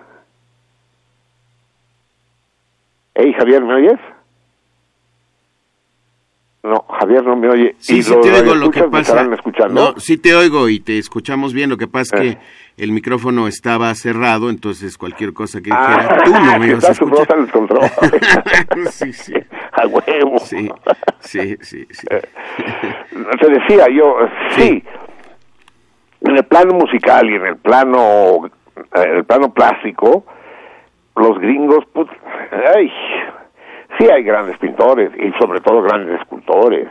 Hey, 3.14 3.32
Javier, 3.38 3.62
¿me 3.62 3.74
oyes? 3.74 3.98
No, 6.62 6.84
Javier 7.00 7.24
no 7.24 7.34
me 7.34 7.48
oye. 7.48 7.74
Sí, 7.78 8.02
sí 8.04 8.14
te 8.22 8.32
oigo, 8.32 8.54
lo 8.54 8.70
que 8.70 8.84
pasa... 8.84 9.26
No, 9.68 9.98
sí 9.98 10.16
te 10.16 10.32
oigo 10.34 10.68
y 10.68 10.78
te 10.78 10.96
escuchamos 10.96 11.52
bien, 11.52 11.68
lo 11.68 11.76
que 11.76 11.88
pasa 11.88 12.16
es 12.16 12.22
que 12.22 12.28
eh. 12.28 12.38
el 12.76 12.92
micrófono 12.92 13.48
estaba 13.48 13.92
cerrado, 13.96 14.48
entonces 14.48 14.96
cualquier 14.96 15.32
cosa 15.32 15.60
que 15.60 15.70
ah, 15.72 15.96
dijera, 15.98 16.18
tú 16.24 16.30
no 16.30 16.58
me 16.60 16.66
ibas 16.68 16.84
a 16.84 16.92
escuchar. 16.92 17.46
sí, 18.90 19.12
sí. 19.12 19.34
A 19.72 19.86
huevo. 19.88 20.38
Sí, 20.38 20.70
sí, 21.18 21.56
sí. 21.62 21.86
sí. 21.90 22.06
Eh, 22.10 22.22
te 23.40 23.48
decía 23.48 23.86
yo, 23.92 24.16
sí, 24.50 24.84
en 26.20 26.36
el 26.36 26.44
plano 26.44 26.74
musical 26.74 27.28
y 27.28 27.34
en 27.34 27.46
el 27.46 27.56
plano, 27.56 28.50
en 28.94 29.16
el 29.16 29.24
plano 29.24 29.52
plástico, 29.52 30.24
los 31.16 31.38
gringos, 31.38 31.84
pues, 31.92 32.08
ay, 32.74 32.90
sí 33.98 34.08
hay 34.10 34.22
grandes 34.22 34.58
pintores 34.58 35.10
y 35.16 35.32
sobre 35.38 35.60
todo 35.60 35.82
grandes 35.82 36.20
escultores, 36.20 36.88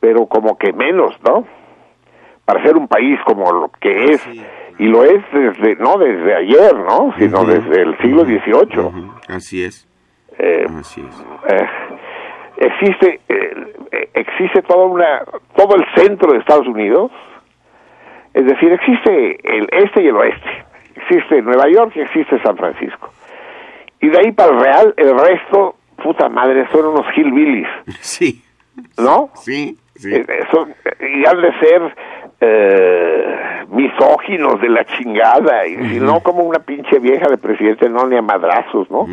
pero 0.00 0.26
como 0.26 0.58
que 0.58 0.72
menos, 0.72 1.14
¿no? 1.24 1.46
Para 2.44 2.62
ser 2.62 2.76
un 2.76 2.88
país 2.88 3.18
como 3.24 3.50
lo 3.52 3.70
que 3.80 4.12
es, 4.12 4.26
y 4.78 4.86
lo 4.86 5.04
es 5.04 5.22
desde, 5.32 5.76
no 5.76 5.96
desde 5.96 6.34
ayer, 6.34 6.74
¿no? 6.74 7.14
Sino 7.18 7.44
desde 7.44 7.82
el 7.82 7.96
siglo 7.98 8.24
XVIII. 8.24 9.10
Así 9.28 9.64
es. 9.64 9.88
Eh, 10.38 10.66
Así 10.78 11.00
es. 11.00 11.26
Eh, 11.48 11.66
existe, 12.56 13.20
eh, 13.28 14.08
existe 14.14 14.62
toda 14.62 14.86
una, 14.86 15.22
todo 15.56 15.76
el 15.76 15.84
centro 15.94 16.32
de 16.32 16.38
Estados 16.38 16.66
Unidos, 16.66 17.12
es 18.34 18.44
decir, 18.44 18.72
existe 18.72 19.38
el 19.44 19.68
este 19.70 20.02
y 20.02 20.08
el 20.08 20.16
oeste 20.16 20.64
existe 20.94 21.42
Nueva 21.42 21.68
York 21.68 21.92
y 21.96 22.00
existe 22.00 22.40
San 22.42 22.56
Francisco. 22.56 23.10
Y 24.00 24.08
de 24.08 24.18
ahí 24.18 24.32
para 24.32 24.52
el 24.52 24.60
Real, 24.60 24.94
el 24.96 25.18
resto, 25.18 25.76
puta 26.02 26.28
madre, 26.28 26.66
son 26.72 26.86
unos 26.86 27.06
hillbillies. 27.16 27.68
Sí. 28.00 28.42
¿No? 28.98 29.30
Sí, 29.34 29.78
sí. 29.94 30.14
Eh, 30.14 30.26
eh, 30.28 31.06
y 31.16 31.26
han 31.26 31.40
de 31.40 31.58
ser 31.60 31.94
eh, 32.40 33.64
misóginos 33.68 34.60
de 34.60 34.68
la 34.68 34.84
chingada, 34.84 35.66
y 35.66 35.76
si 35.90 36.00
no 36.00 36.20
como 36.20 36.42
una 36.42 36.58
pinche 36.58 36.98
vieja 36.98 37.28
de 37.28 37.38
presidente, 37.38 37.88
no 37.88 38.06
ni 38.06 38.16
a 38.16 38.22
madrazos, 38.22 38.90
¿no? 38.90 39.06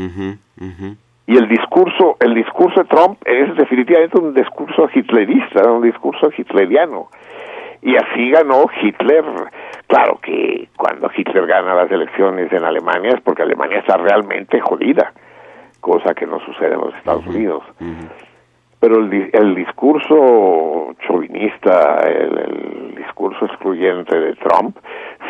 Y 1.28 1.38
el 1.38 1.48
discurso, 1.48 2.18
el 2.20 2.34
discurso 2.34 2.82
de 2.82 2.90
Trump 2.90 3.20
es 3.26 3.56
definitivamente 3.56 4.20
un 4.20 4.34
discurso 4.34 4.90
hitlerista, 4.94 5.72
un 5.72 5.84
discurso 5.84 6.30
hitleriano. 6.36 7.08
Y 7.82 7.95
así 7.95 8.30
ganó 8.30 8.66
Hitler 8.82 9.24
Claro 9.91 10.20
que 10.22 10.70
cuando 10.78 11.12
Hitler 11.14 11.45
gana 11.45 11.76
las 11.76 11.91
elecciones 11.91 12.49
en 12.53 12.64
Alemania 12.64 13.12
es 13.14 13.20
porque 13.20 13.41
Alemania 13.41 13.80
está 13.80 13.98
realmente 13.98 14.62
jodida, 14.62 15.12
cosa 15.82 16.14
que 16.14 16.26
no 16.26 16.40
sucede 16.45 16.76
en 16.76 16.80
los 16.80 16.95
Estados 16.95 17.28
Unidos. 17.28 17.62
Pero 18.80 18.99
el, 18.99 19.30
el, 19.34 19.53
discurso 19.53 20.95
chauvinista, 21.06 21.98
el, 22.08 22.95
discurso 22.95 23.44
excluyente 23.44 24.18
de 24.18 24.34
Trump, 24.36 24.78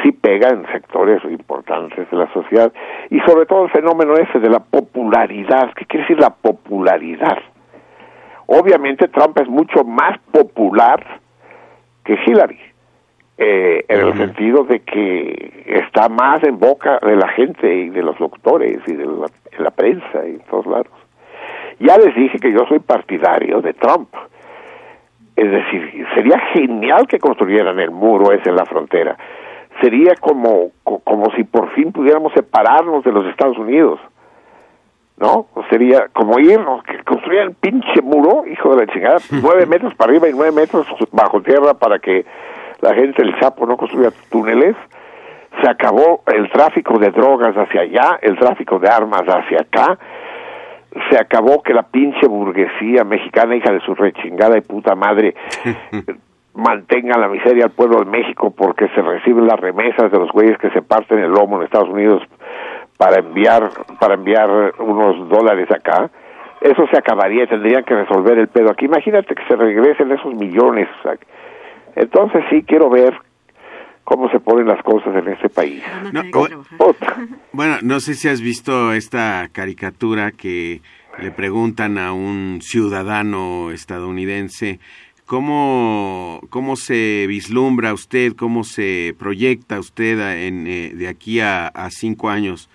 sí 0.03 0.11
pega 0.11 0.49
en 0.49 0.68
sectores 0.72 1.23
importantes 1.23 2.07
de 2.11 2.18
la 2.18 2.32
sociedad. 2.32 2.72
Y 3.10 3.19
sobre 3.22 3.48
todo 3.48 3.64
el 3.64 3.72
fenómeno 3.72 4.14
ese 4.14 4.38
de 4.38 4.49
la 4.52 4.60
popularidad. 4.60 5.73
¿Qué 5.73 5.86
quiere 5.86 6.03
decir 6.03 6.19
la 6.19 6.36
popularidad? 6.36 7.40
Obviamente 8.45 9.07
Trump 9.07 9.40
es 9.40 9.49
mucho 9.49 9.84
más 9.84 10.19
popular 10.32 11.20
que 12.03 12.18
Hillary 12.26 12.60
eh, 13.44 13.86
en 13.88 14.02
el 14.02 14.18
sentido 14.18 14.65
de 14.65 14.82
que 14.82 15.64
está 15.65 16.10
más 16.10 16.44
en 16.44 16.60
boca 16.60 16.99
de 17.02 17.15
la 17.15 17.28
gente 17.30 17.73
y 17.73 17.90
de 17.90 18.03
los 18.03 18.15
doctores 18.19 18.80
y 18.86 18.94
de 18.94 19.07
la, 19.57 19.72
prensa 19.72 20.28
y 20.28 20.36
en 20.36 20.41
todos 20.41 20.68
lados. 20.68 20.91
Ya 21.80 21.98
les 21.98 22.14
dije 22.14 22.38
que 22.38 22.52
yo 22.52 22.68
soy 22.68 22.78
partidario 22.78 23.61
de 23.61 23.73
Trump. 23.73 24.10
Es 25.36 25.49
decir, 25.49 26.06
sería 26.14 26.38
genial 26.53 27.07
que 27.07 27.18
construyeran 27.18 27.80
el 27.80 27.90
muro 27.90 28.32
ese 28.32 28.49
en 28.49 28.57
la 28.57 28.65
frontera. 28.65 29.18
Sería 29.82 30.14
como, 30.19 30.69
como 30.84 31.32
si 31.36 31.44
por 31.44 31.72
fin 31.73 31.91
pudiéramos 31.91 32.34
separarnos 32.34 33.03
de 33.03 33.11
los 33.11 33.26
Estados 33.26 33.57
Unidos. 33.57 33.99
¿No? 35.22 35.45
Sería 35.69 36.07
como 36.11 36.39
irnos, 36.39 36.84
que 36.84 37.03
construyeran 37.03 37.49
el 37.49 37.53
pinche 37.53 38.02
muro, 38.02 38.43
hijo 38.48 38.76
de 38.76 38.85
la 38.85 38.91
chingada, 38.91 39.18
nueve 39.43 39.68
metros 39.68 39.93
para 39.93 40.11
arriba 40.11 40.27
y 40.27 40.34
nueve 40.34 40.52
metros 40.52 40.88
bajo 41.11 41.41
tierra 41.41 41.76
para 41.76 41.99
que 41.99 42.26
la 42.81 42.95
gente 42.95 43.22
del 43.22 43.39
Chapo 43.39 43.68
no 43.68 43.77
construía 43.77 44.10
túneles, 44.31 44.76
se 45.61 45.69
acabó 45.69 46.23
el 46.26 46.49
tráfico 46.49 46.98
de 46.98 47.11
drogas 47.11 47.56
hacia 47.56 47.81
allá, 47.81 48.19
el 48.22 48.35
tráfico 48.38 48.80
de 48.80 48.89
armas 48.89 49.22
hacia 49.27 49.61
acá, 49.61 49.99
se 51.10 51.18
acabó 51.18 51.61
que 51.61 51.73
la 51.73 51.84
pinche 51.84 52.27
burguesía 52.27 53.03
mexicana, 53.03 53.56
hija 53.56 53.72
de 53.72 53.80
su 53.81 53.93
rechingada 53.93 54.57
y 54.57 54.61
puta 54.61 54.95
madre, 54.95 55.35
mantenga 56.53 57.18
la 57.18 57.27
miseria 57.27 57.65
al 57.65 57.72
pueblo 57.72 57.99
de 57.99 58.06
México 58.06 58.52
porque 58.52 58.89
se 58.89 59.02
reciben 59.02 59.45
las 59.45 59.60
remesas 59.60 60.11
de 60.11 60.18
los 60.18 60.31
güeyes 60.31 60.57
que 60.57 60.69
se 60.72 60.81
parten 60.81 61.19
el 61.19 61.31
lomo 61.31 61.57
en 61.57 61.64
Estados 61.64 61.89
Unidos 61.89 62.23
para 63.02 63.18
enviar 63.18 63.68
para 63.99 64.14
enviar 64.14 64.76
unos 64.78 65.28
dólares 65.28 65.68
acá. 65.72 66.11
Eso 66.61 66.86
se 66.91 66.99
acabaría, 66.99 67.48
tendrían 67.48 67.84
que 67.84 67.95
resolver 67.95 68.38
el 68.38 68.48
pedo 68.48 68.69
aquí. 68.69 68.86
Imagínate 68.86 69.34
que 69.34 69.44
se 69.48 69.56
regresen 69.56 70.11
esos 70.11 70.36
millones. 70.36 70.88
Entonces 71.95 72.44
sí 72.52 72.61
quiero 72.61 72.91
ver 72.91 73.15
cómo 74.03 74.30
se 74.30 74.40
ponen 74.40 74.68
las 74.68 74.84
cosas 74.84 75.15
en 75.15 75.30
este 75.30 75.49
país. 75.49 75.84
bueno, 77.53 77.78
no 77.82 77.99
sé 77.99 78.14
si 78.14 78.28
has 78.28 78.40
visto 78.40 78.94
esta 78.94 79.49
caricatura 79.52 80.32
que 80.32 80.82
le 81.18 81.32
preguntan 81.32 81.98
a 81.98 82.14
un 82.14 82.60
ciudadano 82.61 83.72
estadounidense 83.72 84.80
cómo, 85.26 86.40
cómo 86.52 86.76
se 86.76 87.26
vislumbra 87.28 87.95
usted, 87.95 88.34
cómo 88.36 88.64
se 88.64 89.15
proyecta 89.18 89.80
usted 89.80 90.19
en, 90.45 90.68
eh, 90.68 90.91
de 90.94 91.07
aquí 91.07 91.40
a, 91.40 91.68
a, 91.68 91.90
cinco 91.90 92.30
años. 92.30 92.69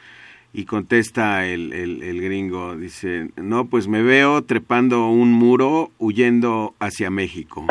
Y 0.58 0.64
contesta 0.64 1.44
el, 1.44 1.74
el, 1.74 2.02
el 2.02 2.22
gringo, 2.22 2.76
dice, 2.76 3.28
no, 3.36 3.66
pues 3.66 3.88
me 3.88 4.02
veo 4.02 4.42
trepando 4.42 5.10
un 5.10 5.30
muro 5.30 5.90
huyendo 5.98 6.72
hacia 6.80 7.10
México. 7.10 7.66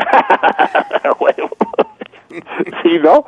sí, 2.84 3.00
¿no? 3.02 3.26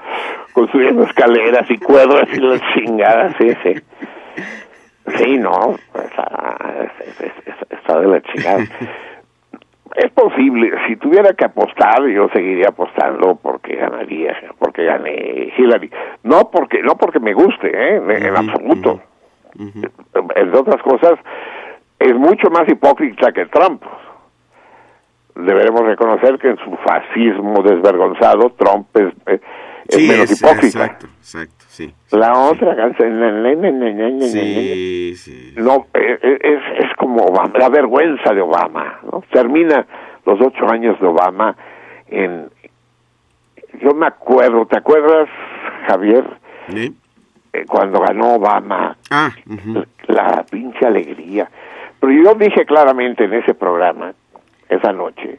Construyendo 0.53 1.03
escaleras 1.03 1.69
y 1.73 1.79
cuadros 1.79 2.29
y 2.33 2.37
las 2.37 2.61
chingadas, 2.73 3.35
sí, 3.41 3.49
sí. 3.65 3.75
Sí, 5.17 5.39
no, 5.39 5.75
está, 6.05 7.99
de 7.99 8.07
la 8.07 8.23
chingada. 8.23 8.65
Es 9.97 10.13
posible, 10.13 10.71
si 10.87 10.95
tuviera 10.95 11.33
que 11.33 11.47
apostar, 11.47 12.07
yo 12.07 12.29
seguiría 12.29 12.69
apostando 12.69 13.35
porque 13.43 13.75
ganaría, 13.75 14.37
porque 14.61 14.85
gané 14.85 15.53
Hillary. 15.59 15.91
No 16.23 16.49
porque, 16.53 16.81
no 16.81 16.95
porque 16.95 17.19
me 17.19 17.35
guste, 17.35 17.73
¿eh? 17.75 17.97
en, 17.97 18.37
absoluto. 18.37 19.03
Entre 19.59 20.59
otras 20.59 20.83
cosas, 20.83 21.19
es 21.99 22.15
mucho 22.15 22.49
más 22.51 22.69
hipócrita 22.69 23.33
que 23.33 23.47
Trump 23.47 23.83
deberemos 25.39 25.83
reconocer 25.83 26.39
que 26.39 26.49
en 26.49 26.57
su 26.59 26.77
fascismo 26.85 27.63
desvergonzado 27.63 28.51
Trump 28.59 28.89
es, 28.97 29.15
eh, 29.27 29.41
menos 30.09 30.33
hipócrita. 30.33 30.67
Exacto, 30.67 31.07
exacto, 31.07 31.65
sí. 31.69 31.95
La 32.11 32.33
otra 32.33 32.75
canción, 32.75 33.21
sí, 34.23 35.15
sí. 35.17 35.55
no, 35.57 35.87
es, 35.95 36.61
es 36.79 36.97
como 36.97 37.23
Obama, 37.23 37.53
la 37.57 37.69
vergüenza 37.69 38.35
de 38.35 38.41
Obama, 38.41 38.99
¿no? 39.05 39.23
Termina 39.33 39.87
los 40.27 40.41
ocho 40.41 40.69
años 40.69 40.99
de 41.01 41.07
Obama 41.07 41.57
en, 42.09 42.51
yo 43.81 43.95
me 43.95 44.07
acuerdo, 44.07 44.67
¿te 44.67 44.79
acuerdas, 44.79 45.29
Javier? 45.87 46.25
¿Sí? 46.69 46.97
Cuando 47.69 48.01
ganó 48.01 48.35
Obama, 48.35 48.97
ah, 49.11 49.31
la 50.07 50.45
pinche 50.51 50.87
alegría. 50.87 51.49
Pero 52.01 52.13
yo 52.13 52.35
dije 52.35 52.65
claramente 52.65 53.25
en 53.25 53.35
ese 53.35 53.55
programa 53.55 54.13
esa 54.69 54.93
noche, 54.93 55.39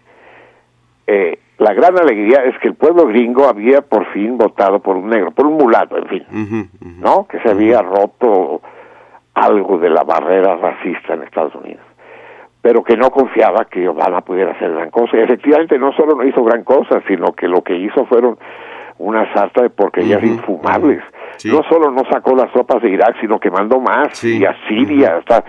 eh, 1.08 1.40
la 1.58 1.74
gran 1.74 1.98
alegría 1.98 2.44
es 2.44 2.58
que 2.60 2.70
el 2.70 2.76
pueblo 2.76 3.08
gringo 3.08 3.48
había 3.48 3.82
por 3.82 4.06
fin 4.14 4.38
votado 4.38 4.80
por 4.80 4.96
un 4.96 5.10
negro, 5.10 5.32
por 5.32 5.46
un 5.46 5.54
mulato, 5.58 5.98
en 5.98 6.08
fin, 6.08 6.70
¿no? 7.00 7.28
Que 7.28 7.40
se 7.40 7.50
había 7.50 7.82
roto 7.82 8.62
algo 9.34 9.78
de 9.78 9.90
la 9.90 10.04
barrera 10.04 10.56
racista 10.56 11.14
en 11.14 11.24
Estados 11.24 11.56
Unidos. 11.56 11.84
pero 12.62 12.84
que 12.84 12.98
no 12.98 13.10
confiaba 13.10 13.66
que 13.66 13.88
Obama 13.88 14.20
pudiera 14.22 14.52
hacer 14.52 14.72
gran 14.72 14.90
cosa. 14.92 15.16
Y 15.16 15.22
efectivamente 15.22 15.80
no 15.80 15.94
solo 15.94 16.16
no 16.16 16.26
hizo 16.26 16.44
gran 16.44 16.64
cosa, 16.66 17.02
sino 17.08 17.32
que 17.32 17.48
lo 17.48 17.62
que 17.62 17.76
hizo 17.78 18.06
fueron 18.06 18.38
una 18.98 19.32
sarta 19.34 19.62
de 19.62 19.70
porquerías 19.70 20.22
infumables. 20.24 21.02
No 21.46 21.64
solo 21.64 21.92
no 21.92 22.04
sacó 22.12 22.36
las 22.36 22.52
tropas 22.52 22.82
de 22.82 22.90
Irak, 22.90 23.16
sino 23.22 23.40
que 23.40 23.50
mandó 23.50 23.80
más, 23.80 24.24
y 24.24 24.46
a 24.46 24.56
Siria, 24.68 25.18
hasta, 25.18 25.44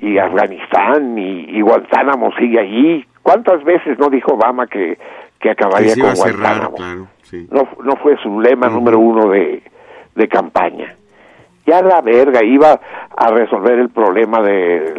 y 0.00 0.18
Afganistán, 0.18 1.18
y, 1.18 1.60
Guantánamo 1.60 2.30
sigue 2.38 2.60
allí. 2.60 3.04
¿Cuántas 3.22 3.62
veces 3.64 3.98
no 3.98 4.08
dijo 4.08 4.34
Obama 4.34 4.66
que, 4.66 4.98
que 5.40 5.50
acabaría 5.50 5.94
con 6.00 6.14
Guantánamo? 6.14 6.76
no, 7.50 7.68
no 7.84 7.96
fue 7.96 8.16
su 8.22 8.40
lema 8.40 8.68
número 8.68 8.98
uno 8.98 9.28
de, 9.28 9.62
de 10.14 10.28
campaña. 10.28 10.94
Ya 11.66 11.82
la 11.82 12.00
verga 12.00 12.42
iba 12.42 12.80
a 13.14 13.30
resolver 13.30 13.78
el 13.78 13.90
problema 13.90 14.40
de 14.40 14.94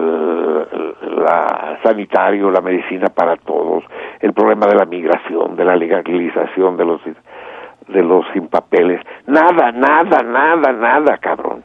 la 1.02 1.80
sanitario, 1.82 2.52
la 2.52 2.62
medicina 2.62 3.08
para 3.08 3.38
todos, 3.38 3.84
el 4.20 4.34
problema 4.34 4.68
de 4.68 4.76
la 4.76 4.86
migración, 4.86 5.56
de 5.56 5.66
la 5.66 5.76
legalización 5.76 6.78
de 6.78 6.86
los 6.86 7.02
de 7.90 8.04
los 8.04 8.26
sin 8.34 8.48
papeles, 8.48 9.02
nada, 9.28 9.72
nada, 9.72 10.24
nada, 10.24 10.72
nada, 10.72 11.18
cabrón. 11.18 11.64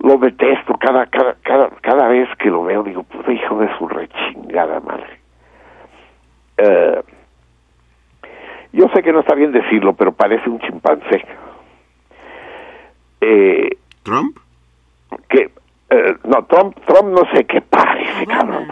Lo 0.00 0.18
detesto 0.18 0.74
cada 0.78 1.06
cada 1.06 1.36
cada, 1.42 1.70
cada 1.80 2.08
vez 2.08 2.28
que 2.38 2.50
lo 2.50 2.64
veo 2.64 2.82
digo, 2.82 3.04
pues 3.04 3.28
hijo 3.28 3.58
de 3.58 3.78
su 3.78 3.88
rechingada 3.88 4.80
madre. 4.80 5.20
Eh, 6.58 7.02
yo 8.72 8.88
sé 8.94 9.02
que 9.02 9.12
no 9.12 9.20
está 9.20 9.34
bien 9.34 9.52
decirlo, 9.52 9.94
pero 9.94 10.12
parece 10.12 10.50
un 10.50 10.58
chimpancé. 10.58 11.24
Eh, 13.20 13.70
¿Trump? 14.02 14.36
Que, 15.28 15.50
eh, 15.90 16.16
no, 16.24 16.44
Trump, 16.44 16.76
Trump 16.86 17.08
no 17.08 17.22
sé 17.32 17.44
qué 17.44 17.60
parece, 17.60 18.26
cabrón. 18.26 18.66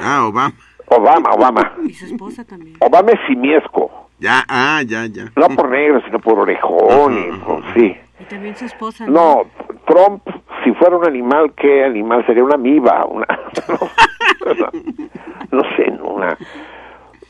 Ah, 0.00 0.26
Obama. 0.26 0.52
Obama, 0.86 1.30
Obama. 1.32 1.72
Y 1.84 1.92
su 1.92 2.06
esposa 2.06 2.44
también. 2.44 2.76
Obama 2.80 3.10
es 3.10 3.20
simiesco. 3.26 4.03
Ya, 4.18 4.44
ah, 4.48 4.82
ya, 4.86 5.06
ya. 5.06 5.24
No 5.36 5.48
por 5.48 5.70
negro, 5.70 6.00
sino 6.04 6.18
por 6.18 6.38
orejón, 6.38 7.18
y, 7.18 7.30
sí. 7.74 7.96
Y 8.20 8.24
también 8.24 8.56
su 8.56 8.64
esposa. 8.64 9.06
¿no? 9.06 9.46
Trump, 9.86 10.22
si 10.62 10.72
fuera 10.72 10.96
un 10.96 11.06
animal, 11.06 11.52
¿qué 11.56 11.84
animal 11.84 12.24
sería? 12.26 12.44
Una 12.44 12.54
amiba, 12.54 13.04
una... 13.06 13.26
no, 15.50 15.62
sé, 15.76 15.90
una 16.02 16.36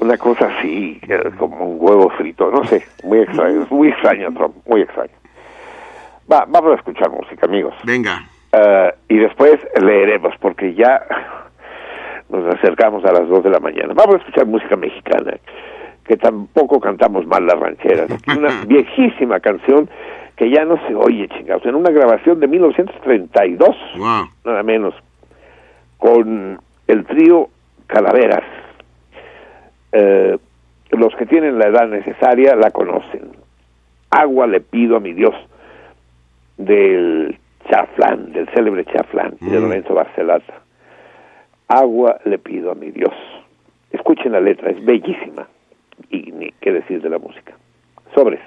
una 0.01 0.19
cosa 0.19 0.47
así, 0.47 1.01
como 1.39 1.65
un 1.65 1.77
huevo 1.81 2.11
frito, 2.11 2.51
no 2.51 2.65
sé, 2.65 2.85
muy 3.05 3.21
extraño, 3.21 3.67
muy 3.71 3.89
extraño 3.89 4.33
Trump, 4.35 4.57
muy 4.67 4.83
extraño. 4.83 5.13
Va, 6.31 6.45
vamos 6.49 6.73
a 6.73 6.77
escuchar 6.77 7.11
música, 7.11 7.47
amigos. 7.47 7.75
Venga. 7.85 8.25
Uh, 8.53 8.91
y 9.09 9.19
después 9.19 9.59
leeremos, 9.81 10.35
porque 10.41 10.75
ya 10.75 11.03
nos 12.29 12.55
acercamos 12.55 13.05
a 13.05 13.13
las 13.13 13.29
2 13.29 13.45
de 13.45 13.51
la 13.51 13.61
mañana. 13.61 13.95
Vamos 13.95 14.17
a 14.17 14.19
escuchar 14.19 14.47
música 14.47 14.77
mexicana, 14.77 15.37
que 16.05 16.17
tampoco 16.17 16.81
cantamos 16.81 17.27
mal 17.27 17.47
las 17.47 17.59
rancheras. 17.59 18.11
Una 18.37 18.65
viejísima 18.67 19.41
canción 19.41 19.89
que 20.37 20.51
ya 20.51 20.65
no 20.65 20.77
se 20.87 20.95
oye, 20.95 21.29
chingados. 21.29 21.65
En 21.65 21.75
una 21.75 21.91
grabación 21.91 22.41
de 22.41 22.49
1932, 22.49 23.77
nada 24.45 24.63
menos, 24.63 24.95
con 25.99 26.59
el 26.87 27.05
trío 27.07 27.49
Calaveras. 27.87 28.45
Uh, 29.93 30.39
los 30.91 31.15
que 31.17 31.27
tienen 31.27 31.59
la 31.59 31.69
edad 31.69 31.89
necesaria 31.89 32.55
la 32.57 32.71
conocen. 32.71 33.31
Agua 34.11 34.47
le 34.47 34.61
pido 34.61 34.97
a 34.97 35.01
mi 35.01 35.13
Dios 35.13 35.35
del 36.57 37.39
chaflán, 37.69 38.33
del 38.33 38.49
célebre 38.51 38.85
chaflán 38.85 39.37
de 39.41 39.59
mm. 39.59 39.63
Lorenzo 39.63 39.95
Barcelata. 39.95 40.63
Agua 41.69 42.19
le 42.25 42.39
pido 42.39 42.71
a 42.71 42.75
mi 42.75 42.91
Dios. 42.91 43.15
Escuchen 43.91 44.33
la 44.33 44.41
letra, 44.41 44.71
es 44.71 44.85
bellísima. 44.85 45.49
Y 46.11 46.33
ni 46.33 46.53
qué 46.61 46.73
decir 46.73 47.01
de 47.03 47.11
la 47.11 47.19
música. 47.19 47.55
Sobres. 48.15 48.41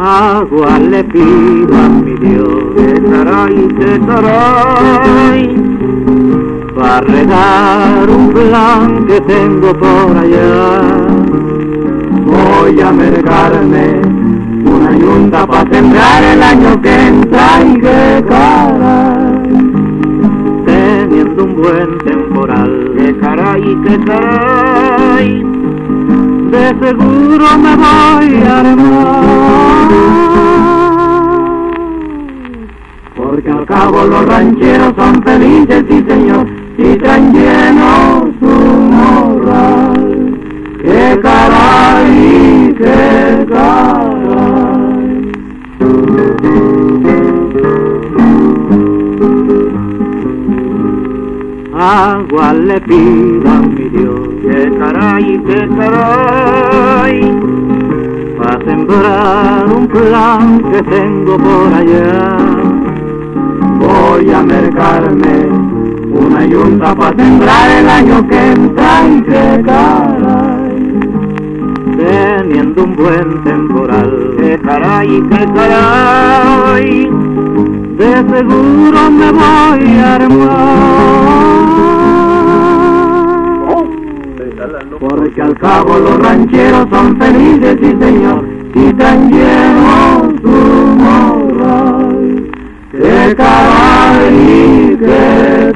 Agua 0.00 0.78
le 0.78 1.04
pido 1.04 1.76
a 1.76 1.88
mi 1.88 2.14
Dios, 2.18 2.74
de 2.76 3.98
taray, 4.00 5.54
para 6.76 7.00
regar 7.00 8.10
un 8.10 8.32
plan 8.32 9.06
que 9.06 9.20
tengo 9.20 9.72
por 9.74 10.16
allá. 10.16 10.80
Voy 12.24 12.80
a 12.80 12.92
mercarme 12.92 14.17
una 14.88 14.98
yunta 14.98 15.46
para 15.46 15.70
sembrar 15.70 16.24
el 16.24 16.42
año 16.42 16.80
que 16.80 17.08
entra 17.08 17.60
y 17.62 17.74
que 17.80 18.24
cara. 18.28 19.14
Teniendo 20.64 21.44
un 21.44 21.56
buen 21.56 21.98
temporal 21.98 22.94
de 22.96 23.16
caray 23.18 23.76
que 23.84 24.04
caray, 24.04 25.44
de 26.50 26.86
seguro 26.86 27.46
me 27.58 27.76
voy 27.76 28.42
a 28.42 28.60
armar 28.60 29.88
porque 33.16 33.50
al 33.50 33.66
cabo 33.66 34.04
los 34.04 34.26
rancheros 34.26 34.94
son 34.96 35.22
felices, 35.22 35.84
sí 35.90 36.04
señor, 36.08 36.46
y 36.78 36.96
tan 36.96 37.32
lleno 37.32 38.30
su 38.40 38.46
moral. 38.46 40.38
¡Qué 40.80 41.18
caray, 41.20 42.74
qué 42.78 43.46
caray! 43.50 43.97
Agua 51.90 52.52
le 52.52 52.78
pido 52.82 53.50
a 53.50 53.60
mi 53.60 53.88
Dios, 53.88 54.20
qué 54.42 54.70
caray, 54.78 55.40
qué 55.46 55.66
caray, 55.74 57.40
para 58.36 58.58
sembrar 58.66 59.66
un 59.74 59.88
plan 59.88 60.62
que 60.70 60.82
tengo 60.82 61.38
por 61.38 61.72
allá. 61.72 62.36
Voy 63.80 64.30
a 64.30 64.42
mercarme 64.42 65.48
una 66.10 66.44
yunta 66.44 66.94
para 66.94 67.16
sembrar 67.16 67.70
el 67.70 67.88
año 67.88 68.28
que 68.28 68.52
entra 68.52 69.00
que 69.26 69.62
caray. 69.64 71.00
Teniendo 71.96 72.84
un 72.84 72.96
buen 72.96 73.44
temporal, 73.44 74.34
que 74.38 74.58
caray, 74.58 75.22
que 75.30 75.52
caray, 75.54 77.10
de 77.96 78.12
seguro 78.36 79.10
me 79.10 79.32
voy 79.32 79.96
a 79.96 80.14
armar. 80.16 80.67
Porque 85.38 85.52
al 85.52 85.58
cabo 85.60 85.98
los 85.98 86.18
rancheros 86.18 86.88
son 86.90 87.16
felices, 87.16 87.76
sí 87.80 87.96
señor, 88.00 88.44
y 88.74 88.92
tan 88.94 89.30
llenos 89.30 90.34
su 90.42 90.48
moral 90.98 92.50
qué 92.90 93.34
caray, 93.36 94.98
qué 94.98 95.72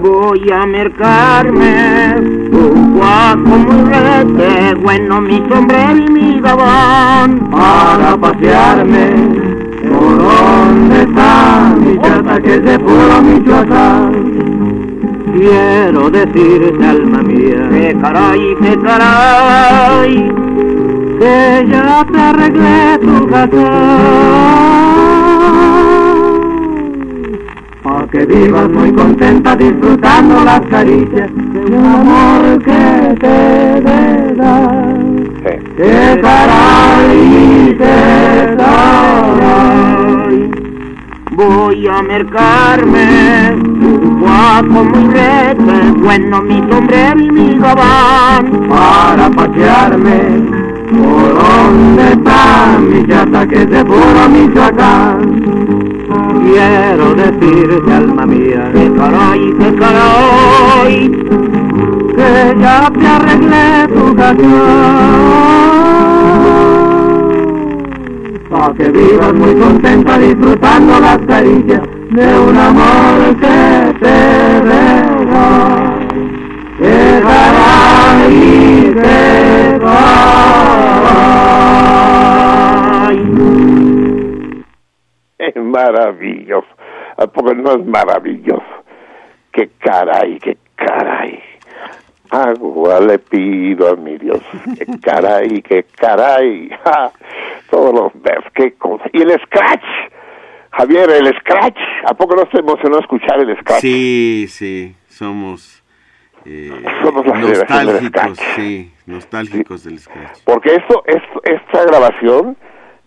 Voy 0.00 0.50
a 0.50 0.64
mercarme 0.64 2.14
un 2.50 2.96
guaco 2.96 3.56
rete, 3.90 4.74
bueno 4.76 5.20
mi 5.20 5.42
sombrero 5.50 5.98
y 5.98 6.10
mi 6.10 6.40
gabán, 6.40 7.50
para 7.50 8.16
pasearme 8.16 9.10
por 9.86 10.16
donde 10.16 11.02
está 11.02 11.74
mi 11.78 11.98
chata 11.98 12.40
que 12.40 12.54
se 12.54 12.78
puro 12.78 13.22
Michoacán. 13.22 14.89
Quiero 15.32 16.10
decirte, 16.10 16.84
alma 16.84 17.22
mía, 17.22 17.68
qué 17.70 17.96
caray, 18.00 18.56
qué 18.60 18.76
caray, 18.82 20.32
que 21.20 21.66
ya 21.70 22.04
te 22.10 22.20
arreglé 22.20 22.98
tu 22.98 23.28
casa. 23.28 23.70
Para 27.82 28.06
que 28.08 28.26
vivas 28.26 28.68
muy 28.70 28.92
contenta 28.92 29.54
disfrutando 29.54 30.44
las 30.44 30.60
caricias 30.62 31.30
de 31.34 31.60
un 31.60 31.84
amor 31.84 32.62
que 32.64 33.14
te 33.20 33.80
da. 34.34 34.98
¡Qué 35.76 36.20
caray, 36.20 37.76
qué 37.78 38.54
caray! 38.58 40.50
Voy 41.30 41.86
a 41.86 42.02
mercarme 42.02 43.69
Guapo 43.80 44.84
muy 44.84 45.08
reto, 45.14 45.64
bueno 46.02 46.42
mi 46.42 46.58
sombrero 46.70 47.18
y 47.18 47.30
mi 47.30 47.58
gabán 47.58 48.68
para 48.68 49.30
pasearme. 49.30 50.70
¿Por 50.90 51.34
dónde 51.34 52.12
está 52.12 52.78
mi 52.78 53.06
chata 53.06 53.46
que 53.46 53.60
se 53.60 53.84
puro 53.84 54.28
Michoacán? 54.28 55.40
Quiero 56.44 57.14
decirte, 57.14 57.92
alma 57.92 58.26
mía, 58.26 58.70
que 58.74 58.92
caray, 58.92 59.52
que 59.58 59.74
caray, 59.76 61.10
que 62.16 62.60
ya 62.60 62.90
te 62.90 63.06
arreglé 63.06 63.88
tu 63.94 64.14
canción. 64.14 64.60
Pa' 68.50 68.74
que 68.74 68.88
vivas 68.90 69.32
muy 69.32 69.54
contenta 69.54 70.18
disfrutando 70.18 71.00
las 71.00 71.18
caricias 71.18 71.80
de 72.10 72.40
un 72.40 72.56
amor 72.58 73.36
que 73.36 73.94
te 74.00 74.60
regala. 74.60 75.98
Que 76.76 77.22
caray, 77.22 78.94
que 78.94 79.78
caray. 79.78 80.44
Es 85.38 85.56
maravilloso. 85.56 86.66
¿A 87.16 87.26
no 87.54 87.72
es 87.72 87.86
maravilloso? 87.86 88.64
Qué 89.52 89.70
caray, 89.78 90.38
qué 90.40 90.56
caray. 90.74 91.40
Agua 92.30 93.00
le 93.00 93.18
pido 93.18 93.88
a 93.88 93.96
mi 93.96 94.16
Dios. 94.18 94.40
Qué 94.78 94.86
caray, 95.00 95.62
qué 95.62 95.84
caray. 95.96 96.70
Todos 97.70 97.94
los 97.94 98.22
versos, 98.22 98.50
qué 98.54 98.72
cosa. 98.74 99.04
Y 99.12 99.22
el 99.22 99.30
scratch. 99.42 99.84
Javier, 100.72 101.10
el 101.10 101.26
scratch. 101.38 101.78
¿A 102.06 102.14
poco 102.14 102.36
no 102.36 102.44
te 102.46 102.60
emocionó 102.60 102.98
escuchar 102.98 103.40
el 103.40 103.56
scratch? 103.58 103.80
Sí, 103.80 104.46
sí, 104.48 104.94
somos, 105.08 105.82
eh, 106.44 106.70
Somos 107.02 107.26
la 107.26 107.36
generación 107.36 107.86
del 107.86 108.02
nostálgicos, 108.04 108.38
sí, 108.56 108.92
nostálgicos 109.06 109.84
del 109.84 109.98
scratch. 109.98 110.38
Porque 110.44 110.74
esto, 110.74 111.02
esto, 111.06 111.42
esta 111.44 111.84
grabación 111.84 112.56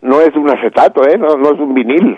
no 0.02 0.22
es 0.22 0.34
de 0.34 0.40
un 0.40 0.50
acetato, 0.50 1.08
¿eh? 1.08 1.18
No, 1.18 1.36
no 1.38 1.54
es 1.54 1.60
un 1.60 1.74
vinil. 1.74 2.18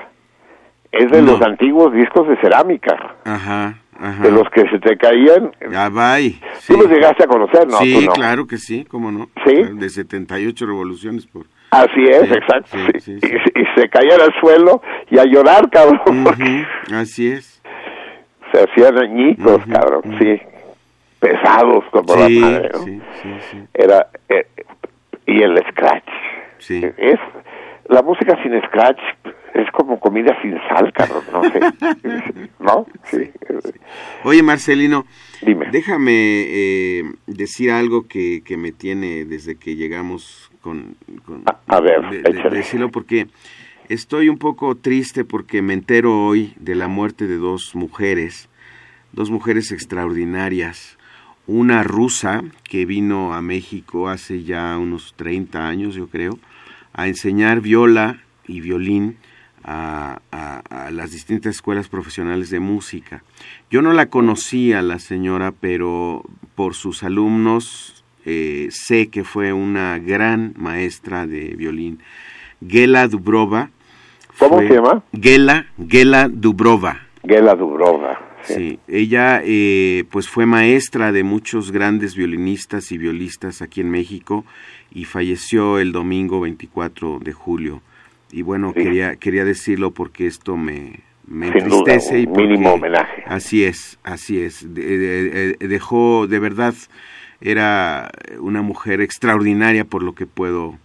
Es 0.91 1.11
de 1.11 1.21
No. 1.21 1.33
los 1.33 1.41
antiguos 1.41 1.93
discos 1.93 2.27
de 2.27 2.37
cerámica. 2.37 3.15
Ajá, 3.25 3.77
ajá. 3.99 4.23
De 4.23 4.31
los 4.31 4.49
que 4.49 4.61
se 4.69 4.79
te 4.79 4.97
caían. 4.97 5.51
Ya 5.71 5.89
va 5.89 6.17
Tú 6.67 6.77
los 6.77 6.87
llegaste 6.89 7.23
a 7.25 7.27
conocer, 7.27 7.67
¿no? 7.67 7.77
sí, 7.77 8.05
no. 8.05 8.13
claro 8.13 8.47
que 8.47 8.57
sí, 8.57 8.85
cómo 8.85 9.11
no. 9.11 9.29
¿Sí? 9.45 9.55
De 9.73 9.89
78 9.89 10.65
revoluciones 10.65 11.27
por... 11.27 11.45
Así 11.83 12.03
es, 12.03 12.27
Sí, 12.27 12.33
exacto. 12.33 12.77
sí, 12.99 12.99
sí. 12.99 13.19
Y, 13.21 13.59
y 13.61 13.65
se 13.75 13.89
caían 13.89 14.21
al 14.21 14.33
suelo 14.39 14.81
y 15.09 15.17
a 15.19 15.25
llorar, 15.25 15.69
cabrón, 15.69 16.25
Así 16.93 17.31
es. 17.31 17.61
se 18.51 18.63
hacían 18.63 18.97
añicos, 19.01 19.57
Ujú, 19.61 19.71
cabrón, 19.71 20.01
sí. 20.19 20.41
Pesados 21.19 21.83
como 21.91 22.13
Sí, 22.13 22.39
la 22.39 22.47
madre, 22.47 22.69
¿no? 22.73 22.79
sí, 22.83 23.01
sí, 23.21 23.29
sí, 23.51 23.57
Era, 23.73 24.07
eh, 24.29 24.45
y 25.25 25.41
el 25.41 25.57
scratch. 25.71 26.07
sí. 26.59 26.81
Es, 26.97 27.19
la 27.87 28.01
música 28.01 28.37
sin 28.43 28.59
scratch 28.63 28.99
es 29.53 29.69
como 29.71 29.99
comida 29.99 30.37
sin 30.41 30.57
sal, 30.67 30.91
cabrón, 30.93 31.23
no 31.31 31.43
sé. 31.43 31.59
¿No? 32.59 32.85
Sí. 33.05 33.31
Oye, 34.23 34.43
Marcelino, 34.43 35.05
Dime. 35.41 35.67
déjame 35.71 36.11
eh, 36.47 37.03
decir 37.27 37.71
algo 37.71 38.07
que, 38.07 38.41
que 38.43 38.57
me 38.57 38.71
tiene 38.71 39.23
desde 39.25 39.57
que 39.57 39.75
llegamos 39.75 40.51
con... 40.65 40.97
con- 41.25 41.43
A- 41.45 41.59
a 41.77 41.79
ver, 41.79 42.01
de- 42.09 42.21
de- 42.23 42.29
échale. 42.39 42.57
decirlo 42.57 42.89
porque 42.89 43.27
estoy 43.87 44.29
un 44.29 44.39
poco 44.39 44.73
triste 44.75 45.23
porque 45.23 45.61
me 45.61 45.75
entero 45.75 46.25
hoy 46.25 46.53
de 46.59 46.73
la 46.73 46.87
muerte 46.87 47.27
de 47.27 47.35
dos 47.37 47.75
mujeres, 47.75 48.49
dos 49.13 49.29
mujeres 49.29 49.71
extraordinarias. 49.71 50.97
Una 51.45 51.83
rusa 51.83 52.43
que 52.63 52.87
vino 52.87 53.35
a 53.35 53.41
México 53.43 54.09
hace 54.09 54.41
ya 54.43 54.75
unos 54.79 55.13
30 55.15 55.67
años, 55.67 55.93
yo 55.93 56.07
creo, 56.07 56.39
a 56.93 57.07
enseñar 57.07 57.61
viola 57.61 58.17
y 58.47 58.61
violín 58.61 59.17
a, 59.63 60.19
a- 60.31 60.63
a 60.87 60.89
las 60.91 61.11
distintas 61.11 61.55
escuelas 61.55 61.87
profesionales 61.87 62.49
de 62.49 62.59
música. 62.59 63.23
Yo 63.69 63.83
no 63.83 63.93
la 63.93 64.07
conocía 64.07 64.81
la 64.81 64.97
señora, 64.97 65.51
pero 65.51 66.23
por 66.55 66.73
sus 66.73 67.03
alumnos 67.03 67.94
eh, 68.25 68.67
sé 68.71 69.07
que 69.07 69.23
fue 69.23 69.53
una 69.53 69.99
gran 69.99 70.53
maestra 70.57 71.27
de 71.27 71.55
violín. 71.55 71.99
Gela 72.67 73.07
Dubrova. 73.07 73.69
¿Cómo 74.39 74.59
se 74.59 74.69
llama? 74.73 75.03
Gela, 75.13 75.67
Gela 75.87 76.27
Dubrova. 76.29 77.01
Gela 77.27 77.55
Dubrova. 77.55 78.19
Sí, 78.43 78.79
ella 78.87 79.41
eh, 79.43 80.03
pues 80.11 80.27
fue 80.29 80.45
maestra 80.45 81.11
de 81.11 81.23
muchos 81.23 81.71
grandes 81.71 82.15
violinistas 82.15 82.91
y 82.91 82.97
violistas 82.99 83.61
aquí 83.63 83.81
en 83.81 83.89
México 83.89 84.45
y 84.91 85.05
falleció 85.05 85.79
el 85.79 85.91
domingo 85.91 86.41
24 86.41 87.19
de 87.19 87.33
julio. 87.33 87.81
Y 88.31 88.43
bueno, 88.43 88.71
Sí. 88.75 88.83
quería 88.83 89.15
quería 89.15 89.45
decirlo 89.45 89.91
porque 89.91 90.27
esto 90.27 90.57
me, 90.57 90.99
me 91.25 91.51
Sin 91.53 91.69
duda, 91.69 91.77
entristece 91.93 92.19
y 92.19 92.25
un 92.27 92.33
mínimo 92.33 92.71
porque- 92.71 92.85
homenaje. 92.85 93.23
Así 93.25 93.63
es, 93.63 93.97
así 94.03 94.39
es. 94.39 94.75
De- 94.75 94.97
de- 94.97 95.55
de- 95.57 95.67
dejó, 95.67 96.27
de 96.27 96.37
verdad, 96.39 96.75
era 97.41 98.09
una 98.39 98.61
mujer 98.61 99.01
extraordinaria 99.01 99.85
por 99.85 100.03
lo 100.03 100.13
que 100.15 100.25
puedo. 100.25 100.77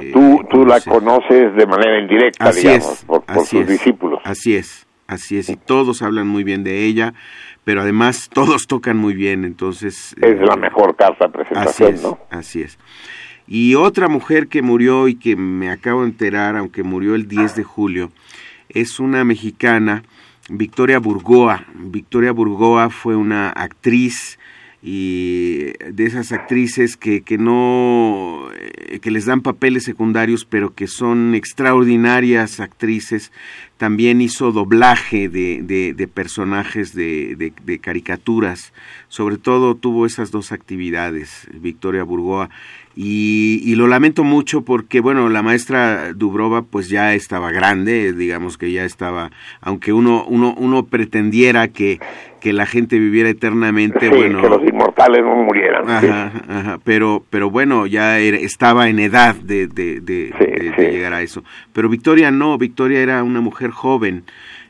eh, 0.00 0.10
Tú, 0.12 0.44
tú 0.50 0.64
la 0.66 0.80
conoces 0.80 1.54
de 1.56 1.66
manera 1.66 2.00
indirecta, 2.00 2.46
Así 2.46 2.60
digamos, 2.68 2.92
es, 2.92 3.04
por, 3.04 3.22
por 3.24 3.38
así 3.38 3.56
sus 3.56 3.60
es, 3.60 3.68
discípulos. 3.68 4.20
Así 4.24 4.56
es, 4.56 4.86
así 5.06 5.38
es, 5.38 5.48
y 5.48 5.56
todos 5.56 6.02
hablan 6.02 6.26
muy 6.28 6.44
bien 6.44 6.64
de 6.64 6.84
ella, 6.84 7.14
pero 7.64 7.80
además 7.82 8.28
todos 8.32 8.66
tocan 8.66 8.96
muy 8.96 9.14
bien, 9.14 9.44
entonces... 9.44 10.14
Es 10.20 10.34
eh, 10.34 10.44
la 10.44 10.56
mejor 10.56 10.96
carta 10.96 11.26
de 11.26 11.32
Así 11.32 11.36
presentación, 11.38 11.94
es, 11.94 12.02
¿no? 12.02 12.18
así 12.30 12.62
es. 12.62 12.78
Y 13.46 13.74
otra 13.74 14.08
mujer 14.08 14.48
que 14.48 14.62
murió 14.62 15.06
y 15.06 15.16
que 15.16 15.36
me 15.36 15.70
acabo 15.70 16.00
de 16.02 16.08
enterar, 16.08 16.56
aunque 16.56 16.82
murió 16.82 17.14
el 17.14 17.28
10 17.28 17.56
de 17.56 17.62
julio, 17.62 18.10
es 18.70 18.98
una 19.00 19.22
mexicana, 19.24 20.02
Victoria 20.48 20.98
Burgoa. 20.98 21.64
Victoria 21.74 22.32
Burgoa 22.32 22.88
fue 22.88 23.16
una 23.16 23.50
actriz 23.50 24.38
y 24.86 25.72
de 25.90 26.04
esas 26.04 26.30
actrices 26.30 26.98
que, 26.98 27.22
que 27.22 27.38
no 27.38 28.50
eh, 28.54 28.98
que 29.00 29.10
les 29.10 29.24
dan 29.24 29.40
papeles 29.40 29.84
secundarios 29.84 30.44
pero 30.44 30.74
que 30.74 30.88
son 30.88 31.34
extraordinarias 31.34 32.60
actrices 32.60 33.32
también 33.76 34.20
hizo 34.20 34.52
doblaje 34.52 35.28
de, 35.28 35.60
de, 35.62 35.94
de 35.94 36.08
personajes 36.08 36.94
de, 36.94 37.52
de, 37.64 37.78
caricaturas 37.80 38.72
sobre 39.08 39.36
todo 39.36 39.74
tuvo 39.74 40.06
esas 40.06 40.30
dos 40.30 40.52
actividades 40.52 41.48
Victoria 41.52 42.04
Burgoa 42.04 42.50
y, 42.96 43.60
y, 43.64 43.74
lo 43.74 43.88
lamento 43.88 44.22
mucho 44.22 44.62
porque, 44.62 45.00
bueno, 45.00 45.28
la 45.28 45.42
maestra 45.42 46.12
Dubrova 46.12 46.62
pues 46.62 46.88
ya 46.88 47.12
estaba 47.14 47.50
grande, 47.50 48.12
digamos 48.12 48.56
que 48.56 48.70
ya 48.70 48.84
estaba, 48.84 49.32
aunque 49.60 49.92
uno, 49.92 50.24
uno, 50.28 50.54
uno 50.56 50.86
pretendiera 50.86 51.66
que, 51.66 51.98
que 52.40 52.52
la 52.52 52.66
gente 52.66 52.96
viviera 53.00 53.28
eternamente, 53.30 53.98
Sí, 53.98 54.14
bueno... 54.14 54.40
que 54.40 54.48
los 54.48 54.62
inmortales 54.62 55.24
no 55.24 55.34
murieran. 55.42 55.84
sí. 55.86 56.06
Ajá, 56.06 56.32
ajá, 56.48 56.80
pero, 56.84 57.24
pero 57.30 57.50
bueno, 57.50 57.88
ya 57.88 58.20
era- 58.20 58.36
estaba 58.36 58.88
en 58.88 59.00
edad 59.00 59.34
de, 59.34 59.66
de, 59.66 60.00
sí. 60.00 60.80
de 60.82 60.92
llegar 60.92 61.14
a 61.14 61.22
eso. 61.22 61.42
Pero 61.72 61.88
Victoria 61.88 62.30
no, 62.30 62.56
Victoria 62.58 63.00
era 63.00 63.24
una 63.24 63.40
mujer 63.40 63.63
joven, 63.70 64.24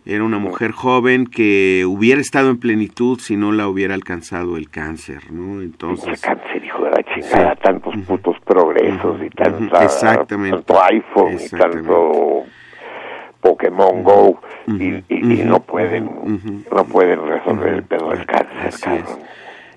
era 0.06 0.22
una 0.24 0.38
mujer 0.38 0.72
joven 0.72 1.26
que 1.26 1.84
hubiera 1.86 2.20
estado 2.20 2.50
en 2.50 2.58
plenitud 2.58 3.18
si 3.20 3.36
no 3.36 3.52
la 3.52 3.68
hubiera 3.68 3.94
alcanzado 3.94 4.56
el 4.58 4.68
cáncer, 4.68 5.30
¿no? 5.32 5.62
Entonces, 5.62 6.20
cáncer, 6.20 6.62
hijo 6.64 6.84
de 6.84 6.90
la 6.90 7.02
chingada, 7.02 7.54
Sí. 7.54 7.60
tantos 7.62 7.94
putos 8.06 8.36
progresos 8.44 9.20
y 9.24 9.30
tanta, 9.30 9.82
exactamente. 9.84 10.56
tanto 10.58 10.82
iPhone 10.84 11.36
y 11.42 11.48
tanto 11.48 12.42
Pokémon 13.40 14.02
Go 14.02 14.40
y, 14.66 15.02
no 15.44 15.60
pueden 15.60 16.04
no 16.70 16.84
pueden 16.86 17.26
resolver 17.26 17.74
el 17.74 17.82
pedo 17.84 18.10
del 18.10 18.24
cáncer, 18.26 18.66
Así. 18.68 18.90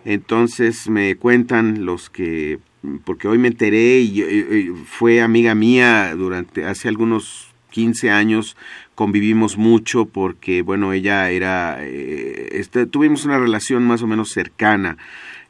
Entonces 0.06 0.89
me 0.89 1.15
cuentan 1.18 1.85
los 1.85 2.10
que, 2.10 2.60
porque 3.03 3.27
hoy 3.27 3.38
me 3.38 3.49
enteré 3.49 3.99
y, 3.99 4.22
y- 4.22 4.57
y 4.57 4.68
fue 4.85 5.22
amiga 5.22 5.53
mía 5.53 6.14
durante 6.15 6.65
hace 6.65 6.88
algunos 6.88 7.53
15 7.72 8.10
años, 8.10 8.56
convivimos 8.98 9.60
mucho 9.60 10.06
porque, 10.06 10.64
bueno, 10.64 10.91
ella 10.91 11.30
era, 11.30 11.78
eh, 11.82 12.49
este, 12.53 12.88
tuvimos 12.88 13.26
una 13.26 13.38
relación 13.38 13.86
más 13.86 14.02
o 14.02 14.07
menos 14.07 14.30
cercana. 14.30 14.98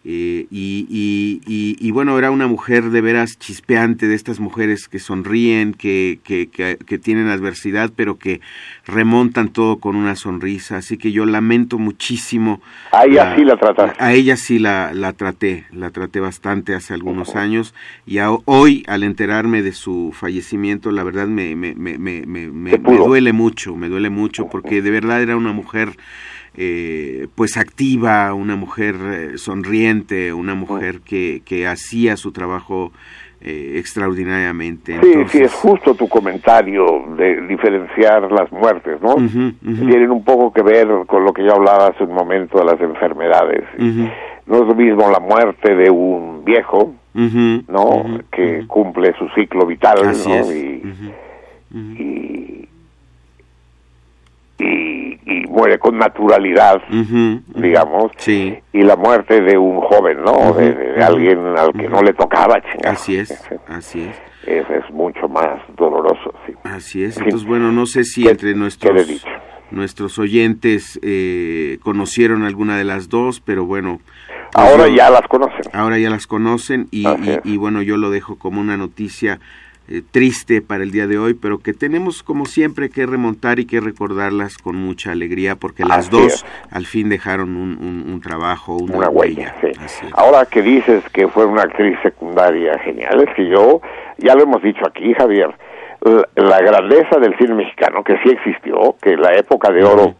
Eh, 0.05 0.47
y, 0.49 0.87
y, 0.89 1.41
y, 1.45 1.75
y, 1.79 1.91
bueno, 1.91 2.17
era 2.17 2.31
una 2.31 2.47
mujer 2.47 2.91
de 2.91 3.01
veras 3.01 3.37
chispeante, 3.37 4.07
de 4.07 4.15
estas 4.15 4.39
mujeres 4.39 4.87
que 4.87 4.99
sonríen, 4.99 5.73
que, 5.73 6.19
que, 6.23 6.47
que, 6.47 6.77
que 6.85 6.97
tienen 6.97 7.27
adversidad, 7.27 7.91
pero 7.95 8.17
que 8.17 8.39
remontan 8.85 9.49
todo 9.49 9.77
con 9.79 9.95
una 9.95 10.15
sonrisa. 10.15 10.77
Así 10.77 10.97
que 10.97 11.11
yo 11.11 11.25
lamento 11.25 11.77
muchísimo. 11.77 12.61
A 12.91 13.05
ella 13.05 13.35
sí 13.35 13.43
la 13.43 13.57
trataste. 13.57 14.01
A 14.03 14.13
ella 14.13 14.37
sí 14.37 14.59
la, 14.59 14.93
la 14.93 15.13
traté, 15.13 15.65
la 15.71 15.89
traté 15.89 16.19
bastante 16.19 16.73
hace 16.73 16.93
algunos 16.93 17.35
años 17.35 17.73
y 18.05 18.19
a- 18.19 18.29
hoy 18.45 18.83
al 18.87 19.03
enterarme 19.03 19.61
de 19.61 19.73
su 19.73 20.13
fallecimiento, 20.13 20.91
la 20.91 21.03
verdad 21.03 21.27
me, 21.27 21.55
me, 21.55 21.75
me, 21.75 21.97
me, 21.97 22.25
me, 22.25 22.77
duele 22.77 23.33
mucho, 23.33 23.75
me 23.75 23.89
duele 23.89 24.09
mucho 24.09 24.47
porque 24.47 24.81
de 24.81 24.91
verdad 24.91 25.21
era 25.21 25.35
una 25.35 25.51
mujer 25.53 25.97
eh, 26.57 27.27
pues 27.35 27.55
activa, 27.55 28.33
una 28.33 28.55
mujer 28.55 28.95
eh, 28.95 29.37
sonriente, 29.37 30.33
una 30.33 30.55
mujer 30.55 31.01
que, 31.01 31.41
que 31.45 31.67
hacía 31.67 32.17
su 32.17 32.31
trabajo 32.31 32.91
eh, 33.41 33.75
extraordinariamente. 33.77 34.99
Sí, 35.01 35.13
sí, 35.27 35.41
es 35.43 35.53
justo 35.53 35.93
tu 35.93 36.07
comentario 36.09 36.83
de 37.15 37.41
diferenciar 37.47 38.31
las 38.31 38.51
muertes, 38.51 38.99
¿no? 39.01 39.15
Tienen 39.15 40.09
un 40.09 40.23
poco 40.23 40.51
que 40.51 40.63
ver 40.63 40.87
con 41.05 41.23
lo 41.23 41.31
que 41.31 41.43
yo 41.45 41.53
hablaba 41.53 41.87
hace 41.89 42.03
un 42.03 42.13
momento 42.15 42.57
de 42.57 42.65
las 42.65 42.81
enfermedades. 42.81 43.63
No 44.47 44.55
es 44.55 44.67
lo 44.67 44.73
mismo 44.73 45.11
la 45.11 45.19
muerte 45.19 45.75
de 45.75 45.91
un 45.91 46.43
viejo, 46.43 46.95
¿no? 47.13 48.19
que 48.31 48.65
cumple 48.65 49.13
su 49.19 49.27
ciclo 49.35 49.67
vital, 49.67 50.07
Así 50.07 50.29
¿no? 50.29 50.35
es. 50.35 50.55
Y, 50.55 50.81
Ujú. 50.87 52.01
y, 52.01 52.56
y, 54.59 55.19
y 55.25 55.45
muere 55.47 55.77
con 55.79 55.97
naturalidad, 55.97 56.81
digamos, 57.55 58.11
Sí, 58.17 58.55
y 58.73 58.81
la 58.83 58.95
muerte 58.95 59.41
de 59.41 59.57
un 59.57 59.79
joven, 59.81 60.23
¿no? 60.23 60.53
de, 60.53 60.73
de- 60.73 60.93
de 60.93 61.03
alguien 61.03 61.39
al 61.57 61.73
que 61.73 61.87
no 61.89 62.01
le 62.01 62.13
tocaba, 62.13 62.61
chingado. 62.61 62.93
así 62.93 63.17
es, 63.17 63.31
así 63.67 64.01
es. 64.01 64.15
Es, 64.47 64.69
es 64.69 64.89
mucho 64.91 65.27
más 65.27 65.59
doloroso, 65.75 66.33
sí. 66.45 66.53
Así 66.63 67.03
es. 67.03 67.17
Entonces, 67.17 67.45
bueno, 67.45 67.71
no 67.73 67.85
sé 67.85 68.03
si 68.05 68.23
¿Qué- 68.23 68.29
entre 68.31 68.53
nuestros 68.55 69.25
nuestros 69.69 70.17
oyentes 70.17 70.97
eh, 71.03 71.77
conocieron 71.83 72.43
alguna 72.43 72.77
de 72.77 72.85
las 72.85 73.09
dos, 73.09 73.41
pero 73.41 73.65
bueno. 73.65 73.99
pues 74.53 74.65
Ahora 74.71 74.87
yo- 74.87 74.95
ya 74.95 75.09
las 75.09 75.27
conocen. 75.27 75.61
Ahora 75.73 75.97
ya 75.99 76.09
las 76.09 76.25
conocen 76.27 76.87
y 76.91 77.57
bueno, 77.57 77.81
yo 77.81 77.97
lo 77.97 78.09
dejo 78.09 78.37
como 78.39 78.61
una 78.61 78.77
noticia 78.77 79.39
eh, 79.89 80.01
triste 80.11 80.61
para 80.61 80.83
el 80.83 80.91
día 80.91 81.07
de 81.07 81.17
hoy, 81.17 81.33
pero 81.33 81.59
que 81.59 81.73
tenemos 81.73 82.21
como 82.23 82.45
siempre 82.45 82.89
que 82.89 83.05
remontar 83.05 83.59
y 83.59 83.65
que 83.65 83.79
recordarlas 83.79 84.57
con 84.57 84.75
mucha 84.75 85.11
alegría 85.11 85.55
porque 85.55 85.83
las 85.85 86.09
dos 86.09 86.25
es. 86.33 86.45
al 86.71 86.85
fin 86.85 87.09
dejaron 87.09 87.55
un, 87.55 87.77
un- 87.79 88.11
un 88.11 88.21
trabajo, 88.21 88.75
una, 88.77 88.97
una 88.97 89.09
huella. 89.09 89.55
sí. 89.87 90.05
Ahora 90.13 90.45
que 90.45 90.61
dices 90.61 91.03
que 91.13 91.27
fue 91.27 91.45
una 91.45 91.61
actriz 91.63 91.97
secundaria 92.03 92.77
genial, 92.79 93.23
es 93.27 93.33
que 93.35 93.47
yo, 93.49 93.81
ya 94.17 94.35
lo 94.35 94.43
hemos 94.43 94.61
dicho 94.61 94.81
aquí, 94.87 95.13
Javier, 95.13 95.49
la, 96.01 96.27
la 96.35 96.61
grandeza 96.61 97.19
del 97.19 97.37
cine 97.37 97.55
mexicano, 97.55 98.03
que 98.03 98.17
sí 98.23 98.29
existió, 98.29 98.95
que 99.01 99.15
la 99.17 99.33
época 99.35 99.71
de 99.71 99.83
oro, 99.83 100.15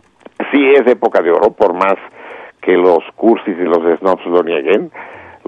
sí 0.52 0.64
es 0.76 0.88
época 0.88 1.22
de 1.22 1.32
oro, 1.32 1.52
por 1.52 1.74
más 1.74 1.96
que 2.62 2.74
los 2.74 3.00
cursis 3.16 3.56
y 3.58 3.64
los 3.64 3.80
snobs 4.00 4.26
lo 4.26 4.44
nieguen, 4.44 4.92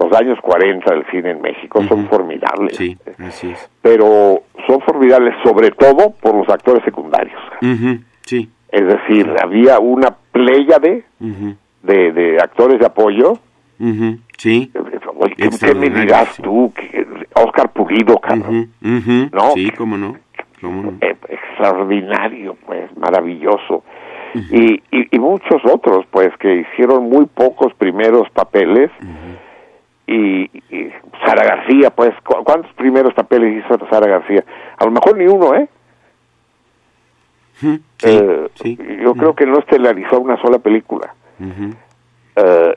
los 0.00 0.12
años 0.18 0.38
40 0.42 0.92
del 0.94 1.04
cine 1.10 1.30
en 1.32 1.42
México 1.42 1.82
son 1.84 2.08
formidables. 2.08 2.76
Sí, 2.76 2.96
así 3.18 3.50
es. 3.50 3.70
Pero 3.82 4.42
son 4.66 4.80
formidables 4.80 5.34
sobre 5.44 5.70
todo 5.70 6.14
por 6.20 6.34
los 6.34 6.48
actores 6.48 6.82
secundarios. 6.84 7.40
Ujú, 7.62 8.00
Sí. 8.22 8.48
Es 8.70 8.86
decir, 8.86 9.28
había 9.42 9.78
una 9.80 10.16
pléyade 10.32 11.04
de, 11.18 12.12
de 12.12 12.38
actores 12.40 12.78
de 12.78 12.86
apoyo 12.86 13.34
Sí. 14.36 14.70
Oye, 15.16 15.34
¿qué, 15.36 15.48
qué 15.58 15.74
me 15.74 15.90
dirás 15.90 16.28
sí. 16.34 16.42
tú? 16.42 16.72
Oscar 17.34 17.72
Pulido, 17.72 18.18
cabrón. 18.18 18.70
No, 18.80 19.50
Sí, 19.54 19.70
cómo 19.70 19.96
no. 19.98 20.16
Cómo 20.60 20.82
no. 20.82 20.92
Eh, 21.00 21.16
extraordinario, 21.28 22.56
pues, 22.66 22.94
maravilloso. 22.96 23.82
y, 24.34 24.74
y, 24.92 25.08
y 25.10 25.18
muchos 25.18 25.60
otros, 25.64 26.06
pues, 26.10 26.28
que 26.38 26.56
hicieron 26.60 27.08
muy 27.08 27.26
pocos 27.26 27.72
primeros 27.74 28.28
papeles. 28.30 28.90
Y, 30.12 30.50
y 30.70 30.90
Sara 31.24 31.44
García, 31.44 31.90
pues, 31.90 32.10
¿cu- 32.24 32.42
¿cuántos 32.44 32.72
primeros 32.74 33.14
papeles 33.14 33.64
hizo 33.64 33.78
Sara 33.88 34.08
García? 34.10 34.44
A 34.78 34.84
lo 34.84 34.90
mejor 34.90 35.16
ni 35.16 35.26
uno, 35.26 35.54
¿eh? 35.54 35.68
Sí, 37.60 37.80
Eh, 38.04 38.48
sí. 38.54 38.78
Yo 39.02 39.14
creo 39.14 39.34
que 39.34 39.46
no 39.46 39.58
estelarizó 39.58 40.18
una 40.20 40.40
sola 40.40 40.58
película. 40.58 41.14
Eh, 42.36 42.74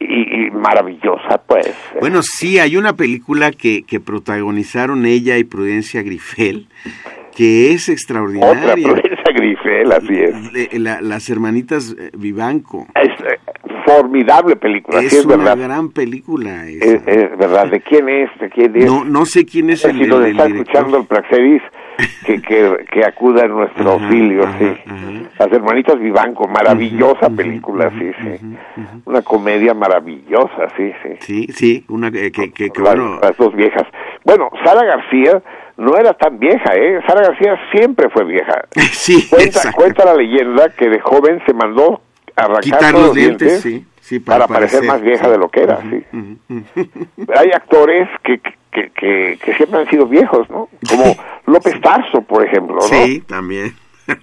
y, 0.00 0.46
y 0.46 0.50
maravillosa, 0.50 1.40
pues. 1.46 1.74
Bueno, 2.00 2.20
sí, 2.22 2.58
hay 2.58 2.76
una 2.76 2.92
película 2.94 3.50
que, 3.52 3.82
que 3.84 4.00
protagonizaron 4.00 5.06
ella 5.06 5.38
y 5.38 5.44
Prudencia 5.44 6.02
Grifel, 6.02 6.68
que 7.36 7.72
es 7.72 7.84
Otra 7.84 7.92
extraordinaria. 7.94 8.88
Prudencia 8.88 9.32
Grifel, 9.32 9.92
así 9.92 10.14
es. 10.14 10.78
La- 10.80 11.00
las 11.00 11.28
hermanitas 11.30 11.94
eh, 11.98 12.10
Vivanco. 12.16 12.86
Es 12.94 13.10
formidable 13.88 14.56
película, 14.56 15.00
Es 15.00 15.10
sí 15.10 15.16
es 15.18 15.24
una 15.26 15.36
verdad. 15.36 15.56
gran 15.58 15.90
película. 15.90 16.66
esa. 16.66 16.84
Es, 16.84 17.02
es 17.06 17.38
verdad. 17.38 17.68
¿De 17.68 17.80
quién 17.80 18.08
es? 18.08 18.30
¿De 18.40 18.50
quién 18.50 18.76
es? 18.76 18.84
no, 18.86 19.04
no 19.04 19.24
sé 19.26 19.44
quién 19.46 19.70
es 19.70 19.84
el, 19.84 19.96
si 19.96 20.02
el- 20.04 20.08
nos 20.08 20.20
el 20.24 20.30
está 20.32 20.44
director. 20.46 20.66
escuchando 20.76 20.98
el 20.98 21.06
Praxedis, 21.06 21.62
que, 22.24 22.40
que, 22.42 22.76
que 22.92 23.04
acuda 23.04 23.44
a 23.44 23.48
nuestro 23.48 23.82
Ajá, 23.82 23.92
auxilio, 24.04 24.44
ajá, 24.44 24.58
sí. 24.58 24.66
ajá. 24.86 24.96
Las 25.38 25.52
hermanitas 25.52 25.98
Vivanco, 25.98 26.46
maravillosa 26.48 27.28
película, 27.30 27.90
sí, 27.98 28.10
sí. 28.22 28.56
Una 29.04 29.22
comedia 29.22 29.74
maravillosa, 29.74 30.68
sí, 30.76 30.92
sí. 31.02 31.08
Sí, 31.20 31.46
sí, 31.52 31.84
una 31.88 32.10
que, 32.10 32.30
que, 32.30 32.50
que- 32.52 32.66
las, 32.68 32.94
bueno, 32.96 33.18
las 33.20 33.36
dos 33.36 33.54
viejas. 33.54 33.82
Bueno, 34.24 34.48
Sara 34.64 34.84
García 34.84 35.42
no 35.76 35.96
era 35.96 36.12
tan 36.14 36.38
vieja, 36.38 36.72
¿eh? 36.76 37.00
Sara 37.06 37.22
García 37.28 37.56
siempre 37.72 38.08
fue 38.10 38.24
vieja. 38.24 38.64
sí, 38.92 39.26
Cuenta, 39.28 39.46
exacto. 39.46 39.76
cuenta 39.80 40.04
la 40.04 40.14
leyenda 40.14 40.68
que 40.76 40.88
de 40.88 41.00
joven 41.00 41.40
se 41.46 41.54
mandó 41.54 42.00
arrancar 42.44 42.60
quitar 42.62 42.92
los 42.94 43.14
dientes, 43.14 43.60
sí, 43.60 43.86
sí, 44.00 44.18
para, 44.20 44.46
parecer 44.46 44.82
más 44.84 45.00
vieja 45.02 45.28
de 45.30 45.38
lo 45.38 45.48
que 45.48 45.62
era, 45.62 45.80
sí. 45.82 46.04
Ujú. 46.12 46.88
Hay 47.36 47.50
actores 47.52 48.08
que, 48.24 48.40
que, 48.72 48.90
que, 48.90 49.38
que 49.44 49.54
siempre 49.54 49.80
han 49.80 49.88
sido 49.88 50.06
viejos, 50.06 50.48
¿no? 50.50 50.68
Como 50.88 51.14
López 51.46 51.80
Tarso, 51.80 52.22
por 52.22 52.44
ejemplo, 52.46 52.76
¿no? 52.76 52.82
Sí, 52.82 53.20
también. 53.26 53.74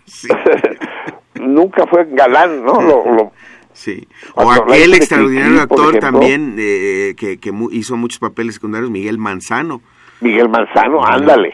Nunca 1.36 1.86
fue 1.88 2.06
galán, 2.12 2.64
¿no? 2.64 2.82
Lo, 2.82 3.06
lo- 3.14 3.32
sí. 3.74 4.08
O 4.36 4.50
aquel 4.52 4.94
extraordinario 4.94 5.62
actor 5.62 5.90
ejemplo. 5.96 6.00
también 6.00 6.56
eh, 6.58 7.14
que, 7.18 7.40
que 7.40 7.52
mu- 7.52 7.70
hizo 7.72 7.98
muchos 7.98 8.20
papeles 8.20 8.56
secundarios, 8.56 8.90
Miguel 8.90 9.18
Manzano. 9.18 9.82
Miguel 10.22 10.48
Manzano, 10.50 11.04
ándale. 11.06 11.54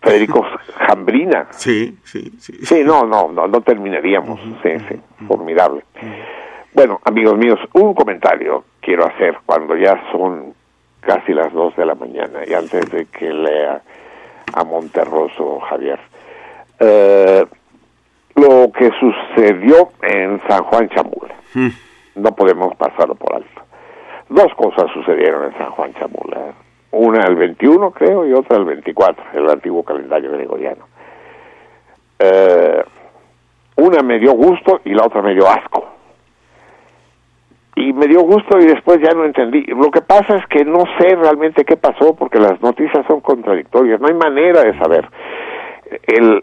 Federico 0.00 0.44
Jambrina. 0.76 1.46
Sí, 1.50 1.98
sí, 2.04 2.32
sí. 2.38 2.52
Sí, 2.64 2.82
no, 2.84 3.04
no, 3.04 3.30
no, 3.32 3.46
no 3.48 3.60
terminaríamos. 3.60 4.40
Sí, 4.62 4.70
sí, 4.88 5.00
formidable. 5.26 5.84
Bueno, 6.72 7.00
amigos 7.04 7.36
míos, 7.36 7.58
un 7.72 7.94
comentario 7.94 8.64
quiero 8.80 9.06
hacer 9.06 9.38
cuando 9.46 9.76
ya 9.76 10.00
son 10.12 10.54
casi 11.00 11.32
las 11.32 11.52
dos 11.52 11.74
de 11.76 11.86
la 11.86 11.94
mañana 11.94 12.40
y 12.46 12.52
antes 12.54 12.90
de 12.90 13.06
que 13.06 13.32
lea 13.32 13.80
a 14.54 14.64
Monterroso 14.64 15.60
Javier. 15.60 15.98
Eh, 16.80 17.44
lo 18.36 18.70
que 18.72 18.90
sucedió 19.00 19.90
en 20.02 20.40
San 20.48 20.62
Juan 20.64 20.88
Chamula, 20.90 21.34
Mm, 21.54 21.68
no 22.16 22.34
podemos 22.36 22.76
pasarlo 22.76 23.14
por 23.14 23.34
alto. 23.36 23.62
Dos 24.28 24.52
cosas 24.54 24.90
sucedieron 24.92 25.44
en 25.46 25.56
San 25.58 25.70
Juan 25.70 25.94
Chamula. 25.94 26.52
Una 26.90 27.26
el 27.26 27.36
21, 27.36 27.90
creo, 27.90 28.26
y 28.26 28.32
otra 28.32 28.56
el 28.56 28.64
24, 28.64 29.24
el 29.34 29.50
antiguo 29.50 29.82
calendario 29.82 30.32
gregoriano. 30.32 30.86
Eh, 32.18 32.82
una 33.76 34.02
me 34.02 34.18
dio 34.18 34.32
gusto 34.32 34.80
y 34.84 34.94
la 34.94 35.04
otra 35.04 35.22
me 35.22 35.34
dio 35.34 35.46
asco. 35.46 35.86
Y 37.76 37.92
me 37.92 38.06
dio 38.06 38.22
gusto 38.22 38.58
y 38.58 38.66
después 38.66 39.00
ya 39.00 39.12
no 39.12 39.24
entendí. 39.24 39.62
Lo 39.66 39.90
que 39.90 40.00
pasa 40.00 40.36
es 40.36 40.46
que 40.46 40.64
no 40.64 40.82
sé 40.98 41.14
realmente 41.14 41.64
qué 41.64 41.76
pasó 41.76 42.16
porque 42.16 42.40
las 42.40 42.60
noticias 42.60 43.06
son 43.06 43.20
contradictorias. 43.20 44.00
No 44.00 44.08
hay 44.08 44.14
manera 44.14 44.62
de 44.62 44.76
saber. 44.78 45.08
El, 46.06 46.42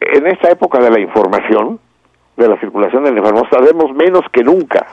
en 0.00 0.26
esta 0.28 0.50
época 0.50 0.78
de 0.78 0.90
la 0.90 0.98
información, 0.98 1.78
de 2.36 2.48
la 2.48 2.58
circulación 2.58 3.04
del 3.04 3.18
información, 3.18 3.50
sabemos 3.50 3.92
menos 3.94 4.22
que 4.32 4.42
nunca. 4.42 4.86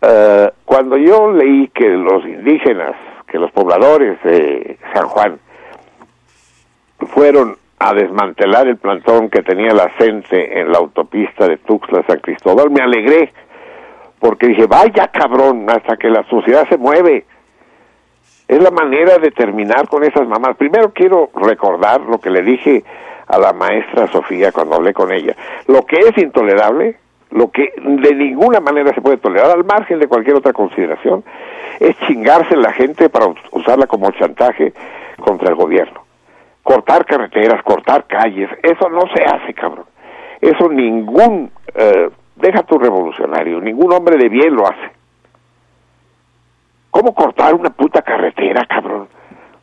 Eh, 0.00 0.50
cuando 0.64 0.96
yo 0.96 1.32
leí 1.32 1.68
que 1.68 1.88
los 1.88 2.24
indígenas, 2.24 2.94
los 3.38 3.50
pobladores 3.52 4.22
de 4.22 4.78
San 4.92 5.08
Juan 5.08 5.38
fueron 7.08 7.56
a 7.78 7.92
desmantelar 7.92 8.68
el 8.68 8.78
plantón 8.78 9.28
que 9.28 9.42
tenía 9.42 9.72
la 9.72 9.90
CENTE 9.98 10.60
en 10.60 10.72
la 10.72 10.78
autopista 10.78 11.46
de 11.46 11.58
Tuxtla 11.58 12.04
San 12.06 12.20
Cristóbal, 12.20 12.70
me 12.70 12.80
alegré, 12.80 13.32
porque 14.18 14.48
dije, 14.48 14.66
vaya 14.66 15.08
cabrón, 15.08 15.66
hasta 15.68 15.96
que 15.96 16.08
la 16.08 16.24
sociedad 16.24 16.66
se 16.68 16.78
mueve. 16.78 17.26
Es 18.48 18.62
la 18.62 18.70
manera 18.70 19.18
de 19.18 19.30
terminar 19.30 19.88
con 19.88 20.04
esas 20.04 20.26
mamás. 20.26 20.56
Primero 20.56 20.92
quiero 20.92 21.30
recordar 21.34 22.00
lo 22.02 22.18
que 22.18 22.30
le 22.30 22.42
dije 22.42 22.84
a 23.26 23.38
la 23.38 23.52
maestra 23.52 24.06
Sofía 24.10 24.52
cuando 24.52 24.76
hablé 24.76 24.94
con 24.94 25.12
ella. 25.12 25.36
Lo 25.66 25.84
que 25.84 25.96
es 25.98 26.16
intolerable, 26.16 26.96
lo 27.36 27.50
que 27.50 27.74
de 27.76 28.14
ninguna 28.14 28.60
manera 28.60 28.94
se 28.94 29.02
puede 29.02 29.18
tolerar, 29.18 29.50
al 29.50 29.64
margen 29.64 29.98
de 29.98 30.08
cualquier 30.08 30.36
otra 30.36 30.54
consideración, 30.54 31.22
es 31.78 31.94
chingarse 32.06 32.56
la 32.56 32.72
gente 32.72 33.10
para 33.10 33.26
usarla 33.52 33.86
como 33.86 34.10
chantaje 34.12 34.72
contra 35.18 35.50
el 35.50 35.54
gobierno. 35.54 36.00
Cortar 36.62 37.04
carreteras, 37.04 37.62
cortar 37.62 38.06
calles, 38.06 38.48
eso 38.62 38.88
no 38.88 39.02
se 39.14 39.22
hace, 39.22 39.52
cabrón. 39.52 39.84
Eso 40.40 40.70
ningún, 40.70 41.50
eh, 41.74 42.08
deja 42.36 42.62
tu 42.62 42.78
revolucionario, 42.78 43.60
ningún 43.60 43.92
hombre 43.92 44.16
de 44.16 44.30
bien 44.30 44.54
lo 44.54 44.66
hace. 44.66 44.90
¿Cómo 46.90 47.14
cortar 47.14 47.54
una 47.54 47.68
puta 47.68 48.00
carretera, 48.00 48.64
cabrón? 48.64 49.08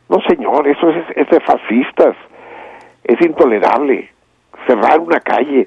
No, 0.08 0.20
señor, 0.28 0.68
eso 0.68 0.90
es, 0.90 1.04
es 1.16 1.28
de 1.28 1.40
fascistas. 1.40 2.14
Es 3.02 3.20
intolerable. 3.20 4.10
Cerrar 4.64 5.00
una 5.00 5.18
calle. 5.18 5.66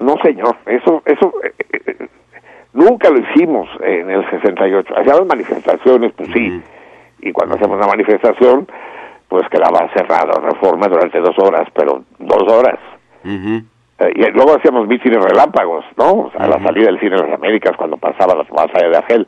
No, 0.00 0.16
señor, 0.22 0.56
eso, 0.66 1.02
eso, 1.04 1.32
eh, 1.44 1.52
eh, 1.86 2.08
nunca 2.72 3.08
lo 3.10 3.18
hicimos 3.20 3.68
en 3.82 4.10
el 4.10 4.28
68. 4.30 4.94
Hacíamos 4.96 5.26
manifestaciones, 5.26 6.12
pues 6.14 6.28
sí. 6.32 6.60
Y 7.20 7.32
cuando 7.32 7.54
hacemos 7.56 7.76
una 7.76 7.86
manifestación, 7.86 8.66
pues 9.28 9.46
quedaba 9.48 9.88
cerrada 9.94 10.40
reforma 10.40 10.88
durante 10.88 11.20
dos 11.20 11.38
horas, 11.38 11.68
pero 11.74 12.02
dos 12.18 12.52
horas. 12.52 12.78
Eh, 13.98 14.12
y 14.16 14.30
luego 14.32 14.56
hacíamos 14.56 14.88
mítines 14.88 15.22
relámpagos, 15.22 15.84
¿no? 15.98 16.30
A 16.38 16.46
la 16.46 16.56
salida 16.64 16.86
del 16.86 16.98
cine 16.98 17.16
de 17.16 17.22
las 17.28 17.34
Américas, 17.34 17.76
cuando 17.76 17.96
pasaba 17.98 18.34
la 18.34 18.44
batalla 18.50 18.88
de 18.88 18.96
Argel, 18.96 19.26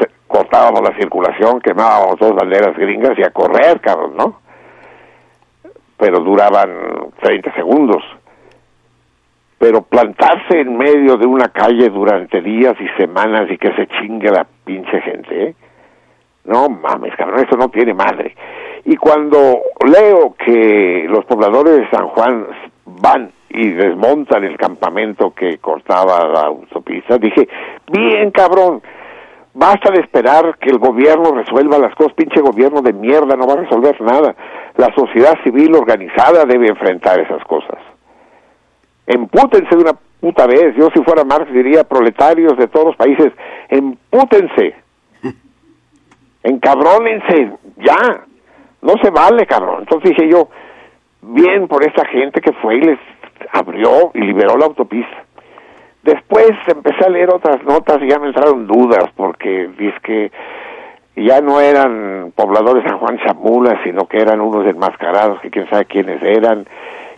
se- 0.00 0.08
cortábamos 0.26 0.80
la 0.80 0.96
circulación, 0.96 1.60
quemábamos 1.60 2.18
dos 2.18 2.34
banderas 2.34 2.74
gringas 2.76 3.18
y 3.18 3.22
a 3.22 3.30
correr, 3.30 3.80
cabrón, 3.80 4.16
¿no? 4.16 4.40
pero 5.98 6.20
duraban 6.20 6.70
30 7.20 7.52
segundos. 7.54 8.02
Pero 9.58 9.82
plantarse 9.82 10.60
en 10.60 10.76
medio 10.76 11.16
de 11.16 11.26
una 11.26 11.48
calle 11.48 11.88
durante 11.88 12.40
días 12.40 12.74
y 12.80 12.88
semanas 13.00 13.50
y 13.50 13.58
que 13.58 13.74
se 13.74 13.86
chingue 13.88 14.30
la 14.30 14.46
pinche 14.64 15.00
gente, 15.00 15.48
¿eh? 15.48 15.54
no 16.48 16.68
mames, 16.68 17.14
cabrón, 17.16 17.44
eso 17.46 17.56
no 17.56 17.68
tiene 17.68 17.94
madre. 17.94 18.34
Y 18.84 18.96
cuando 18.96 19.60
leo 19.86 20.34
que 20.34 21.06
los 21.08 21.24
pobladores 21.26 21.76
de 21.76 21.90
San 21.90 22.08
Juan 22.08 22.46
van 22.86 23.30
y 23.50 23.68
desmontan 23.70 24.44
el 24.44 24.56
campamento 24.56 25.34
que 25.34 25.58
cortaba 25.58 26.26
la 26.26 26.40
autopista, 26.40 27.18
dije, 27.18 27.48
bien 27.92 28.30
cabrón, 28.30 28.80
basta 29.52 29.90
de 29.92 30.00
esperar 30.00 30.56
que 30.58 30.70
el 30.70 30.78
gobierno 30.78 31.32
resuelva 31.32 31.78
las 31.78 31.94
cosas, 31.94 32.14
pinche 32.14 32.40
gobierno 32.40 32.80
de 32.80 32.92
mierda, 32.92 33.36
no 33.36 33.46
va 33.46 33.54
a 33.54 33.64
resolver 33.64 34.00
nada. 34.00 34.34
La 34.76 34.94
sociedad 34.94 35.34
civil 35.44 35.74
organizada 35.74 36.44
debe 36.44 36.68
enfrentar 36.68 37.20
esas 37.20 37.44
cosas. 37.44 37.78
Empútense 39.08 39.74
de 39.74 39.82
una 39.82 39.94
puta 40.20 40.46
vez, 40.46 40.76
yo 40.76 40.90
si 40.94 41.02
fuera 41.02 41.24
Marx 41.24 41.50
diría 41.50 41.82
proletarios 41.84 42.58
de 42.58 42.66
todos 42.68 42.88
los 42.88 42.96
países, 42.96 43.32
empútense, 43.70 44.74
encabrónense, 46.42 47.52
ya, 47.78 48.26
no 48.82 48.92
se 49.02 49.08
vale, 49.08 49.46
cabrón. 49.46 49.80
Entonces 49.80 50.10
dije 50.10 50.28
yo, 50.30 50.50
bien 51.22 51.68
por 51.68 51.82
esa 51.82 52.04
gente 52.04 52.42
que 52.42 52.52
fue 52.52 52.76
y 52.76 52.80
les 52.82 52.98
abrió 53.52 54.10
y 54.12 54.20
liberó 54.20 54.58
la 54.58 54.66
autopista. 54.66 55.24
Después 56.02 56.50
empecé 56.66 57.06
a 57.06 57.08
leer 57.08 57.30
otras 57.32 57.64
notas 57.64 58.02
y 58.02 58.10
ya 58.10 58.18
me 58.18 58.28
entraron 58.28 58.66
dudas 58.66 59.10
porque 59.16 59.70
dice 59.78 59.96
que 60.02 60.32
ya 61.16 61.40
no 61.40 61.60
eran 61.60 62.32
pobladores 62.36 62.84
San 62.84 62.98
Juan 62.98 63.18
Chamula, 63.20 63.82
sino 63.84 64.06
que 64.06 64.18
eran 64.18 64.42
unos 64.42 64.66
enmascarados 64.66 65.40
que 65.40 65.50
quién 65.50 65.68
sabe 65.70 65.86
quiénes 65.86 66.22
eran 66.22 66.66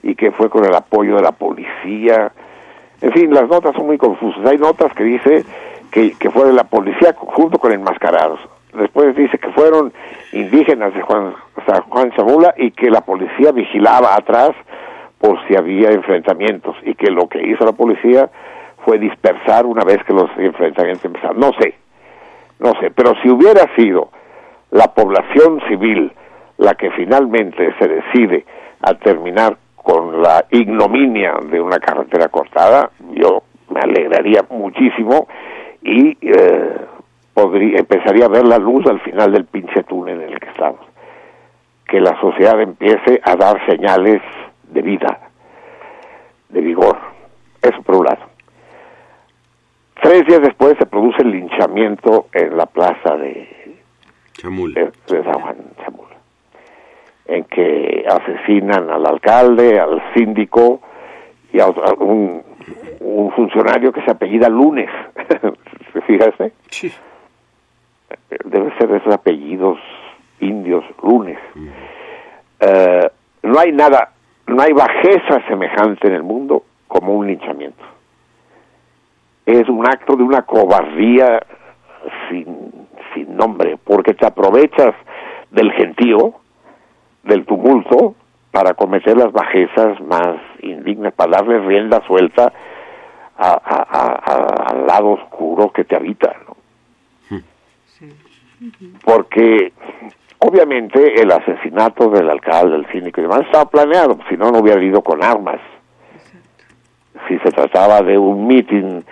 y 0.03 0.15
que 0.15 0.31
fue 0.33 0.49
con 0.49 0.65
el 0.65 0.75
apoyo 0.75 1.17
de 1.17 1.23
la 1.23 1.33
policía. 1.33 2.33
En 3.01 3.13
fin, 3.13 3.33
las 3.33 3.49
notas 3.49 3.75
son 3.75 3.87
muy 3.87 3.99
confusas. 3.99 4.45
Hay 4.47 4.59
notas 4.59 4.93
que 4.95 5.05
dice 5.05 5.45
que, 5.91 6.13
que 6.19 6.31
fue 6.31 6.47
de 6.47 6.53
la 6.53 6.65
policía 6.65 7.15
junto 7.17 7.59
con 7.59 7.73
enmascarados. 7.73 8.41
Después 8.73 9.17
dice 9.17 9.39
que 9.39 9.51
fueron 9.51 9.93
indígenas 10.33 10.95
de 10.95 11.03
Juan, 11.03 11.35
San 11.67 11.83
Juan 11.83 12.13
Chamula 12.13 12.55
y 12.57 12.71
que 12.71 12.91
la 12.91 13.01
policía 13.01 13.53
vigilaba 13.53 14.15
atrás 14.15 14.53
por 15.19 15.39
si 15.47 15.57
había 15.57 15.91
enfrentamientos 15.91 16.77
y 16.83 16.95
que 16.95 17.11
lo 17.11 17.29
que 17.29 17.47
hizo 17.47 17.65
la 17.65 17.73
policía 17.73 18.31
fue 18.85 18.99
dispersar 18.99 19.67
una 19.67 19.85
vez 19.85 20.03
que 20.05 20.13
los 20.13 20.31
enfrentamientos 20.37 21.05
empezaron. 21.05 21.41
No 21.41 21.53
sé, 21.61 21.75
no 22.59 22.73
sé, 22.81 22.91
pero 22.91 23.15
si 23.23 23.29
hubiera 23.29 23.67
sido 23.75 24.11
la 24.71 24.95
población 24.95 25.61
civil 25.69 26.13
la 26.59 26.75
que 26.75 26.91
finalmente 26.91 27.75
se 27.79 27.89
decide 27.89 28.45
a 28.83 28.95
terminar 28.95 29.57
con 29.83 30.23
la 30.23 30.45
ignominia 30.51 31.35
de 31.51 31.61
una 31.61 31.79
carretera 31.79 32.29
cortada, 32.29 32.91
yo 33.13 33.43
me 33.71 33.81
alegraría 33.81 34.45
muchísimo 34.51 35.29
y 35.83 36.17
eh, 36.21 36.77
podría, 37.33 37.79
empezaría 37.79 38.27
a 38.27 38.29
ver 38.29 38.47
la 38.47 38.59
luz 38.59 38.87
al 38.87 39.01
final 39.01 39.33
del 39.33 39.47
pinche 39.47 39.83
túnel 39.85 40.21
en 40.21 40.33
el 40.33 40.41
que 40.41 40.49
estamos. 40.49 40.81
Que 41.87 42.01
la 42.01 42.21
sociedad 42.21 42.61
empiece 42.61 43.21
a 43.25 43.37
dar 43.37 43.65
señales 43.67 44.21
de 44.69 44.83
vida, 44.83 45.19
de 46.49 46.61
vigor. 46.61 46.99
Eso 47.63 47.83
por 47.83 47.97
un 47.97 48.05
lado. 48.07 48.31
Tres 50.03 50.27
días 50.27 50.41
después 50.41 50.77
se 50.79 50.87
produce 50.87 51.23
el 51.23 51.31
linchamiento 51.31 52.29
en 52.33 52.57
la 52.57 52.67
plaza 52.67 53.17
de, 53.17 53.77
Chamula. 54.33 54.81
de, 54.81 55.17
de 55.17 55.25
San 55.25 55.41
Juan 55.41 55.57
Chamula, 55.85 56.10
en 57.31 57.45
que 57.45 58.05
asesinan 58.09 58.91
al 58.91 59.07
alcalde, 59.07 59.79
al 59.79 60.03
síndico 60.15 60.81
y 61.53 61.61
a, 61.61 61.67
un, 61.67 62.43
un 62.99 63.31
funcionario 63.33 63.93
que 63.93 64.03
se 64.03 64.11
apellida 64.11 64.49
Lunes. 64.49 64.91
¿Se 65.93 66.01
fíjate? 66.03 66.53
Sí. 66.71 66.93
Debe 68.45 68.77
ser 68.79 68.89
de 68.89 68.99
esos 68.99 69.15
apellidos 69.15 69.79
indios, 70.41 70.85
Lunes. 71.03 71.39
Eh, 72.59 73.11
no 73.45 73.59
hay 73.61 73.73
nada, 73.73 74.11
no 74.49 74.61
hay 74.61 74.73
bajeza 74.73 75.47
semejante 75.47 76.09
en 76.09 76.15
el 76.15 76.25
mundo 76.25 76.65
como 76.89 77.15
un 77.15 77.29
linchamiento. 77.29 77.85
Es 79.47 79.69
un 79.69 79.87
acto 79.87 80.17
de 80.17 80.25
una 80.25 80.43
cobardía 80.43 81.41
sin, 82.29 82.89
sin 83.15 83.37
nombre, 83.37 83.79
porque 83.83 84.15
te 84.15 84.27
aprovechas 84.27 84.95
del 85.51 85.71
gentío, 85.73 86.40
del 87.23 87.45
tumulto, 87.45 88.15
para 88.51 88.75
cometer 88.75 89.17
las 89.17 89.31
bajezas 89.33 90.01
más 90.01 90.37
indignas, 90.63 91.13
para 91.15 91.39
darle 91.39 91.61
rienda 91.61 92.03
suelta 92.07 92.53
a- 93.39 93.61
a- 93.65 93.87
a- 93.89 94.21
a- 94.25 94.71
al 94.71 94.87
lado 94.87 95.11
oscuro 95.13 95.71
que 95.73 95.85
te 95.85 95.95
habita. 95.97 96.35
¿no? 96.49 96.57
Porque 99.05 99.73
obviamente 100.39 101.21
el 101.23 101.31
asesinato 101.33 102.11
del 102.11 102.29
alcalde, 102.29 102.73
del 102.77 102.87
cínico 102.87 103.21
y 103.21 103.25
demás 103.25 103.43
estaba 103.43 103.67
planeado, 103.71 104.19
si 104.29 104.37
no, 104.37 104.51
no 104.51 104.59
hubiera 104.59 104.83
ido 104.83 105.03
con 105.03 105.23
armas. 105.23 105.61
Si 107.29 107.39
se 107.39 107.51
trataba 107.53 108.01
de 108.03 108.19
un 108.19 108.47
mitin 108.47 109.05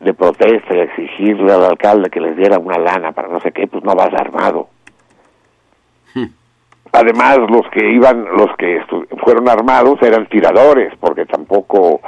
de 0.00 0.14
protesta 0.14 0.74
y 0.74 0.80
exigirle 0.80 1.52
al 1.52 1.64
alcalde 1.64 2.10
que 2.10 2.20
les 2.20 2.36
diera 2.36 2.58
una 2.58 2.78
lana 2.78 3.12
para 3.12 3.28
no 3.28 3.40
sé 3.40 3.52
qué, 3.52 3.66
pues 3.66 3.84
no 3.84 3.94
vas 3.94 4.12
armado. 4.14 4.68
Además, 6.96 7.38
los 7.50 7.68
que 7.70 7.90
iban, 7.90 8.24
los 8.24 8.56
que 8.56 8.82
fueron 9.22 9.46
armados 9.50 10.00
eran 10.00 10.26
tiradores, 10.28 10.94
porque 10.98 11.26
tampoco, 11.26 12.00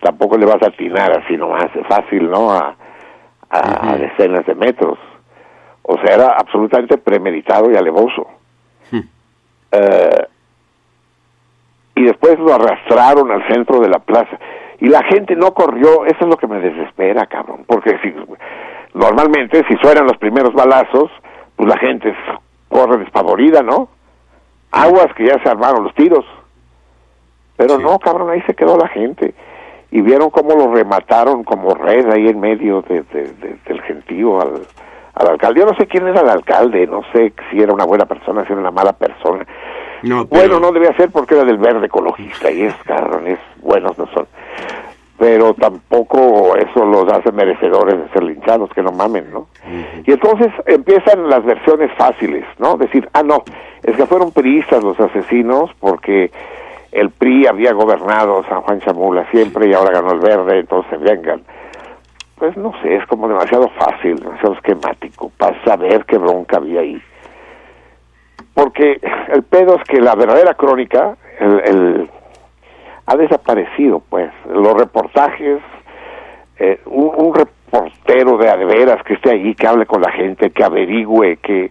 tampoco 0.00 0.38
le 0.38 0.46
vas 0.46 0.62
a 0.62 0.68
atinar 0.68 1.10
así 1.18 1.36
nomás, 1.36 1.66
fácil, 1.88 2.30
¿no? 2.30 2.52
A, 2.52 2.76
a, 3.50 3.90
a 3.90 3.96
decenas 3.96 4.46
de 4.46 4.54
metros. 4.54 4.96
O 5.82 5.96
sea, 5.96 6.14
era 6.14 6.36
absolutamente 6.38 6.98
premeditado 6.98 7.68
y 7.72 7.76
alevoso. 7.76 8.28
Eh, 9.72 10.26
y 11.96 12.04
después 12.04 12.38
lo 12.38 12.54
arrastraron 12.54 13.32
al 13.32 13.44
centro 13.48 13.80
de 13.80 13.88
la 13.88 13.98
plaza. 13.98 14.38
Y 14.78 14.86
la 14.86 15.02
gente 15.02 15.34
no 15.34 15.52
corrió, 15.52 16.06
eso 16.06 16.18
es 16.20 16.26
lo 16.28 16.36
que 16.36 16.46
me 16.46 16.60
desespera, 16.60 17.26
cabrón. 17.26 17.64
Porque 17.66 17.98
si 18.02 18.14
normalmente, 18.94 19.64
si 19.66 19.76
suenan 19.78 20.06
los 20.06 20.16
primeros 20.18 20.54
balazos, 20.54 21.10
pues 21.56 21.68
la 21.68 21.76
gente 21.78 22.14
corre 22.68 22.98
despavorida, 22.98 23.62
¿no? 23.62 23.88
Aguas 24.72 25.08
que 25.16 25.26
ya 25.26 25.42
se 25.42 25.48
armaron 25.48 25.84
los 25.84 25.94
tiros. 25.94 26.24
Pero 27.56 27.78
no, 27.78 27.98
cabrón, 27.98 28.30
ahí 28.30 28.40
se 28.42 28.54
quedó 28.54 28.76
la 28.76 28.88
gente. 28.88 29.34
Y 29.90 30.00
vieron 30.02 30.30
cómo 30.30 30.54
lo 30.54 30.72
remataron 30.72 31.44
como 31.44 31.74
red 31.74 32.08
ahí 32.10 32.28
en 32.28 32.38
medio 32.40 32.82
de, 32.82 33.02
de- 33.02 33.32
de- 33.32 33.56
del 33.66 33.82
gentío 33.82 34.40
al, 34.40 34.66
al 35.14 35.28
alcalde. 35.28 35.60
Yo 35.60 35.66
no 35.66 35.74
sé 35.76 35.86
quién 35.86 36.06
era 36.06 36.20
el 36.20 36.28
alcalde, 36.28 36.86
no 36.86 37.02
sé 37.12 37.32
si 37.50 37.60
era 37.60 37.72
una 37.72 37.84
buena 37.84 38.04
persona, 38.04 38.44
si 38.44 38.52
era 38.52 38.60
una 38.60 38.70
mala 38.70 38.92
persona. 38.92 39.46
No, 40.02 40.26
pero- 40.28 40.40
Bueno, 40.42 40.60
no 40.60 40.70
debía 40.72 40.94
ser 40.96 41.10
porque 41.10 41.34
era 41.34 41.44
del 41.44 41.56
verde 41.58 41.86
ecologista 41.86 42.50
y 42.50 42.62
es 42.62 42.74
cabrones 42.84 43.38
buenos 43.62 43.98
no 43.98 44.06
son. 44.08 44.28
Pero 45.18 45.52
tampoco 45.54 46.54
eso 46.56 46.84
los 46.84 47.12
hace 47.12 47.32
merecedores 47.32 47.98
de 47.98 48.08
ser 48.10 48.22
linchados, 48.22 48.70
que 48.70 48.82
no 48.82 48.92
mamen, 48.92 49.32
¿no? 49.32 49.48
Y 50.06 50.12
entonces 50.12 50.48
empiezan 50.66 51.28
las 51.28 51.44
versiones 51.44 51.90
fáciles, 51.98 52.44
¿no? 52.58 52.76
Decir, 52.76 53.08
ah, 53.14 53.24
no, 53.24 53.42
es 53.82 53.96
que 53.96 54.06
fueron 54.06 54.30
priistas 54.30 54.82
los 54.84 54.98
asesinos 55.00 55.70
porque 55.80 56.30
el 56.92 57.10
PRI 57.10 57.46
había 57.48 57.72
gobernado 57.72 58.44
San 58.48 58.62
Juan 58.62 58.80
Chamula 58.80 59.28
siempre 59.32 59.66
y 59.68 59.74
ahora 59.74 59.90
ganó 60.00 60.12
el 60.12 60.20
verde, 60.20 60.60
entonces 60.60 61.00
vengan. 61.00 61.42
Pues 62.36 62.56
no 62.56 62.72
sé, 62.82 62.94
es 62.94 63.06
como 63.06 63.26
demasiado 63.26 63.68
fácil, 63.70 64.14
demasiado 64.20 64.54
esquemático 64.54 65.32
para 65.36 65.60
saber 65.64 66.04
qué 66.04 66.16
bronca 66.18 66.58
había 66.58 66.80
ahí 66.80 67.02
porque 68.54 69.00
el 69.32 69.42
pedo 69.44 69.76
es 69.76 69.84
que 69.84 70.00
la 70.00 70.14
verdadera 70.16 70.54
crónica 70.54 71.16
el, 71.38 71.60
el- 71.64 72.10
ha 73.08 73.16
desaparecido 73.16 74.00
pues 74.00 74.30
los 74.50 74.74
reportajes 74.74 75.60
eh, 76.58 76.78
un, 76.84 77.10
un 77.16 77.34
reportero 77.34 78.36
de 78.36 78.50
adeveras 78.50 79.02
que 79.04 79.14
esté 79.14 79.30
allí 79.30 79.54
que 79.54 79.66
hable 79.66 79.86
con 79.86 80.02
la 80.02 80.12
gente 80.12 80.50
que 80.50 80.62
averigüe 80.62 81.38
que 81.38 81.70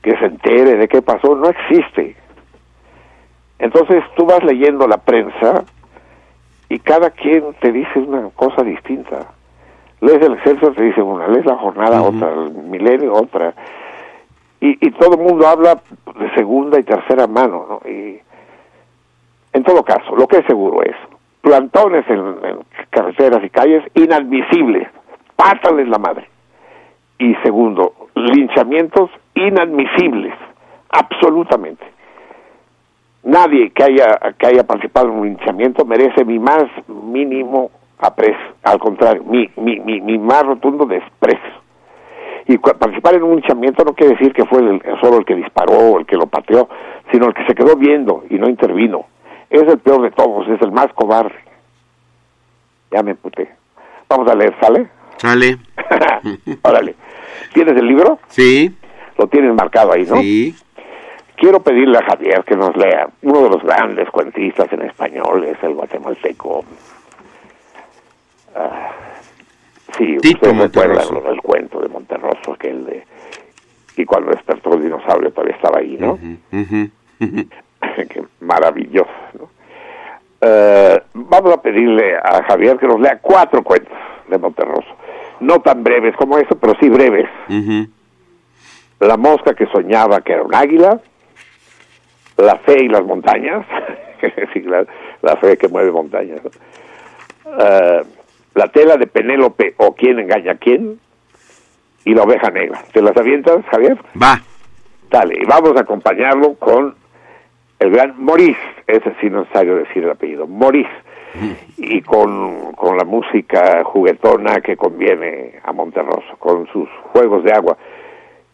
que 0.00 0.16
se 0.16 0.26
entere 0.26 0.76
de 0.76 0.88
qué 0.88 1.02
pasó 1.02 1.34
no 1.34 1.50
existe. 1.50 2.16
Entonces 3.58 4.02
tú 4.16 4.24
vas 4.24 4.42
leyendo 4.44 4.86
la 4.86 4.96
prensa 4.96 5.64
y 6.68 6.78
cada 6.78 7.10
quien 7.10 7.52
te 7.60 7.72
dice 7.72 7.98
una 7.98 8.30
cosa 8.30 8.62
distinta. 8.62 9.26
Lees 10.00 10.22
el 10.22 10.34
Excelsior 10.34 10.74
te 10.74 10.84
dice 10.84 11.02
una 11.02 11.26
lees 11.28 11.44
la 11.44 11.56
jornada 11.56 12.00
otra 12.00 12.32
el 12.32 12.52
Milenio 12.52 13.12
otra. 13.12 13.54
Y, 14.60 14.86
y 14.86 14.90
todo 14.92 15.16
el 15.16 15.22
mundo 15.22 15.48
habla 15.48 15.82
de 16.18 16.34
segunda 16.34 16.78
y 16.78 16.84
tercera 16.84 17.26
mano, 17.26 17.66
¿no? 17.68 17.90
Y 17.90 18.20
en 19.52 19.64
todo 19.64 19.82
caso, 19.82 20.14
lo 20.16 20.26
que 20.26 20.38
es 20.38 20.46
seguro 20.46 20.82
es 20.82 20.96
plantones 21.40 22.04
en, 22.08 22.36
carreteras 22.90 23.42
y 23.44 23.50
calles 23.50 23.82
inadmisibles, 23.94 24.88
pátales 25.36 25.88
la 25.88 25.98
madre. 25.98 26.28
Y 27.18 27.34
segundo, 27.36 27.94
linchamientos 28.14 29.10
inadmisibles, 29.34 30.34
absolutamente. 30.90 31.84
nadie 33.22 33.70
que 33.70 33.84
haya, 33.84 34.18
que 34.38 34.46
haya 34.46 34.64
participado 34.64 35.08
en 35.08 35.14
un 35.14 35.26
linchamiento 35.26 35.84
merece 35.84 36.24
mi 36.24 36.38
más 36.38 36.64
mínimo 36.88 37.70
aprecio, 37.98 38.54
al 38.62 38.78
contrario, 38.78 39.22
mi, 39.24 39.50
mi, 39.56 39.78
mi, 39.80 40.00
mi 40.00 40.18
más 40.18 40.42
rotundo 40.44 40.86
desprecio. 40.86 41.60
Y 42.46 42.58
participar 42.58 43.14
en 43.14 43.22
un 43.22 43.36
linchamiento 43.36 43.84
no 43.84 43.92
quiere 43.92 44.14
decir 44.14 44.32
que 44.32 44.44
fue 44.46 44.60
el, 44.60 44.82
solo 45.00 45.18
el 45.18 45.24
que 45.24 45.36
disparó 45.36 45.74
o 45.74 45.98
el 45.98 46.06
que 46.06 46.16
lo 46.16 46.26
pateó, 46.26 46.68
sino 47.12 47.26
el 47.26 47.34
que 47.34 47.44
se 47.46 47.54
quedó 47.54 47.76
viendo 47.76 48.24
y 48.30 48.38
no 48.38 48.48
intervino. 48.48 49.04
Es 49.50 49.62
el 49.62 49.78
peor 49.78 50.02
de 50.02 50.10
todos, 50.12 50.48
es 50.48 50.62
el 50.62 50.70
más 50.70 50.86
cobarde. 50.94 51.34
Ya 52.92 53.02
me 53.02 53.14
puté. 53.14 53.50
Vamos 54.08 54.28
a 54.30 54.34
leer, 54.34 54.54
¿sale? 54.60 54.88
Sale. 55.16 55.58
Órale. 56.62 56.94
¿Tienes 57.52 57.76
el 57.76 57.86
libro? 57.86 58.18
Sí. 58.28 58.74
Lo 59.18 59.26
tienes 59.26 59.54
marcado 59.54 59.92
ahí, 59.92 60.04
¿no? 60.06 60.16
Sí. 60.16 60.54
Quiero 61.36 61.60
pedirle 61.62 61.98
a 61.98 62.04
Javier 62.04 62.44
que 62.44 62.54
nos 62.56 62.76
lea 62.76 63.08
uno 63.22 63.42
de 63.42 63.48
los 63.50 63.62
grandes 63.62 64.08
cuentistas 64.10 64.72
en 64.72 64.82
español, 64.82 65.44
es 65.44 65.56
el 65.62 65.74
guatemalteco. 65.74 66.64
Ah, 68.54 68.90
sí, 69.96 70.16
Tito 70.20 70.52
Monterroso. 70.52 71.14
lo 71.14 71.22
del 71.22 71.40
cuento 71.40 71.80
de 71.80 71.88
Monterroso, 71.88 72.52
aquel 72.52 72.84
de... 72.84 73.04
Y 73.96 74.04
cuando 74.04 74.30
despertó 74.32 74.74
el 74.74 74.82
dinosaurio 74.82 75.32
todavía 75.32 75.56
estaba 75.56 75.78
ahí, 75.80 75.96
¿no? 75.98 76.18
Qué 77.96 78.22
maravilloso, 78.40 79.10
¿no? 79.38 79.50
Eh, 80.40 81.02
vamos 81.12 81.52
a 81.52 81.60
pedirle 81.60 82.16
a 82.16 82.42
Javier 82.44 82.78
que 82.78 82.86
nos 82.86 83.00
lea 83.00 83.18
cuatro 83.20 83.62
cuentos 83.62 83.92
de 84.28 84.38
Monterroso. 84.38 84.88
No 85.40 85.60
tan 85.60 85.82
breves 85.82 86.16
como 86.16 86.38
eso, 86.38 86.56
pero 86.58 86.74
sí 86.80 86.88
breves. 86.88 87.28
La 89.00 89.16
mosca 89.16 89.54
que 89.54 89.66
soñaba 89.66 90.20
que 90.20 90.32
era 90.32 90.42
un 90.42 90.54
águila, 90.54 91.00
la 92.36 92.56
fe 92.56 92.84
y 92.84 92.88
las 92.88 93.04
montañas, 93.04 93.66
sí, 94.52 94.60
la, 94.60 94.84
la 95.22 95.36
fe 95.36 95.56
que 95.56 95.68
mueve 95.68 95.90
montañas, 95.90 96.40
¿no? 96.42 96.50
Eh, 97.58 98.02
la 98.54 98.68
tela 98.68 98.96
de 98.96 99.06
Penélope 99.06 99.74
o 99.78 99.94
quién 99.94 100.18
engaña 100.18 100.52
a 100.52 100.56
quién, 100.56 101.00
y 102.04 102.14
la 102.14 102.22
oveja 102.22 102.50
negra. 102.50 102.82
¿Te 102.92 103.02
las 103.02 103.16
avientas, 103.16 103.64
Javier? 103.70 103.98
Va. 104.20 104.40
Dale, 105.10 105.38
y 105.40 105.44
vamos 105.44 105.76
a 105.76 105.80
acompañarlo 105.80 106.54
con 106.54 106.94
el 107.80 107.90
gran 107.90 108.22
Maurice, 108.22 108.60
ese 108.86 109.14
sí 109.20 109.30
no 109.30 109.40
es 109.40 109.48
necesario 109.48 109.76
decir 109.76 110.04
el 110.04 110.10
apellido, 110.10 110.46
Maurice, 110.46 110.90
y 111.78 112.02
con, 112.02 112.72
con 112.72 112.96
la 112.96 113.04
música 113.04 113.82
juguetona 113.84 114.60
que 114.60 114.76
conviene 114.76 115.54
a 115.64 115.72
Monterroso, 115.72 116.36
con 116.38 116.66
sus 116.68 116.88
juegos 117.12 117.42
de 117.44 117.52
agua 117.52 117.76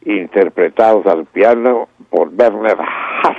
interpretados 0.05 1.05
al 1.07 1.25
piano 1.27 1.89
por 2.09 2.29
Werner 2.29 2.79
Haas 2.79 3.37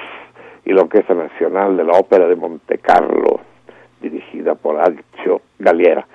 y 0.66 0.74
la 0.74 0.82
Orquesta 0.82 1.14
Nacional 1.14 1.78
de 1.78 1.86
la 1.86 1.94
Ópera 1.94 2.28
de 2.28 2.36
Monte 2.36 2.80
Carlo, 2.80 3.40
dirigida 4.02 4.56
por 4.56 4.78
Alcio 4.80 5.42
Galiera. 5.58 6.06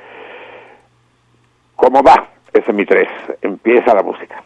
¿Cómo 1.76 2.02
va? 2.02 2.28
Ese 2.52 2.70
es 2.70 2.74
mi 2.74 2.84
tres. 2.84 3.08
Empieza 3.40 3.94
la 3.94 4.02
música. 4.02 4.42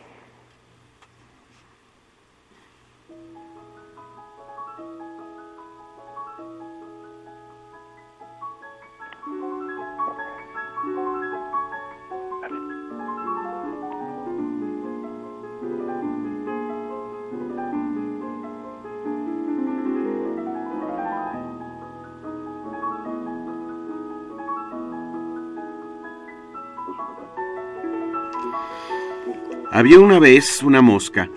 Había 29.76 30.00
una 30.00 30.18
vez 30.18 30.62
una 30.62 30.80
mosca 30.80 31.28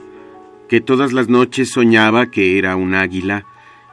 que 0.70 0.80
todas 0.80 1.12
las 1.12 1.28
noches 1.28 1.72
soñaba 1.72 2.32
que 2.32 2.58
era 2.58 2.78
un 2.78 2.96
águila 2.96 3.46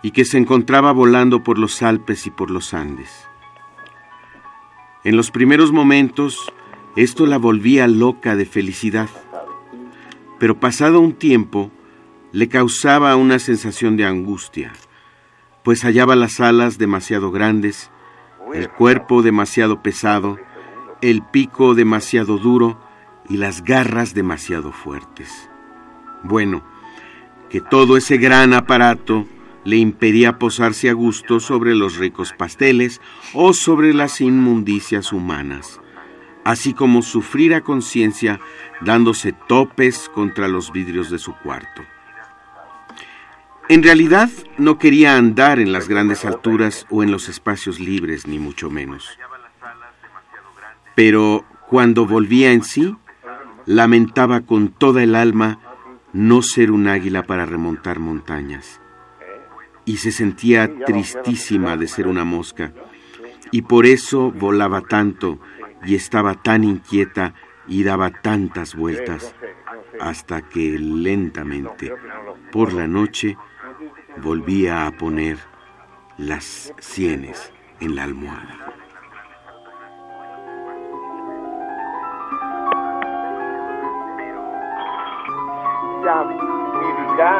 y 0.02 0.12
que 0.12 0.24
se 0.24 0.38
encontraba 0.38 0.92
volando 0.92 1.42
por 1.42 1.58
los 1.58 1.82
Alpes 1.82 2.28
y 2.28 2.30
por 2.30 2.52
los 2.52 2.72
Andes. 2.72 3.10
En 5.02 5.16
los 5.16 5.32
primeros 5.32 5.72
momentos 5.72 6.52
esto 6.94 7.26
la 7.26 7.38
volvía 7.38 7.88
loca 7.88 8.36
de 8.36 8.46
felicidad, 8.46 9.08
pero 10.38 10.60
pasado 10.60 11.00
un 11.00 11.14
tiempo 11.14 11.72
le 12.30 12.46
causaba 12.48 13.16
una 13.16 13.40
sensación 13.40 13.96
de 13.96 14.06
angustia, 14.06 14.72
pues 15.64 15.82
hallaba 15.82 16.14
las 16.14 16.38
alas 16.38 16.78
demasiado 16.78 17.32
grandes, 17.32 17.90
el 18.54 18.70
cuerpo 18.70 19.22
demasiado 19.22 19.82
pesado, 19.82 20.38
el 21.00 21.24
pico 21.24 21.74
demasiado 21.74 22.38
duro 22.38 22.85
y 23.28 23.36
las 23.36 23.62
garras 23.62 24.14
demasiado 24.14 24.72
fuertes. 24.72 25.48
Bueno, 26.22 26.64
que 27.50 27.60
todo 27.60 27.96
ese 27.96 28.16
gran 28.18 28.54
aparato 28.54 29.26
le 29.64 29.76
impedía 29.76 30.38
posarse 30.38 30.88
a 30.88 30.92
gusto 30.92 31.40
sobre 31.40 31.74
los 31.74 31.96
ricos 31.96 32.32
pasteles 32.32 33.00
o 33.34 33.52
sobre 33.52 33.92
las 33.94 34.20
inmundicias 34.20 35.12
humanas, 35.12 35.80
así 36.44 36.72
como 36.72 37.02
sufrir 37.02 37.54
a 37.54 37.62
conciencia 37.62 38.40
dándose 38.80 39.32
topes 39.32 40.08
contra 40.14 40.48
los 40.48 40.72
vidrios 40.72 41.10
de 41.10 41.18
su 41.18 41.34
cuarto. 41.34 41.82
En 43.68 43.82
realidad 43.82 44.30
no 44.58 44.78
quería 44.78 45.16
andar 45.16 45.58
en 45.58 45.72
las 45.72 45.88
grandes 45.88 46.24
alturas 46.24 46.86
o 46.88 47.02
en 47.02 47.10
los 47.10 47.28
espacios 47.28 47.80
libres, 47.80 48.28
ni 48.28 48.38
mucho 48.38 48.70
menos. 48.70 49.18
Pero 50.94 51.44
cuando 51.68 52.06
volvía 52.06 52.52
en 52.52 52.62
sí, 52.62 52.94
lamentaba 53.66 54.40
con 54.42 54.68
toda 54.68 55.02
el 55.02 55.14
alma 55.14 55.58
no 56.12 56.40
ser 56.40 56.70
un 56.70 56.88
águila 56.88 57.24
para 57.24 57.44
remontar 57.44 57.98
montañas. 57.98 58.80
Y 59.84 59.98
se 59.98 60.12
sentía 60.12 60.84
tristísima 60.84 61.76
de 61.76 61.88
ser 61.88 62.08
una 62.08 62.24
mosca. 62.24 62.72
Y 63.50 63.62
por 63.62 63.86
eso 63.86 64.32
volaba 64.32 64.80
tanto 64.80 65.38
y 65.84 65.94
estaba 65.94 66.34
tan 66.34 66.64
inquieta 66.64 67.34
y 67.68 67.84
daba 67.84 68.10
tantas 68.10 68.74
vueltas 68.74 69.34
hasta 70.00 70.42
que 70.42 70.78
lentamente, 70.78 71.92
por 72.50 72.72
la 72.72 72.86
noche, 72.86 73.36
volvía 74.22 74.86
a 74.86 74.96
poner 74.96 75.38
las 76.18 76.72
sienes 76.78 77.52
en 77.80 77.94
la 77.94 78.04
almohada. 78.04 78.75
Ya, 86.06 86.22
Miri, 86.22 87.18
ya. 87.18 87.34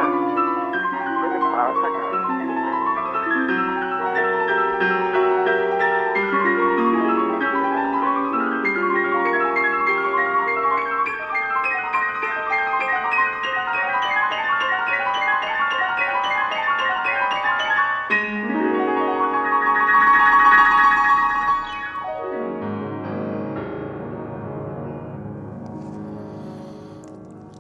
¿Qué 1.22 1.26
le 1.30 1.38
pasa, 1.38 1.86
cabrón? 1.86 1.95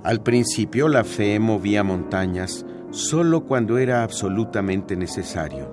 Al 0.06 0.22
principio 0.22 0.86
la 0.86 1.02
fe 1.02 1.40
movía 1.40 1.82
montañas 1.82 2.64
solo 2.90 3.44
cuando 3.44 3.76
era 3.76 4.04
absolutamente 4.04 4.94
necesario, 4.94 5.68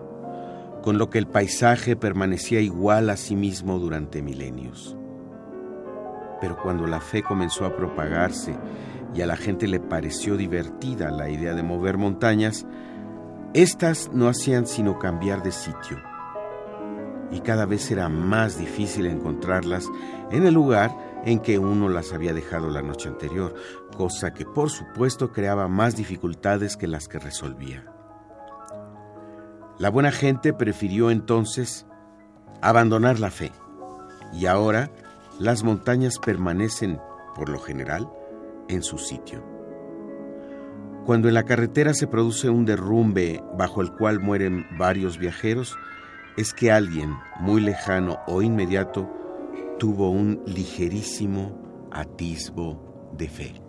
con 0.81 0.97
lo 0.97 1.11
que 1.11 1.19
el 1.19 1.27
paisaje 1.27 1.95
permanecía 1.95 2.59
igual 2.59 3.11
a 3.11 3.15
sí 3.15 3.35
mismo 3.35 3.77
durante 3.77 4.23
milenios. 4.23 4.97
Pero 6.41 6.57
cuando 6.63 6.87
la 6.87 6.99
fe 6.99 7.21
comenzó 7.21 7.65
a 7.65 7.75
propagarse 7.75 8.57
y 9.13 9.21
a 9.21 9.27
la 9.27 9.37
gente 9.37 9.67
le 9.67 9.79
pareció 9.79 10.35
divertida 10.35 11.11
la 11.11 11.29
idea 11.29 11.53
de 11.53 11.61
mover 11.61 11.99
montañas, 11.99 12.65
éstas 13.53 14.09
no 14.15 14.29
hacían 14.29 14.65
sino 14.65 14.97
cambiar 14.97 15.43
de 15.43 15.51
sitio. 15.51 16.01
Y 17.29 17.41
cada 17.41 17.67
vez 17.67 17.91
era 17.91 18.09
más 18.09 18.57
difícil 18.57 19.05
encontrarlas 19.05 19.87
en 20.31 20.47
el 20.47 20.55
lugar 20.55 20.91
en 21.25 21.39
que 21.39 21.57
uno 21.57 21.89
las 21.89 22.13
había 22.13 22.33
dejado 22.33 22.69
la 22.69 22.81
noche 22.81 23.09
anterior, 23.09 23.55
cosa 23.93 24.33
que 24.33 24.45
por 24.45 24.69
supuesto 24.69 25.31
creaba 25.31 25.67
más 25.67 25.95
dificultades 25.95 26.77
que 26.77 26.87
las 26.87 27.07
que 27.07 27.19
resolvía. 27.19 27.85
La 29.79 29.89
buena 29.89 30.11
gente 30.11 30.53
prefirió 30.53 31.11
entonces 31.11 31.85
abandonar 32.61 33.19
la 33.19 33.31
fe 33.31 33.51
y 34.31 34.45
ahora 34.45 34.89
las 35.39 35.63
montañas 35.63 36.19
permanecen, 36.19 36.99
por 37.35 37.49
lo 37.49 37.59
general, 37.59 38.09
en 38.67 38.83
su 38.83 38.97
sitio. 38.97 39.43
Cuando 41.05 41.27
en 41.27 41.33
la 41.33 41.43
carretera 41.43 41.93
se 41.93 42.07
produce 42.07 42.49
un 42.49 42.65
derrumbe 42.65 43.43
bajo 43.57 43.81
el 43.81 43.91
cual 43.91 44.19
mueren 44.19 44.65
varios 44.77 45.17
viajeros, 45.17 45.75
es 46.37 46.53
que 46.53 46.71
alguien 46.71 47.13
muy 47.39 47.61
lejano 47.61 48.19
o 48.27 48.41
inmediato 48.41 49.09
tuvo 49.79 50.09
un 50.09 50.41
ligerísimo 50.45 51.89
atisbo 51.91 53.11
de 53.17 53.27
fe. 53.27 53.62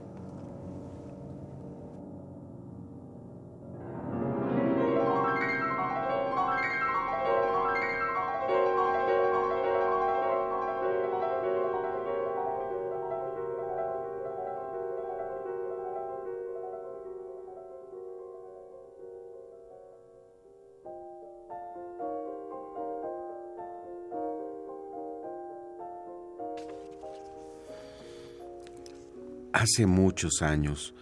Hace 29.64 29.86
muchos 29.86 30.42
años 30.42 30.94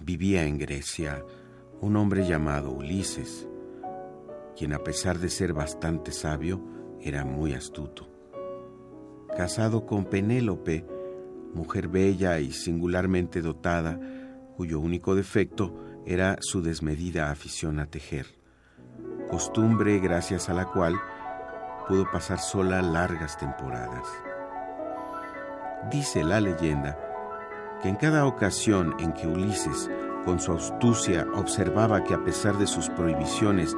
vivía 0.00 0.44
en 0.44 0.58
Grecia 0.58 1.24
un 1.80 1.94
hombre 1.94 2.26
llamado 2.26 2.72
Ulises, 2.72 3.46
quien 4.56 4.72
a 4.72 4.82
pesar 4.82 5.20
de 5.20 5.28
ser 5.28 5.52
bastante 5.52 6.10
sabio, 6.10 6.60
era 7.00 7.24
muy 7.24 7.54
astuto. 7.54 8.10
Casado 9.36 9.86
con 9.86 10.04
Penélope, 10.04 10.84
mujer 11.54 11.86
bella 11.86 12.40
y 12.40 12.50
singularmente 12.50 13.40
dotada, 13.40 14.00
cuyo 14.56 14.80
único 14.80 15.14
defecto 15.14 16.02
era 16.04 16.38
su 16.40 16.60
desmedida 16.60 17.30
afición 17.30 17.78
a 17.78 17.86
tejer, 17.86 18.26
costumbre 19.30 20.00
gracias 20.00 20.48
a 20.48 20.54
la 20.54 20.64
cual 20.72 20.96
pudo 21.86 22.10
pasar 22.10 22.40
sola 22.40 22.82
largas 22.82 23.38
temporadas. 23.38 24.08
Dice 25.92 26.24
la 26.24 26.40
leyenda 26.40 27.07
que 27.82 27.88
en 27.88 27.96
cada 27.96 28.26
ocasión 28.26 28.94
en 28.98 29.12
que 29.12 29.26
Ulises, 29.26 29.90
con 30.24 30.40
su 30.40 30.52
astucia, 30.52 31.26
observaba 31.34 32.04
que 32.04 32.14
a 32.14 32.24
pesar 32.24 32.58
de 32.58 32.66
sus 32.66 32.88
prohibiciones, 32.90 33.76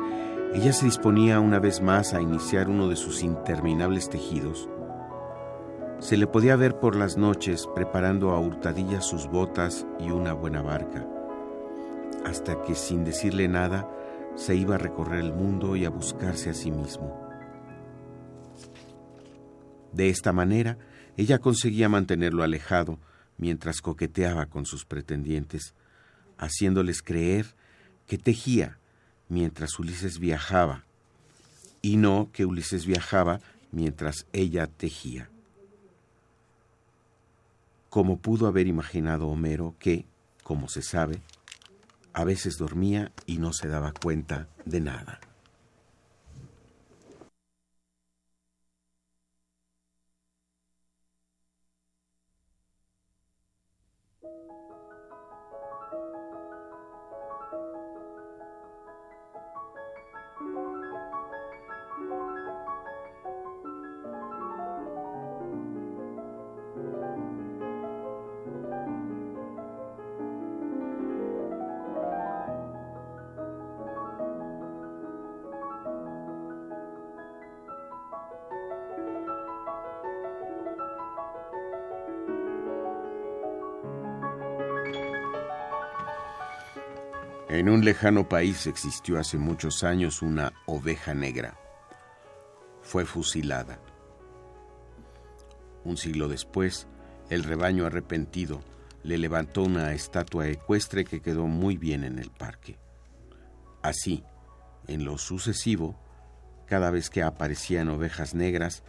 ella 0.55 0.73
se 0.73 0.87
disponía 0.87 1.41
una 1.41 1.59
vez 1.59 1.81
más 1.81 2.13
a 2.13 2.21
iniciar 2.21 2.69
uno 2.69 2.89
de 2.89 2.97
sus 2.97 3.23
interminables 3.23 4.09
tejidos, 4.09 4.69
se 6.01 6.17
le 6.17 6.27
podía 6.27 6.57
ver 6.57 6.79
por 6.79 6.97
las 6.97 7.19
noches 7.19 7.69
preparando 7.75 8.31
a 8.31 8.41
hurtadillas 8.41 9.05
sus 9.05 9.27
botas 9.27 9.87
y 9.99 10.11
una 10.11 10.33
buena 10.33 10.63
barca, 10.63 11.07
hasta 12.25 12.63
que 12.63 12.75
sin 12.75 13.05
decirle 13.05 13.49
nada 13.49 13.87
se 14.35 14.57
iba 14.57 14.77
a 14.77 14.79
recorrer 14.79 15.21
el 15.21 15.35
mundo 15.35 15.77
y 15.77 15.85
a 15.85 15.91
buscarse 15.91 16.49
a 16.51 16.55
sí 16.55 16.71
mismo. 16.71 17.21
De 19.93 20.09
esta 20.09 20.33
manera, 20.33 20.79
ella 21.19 21.39
conseguía 21.39 21.91
mantenerlo 21.91 22.43
alejado, 22.43 22.99
mientras 23.41 23.81
coqueteaba 23.81 24.47
con 24.47 24.67
sus 24.67 24.85
pretendientes, 24.85 25.73
haciéndoles 26.37 27.03
creer 27.03 27.47
que 28.07 28.19
tejía 28.19 28.79
mientras 29.29 29.79
Ulises 29.79 30.19
viajaba, 30.19 30.85
y 31.81 31.97
no 31.97 32.29
que 32.33 32.45
Ulises 32.45 32.85
viajaba 32.85 33.41
mientras 33.73 34.27
ella 34.35 34.67
tejía. 34.67 35.31
Como 37.89 38.19
pudo 38.19 38.47
haber 38.47 38.67
imaginado 38.67 39.29
Homero 39.29 39.75
que, 39.79 40.05
como 40.43 40.69
se 40.69 40.83
sabe, 40.83 41.23
a 42.13 42.25
veces 42.25 42.59
dormía 42.59 43.11
y 43.25 43.39
no 43.39 43.55
se 43.55 43.69
daba 43.69 43.93
cuenta 43.93 44.49
de 44.67 44.81
nada. 44.81 45.19
En 87.61 87.69
un 87.69 87.85
lejano 87.85 88.27
país 88.27 88.67
existió 88.67 89.19
hace 89.21 89.37
muchos 89.37 89.85
años 89.85 90.23
una 90.23 90.55
oveja 90.65 91.13
negra. 91.13 91.59
Fue 92.81 93.05
fusilada. 93.05 93.79
Un 95.85 95.99
siglo 95.99 96.27
después, 96.27 96.87
el 97.29 97.45
rebaño 97.45 97.85
arrepentido 97.85 98.63
le 99.03 99.19
levantó 99.19 99.65
una 99.65 99.93
estatua 99.93 100.49
ecuestre 100.49 101.05
que 101.05 101.21
quedó 101.21 101.49
muy 101.49 101.77
bien 101.77 102.03
en 102.05 102.19
el 102.19 102.31
parque. 102.31 102.79
Así, 103.83 104.25
en 104.87 105.05
lo 105.05 105.19
sucesivo, 105.19 106.01
cada 106.65 106.91
vez 106.91 107.11
que 107.11 107.23
aparecían 107.23 107.91
ovejas 107.91 108.35
negras, 108.35 108.85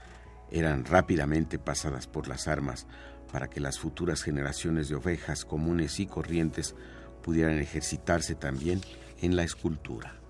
eran 0.50 0.86
rápidamente 0.86 1.60
pasadas 1.60 2.08
por 2.08 2.30
las 2.30 2.48
armas 2.48 2.88
para 3.34 3.50
que 3.50 3.60
las 3.60 3.80
futuras 3.80 4.24
generaciones 4.24 4.88
de 4.88 4.96
ovejas 4.96 5.44
comunes 5.44 6.00
y 6.00 6.06
corrientes 6.06 6.74
pudieran 7.22 7.60
ejercitarse 7.60 8.36
también 8.36 8.82
en 9.22 9.36
la 9.36 9.44
escultura. 9.44 10.21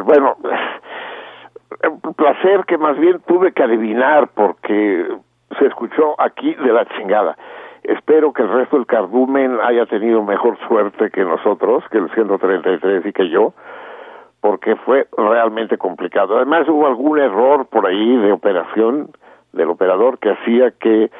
Bueno, 0.00 0.36
placer 2.16 2.64
que 2.66 2.78
más 2.78 2.98
bien 2.98 3.20
tuve 3.26 3.52
que 3.52 3.62
adivinar 3.62 4.28
porque 4.34 5.06
se 5.58 5.66
escuchó 5.66 6.14
aquí 6.18 6.54
de 6.54 6.72
la 6.72 6.86
chingada. 6.96 7.36
Espero 7.82 8.32
que 8.32 8.42
el 8.42 8.48
resto 8.48 8.76
del 8.76 8.86
cardumen 8.86 9.58
haya 9.62 9.86
tenido 9.86 10.22
mejor 10.22 10.56
suerte 10.68 11.10
que 11.10 11.24
nosotros, 11.24 11.82
que 11.90 11.98
el 11.98 12.10
133 12.10 13.06
y 13.06 13.12
que 13.12 13.28
yo, 13.28 13.52
porque 14.40 14.76
fue 14.76 15.08
realmente 15.16 15.78
complicado. 15.78 16.36
Además 16.36 16.68
hubo 16.68 16.86
algún 16.86 17.18
error 17.18 17.66
por 17.66 17.86
ahí 17.86 18.16
de 18.18 18.32
operación 18.32 19.10
del 19.52 19.68
operador 19.70 20.18
que 20.18 20.30
hacía 20.30 20.70
que 20.72 21.10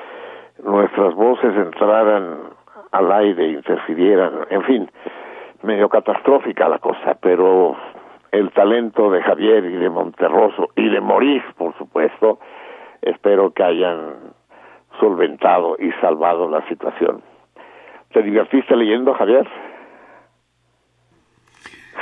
nuestras 0.63 1.15
voces 1.15 1.55
entraran 1.57 2.39
al 2.93 3.13
aire, 3.13 3.49
interfirieran, 3.49 4.47
en 4.51 4.63
fin, 4.63 4.91
medio 5.63 5.89
catastrófica 5.89 6.69
la 6.69 6.79
cosa, 6.79 7.17
pero 7.21 7.77
el 8.33 8.51
talento 8.51 9.11
de 9.11 9.23
Javier 9.23 9.65
y 9.67 9.77
de 9.77 9.91
Monterroso 9.91 10.71
y 10.75 10.89
de 10.89 11.01
Morís, 11.01 11.43
por 11.57 11.77
supuesto, 11.77 12.39
espero 13.03 13.53
que 13.53 13.63
hayan 13.63 14.33
solventado 14.99 15.77
y 15.79 15.93
salvado 16.01 16.49
la 16.49 16.67
situación. 16.69 17.23
¿Te 18.13 18.23
divertiste 18.23 18.75
leyendo, 18.75 19.15
Javier? 19.15 19.47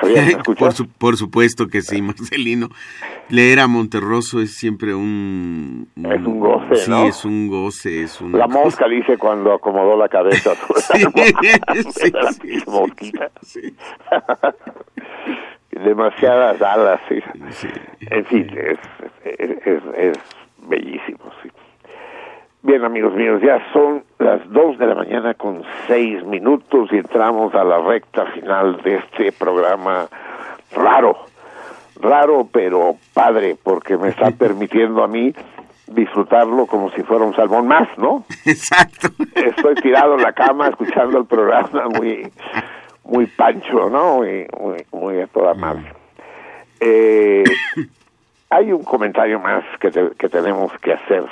por, 0.45 0.57
por, 0.99 1.17
supuesto 1.17 1.67
que 1.67 1.83
sí, 1.83 2.01
Marcelino. 2.01 2.69
Leer 3.29 3.61
a 3.61 3.67
Monterroso 3.67 4.41
es 4.41 4.57
siempre 4.57 4.95
un... 4.95 5.89
es 5.97 6.27
un 6.27 6.41
goce, 6.41 6.77
sí, 6.77 6.93
es 7.07 7.25
un 7.25 7.49
goce. 7.49 8.03
Es 8.03 8.21
La 8.23 8.47
mosca 8.47 8.89
dice 8.89 9.19
cuando 9.19 9.53
acomodó 9.53 9.97
la 9.97 10.09
cabeza. 10.09 10.53
sí, 11.93 12.13
sí, 13.43 13.75
Demasiadas 15.71 16.61
alas, 16.61 17.01
sí. 17.09 17.23
En 18.11 18.25
fin, 18.25 18.51
es, 18.57 18.79
es, 19.25 19.83
es, 19.97 20.19
bellísimo, 20.69 21.25
sí. 21.43 21.51
Bien, 22.63 22.85
amigos 22.85 23.15
míos, 23.15 23.41
ya 23.43 23.61
son 23.73 24.05
las 24.19 24.47
dos 24.51 24.77
de 24.79 24.87
la 24.87 24.95
mañana 24.95 25.35
con 25.35 25.63
seis 25.87 26.23
minutos 26.25 26.91
y 26.93 26.99
entramos 26.99 27.55
a 27.55 27.65
la 27.65 27.79
recta 27.79 28.27
final 28.27 28.83
de 28.83 28.97
este 28.97 29.33
programa 29.33 30.09
raro, 30.73 31.17
raro 32.01 32.47
pero 32.53 32.97
padre, 33.15 33.57
porque 33.63 33.97
me 33.97 34.09
está 34.09 34.31
permitiendo 34.39 35.03
a 35.03 35.09
mí 35.09 35.33
disfrutarlo 35.87 36.67
como 36.67 36.91
si 36.91 37.03
fuera 37.03 37.25
un 37.25 37.35
salmón 37.35 37.67
más, 37.67 37.89
¿no? 37.97 38.25
Exacto. 38.45 39.09
Estoy 39.35 39.75
tirado 39.77 40.15
en 40.15 40.23
la 40.23 40.33
cama 40.33 40.69
escuchando 40.69 41.19
el 41.19 41.27
programa 41.27 41.89
muy, 41.89 42.31
muy 43.11 43.27
pancho, 43.27 43.91
¿no? 43.91 44.17
Muy, 44.19 44.47
muy, 44.59 44.77
muy 44.93 45.21
a 45.21 45.27
toda 45.27 45.53
madre. 45.55 45.93
Eh, 46.81 47.45
hay 48.51 48.73
un 48.73 48.83
comentario 48.85 49.39
más 49.39 49.65
que, 49.81 49.91
te- 49.91 50.11
que 50.19 50.29
tenemos 50.29 50.73
que 50.79 50.93
hacer 50.95 51.25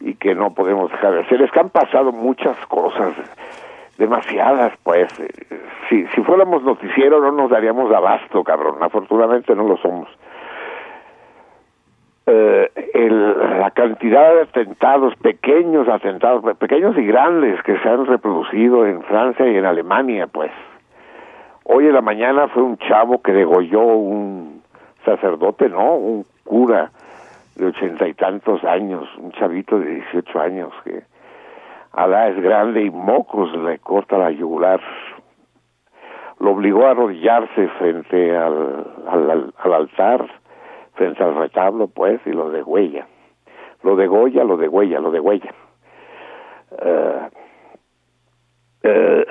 y 0.00 0.14
que 0.14 0.34
no 0.34 0.52
podemos 0.54 0.90
dejar 0.90 1.12
de 1.14 1.20
hacer. 1.20 1.42
Es 1.42 1.50
que 1.52 1.60
han 1.60 1.70
pasado 1.70 2.12
muchas 2.12 2.56
cosas, 2.66 3.14
demasiadas, 3.98 4.72
pues. 4.82 5.08
Eh, 5.20 5.28
Si, 5.88 6.06
si 6.14 6.20
fuéramos 6.22 6.62
noticiero 6.64 7.20
no 7.20 7.32
nos 7.32 7.50
daríamos 7.50 7.90
abasto, 7.94 8.44
cabrón. 8.44 8.76
Afortunadamente 8.82 9.54
no 9.54 9.66
lo 9.66 9.76
somos. 9.78 10.08
Eh, 12.30 12.70
el- 12.92 13.58
la 13.60 13.70
cantidad 13.70 14.34
de 14.34 14.42
atentados, 14.42 15.14
pequeños 15.16 15.88
atentados, 15.88 16.44
pequeños 16.58 16.94
y 16.98 17.06
grandes 17.06 17.62
que 17.62 17.78
se 17.78 17.88
han 17.88 18.04
reproducido 18.04 18.84
en 18.84 19.02
Francia 19.04 19.46
y 19.48 19.56
en 19.56 19.64
Alemania, 19.64 20.26
pues. 20.26 20.50
Hoy 21.64 21.86
en 21.86 21.94
la 21.94 22.02
mañana 22.02 22.48
fue 22.48 22.62
un 22.62 22.76
chavo 22.78 23.22
que 23.22 23.32
degolló 23.32 23.80
un 23.82 24.62
sacerdote, 25.06 25.70
¿no? 25.70 25.94
Un 25.94 26.24
cura 26.44 26.90
de 27.56 27.66
ochenta 27.66 28.06
y 28.06 28.12
tantos 28.12 28.62
años, 28.64 29.08
un 29.16 29.32
chavito 29.32 29.78
de 29.78 29.94
18 29.94 30.38
años 30.40 30.72
que 30.84 31.02
Alá 31.92 32.28
es 32.28 32.40
grande 32.42 32.82
y 32.82 32.90
mocos 32.90 33.56
le 33.56 33.78
corta 33.78 34.18
la 34.18 34.30
yugular. 34.30 34.80
Lo 36.40 36.50
obligó 36.50 36.86
a 36.86 36.90
arrodillarse 36.90 37.68
frente 37.78 38.36
al, 38.36 38.84
al- 39.08 39.54
al 39.58 39.72
altar, 39.72 40.26
frente 40.98 41.22
al 41.22 41.36
retablo, 41.36 41.86
pues, 41.86 42.20
y 42.26 42.30
lo 42.32 42.50
degüella. 42.50 43.06
Lo 43.82 43.96
degolla, 43.96 44.44
lo 44.44 44.56
degüella, 44.56 45.00
lo 45.00 45.10
degüella. 45.10 45.54
Eh, 46.82 47.28
eh, 48.82 49.26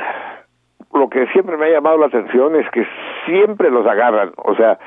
lo 0.93 1.09
que 1.09 1.27
siempre 1.27 1.57
me 1.57 1.65
ha 1.65 1.69
llamado 1.69 1.97
la 1.97 2.07
atención 2.07 2.55
es 2.55 2.67
que 2.71 2.87
siempre 3.25 3.69
los 3.69 3.85
agarran, 3.85 4.31
o 4.37 4.55
sea, 4.55 4.79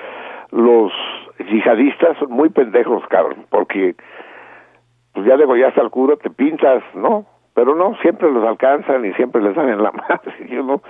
los 0.50 0.92
yihadistas 1.38 2.16
son 2.18 2.32
muy 2.32 2.48
pendejos, 2.48 3.06
cabrón, 3.08 3.46
porque 3.50 3.94
pues 5.12 5.26
ya 5.26 5.36
degollaste 5.36 5.80
al 5.80 5.90
cura, 5.90 6.16
te 6.16 6.30
pintas, 6.30 6.82
¿no? 6.94 7.26
Pero 7.54 7.74
no, 7.74 7.96
siempre 7.96 8.30
los 8.30 8.44
alcanzan 8.46 9.04
y 9.04 9.12
siempre 9.14 9.42
les 9.42 9.54
dan 9.54 9.68
en 9.68 9.82
la 9.82 9.92
madre. 10.08 10.48
Yo 10.48 10.62
no, 10.62 10.82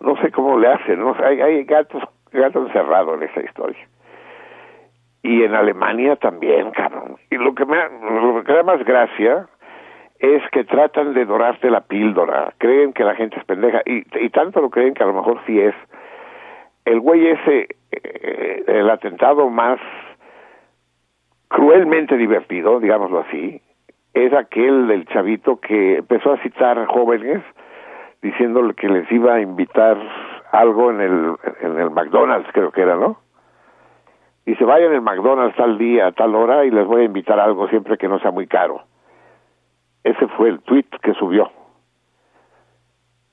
no 0.00 0.16
sé 0.22 0.30
cómo 0.30 0.58
le 0.58 0.68
hacen, 0.68 1.00
¿no? 1.00 1.16
Hay, 1.22 1.40
hay 1.40 1.64
gatos, 1.64 2.02
gato 2.32 2.60
encerrado 2.60 3.14
en 3.14 3.24
esa 3.24 3.40
historia. 3.42 3.88
Y 5.22 5.42
en 5.44 5.54
Alemania 5.54 6.16
también, 6.16 6.70
cabrón. 6.72 7.16
Y 7.30 7.36
lo 7.36 7.54
que 7.54 7.64
me, 7.64 7.76
lo 7.76 8.42
que 8.42 8.52
da 8.52 8.62
más 8.62 8.84
gracia 8.84 9.46
es 10.18 10.42
que 10.50 10.64
tratan 10.64 11.14
de 11.14 11.24
dorarte 11.24 11.70
la 11.70 11.80
píldora. 11.82 12.52
Creen 12.58 12.92
que 12.92 13.04
la 13.04 13.14
gente 13.14 13.38
es 13.38 13.44
pendeja. 13.44 13.82
Y, 13.84 14.04
y 14.18 14.30
tanto 14.30 14.60
lo 14.60 14.70
creen 14.70 14.94
que 14.94 15.02
a 15.02 15.06
lo 15.06 15.14
mejor 15.14 15.40
sí 15.46 15.60
es. 15.60 15.74
El 16.84 17.00
güey 17.00 17.26
ese, 17.28 17.68
eh, 17.92 18.64
el 18.66 18.90
atentado 18.90 19.48
más 19.48 19.78
cruelmente 21.48 22.16
divertido, 22.16 22.80
digámoslo 22.80 23.20
así, 23.20 23.60
es 24.14 24.32
aquel 24.32 24.88
del 24.88 25.06
chavito 25.06 25.60
que 25.60 25.98
empezó 25.98 26.32
a 26.32 26.38
citar 26.38 26.84
jóvenes 26.86 27.42
diciéndole 28.22 28.74
que 28.74 28.88
les 28.88 29.10
iba 29.10 29.34
a 29.34 29.40
invitar 29.40 29.98
algo 30.52 30.90
en 30.90 31.00
el, 31.00 31.36
en 31.60 31.78
el 31.78 31.90
McDonald's, 31.90 32.48
creo 32.52 32.70
que 32.70 32.82
era, 32.82 32.96
¿no? 32.96 33.18
Dice, 34.44 34.64
vayan 34.64 34.92
al 34.92 35.02
McDonald's 35.02 35.56
tal 35.56 35.78
día, 35.78 36.10
tal 36.12 36.34
hora 36.34 36.64
y 36.64 36.70
les 36.70 36.86
voy 36.86 37.02
a 37.02 37.04
invitar 37.04 37.38
algo 37.38 37.68
siempre 37.68 37.96
que 37.96 38.08
no 38.08 38.18
sea 38.18 38.32
muy 38.32 38.46
caro. 38.46 38.82
Ese 40.02 40.26
fue 40.28 40.48
el 40.48 40.60
tweet 40.60 40.86
que 41.00 41.14
subió. 41.14 41.50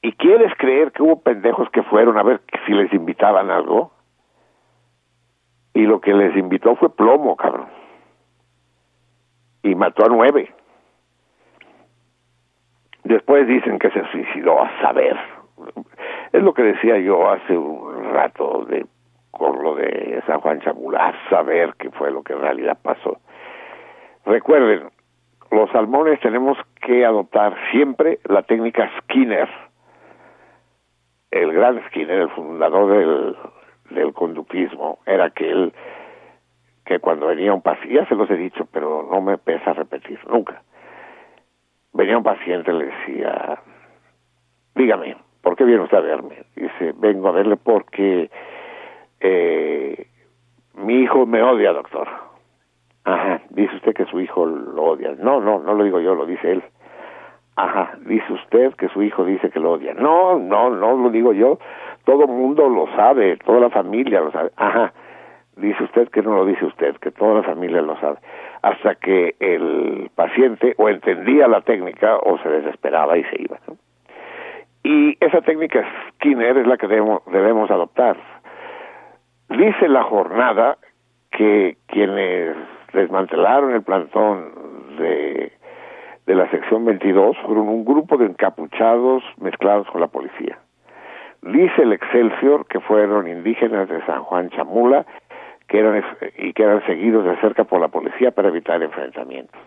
¿Y 0.01 0.13
quieres 0.13 0.53
creer 0.57 0.91
que 0.91 1.03
hubo 1.03 1.21
pendejos 1.21 1.69
que 1.71 1.83
fueron 1.83 2.17
a 2.17 2.23
ver 2.23 2.41
si 2.65 2.73
les 2.73 2.93
invitaban 2.93 3.49
algo? 3.49 3.91
Y 5.73 5.81
lo 5.81 5.99
que 5.99 6.13
les 6.13 6.35
invitó 6.37 6.75
fue 6.75 6.95
plomo, 6.95 7.35
cabrón. 7.35 7.67
Y 9.63 9.75
mató 9.75 10.05
a 10.05 10.09
nueve. 10.09 10.53
Después 13.03 13.47
dicen 13.47 13.79
que 13.79 13.89
se 13.89 14.05
suicidó 14.11 14.61
a 14.61 14.79
saber. 14.81 15.17
Es 16.31 16.43
lo 16.43 16.53
que 16.53 16.63
decía 16.63 16.99
yo 16.99 17.29
hace 17.29 17.57
un 17.57 18.13
rato 18.13 18.65
de 18.65 18.85
con 19.31 19.61
lo 19.61 19.75
de 19.75 20.21
San 20.25 20.39
Juan 20.41 20.61
Chamula, 20.61 21.07
a 21.07 21.29
saber 21.29 21.73
qué 21.77 21.89
fue 21.91 22.11
lo 22.11 22.23
que 22.23 22.33
en 22.33 22.41
realidad 22.41 22.77
pasó. 22.81 23.19
Recuerden, 24.25 24.89
los 25.51 25.69
salmones 25.71 26.19
tenemos 26.19 26.57
que 26.81 27.05
adoptar 27.05 27.55
siempre 27.71 28.19
la 28.25 28.43
técnica 28.43 28.89
Skinner. 28.99 29.49
El 31.31 31.53
gran 31.53 31.83
Skinner, 31.87 32.21
el 32.21 32.29
fundador 32.29 32.91
del, 32.91 33.37
del 33.89 34.13
conductismo, 34.13 34.99
era 35.05 35.25
aquel 35.25 35.73
que 36.85 36.99
cuando 36.99 37.27
venía 37.27 37.53
un 37.53 37.61
paciente, 37.61 37.95
ya 37.95 38.05
se 38.07 38.15
los 38.15 38.29
he 38.31 38.35
dicho, 38.35 38.67
pero 38.71 39.07
no 39.11 39.21
me 39.21 39.37
pesa 39.37 39.73
repetir 39.73 40.19
nunca. 40.27 40.63
Venía 41.93 42.17
un 42.17 42.23
paciente, 42.23 42.73
le 42.73 42.85
decía, 42.85 43.59
dígame, 44.75 45.15
¿por 45.41 45.55
qué 45.55 45.65
viene 45.65 45.83
usted 45.83 45.97
a 45.97 46.01
verme? 46.01 46.43
Dice, 46.55 46.93
vengo 46.97 47.27
a 47.27 47.31
verle 47.31 47.57
porque 47.57 48.29
eh, 49.19 50.07
mi 50.75 51.01
hijo 51.01 51.25
me 51.25 51.41
odia, 51.41 51.73
doctor. 51.73 52.07
Ajá, 53.03 53.41
dice 53.49 53.75
usted 53.75 53.93
que 53.93 54.05
su 54.05 54.19
hijo 54.19 54.45
lo 54.45 54.83
odia. 54.83 55.15
No, 55.17 55.39
no, 55.41 55.59
no 55.59 55.73
lo 55.73 55.83
digo 55.83 55.99
yo, 55.99 56.15
lo 56.15 56.25
dice 56.25 56.51
él. 56.51 56.63
Ajá, 57.55 57.97
dice 58.05 58.31
usted 58.31 58.73
que 58.75 58.87
su 58.89 59.01
hijo 59.03 59.25
dice 59.25 59.49
que 59.49 59.59
lo 59.59 59.71
odia. 59.71 59.93
No, 59.93 60.39
no, 60.39 60.69
no 60.69 60.95
lo 60.95 61.09
digo 61.09 61.33
yo. 61.33 61.59
Todo 62.05 62.23
el 62.23 62.29
mundo 62.29 62.69
lo 62.69 62.87
sabe, 62.95 63.37
toda 63.37 63.59
la 63.59 63.69
familia 63.69 64.21
lo 64.21 64.31
sabe. 64.31 64.51
Ajá, 64.55 64.93
dice 65.57 65.83
usted 65.83 66.09
que 66.09 66.21
no 66.21 66.35
lo 66.35 66.45
dice 66.45 66.65
usted, 66.65 66.95
que 66.97 67.11
toda 67.11 67.35
la 67.35 67.43
familia 67.43 67.81
lo 67.81 67.99
sabe. 67.99 68.17
Hasta 68.61 68.95
que 68.95 69.35
el 69.39 70.09
paciente 70.15 70.73
o 70.77 70.87
entendía 70.87 71.47
la 71.47 71.61
técnica 71.61 72.17
o 72.17 72.37
se 72.39 72.49
desesperaba 72.49 73.17
y 73.17 73.23
se 73.25 73.41
iba. 73.41 73.57
Y 74.83 75.17
esa 75.19 75.41
técnica 75.41 75.85
Skinner 76.13 76.57
es 76.57 76.67
la 76.67 76.77
que 76.77 76.87
debemos, 76.87 77.21
debemos 77.25 77.69
adoptar. 77.69 78.17
Dice 79.49 79.87
la 79.87 80.03
jornada 80.03 80.77
que 81.31 81.77
quienes 81.87 82.55
desmantelaron 82.93 83.73
el 83.73 83.81
plantón 83.81 84.97
de, 84.97 85.51
de 86.25 86.35
la 86.35 86.49
sección 86.51 86.85
22 86.85 87.37
fueron 87.45 87.67
un 87.67 87.83
grupo 87.83 88.17
de 88.17 88.25
encapuchados 88.25 89.23
mezclados 89.37 89.87
con 89.89 90.01
la 90.01 90.07
policía. 90.07 90.59
Dice 91.41 91.81
el 91.81 91.93
Excelsior 91.93 92.67
que 92.67 92.79
fueron 92.79 93.27
indígenas 93.27 93.87
de 93.89 94.05
San 94.05 94.23
Juan 94.23 94.49
Chamula 94.49 95.05
que 95.67 95.79
eran 95.79 96.03
y 96.37 96.53
que 96.53 96.63
eran 96.63 96.85
seguidos 96.85 97.25
de 97.25 97.37
cerca 97.37 97.63
por 97.63 97.79
la 97.79 97.87
policía 97.87 98.31
para 98.31 98.49
evitar 98.49 98.81
enfrentamientos. 98.81 99.59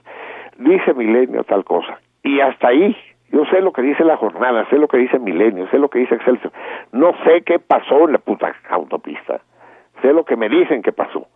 Dice 0.58 0.92
Milenio 0.94 1.44
tal 1.44 1.64
cosa. 1.64 1.98
Y 2.22 2.40
hasta 2.40 2.68
ahí, 2.68 2.96
yo 3.30 3.44
sé 3.46 3.60
lo 3.60 3.72
que 3.72 3.82
dice 3.82 4.04
la 4.04 4.16
jornada, 4.16 4.68
sé 4.68 4.78
lo 4.78 4.88
que 4.88 4.98
dice 4.98 5.18
Milenio, 5.18 5.68
sé 5.70 5.78
lo 5.78 5.88
que 5.88 6.00
dice 6.00 6.16
Excelsior. 6.16 6.52
No 6.92 7.12
sé 7.24 7.42
qué 7.42 7.58
pasó 7.58 8.06
en 8.06 8.12
la 8.12 8.18
puta 8.18 8.54
autopista. 8.68 9.40
Sé 10.02 10.12
lo 10.12 10.24
que 10.24 10.36
me 10.36 10.48
dicen 10.48 10.82
que 10.82 10.92
pasó. 10.92 11.26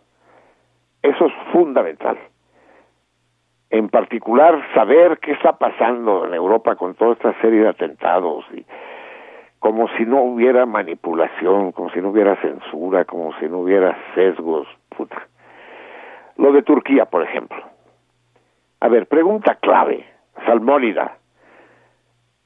Eso 1.01 1.25
es 1.25 1.33
fundamental. 1.51 2.17
En 3.69 3.89
particular, 3.89 4.61
saber 4.73 5.19
qué 5.19 5.31
está 5.31 5.53
pasando 5.53 6.25
en 6.25 6.33
Europa 6.33 6.75
con 6.75 6.95
toda 6.95 7.13
esta 7.13 7.33
serie 7.41 7.61
de 7.61 7.69
atentados 7.69 8.45
y 8.53 8.65
como 9.59 9.87
si 9.97 10.05
no 10.05 10.21
hubiera 10.21 10.65
manipulación, 10.65 11.71
como 11.71 11.89
si 11.91 12.01
no 12.01 12.09
hubiera 12.09 12.35
censura, 12.37 13.05
como 13.05 13.33
si 13.39 13.47
no 13.47 13.59
hubiera 13.59 13.97
sesgos. 14.13 14.67
Puta. 14.95 15.27
Lo 16.37 16.51
de 16.51 16.61
Turquía, 16.61 17.05
por 17.05 17.23
ejemplo. 17.23 17.57
A 18.79 18.87
ver, 18.89 19.07
pregunta 19.07 19.55
clave, 19.55 20.05
salmónida. 20.45 21.17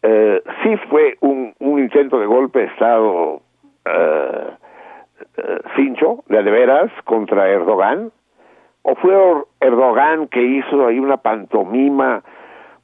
Eh, 0.02 0.42
¿Sí 0.64 0.78
fue 0.90 1.18
un, 1.20 1.54
intento 1.60 2.20
de 2.20 2.26
golpe 2.26 2.60
de 2.60 2.66
Estado 2.66 3.42
eh, 3.86 4.52
eh, 5.38 5.60
cincho, 5.76 6.24
de, 6.28 6.44
de 6.44 6.52
veras, 6.52 6.92
contra 7.06 7.50
Erdogan? 7.50 8.12
¿O 8.84 8.96
fue 8.96 9.14
Erdogan 9.60 10.28
que 10.28 10.42
hizo 10.42 10.88
ahí 10.88 11.00
una 11.00 11.18
pantomima 11.18 12.24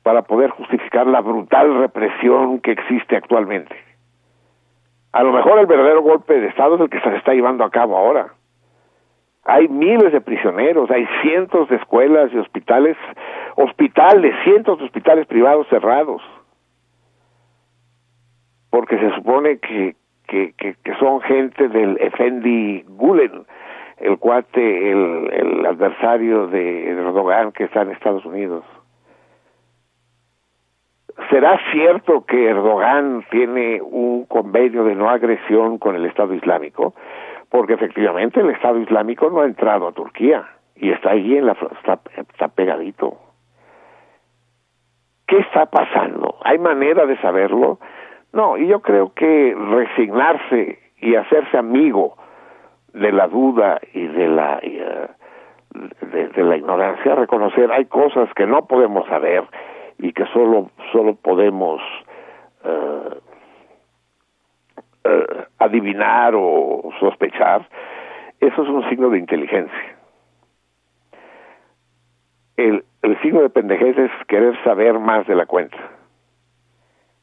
para 0.04 0.22
poder 0.22 0.52
justificar 0.52 1.08
la 1.08 1.22
brutal 1.22 1.80
represión 1.80 2.60
que 2.60 2.72
existe 2.72 3.16
actualmente? 3.16 3.76
A 5.12 5.24
lo 5.24 5.32
mejor 5.32 5.60
el 5.60 5.66
verdadero 5.66 6.02
golpe 6.02 6.40
de 6.40 6.48
Estado 6.48 6.76
es 6.76 6.82
el 6.82 6.90
que 6.90 7.00
se 7.02 7.16
está 7.16 7.34
llevando 7.34 7.64
a 7.64 7.72
cabo 7.72 7.98
ahora. 7.98 8.34
Hay 9.46 9.68
miles 9.70 10.12
de 10.12 10.22
prisioneros, 10.22 10.92
hay 10.92 11.08
cientos 11.22 11.70
de 11.70 11.78
escuelas 11.78 12.32
y 12.34 12.38
hospitales 12.38 12.98
hospitales, 13.58 14.36
cientos 14.44 14.78
de 14.78 14.86
hospitales 14.86 15.26
privados 15.26 15.68
cerrados, 15.70 16.22
porque 18.70 18.98
se 19.00 19.16
supone 19.16 19.58
que, 19.58 19.96
que, 20.28 20.54
que, 20.54 20.76
son 21.00 21.22
gente 21.22 21.68
del 21.70 21.98
Efendi 22.00 22.84
Gulen, 22.88 23.46
el 23.98 24.18
cuate, 24.18 24.92
el, 24.92 25.30
el 25.32 25.66
adversario 25.66 26.48
de 26.48 26.90
Erdogan 26.92 27.52
que 27.52 27.64
está 27.64 27.82
en 27.82 27.92
Estados 27.92 28.26
Unidos. 28.26 28.64
¿Será 31.30 31.60
cierto 31.72 32.26
que 32.26 32.50
Erdogan 32.50 33.26
tiene 33.32 33.82
un 33.82 34.26
convenio 34.26 34.84
de 34.84 34.96
no 34.96 35.10
agresión 35.10 35.78
con 35.80 35.96
el 35.96 36.06
Estado 36.06 36.34
Islámico? 36.34 36.94
Porque 37.50 37.74
efectivamente 37.74 38.40
el 38.40 38.52
Estado 38.52 38.80
Islámico 38.80 39.30
no 39.30 39.42
ha 39.42 39.46
entrado 39.46 39.88
a 39.88 39.94
Turquía 39.94 40.48
y 40.76 40.92
está 40.92 41.12
allí 41.12 41.38
en 41.38 41.48
la 41.48 41.54
está, 41.54 42.00
está 42.16 42.50
pegadito. 42.50 43.18
¿Qué 45.28 45.40
está 45.40 45.66
pasando? 45.66 46.38
¿Hay 46.44 46.60
manera 46.60 47.06
de 47.06 47.18
saberlo? 47.18 47.80
No, 48.34 48.58
y 48.58 48.68
yo 48.68 48.82
creo 48.82 49.14
que 49.14 49.56
resignarse 49.56 50.80
y 51.00 51.16
hacerse 51.16 51.58
amigo 51.58 52.18
de 52.94 53.12
la 53.12 53.28
duda 53.28 53.80
y 53.94 54.08
de 54.08 54.28
la 54.28 54.60
eh, 54.62 55.08
de, 56.36 56.44
la 56.44 56.58
ignorancia, 56.58 57.16
reconocer 57.16 57.72
hay 57.72 57.86
cosas 57.86 58.30
que 58.36 58.48
no 58.48 58.66
podemos 58.66 59.08
saber 59.08 59.44
y 60.00 60.14
que 60.14 60.26
solo 60.28 60.72
solo 60.92 61.16
podemos 61.16 61.82
eh, 62.64 63.20
eh, 65.04 65.46
adivinar 65.60 66.34
o 66.36 66.90
sospechar, 67.00 67.68
eso 68.40 68.64
es 68.64 68.70
un 68.70 68.88
signo 68.90 69.10
de 69.10 69.20
inteligencia. 69.20 69.98
El, 72.56 72.84
el 73.04 73.22
signo 73.22 73.42
de 73.42 73.50
pendejez 73.50 73.98
es 73.98 74.12
querer 74.28 74.62
saber 74.64 75.00
más 75.00 75.28
de 75.28 75.36
la 75.36 75.46
cuenta. 75.46 75.78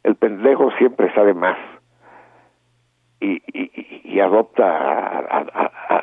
El 0.05 0.17
pendejo 0.17 0.71
siempre 0.73 1.13
sabe 1.15 1.35
más 1.35 1.59
y, 3.21 3.43
y, 3.53 4.03
y 4.05 4.21
adopta 4.21 5.25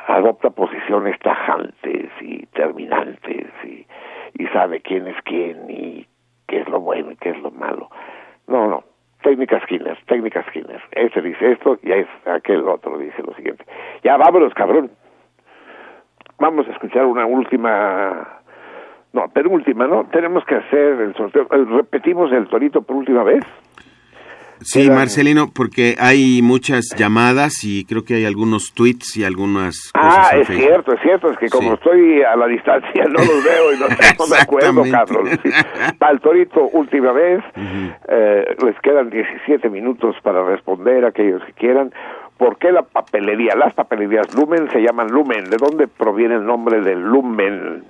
adopta 0.08 0.50
posiciones 0.50 1.18
tajantes 1.20 2.10
y 2.20 2.46
terminantes 2.46 3.46
y, 3.64 3.86
sabe 4.52 4.82
quién 4.82 5.06
es 5.06 5.16
quién 5.24 5.70
y 5.70 6.06
qué 6.46 6.60
es 6.60 6.68
lo 6.68 6.78
bueno 6.78 7.12
y 7.12 7.16
qué 7.16 7.30
es 7.30 7.40
lo 7.40 7.50
malo. 7.50 7.88
No, 8.46 8.68
no, 8.68 8.84
técnica 9.22 9.58
Skinner, 9.60 9.96
técnica 10.04 10.44
Skinner. 10.48 10.82
Este 10.90 11.22
dice 11.22 11.52
esto 11.52 11.78
y 11.82 11.90
es 11.90 12.06
aquel 12.26 12.68
otro 12.68 12.98
dice 12.98 13.22
lo 13.22 13.32
siguiente. 13.32 13.64
Ya 14.04 14.18
vámonos, 14.18 14.52
cabrón. 14.52 14.90
Vamos 16.38 16.68
a 16.68 16.72
escuchar 16.72 17.06
una 17.06 17.24
última 17.24 18.42
no, 19.14 19.28
penúltima, 19.28 19.86
¿no? 19.86 20.04
Tenemos 20.12 20.44
que 20.44 20.56
hacer 20.56 21.00
el 21.00 21.14
sorteo. 21.14 21.46
¿Repetimos 21.48 22.30
el 22.32 22.46
torito 22.48 22.82
por 22.82 22.96
última 22.96 23.22
vez? 23.22 23.44
Sí, 24.64 24.90
Marcelino, 24.90 25.50
porque 25.54 25.96
hay 25.98 26.40
muchas 26.42 26.94
llamadas 26.96 27.64
y 27.64 27.84
creo 27.84 28.04
que 28.04 28.14
hay 28.14 28.24
algunos 28.24 28.72
tweets 28.74 29.16
y 29.16 29.24
algunas 29.24 29.90
cosas. 29.92 30.30
Ah, 30.32 30.36
es 30.36 30.46
cierto, 30.46 30.92
es 30.92 31.00
cierto, 31.02 31.30
es 31.30 31.38
que 31.38 31.48
como 31.48 31.74
estoy 31.74 32.22
a 32.22 32.36
la 32.36 32.46
distancia 32.46 33.04
no 33.04 33.18
los 33.18 33.44
veo 33.44 33.72
y 33.74 33.78
no, 33.78 33.86
me 34.30 34.36
acuerdo, 34.38 34.82
Carlos. 34.90 35.28
Para 35.98 36.12
el 36.12 36.20
torito, 36.20 36.68
última 36.72 37.12
vez, 37.12 37.42
eh, 38.08 38.56
les 38.64 38.78
quedan 38.80 39.10
17 39.10 39.68
minutos 39.68 40.16
para 40.22 40.44
responder 40.44 41.04
a 41.04 41.08
aquellos 41.08 41.42
que 41.44 41.52
quieran. 41.52 41.92
¿Por 42.38 42.58
qué 42.58 42.72
la 42.72 42.82
papelería? 42.82 43.54
Las 43.54 43.74
papelerías 43.74 44.34
Lumen 44.34 44.68
se 44.72 44.80
llaman 44.80 45.08
Lumen. 45.08 45.50
¿De 45.50 45.56
dónde 45.56 45.86
proviene 45.86 46.36
el 46.36 46.44
nombre 46.44 46.80
de 46.80 46.96
Lumen? 46.96 47.84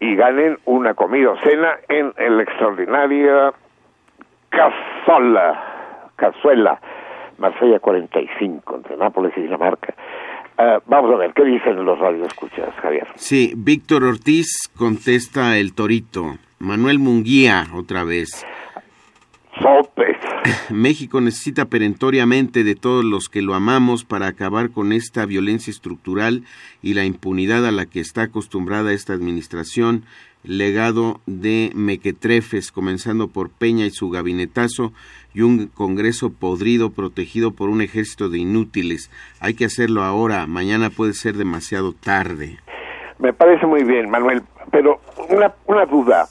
y 0.00 0.16
ganen 0.16 0.58
una 0.66 0.92
comida 0.92 1.30
o 1.30 1.38
cena 1.38 1.78
en 1.88 2.12
el 2.18 2.40
extraordinaria 2.40 3.54
Casola, 4.54 6.10
Cazuela, 6.16 6.80
Marsella 7.38 7.80
45, 7.80 8.76
entre 8.76 8.96
Nápoles 8.96 9.32
y 9.36 9.42
Dinamarca. 9.42 9.94
Uh, 10.56 10.80
vamos 10.86 11.12
a 11.12 11.16
ver, 11.16 11.32
¿qué 11.34 11.44
dicen 11.44 11.84
los 11.84 11.98
radioescuchas, 11.98 12.72
Javier? 12.80 13.08
Sí, 13.16 13.54
Víctor 13.56 14.04
Ortiz 14.04 14.70
contesta 14.76 15.58
el 15.58 15.74
torito. 15.74 16.36
Manuel 16.60 17.00
Munguía, 17.00 17.64
otra 17.74 18.04
vez. 18.04 18.46
Sopes. 19.60 20.16
México 20.70 21.20
necesita 21.20 21.64
perentoriamente 21.66 22.62
de 22.62 22.76
todos 22.76 23.04
los 23.04 23.28
que 23.28 23.42
lo 23.42 23.54
amamos 23.54 24.04
para 24.04 24.28
acabar 24.28 24.70
con 24.70 24.92
esta 24.92 25.26
violencia 25.26 25.70
estructural 25.70 26.44
y 26.82 26.94
la 26.94 27.04
impunidad 27.04 27.66
a 27.66 27.72
la 27.72 27.86
que 27.86 28.00
está 28.00 28.22
acostumbrada 28.22 28.92
esta 28.92 29.12
administración, 29.12 30.04
legado 30.44 31.20
de 31.26 31.70
mequetrefes, 31.74 32.70
comenzando 32.70 33.28
por 33.28 33.50
Peña 33.50 33.86
y 33.86 33.90
su 33.90 34.10
gabinetazo, 34.10 34.92
y 35.34 35.42
un 35.42 35.66
Congreso 35.66 36.30
podrido 36.30 36.90
protegido 36.90 37.50
por 37.50 37.68
un 37.68 37.82
ejército 37.82 38.28
de 38.28 38.38
inútiles. 38.38 39.10
Hay 39.40 39.54
que 39.54 39.64
hacerlo 39.64 40.02
ahora, 40.02 40.46
mañana 40.46 40.90
puede 40.90 41.14
ser 41.14 41.34
demasiado 41.34 41.92
tarde. 41.92 42.58
Me 43.18 43.32
parece 43.32 43.66
muy 43.66 43.84
bien, 43.84 44.10
Manuel, 44.10 44.42
pero 44.70 45.00
una, 45.28 45.52
una 45.66 45.86
duda. 45.86 46.26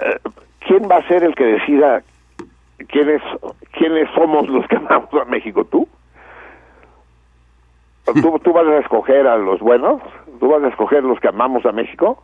Eh, 0.00 0.18
¿Quién 0.66 0.88
va 0.88 0.96
a 0.98 1.08
ser 1.08 1.24
el 1.24 1.34
que 1.34 1.44
decida 1.44 2.02
quiénes, 2.88 3.22
quiénes 3.72 4.08
somos 4.14 4.48
los 4.48 4.66
que 4.68 4.76
amamos 4.76 5.12
a 5.14 5.24
México? 5.24 5.64
¿Tú? 5.64 5.88
¿Tú, 8.22 8.38
¿Tú 8.44 8.52
vas 8.52 8.66
a 8.66 8.78
escoger 8.78 9.26
a 9.26 9.36
los 9.36 9.60
buenos? 9.60 10.02
¿Tú 10.38 10.48
vas 10.48 10.62
a 10.62 10.68
escoger 10.68 11.02
los 11.02 11.18
que 11.20 11.28
amamos 11.28 11.64
a 11.66 11.72
México? 11.72 12.22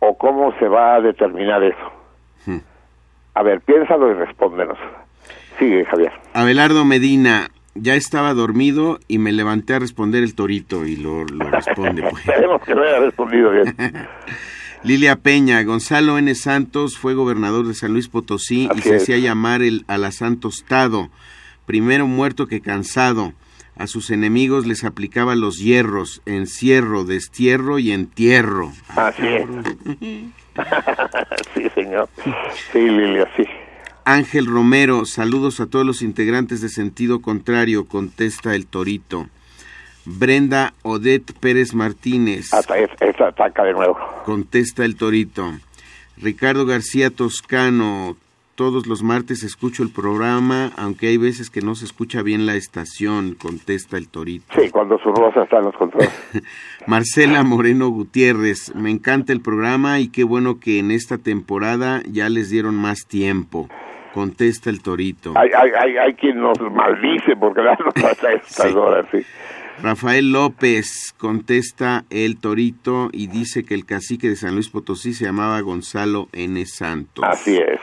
¿O 0.00 0.16
cómo 0.18 0.52
se 0.58 0.66
va 0.66 0.96
a 0.96 1.00
determinar 1.00 1.62
eso? 1.62 1.92
Hmm. 2.46 2.58
A 3.34 3.42
ver, 3.42 3.60
piénsalo 3.60 4.10
y 4.10 4.14
respóndenos. 4.14 4.78
Sigue, 5.58 5.84
Javier. 5.84 6.12
Abelardo 6.34 6.84
Medina, 6.84 7.50
ya 7.74 7.94
estaba 7.94 8.34
dormido 8.34 8.98
y 9.08 9.18
me 9.18 9.32
levanté 9.32 9.74
a 9.74 9.78
responder 9.78 10.22
el 10.22 10.34
torito 10.34 10.86
y 10.86 10.96
lo, 10.96 11.24
responde. 11.24 12.02
Pues. 12.02 12.14
Esperemos 12.28 12.62
que 12.62 12.74
no 12.74 12.82
haya 12.82 12.98
respondido 12.98 13.50
bien. 13.50 13.76
Lilia 14.82 15.16
Peña, 15.16 15.62
Gonzalo 15.62 16.16
N. 16.16 16.34
Santos 16.34 16.96
fue 16.96 17.12
gobernador 17.12 17.66
de 17.66 17.74
San 17.74 17.92
Luis 17.92 18.08
Potosí 18.08 18.68
y 18.74 18.80
se 18.80 18.96
hacía 18.96 19.18
llamar 19.18 19.60
el 19.60 19.84
Alasantostado, 19.88 21.10
primero 21.66 22.06
muerto 22.06 22.46
que 22.46 22.62
cansado. 22.62 23.34
A 23.80 23.86
sus 23.86 24.10
enemigos 24.10 24.66
les 24.66 24.84
aplicaba 24.84 25.34
los 25.34 25.58
hierros, 25.58 26.20
encierro, 26.26 27.04
destierro 27.04 27.78
y 27.78 27.92
entierro. 27.92 28.72
Así 28.88 29.26
es. 29.26 29.46
sí, 31.54 31.66
señor. 31.74 32.06
Sí, 32.72 32.78
Lilia, 32.78 33.26
sí. 33.38 33.44
Ángel 34.04 34.44
Romero, 34.44 35.06
saludos 35.06 35.60
a 35.60 35.66
todos 35.66 35.86
los 35.86 36.02
integrantes 36.02 36.60
de 36.60 36.68
Sentido 36.68 37.22
Contrario, 37.22 37.86
contesta 37.86 38.54
el 38.54 38.66
Torito. 38.66 39.28
Brenda 40.04 40.74
Odette 40.82 41.32
Pérez 41.32 41.72
Martínez. 41.72 42.52
Hasta 42.52 42.76
esta 42.76 43.28
ataca 43.28 43.64
de 43.64 43.72
nuevo. 43.72 43.98
Contesta 44.26 44.84
el 44.84 44.96
Torito. 44.96 45.54
Ricardo 46.18 46.66
García 46.66 47.08
Toscano, 47.08 48.18
todos 48.60 48.86
los 48.86 49.02
martes 49.02 49.42
escucho 49.42 49.82
el 49.82 49.90
programa, 49.90 50.70
aunque 50.76 51.06
hay 51.06 51.16
veces 51.16 51.48
que 51.48 51.62
no 51.62 51.74
se 51.74 51.86
escucha 51.86 52.20
bien 52.20 52.44
la 52.44 52.56
estación, 52.56 53.34
contesta 53.34 53.96
el 53.96 54.10
Torito. 54.10 54.44
Sí, 54.54 54.68
cuando 54.68 54.98
su 54.98 55.10
rosa 55.12 55.44
está 55.44 55.60
en 55.60 55.64
los 55.64 55.74
controles. 55.76 56.10
Marcela 56.86 57.42
Moreno 57.42 57.88
Gutiérrez, 57.88 58.74
me 58.74 58.90
encanta 58.90 59.32
el 59.32 59.40
programa 59.40 59.98
y 59.98 60.08
qué 60.08 60.24
bueno 60.24 60.60
que 60.60 60.78
en 60.78 60.90
esta 60.90 61.16
temporada 61.16 62.02
ya 62.06 62.28
les 62.28 62.50
dieron 62.50 62.74
más 62.74 63.06
tiempo. 63.08 63.66
Contesta 64.12 64.68
el 64.68 64.82
Torito. 64.82 65.32
Hay, 65.36 65.48
hay, 65.56 65.96
hay, 65.96 66.12
quien 66.12 66.38
nos 66.38 66.60
maldice 66.60 67.36
porque 67.36 67.62
no 67.62 67.90
pasa 67.94 68.30
estas 68.34 68.74
horas, 68.74 69.06
sí. 69.10 69.24
Rafael 69.82 70.32
López 70.32 71.14
contesta 71.16 72.04
el 72.10 72.38
Torito 72.38 73.08
y 73.10 73.28
dice 73.28 73.64
que 73.64 73.72
el 73.72 73.86
cacique 73.86 74.28
de 74.28 74.36
San 74.36 74.52
Luis 74.52 74.68
Potosí 74.68 75.14
se 75.14 75.24
llamaba 75.24 75.58
Gonzalo 75.62 76.28
N. 76.34 76.62
Santos. 76.66 77.24
Así 77.26 77.56
es. 77.56 77.80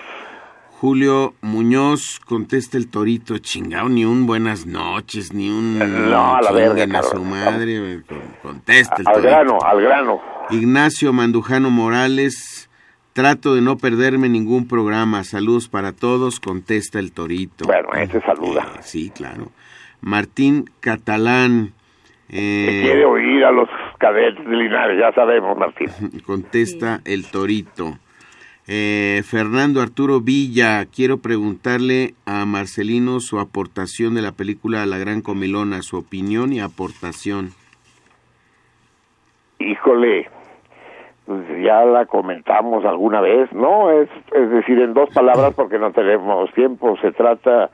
Julio 0.80 1.34
Muñoz 1.42 2.20
contesta 2.20 2.78
el 2.78 2.88
Torito, 2.88 3.40
chingado, 3.40 3.90
ni 3.90 4.06
un 4.06 4.28
buenas 4.28 4.68
noches, 4.68 5.34
ni 5.34 5.50
un 5.50 5.80
no, 5.80 6.36
a 6.36 6.42
la 6.44 6.52
verga, 6.52 7.00
a 7.00 7.02
su 7.02 7.24
madre, 7.24 8.04
contesta 8.44 8.98
el 9.00 9.08
Al 9.08 9.22
grano, 9.24 9.58
al 9.66 9.82
grano. 9.82 10.22
Ignacio 10.52 11.14
Mandujano 11.14 11.72
Morales, 11.72 12.70
trato 13.14 13.56
de 13.56 13.62
no 13.62 13.78
perderme 13.78 14.30
ningún 14.30 14.68
programa, 14.68 15.24
saludos 15.24 15.68
para 15.68 15.94
todos, 15.94 16.40
contesta 16.40 17.00
el 17.00 17.12
Torito. 17.12 17.66
Bueno, 17.66 17.90
ese 17.94 18.22
saluda. 18.22 18.68
Eh, 18.76 18.80
sí, 18.82 19.10
claro. 19.10 19.48
Martín 20.02 20.70
Catalán, 20.80 21.74
eh, 22.30 22.82
quiere 22.84 23.04
oír 23.04 23.44
a 23.46 23.52
los 23.52 23.68
cadetes 23.98 24.46
de 24.46 24.56
Linares, 24.56 25.00
ya 25.00 25.12
sabemos, 25.14 25.58
Martín. 25.58 25.88
Contesta 26.26 27.02
el 27.04 27.26
torito. 27.32 27.98
Eh, 28.70 29.22
Fernando 29.24 29.82
Arturo 29.82 30.20
Villa, 30.20 30.86
quiero 30.94 31.20
preguntarle 31.20 32.16
a 32.26 32.46
Marcelino 32.46 33.22
su 33.22 33.40
aportación 33.40 34.14
de 34.14 34.22
la 34.22 34.34
película 34.34 34.86
La 34.86 34.98
Gran 34.98 35.22
Comilona, 35.22 35.82
su 35.82 35.98
opinión 35.98 36.52
y 36.52 36.60
aportación. 36.60 37.52
Híjole, 39.60 40.30
pues, 41.26 41.48
ya 41.64 41.86
la 41.86 42.08
comentamos 42.08 42.84
alguna 42.84 43.22
vez, 43.22 43.52
¿no? 43.54 43.90
Es, 43.90 44.10
es 44.34 44.50
decir, 44.50 44.80
en 44.80 44.94
dos 44.94 45.10
palabras 45.14 45.54
porque 45.56 45.80
no 45.80 45.94
tenemos 45.94 46.52
tiempo. 46.54 46.98
Se 46.98 47.14
trata 47.14 47.70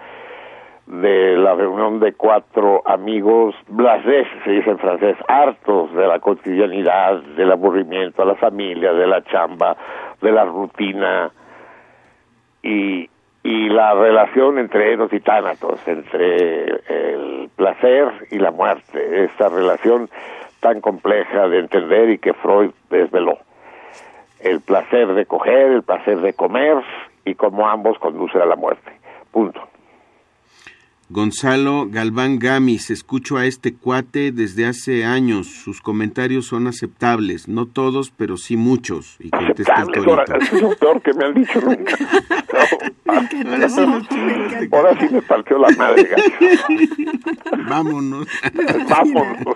de 0.86 1.38
la 1.38 1.56
reunión 1.56 2.00
de 2.02 2.14
cuatro 2.14 2.82
amigos 2.86 3.56
blasés, 3.70 4.28
se 4.44 4.52
dice 4.52 4.72
en 4.72 4.78
francés, 4.78 5.16
hartos 5.28 5.94
de 5.96 6.08
la 6.08 6.20
cotidianidad, 6.20 7.22
del 7.38 7.52
aburrimiento, 7.52 8.22
de 8.22 8.28
la 8.28 8.36
familia, 8.36 8.92
de 8.92 9.08
la 9.08 9.24
chamba, 9.24 9.78
de 10.24 10.32
la 10.32 10.46
rutina 10.46 11.32
y, 12.64 13.10
y 13.44 13.70
la 13.70 13.94
relación 13.94 14.58
entre 14.58 14.94
Eros 14.94 15.14
y 15.14 15.20
Tánatos, 15.20 15.80
entre 15.88 16.64
el 16.66 17.50
placer 17.56 18.08
y 18.32 18.40
la 18.40 18.52
muerte, 18.52 19.26
esta 19.26 19.50
relación 19.50 20.10
tan 20.62 20.82
compleja 20.82 21.50
de 21.50 21.60
entender 21.60 22.10
y 22.10 22.18
que 22.18 22.34
Freud 22.34 22.72
desveló. 22.90 23.38
El 24.40 24.62
placer 24.62 25.14
de 25.14 25.26
coger, 25.26 25.72
el 25.72 25.84
placer 25.84 26.20
de 26.22 26.34
comer 26.34 26.78
y 27.26 27.36
cómo 27.36 27.68
ambos 27.68 28.00
conducen 28.00 28.42
a 28.42 28.46
la 28.46 28.56
muerte. 28.56 28.92
Punto. 29.32 29.62
Gonzalo 31.14 31.88
Galván 31.92 32.40
Gamis, 32.40 32.90
escucho 32.90 33.38
a 33.38 33.46
este 33.46 33.76
cuate 33.76 34.32
desde 34.32 34.66
hace 34.66 35.06
años. 35.06 35.46
Sus 35.46 35.80
comentarios 35.80 36.48
son 36.48 36.66
aceptables, 36.66 37.48
no 37.48 37.68
todos, 37.68 38.10
pero 38.10 38.36
sí 38.36 38.58
muchos. 38.58 39.18
Y 39.20 39.30
contesta 39.30 39.84
el 39.84 40.42
es 40.42 40.60
lo 40.60 40.76
peor 40.76 41.04
que 41.04 41.14
me 41.14 41.26
han 41.26 41.36
dicho 41.36 41.62
nunca. 41.62 41.96
No, 43.06 43.14
Ahora 43.14 43.70
sí 43.70 43.76
chingaste. 44.10 44.70
ahora 44.72 45.00
sí 45.00 45.08
me 45.14 45.22
partió 45.22 45.58
la 45.60 45.70
madre. 45.78 46.10
Vámonos. 47.68 48.28
Vámonos. 48.90 49.56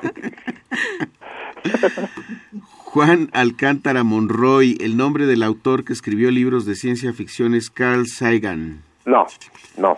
Juan 2.84 3.30
Alcántara 3.34 4.04
Monroy, 4.04 4.78
el 4.80 4.96
nombre 4.96 5.26
del 5.26 5.42
autor 5.42 5.86
que 5.86 5.94
escribió 5.94 6.30
libros 6.30 6.66
de 6.66 6.76
ciencia 6.76 7.14
ficción 7.14 7.56
es 7.56 7.72
Carl 7.72 8.06
Sagan. 8.08 8.84
No, 9.06 9.26
no. 9.78 9.98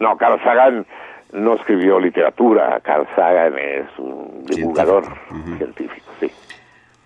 No, 0.00 0.16
Carl 0.16 0.42
Sagan 0.42 0.86
no 1.32 1.54
escribió 1.54 2.00
literatura. 2.00 2.80
Carl 2.80 3.06
Sagan 3.14 3.56
es 3.58 3.86
un 3.98 4.44
divulgador 4.46 5.04
científico, 5.58 6.10
sí. 6.18 6.30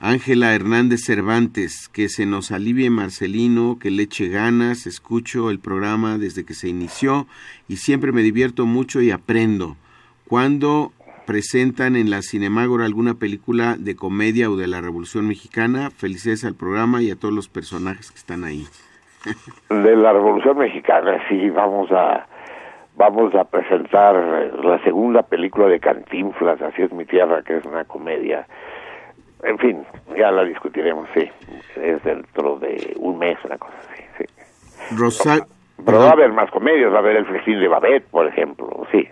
Ángela 0.01 0.55
Hernández 0.55 1.01
Cervantes, 1.05 1.89
que 1.89 2.09
se 2.09 2.27
nos 2.27 2.53
alivie 2.53 2.91
Marcelino, 2.91 3.79
que 3.81 3.91
le 3.91 4.05
eche 4.05 4.29
ganas, 4.29 4.87
escucho 4.87 5.51
el 5.51 5.59
programa 5.59 6.19
desde 6.19 6.45
que 6.45 6.55
se 6.55 6.69
inició 6.69 7.27
y 7.69 7.77
siempre 7.77 8.13
me 8.13 8.23
divierto 8.23 8.67
mucho 8.67 9.01
y 9.01 9.11
aprendo. 9.11 9.77
Cuando 10.29 10.93
presentan 11.27 11.97
en 11.97 12.11
la 12.11 12.23
Cinemágora 12.23 12.85
alguna 12.85 13.15
película 13.15 13.77
de 13.79 13.97
comedia 13.97 14.51
o 14.51 14.57
de 14.57 14.67
la 14.67 14.81
Revolución 14.81 15.27
Mexicana, 15.27 15.91
felicidades 15.91 16.45
al 16.45 16.55
programa 16.55 17.03
y 17.03 17.11
a 17.11 17.17
todos 17.17 17.35
los 17.35 17.49
personajes 17.49 18.11
que 18.11 18.19
están 18.19 18.45
ahí. 18.45 18.67
De 19.71 19.97
la 19.97 20.13
Revolución 20.13 20.59
Mexicana, 20.59 21.19
sí, 21.29 21.49
vamos 21.49 21.91
a 21.93 22.27
vamos 22.97 23.35
a 23.35 23.45
presentar 23.45 24.17
eh, 24.17 24.53
la 24.63 24.83
segunda 24.83 25.23
película 25.23 25.67
de 25.67 25.81
Cantinflas, 25.81 26.61
Así 26.63 26.83
es 26.83 26.93
mi 26.93 27.05
tierra, 27.05 27.43
que 27.43 27.57
es 27.57 27.65
una 27.65 27.85
comedia. 27.85 28.47
En 29.43 29.59
fin, 29.59 29.85
ya 30.17 30.31
la 30.31 30.45
discutiremos, 30.45 31.09
sí. 31.15 31.29
Es 31.77 32.03
dentro 32.03 32.59
de 32.59 32.95
un 32.99 33.19
mes, 33.19 33.37
una 33.45 33.59
cosa 33.59 33.75
así, 33.91 34.03
sí. 34.19 34.97
Rosa... 34.97 35.47
Pero 35.85 35.99
va 35.99 36.11
a 36.11 36.13
haber 36.13 36.33
más 36.33 36.51
comedias, 36.51 36.91
va 36.93 36.97
a 36.97 37.01
haber 37.01 37.17
el 37.17 37.27
festín 37.27 37.59
de 37.59 37.67
Babette, 37.67 38.07
por 38.09 38.27
ejemplo, 38.27 38.87
sí. 38.93 39.09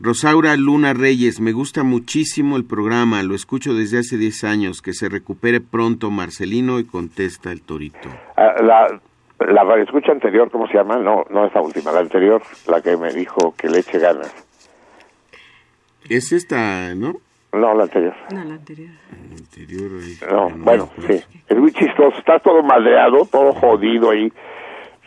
Rosaura 0.00 0.56
Luna 0.56 0.92
Reyes, 0.92 1.40
me 1.40 1.52
gusta 1.52 1.84
muchísimo 1.84 2.56
el 2.56 2.66
programa, 2.66 3.22
lo 3.22 3.34
escucho 3.34 3.72
desde 3.72 4.00
hace 4.00 4.18
10 4.18 4.44
años, 4.44 4.82
que 4.82 4.92
se 4.92 5.08
recupere 5.08 5.60
pronto 5.60 6.10
Marcelino 6.10 6.80
y 6.80 6.84
contesta 6.84 7.52
el 7.52 7.62
torito. 7.62 8.10
Ah, 8.36 8.54
La, 8.60 9.00
la 9.40 9.64
radioescucha 9.64 10.12
anterior, 10.12 10.50
¿cómo 10.50 10.66
se 10.66 10.74
llama? 10.74 10.96
No, 10.96 11.24
no 11.30 11.46
esta 11.46 11.60
última, 11.60 11.92
la 11.92 12.00
anterior, 12.00 12.42
la 12.66 12.80
que 12.80 12.96
me 12.96 13.12
dijo 13.12 13.54
que 13.56 13.68
le 13.68 13.80
eche 13.80 13.98
ganas. 13.98 14.34
Es 16.08 16.32
esta, 16.32 16.94
¿no? 16.94 17.16
No, 17.52 17.74
la 17.74 17.84
anterior. 17.84 18.14
No, 18.32 18.44
la 18.44 18.54
anterior. 18.54 18.90
Anterior, 19.30 19.90
ahí, 20.02 20.18
No, 20.30 20.50
no, 20.50 20.64
bueno, 20.64 20.90
sí. 21.06 21.22
Es 21.48 21.56
muy 21.56 21.72
chistoso. 21.72 22.18
Estás 22.18 22.42
todo 22.42 22.62
madreado, 22.62 23.26
todo 23.30 23.52
jodido 23.54 24.10
ahí, 24.10 24.32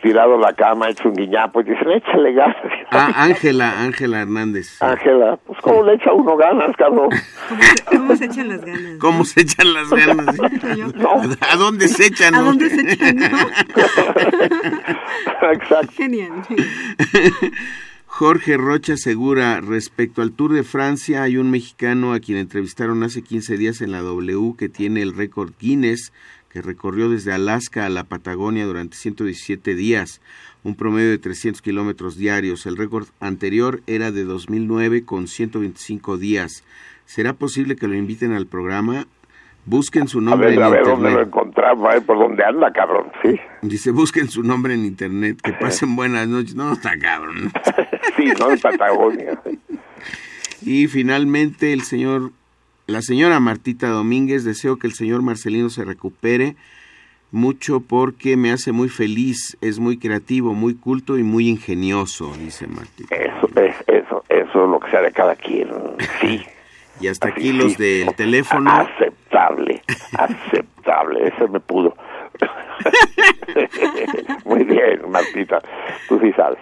tirado 0.00 0.38
la 0.38 0.52
cama, 0.52 0.88
hecho 0.88 1.08
un 1.08 1.14
guiñapo, 1.14 1.60
y 1.60 1.64
dicen, 1.64 1.90
échale 1.90 2.32
ganas. 2.32 2.56
Ah, 2.90 3.12
Ángela, 3.16 3.80
Ángela 3.80 4.22
Hernández. 4.22 4.82
Ángela, 4.82 5.38
pues 5.46 5.60
¿cómo 5.60 5.82
le 5.84 5.94
echa 5.94 6.12
uno 6.12 6.36
ganas, 6.36 6.76
cabrón? 6.76 7.10
¿Cómo 7.48 7.62
se, 7.62 7.84
cómo 7.84 8.16
se 8.16 8.24
echan 8.26 8.48
las 8.48 8.64
ganas? 8.64 8.98
¿Cómo 8.98 9.24
se 9.24 9.40
echan 9.42 9.72
las 9.72 9.90
ganas? 9.90 10.36
¿A 11.52 11.56
dónde 11.56 11.88
se 11.88 12.06
echan? 12.06 12.34
¿A 12.34 12.40
dónde 12.40 12.70
se 12.70 12.92
echan? 12.92 13.16
no? 13.16 13.26
Exacto. 15.52 15.92
Genial. 15.92 16.32
Jorge 18.06 18.56
Rocha 18.56 18.96
Segura, 18.96 19.60
respecto 19.60 20.20
al 20.20 20.32
Tour 20.32 20.52
de 20.52 20.64
Francia, 20.64 21.22
hay 21.22 21.36
un 21.36 21.50
mexicano 21.50 22.12
a 22.12 22.20
quien 22.20 22.38
entrevistaron 22.38 23.02
hace 23.02 23.22
15 23.22 23.56
días 23.56 23.80
en 23.80 23.92
la 23.92 24.00
W 24.00 24.54
que 24.58 24.68
tiene 24.68 25.00
el 25.00 25.14
récord 25.14 25.52
Guinness, 25.58 26.12
que 26.50 26.62
recorrió 26.62 27.08
desde 27.08 27.32
Alaska 27.32 27.86
a 27.86 27.90
la 27.90 28.04
Patagonia 28.04 28.66
durante 28.66 28.96
117 28.96 29.74
días, 29.74 30.20
un 30.64 30.74
promedio 30.74 31.10
de 31.10 31.18
300 31.18 31.62
kilómetros 31.62 32.16
diarios. 32.16 32.66
El 32.66 32.76
récord 32.76 33.06
anterior 33.20 33.80
era 33.86 34.10
de 34.10 34.24
2009 34.24 35.04
con 35.04 35.28
125 35.28 36.16
días. 36.18 36.64
¿Será 37.06 37.32
posible 37.34 37.76
que 37.76 37.88
lo 37.88 37.94
inviten 37.94 38.32
al 38.32 38.46
programa? 38.46 39.06
Busquen 39.66 40.08
su 40.08 40.18
A 40.18 40.22
nombre 40.22 40.50
ver, 40.50 40.62
a 40.62 40.66
en 40.66 40.72
ver 40.72 40.84
dónde 40.84 41.02
lo 41.02 41.08
internet. 41.10 41.26
encontramos, 41.28 41.88
a 41.88 41.92
ver 41.94 42.02
por 42.06 42.18
dónde 42.18 42.44
anda, 42.44 42.72
cabrón, 42.72 43.12
sí. 43.22 43.38
Dice, 43.62 43.90
busquen 43.90 44.28
su 44.28 44.42
nombre 44.42 44.74
en 44.74 44.84
internet, 44.84 45.38
que 45.42 45.52
pasen 45.52 45.94
buenas 45.96 46.26
noches. 46.28 46.54
No, 46.54 46.72
está 46.72 46.98
cabrón. 46.98 47.52
Sí, 48.16 48.24
no 48.38 48.50
en 48.50 48.58
Patagonia. 48.58 49.40
Y 50.62 50.88
finalmente 50.88 51.72
el 51.72 51.82
señor, 51.82 52.32
la 52.90 53.02
señora 53.02 53.40
Martita 53.40 53.88
Domínguez, 53.88 54.44
deseo 54.44 54.78
que 54.78 54.86
el 54.86 54.92
señor 54.92 55.22
Marcelino 55.22 55.70
se 55.70 55.84
recupere 55.84 56.56
mucho 57.30 57.80
porque 57.80 58.36
me 58.36 58.50
hace 58.50 58.72
muy 58.72 58.88
feliz, 58.88 59.56
es 59.60 59.78
muy 59.78 59.98
creativo, 59.98 60.54
muy 60.54 60.74
culto 60.74 61.16
y 61.16 61.22
muy 61.22 61.48
ingenioso, 61.48 62.34
dice 62.36 62.66
Martita. 62.66 63.14
Eso, 63.14 63.48
es, 63.56 63.76
eso, 63.86 64.24
eso 64.28 64.64
es 64.64 64.70
lo 64.70 64.80
que 64.80 64.90
sea 64.90 65.02
de 65.02 65.12
cada 65.12 65.36
quien, 65.36 65.68
sí. 66.20 66.42
Y 67.00 67.08
hasta 67.08 67.28
Así, 67.28 67.40
aquí 67.40 67.52
los 67.54 67.72
sí. 67.72 67.82
del 67.82 68.14
teléfono. 68.14 68.70
Aceptable, 68.70 69.82
aceptable, 70.18 71.28
ese 71.28 71.48
me 71.48 71.58
pudo. 71.58 71.96
Muy 74.44 74.64
bien, 74.64 75.10
Martita, 75.10 75.62
tú 76.10 76.20
sí 76.20 76.30
sabes. 76.32 76.58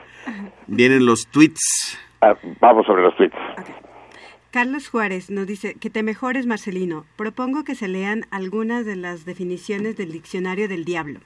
Vienen 0.69 1.07
los 1.07 1.27
tweets. 1.27 1.99
Ah, 2.21 2.37
vamos 2.61 2.87
sobre 2.87 3.03
los 3.03 3.17
tweets. 3.17 3.35
Carlos 4.51 4.89
Juárez 4.89 5.31
nos 5.31 5.47
dice 5.47 5.75
que 5.75 5.91
te 5.91 6.03
mejores, 6.03 6.47
Marcelino. 6.47 7.05
Propongo 7.17 7.65
que 7.65 7.75
se 7.75 7.87
lean 7.87 8.25
algunas 8.31 8.87
de 8.87 8.97
las 8.97 9.27
definiciones 9.27 9.97
del 9.97 10.11
diccionario 10.11 10.69
del 10.69 10.87
diablo. 10.87 11.21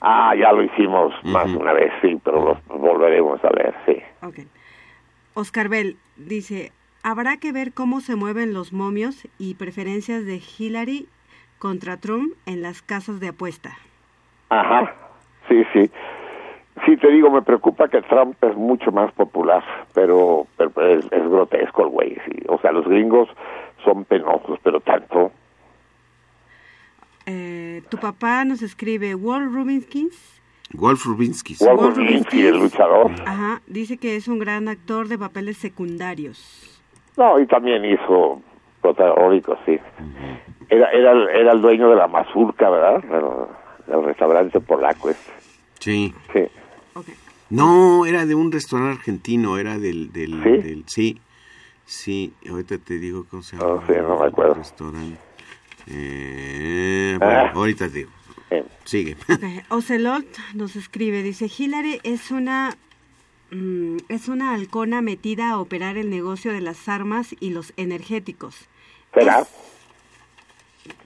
Ah, 0.00 0.32
ya 0.38 0.52
lo 0.52 0.62
hicimos 0.62 1.12
más 1.24 1.46
una 1.46 1.72
vez, 1.72 1.92
sí, 2.00 2.16
pero 2.24 2.60
lo 2.68 2.78
volveremos 2.78 3.42
a 3.44 3.48
ver, 3.50 3.74
sí. 3.84 3.96
Ok. 4.22 4.46
Oscar 5.34 5.68
Bell 5.68 5.96
dice, 6.16 6.70
habrá 7.02 7.38
que 7.38 7.50
ver 7.50 7.72
cómo 7.72 8.00
se 8.00 8.14
mueven 8.14 8.52
los 8.52 8.72
momios 8.72 9.26
y 9.38 9.54
preferencias 9.54 10.24
de 10.24 10.40
Hillary 10.40 11.08
contra 11.58 11.96
Trump 11.96 12.34
en 12.46 12.62
las 12.62 12.80
casas 12.80 13.18
de 13.18 13.28
apuesta. 13.28 13.76
Ajá, 14.50 14.94
sí, 15.48 15.64
sí. 15.72 15.90
Sí, 16.86 16.96
te 16.96 17.08
digo, 17.10 17.30
me 17.30 17.42
preocupa 17.42 17.88
que 17.88 18.02
Trump 18.02 18.36
es 18.42 18.56
mucho 18.56 18.90
más 18.92 19.12
popular, 19.12 19.62
pero, 19.94 20.46
pero 20.56 20.70
es, 20.86 21.04
es 21.10 21.22
grotesco 21.30 21.82
el 21.82 21.88
güey, 21.88 22.14
sí. 22.26 22.42
O 22.48 22.58
sea, 22.60 22.72
los 22.72 22.86
gringos 22.86 23.28
son 23.84 24.04
penosos, 24.04 24.58
pero 24.62 24.80
tanto. 24.80 25.32
Eh, 27.26 27.82
tu 27.90 27.98
papá 27.98 28.44
nos 28.44 28.62
escribe, 28.62 29.14
Walt 29.14 29.52
Rubinskins, 29.52 30.40
Wolf. 30.72 31.04
Walt 31.06 31.60
Walt 31.80 31.96
Rubinsky, 31.96 32.46
el 32.46 32.58
luchador. 32.58 33.10
ajá, 33.26 33.60
dice 33.66 33.96
que 33.98 34.16
es 34.16 34.28
un 34.28 34.38
gran 34.38 34.68
actor 34.68 35.08
de 35.08 35.18
papeles 35.18 35.56
secundarios. 35.58 36.80
No, 37.16 37.38
y 37.40 37.46
también 37.46 37.84
hizo 37.84 38.40
protagónicos, 38.80 39.58
sí. 39.66 39.78
Era, 40.70 40.90
era, 40.92 41.12
el- 41.12 41.28
era 41.30 41.52
el 41.52 41.60
dueño 41.60 41.88
de 41.90 41.96
la 41.96 42.06
mazurca, 42.08 42.68
¿verdad? 42.70 43.02
Del, 43.02 43.94
del 43.94 44.04
restaurante 44.04 44.60
polaco 44.60 45.08
este. 45.10 45.32
Sí. 45.80 46.14
Sí. 46.32 46.40
No, 47.50 48.04
era 48.06 48.26
de 48.26 48.34
un 48.34 48.52
restaurante 48.52 48.98
argentino, 48.98 49.58
era 49.58 49.78
del... 49.78 50.12
del 50.12 50.42
¿Sí? 50.42 50.68
del- 50.68 50.84
sí. 50.86 51.20
Sí, 51.86 52.32
ahorita 52.50 52.76
te 52.78 52.98
digo 52.98 53.24
cómo 53.30 53.42
se 53.42 53.56
llama. 53.56 53.80
No 53.80 53.86
sé, 53.86 54.02
no 54.02 54.18
me 54.20 54.26
acuerdo. 54.26 54.54
Restaurante. 54.54 55.18
Eh, 55.86 57.16
bueno, 57.18 57.32
Ah. 57.40 57.52
ahorita 57.54 57.88
te 57.88 57.94
digo. 57.98 58.10
Sigue. 58.84 59.16
Ok, 59.28 59.42
Ocelot 59.70 60.26
nos 60.54 60.76
escribe, 60.76 61.22
dice, 61.22 61.50
Hillary 61.54 62.00
es 62.02 62.30
una 62.30 62.76
mm, 63.50 63.96
es 64.08 64.28
una 64.28 64.52
halcona 64.54 65.00
metida 65.02 65.50
a 65.50 65.58
operar 65.58 65.96
el 65.98 66.08
negocio 66.10 66.52
de 66.52 66.60
las 66.62 66.88
armas 66.88 67.34
y 67.40 67.50
los 67.50 67.72
energéticos. 67.76 68.54
¿Será? 69.14 69.46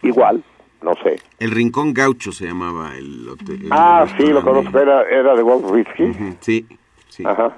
igual, 0.02 0.44
no 0.82 0.94
sé. 1.02 1.20
El 1.38 1.50
Rincón 1.50 1.94
Gaucho 1.94 2.32
se 2.32 2.46
llamaba 2.46 2.96
el 2.96 3.28
hotel. 3.28 3.68
ah, 3.70 4.06
sí, 4.16 4.26
lo 4.26 4.42
conozco, 4.42 4.78
era, 4.78 5.02
era 5.08 5.34
de 5.34 5.42
Walt 5.42 5.64
Whiskey. 5.70 6.36
Sí, 6.40 6.66
sí. 7.08 7.24
Ajá. 7.26 7.56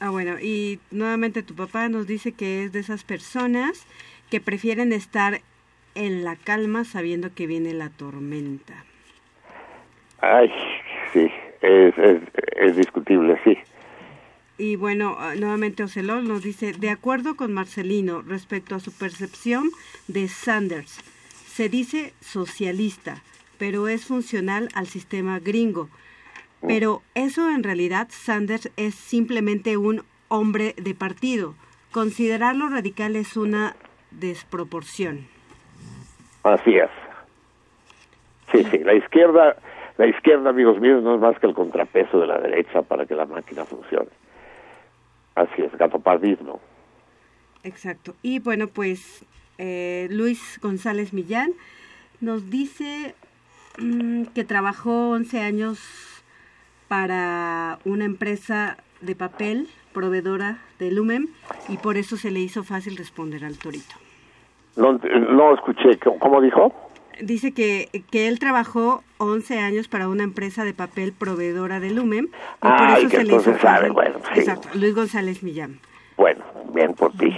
Ah, 0.00 0.10
bueno, 0.10 0.38
y 0.40 0.78
nuevamente 0.90 1.42
tu 1.42 1.54
papá 1.54 1.88
nos 1.88 2.06
dice 2.06 2.32
que 2.32 2.64
es 2.64 2.72
de 2.72 2.78
esas 2.80 3.02
personas 3.02 3.86
que 4.30 4.40
prefieren 4.40 4.92
estar 4.92 5.40
en 5.94 6.22
la 6.22 6.36
calma 6.36 6.84
sabiendo 6.84 7.34
que 7.34 7.46
viene 7.46 7.72
la 7.74 7.90
tormenta. 7.90 8.84
Ay, 10.20 10.52
sí, 11.12 11.28
es, 11.62 11.98
es, 11.98 12.22
es 12.56 12.76
discutible, 12.76 13.40
sí. 13.44 13.58
Y 14.58 14.76
bueno, 14.76 15.16
ah, 15.18 15.34
nuevamente 15.36 15.84
Ocelot 15.84 16.22
nos 16.22 16.42
dice, 16.42 16.72
de 16.72 16.90
acuerdo 16.90 17.36
con 17.36 17.52
Marcelino 17.52 18.22
respecto 18.22 18.74
a 18.74 18.80
su 18.80 18.92
percepción 18.92 19.70
de 20.08 20.28
Sanders, 20.28 21.00
se 21.58 21.68
dice 21.68 22.14
socialista, 22.20 23.16
pero 23.58 23.88
es 23.88 24.06
funcional 24.06 24.68
al 24.76 24.86
sistema 24.86 25.40
gringo. 25.40 25.88
Pero 26.64 27.02
eso 27.16 27.50
en 27.50 27.64
realidad 27.64 28.06
Sanders 28.10 28.70
es 28.76 28.94
simplemente 28.94 29.76
un 29.76 30.04
hombre 30.28 30.76
de 30.76 30.94
partido. 30.94 31.56
Considerarlo 31.90 32.68
radical 32.68 33.16
es 33.16 33.36
una 33.36 33.74
desproporción. 34.12 35.26
Así 36.44 36.76
es. 36.76 36.90
Sí, 38.52 38.62
sí, 38.70 38.78
la 38.78 38.94
izquierda, 38.94 39.56
la 39.96 40.06
izquierda, 40.06 40.50
amigos 40.50 40.78
míos, 40.78 41.02
no 41.02 41.16
es 41.16 41.20
más 41.20 41.40
que 41.40 41.48
el 41.48 41.54
contrapeso 41.54 42.20
de 42.20 42.28
la 42.28 42.38
derecha 42.38 42.82
para 42.82 43.04
que 43.04 43.16
la 43.16 43.26
máquina 43.26 43.64
funcione. 43.64 44.10
Así 45.34 45.62
es, 45.62 45.76
gatopardismo. 45.76 46.60
Exacto. 47.64 48.14
Y 48.22 48.38
bueno, 48.38 48.68
pues 48.68 49.26
eh, 49.58 50.08
Luis 50.10 50.58
González 50.62 51.12
Millán 51.12 51.52
nos 52.20 52.50
dice 52.50 53.14
mm, 53.78 54.24
que 54.34 54.44
trabajó 54.44 55.10
11 55.10 55.40
años 55.40 55.78
para 56.88 57.78
una 57.84 58.04
empresa 58.04 58.78
de 59.00 59.14
papel 59.14 59.68
proveedora 59.92 60.58
de 60.78 60.90
Lumen 60.90 61.28
y 61.68 61.76
por 61.76 61.96
eso 61.96 62.16
se 62.16 62.30
le 62.30 62.40
hizo 62.40 62.64
fácil 62.64 62.96
responder 62.96 63.44
al 63.44 63.58
torito. 63.58 63.94
No, 64.76 64.92
no 64.92 65.54
escuché, 65.54 65.98
¿cómo 65.98 66.40
dijo? 66.40 66.72
Dice 67.20 67.52
que, 67.52 67.88
que 68.12 68.28
él 68.28 68.38
trabajó 68.38 69.02
11 69.18 69.58
años 69.58 69.88
para 69.88 70.08
una 70.08 70.22
empresa 70.22 70.64
de 70.64 70.72
papel 70.72 71.12
proveedora 71.12 71.80
de 71.80 71.90
Lumen 71.90 72.26
y 72.26 72.60
por 72.60 72.70
Ay, 72.70 73.02
eso 73.02 73.10
que 73.10 73.16
se 73.16 73.24
le 73.24 73.36
hizo 73.36 73.58
sabe, 73.58 73.90
bueno, 73.90 74.20
sí. 74.32 74.40
Exacto, 74.40 74.68
Luis 74.74 74.94
González 74.94 75.42
Millán. 75.42 75.80
Bueno, 76.16 76.44
bien 76.72 76.94
por 76.94 77.12
ti. 77.12 77.36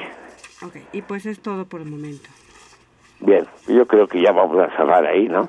Ok, 0.63 0.77
y 0.93 1.03
pues 1.03 1.27
es 1.27 1.41
todo 1.41 1.65
por 1.65 1.81
el 1.81 1.89
momento. 1.89 2.29
Bien, 3.21 3.47
yo 3.67 3.87
creo 3.87 4.07
que 4.09 4.21
ya 4.21 4.33
vamos 4.33 4.59
a 4.59 4.75
cerrar 4.77 5.05
ahí, 5.07 5.29
¿no? 5.29 5.49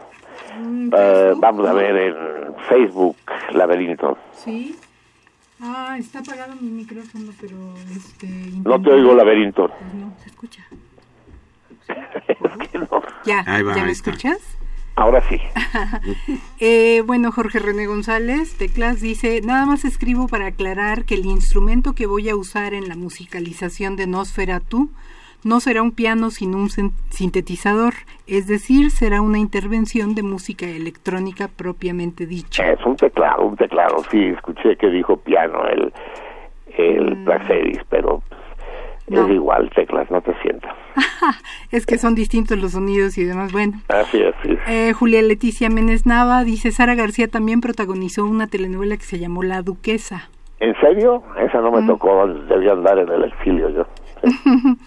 Eh, 0.98 1.34
vamos 1.38 1.68
a 1.68 1.74
ver 1.74 1.96
en 1.96 2.56
Facebook, 2.70 3.16
Laberinto. 3.52 4.18
Sí. 4.34 4.78
Ah, 5.62 5.96
está 6.00 6.20
apagado 6.20 6.56
mi 6.60 6.70
micrófono, 6.70 7.32
pero 7.40 7.56
este. 7.96 8.28
No 8.66 8.82
te 8.82 8.90
oigo, 8.92 9.14
Laberinto. 9.14 9.68
Pues 9.70 9.94
no, 9.94 10.14
se 10.22 10.30
escucha. 10.30 10.66
Es 12.28 12.70
que 12.70 12.78
no. 12.80 12.88
Ya, 13.26 13.44
Ahí 13.48 13.64
va, 13.64 13.74
¿ya 13.76 13.82
ahí 13.82 13.86
me 13.86 13.92
está. 13.92 14.10
escuchas? 14.12 14.40
Ahora 15.02 15.22
sí. 15.28 15.40
Eh, 16.60 17.02
bueno, 17.08 17.32
Jorge 17.32 17.58
René 17.58 17.88
González, 17.88 18.56
Teclas, 18.56 19.02
dice, 19.02 19.42
nada 19.44 19.66
más 19.66 19.84
escribo 19.84 20.28
para 20.28 20.46
aclarar 20.48 21.06
que 21.06 21.16
el 21.16 21.26
instrumento 21.26 21.94
que 21.94 22.06
voy 22.06 22.30
a 22.30 22.36
usar 22.36 22.76
en 22.76 22.88
la 22.88 22.96
musicalización 22.96 23.96
de 23.96 24.06
Nosferatu 24.06 24.92
no 25.44 25.60
será 25.60 25.82
un 25.82 25.92
piano 25.92 26.30
sino 26.30 26.58
un 26.58 26.70
sin- 26.70 26.94
sintetizador, 27.10 27.94
es 28.28 28.46
decir, 28.46 28.92
será 28.92 29.22
una 29.22 29.40
intervención 29.40 30.14
de 30.14 30.22
música 30.22 30.68
electrónica 30.68 31.48
propiamente 31.48 32.28
dicha. 32.28 32.72
Es 32.72 32.86
un 32.86 32.96
teclado, 32.96 33.42
un 33.44 33.56
teclado. 33.58 34.04
Sí, 34.12 34.24
escuché 34.26 34.76
que 34.78 34.88
dijo 34.92 35.18
piano 35.18 35.66
el, 35.68 35.92
el 36.78 37.24
Praxedis, 37.24 37.80
pero 37.90 38.22
pues, 38.30 38.41
No. 39.16 39.26
es 39.28 39.34
igual, 39.34 39.70
teclas, 39.76 40.10
no 40.12 40.22
te 40.22 40.34
sientas. 40.42 40.74
es 41.72 41.86
que 41.86 41.98
son 41.98 42.16
distintos 42.16 42.58
los 42.58 42.72
sonidos 42.72 43.18
y 43.18 43.24
demás. 43.26 43.52
Bueno, 43.52 43.82
Así 43.90 44.20
es, 44.22 44.34
sí. 44.44 44.58
Eh, 44.68 44.94
Julia 44.94 45.22
Leticia 45.22 45.70
Méndez 45.70 46.06
Nava 46.06 46.44
dice, 46.44 46.72
Sara 46.72 46.96
García 46.96 47.28
también 47.28 47.62
protagonizó 47.62 48.26
una 48.26 48.48
telenovela 48.48 48.98
que 48.98 49.04
se 49.04 49.20
llamó 49.20 49.44
La 49.44 49.62
Duquesa. 49.62 50.30
¿En 50.60 50.74
serio? 50.80 51.24
Esa 51.40 51.60
no 51.62 51.72
me 51.72 51.82
Mm. 51.82 51.88
tocó, 51.88 52.28
debía 52.28 52.74
andar 52.74 53.00
en 53.00 53.10
el 53.10 53.24
exilio 53.26 53.70
yo. 53.70 53.88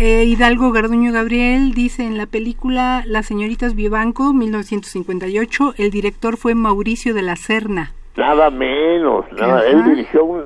Eh, 0.00 0.22
Hidalgo 0.26 0.70
Garduño 0.70 1.10
Gabriel 1.12 1.72
dice 1.72 2.04
en 2.06 2.16
la 2.18 2.26
película 2.26 3.02
Las 3.04 3.26
señoritas 3.26 3.74
Vivanco, 3.74 4.32
1958, 4.32 5.74
el 5.76 5.90
director 5.90 6.36
fue 6.36 6.54
Mauricio 6.54 7.14
de 7.14 7.22
la 7.22 7.34
Serna. 7.34 7.94
Nada 8.16 8.48
menos, 8.50 9.24
nada. 9.32 9.66
Él 9.66 9.82
dirigió 9.84 10.24
un 10.24 10.44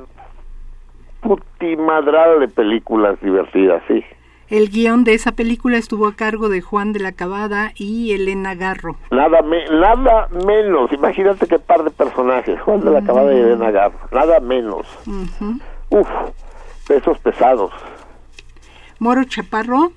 putimadral 1.22 2.40
de 2.40 2.48
películas 2.48 3.18
divertidas, 3.22 3.82
sí. 3.88 4.02
El 4.48 4.68
guion 4.68 5.02
de 5.04 5.14
esa 5.14 5.32
película 5.32 5.78
estuvo 5.78 6.06
a 6.06 6.14
cargo 6.14 6.50
de 6.50 6.60
Juan 6.60 6.92
de 6.92 7.00
la 7.00 7.12
Cabada 7.12 7.72
y 7.74 8.12
Elena 8.12 8.54
Garro. 8.54 8.96
Nada, 9.10 9.40
me- 9.40 9.64
nada 9.70 10.28
menos. 10.46 10.92
Imagínate 10.92 11.46
qué 11.46 11.58
par 11.58 11.82
de 11.84 11.90
personajes. 11.90 12.60
Juan 12.60 12.80
de 12.80 12.90
la 12.90 13.02
Cabada 13.02 13.32
y 13.34 13.38
Elena 13.38 13.70
Garro. 13.70 13.98
Nada 14.10 14.40
menos. 14.40 14.86
Ujú. 15.06 15.58
Uf, 15.88 16.08
pesos 16.86 17.18
pesados. 17.20 17.72
Moro 18.98 19.24
Chaparro 19.24 19.92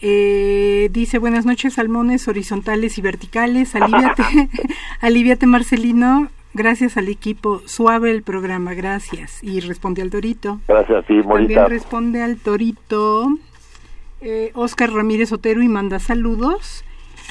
eh, 0.00 0.88
dice 0.92 1.18
buenas 1.18 1.44
noches 1.44 1.74
salmones 1.74 2.26
horizontales 2.26 2.96
y 2.96 3.02
verticales. 3.02 3.74
Aliviate, 3.76 4.22
aliviate 5.02 5.46
Marcelino. 5.46 6.28
Gracias 6.52 6.96
al 6.96 7.08
equipo. 7.08 7.62
Suave 7.66 8.10
el 8.10 8.22
programa, 8.22 8.74
gracias. 8.74 9.42
Y 9.42 9.60
responde 9.60 10.02
al 10.02 10.10
Torito. 10.10 10.60
Gracias 10.66 11.04
a 11.04 11.06
ti, 11.06 11.14
Morita. 11.14 11.54
También 11.54 11.66
responde 11.66 12.22
al 12.22 12.36
Torito 12.38 13.28
eh, 14.20 14.50
Oscar 14.54 14.92
Ramírez 14.92 15.32
Otero 15.32 15.62
y 15.62 15.68
manda 15.68 15.98
saludos. 15.98 16.84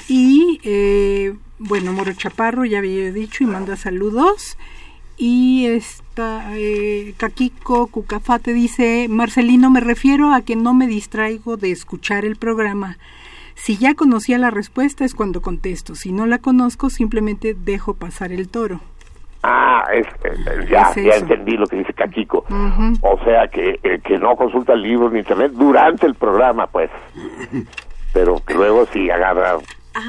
Y 0.07 0.59
eh, 0.63 1.35
bueno, 1.59 1.93
Moro 1.93 2.13
Chaparro 2.13 2.65
ya 2.65 2.79
había 2.79 3.11
dicho 3.11 3.43
y 3.43 3.47
manda 3.47 3.75
saludos. 3.75 4.57
Y 5.17 5.65
esta 5.65 6.57
eh, 6.57 7.13
Caquico 7.17 7.87
Cucafate 7.87 8.53
dice, 8.53 9.07
Marcelino, 9.09 9.69
me 9.69 9.81
refiero 9.81 10.33
a 10.33 10.41
que 10.41 10.55
no 10.55 10.73
me 10.73 10.87
distraigo 10.87 11.57
de 11.57 11.71
escuchar 11.71 12.23
el 12.23 12.37
programa. 12.37 12.97
Si 13.55 13.75
ya 13.75 13.93
conocía 13.93 14.37
la 14.37 14.49
respuesta 14.49 15.03
es 15.03 15.13
cuando 15.13 15.41
contesto. 15.41 15.93
Si 15.93 16.13
no 16.13 16.25
la 16.25 16.37
conozco, 16.37 16.89
simplemente 16.89 17.53
dejo 17.53 17.93
pasar 17.93 18.31
el 18.31 18.47
toro. 18.47 18.79
Ah, 19.41 19.85
es, 19.93 20.05
eh, 20.25 20.65
ya, 20.69 20.91
Es 20.91 20.95
ya 20.95 21.11
eso. 21.11 21.25
entendí 21.25 21.55
lo 21.57 21.65
que 21.65 21.77
dice 21.77 21.93
Caquico. 21.93 22.45
Ujú. 22.49 22.93
O 23.01 23.17
sea, 23.23 23.47
que, 23.47 23.79
eh, 23.83 23.99
que 24.03 24.17
no 24.17 24.35
consulta 24.35 24.75
libros 24.75 25.13
ni 25.13 25.19
internet 25.19 25.51
durante 25.53 26.05
el 26.05 26.15
programa, 26.15 26.67
pues. 26.67 26.89
Pero 28.13 28.41
que 28.45 28.53
luego 28.53 28.85
sí 28.91 29.09
agarra 29.09 29.57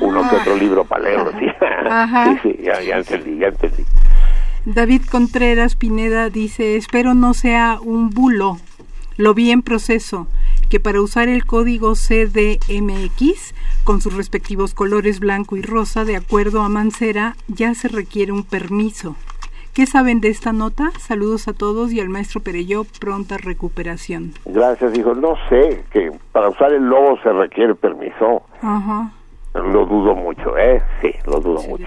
uno 0.00 0.28
que 0.28 0.36
otro 0.36 0.56
libro 0.56 0.84
para 0.84 1.04
leerlo, 1.04 1.30
sí. 1.38 1.46
Sí, 2.42 2.54
sí, 2.56 2.62
ya, 2.64 2.80
ya 2.82 2.98
entendí, 2.98 3.38
ya 3.38 3.48
entendí. 3.48 3.84
David 4.64 5.02
Contreras 5.10 5.74
Pineda 5.76 6.28
dice, 6.28 6.76
espero 6.76 7.14
no 7.14 7.32
sea 7.34 7.78
un 7.80 8.10
bulo. 8.10 8.58
Lo 9.16 9.34
vi 9.34 9.50
en 9.50 9.62
proceso, 9.62 10.26
que 10.70 10.80
para 10.80 11.00
usar 11.00 11.28
el 11.28 11.44
código 11.44 11.94
CDMX, 11.94 13.54
con 13.84 14.00
sus 14.00 14.16
respectivos 14.16 14.74
colores 14.74 15.20
blanco 15.20 15.56
y 15.56 15.62
rosa, 15.62 16.04
de 16.04 16.16
acuerdo 16.16 16.62
a 16.62 16.68
Mancera, 16.68 17.34
ya 17.48 17.74
se 17.74 17.88
requiere 17.88 18.32
un 18.32 18.44
permiso. 18.44 19.16
¿Qué 19.74 19.86
saben 19.86 20.20
de 20.20 20.28
esta 20.28 20.52
nota? 20.52 20.90
Saludos 20.98 21.46
a 21.46 21.52
todos 21.52 21.92
y 21.92 22.00
al 22.00 22.08
maestro 22.08 22.40
Pereyó, 22.40 22.84
pronta 22.98 23.36
recuperación. 23.38 24.32
Gracias, 24.44 24.92
dijo. 24.92 25.14
No 25.14 25.36
sé, 25.48 25.84
que 25.92 26.10
para 26.32 26.48
usar 26.48 26.72
el 26.72 26.84
logo 26.84 27.18
se 27.22 27.32
requiere 27.32 27.74
permiso. 27.76 28.42
Ajá. 28.62 29.12
Lo 29.52 29.84
dudo 29.84 30.14
mucho, 30.14 30.56
¿eh? 30.56 30.80
Sí, 31.02 31.10
lo 31.26 31.40
dudo 31.40 31.60
mucho. 31.68 31.84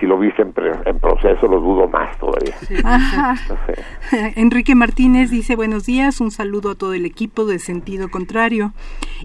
Si 0.00 0.06
lo 0.06 0.18
viste 0.18 0.42
en, 0.42 0.52
pre- 0.52 0.72
en 0.84 0.98
proceso, 0.98 1.46
lo 1.46 1.60
dudo 1.60 1.86
más 1.88 2.18
todavía. 2.18 2.54
Ajá. 2.84 3.36
No 3.48 3.56
sé. 3.66 4.32
Enrique 4.40 4.74
Martínez 4.74 5.30
dice 5.30 5.54
buenos 5.54 5.86
días, 5.86 6.20
un 6.20 6.32
saludo 6.32 6.70
a 6.70 6.74
todo 6.74 6.94
el 6.94 7.06
equipo 7.06 7.44
de 7.46 7.60
sentido 7.60 8.08
contrario 8.10 8.72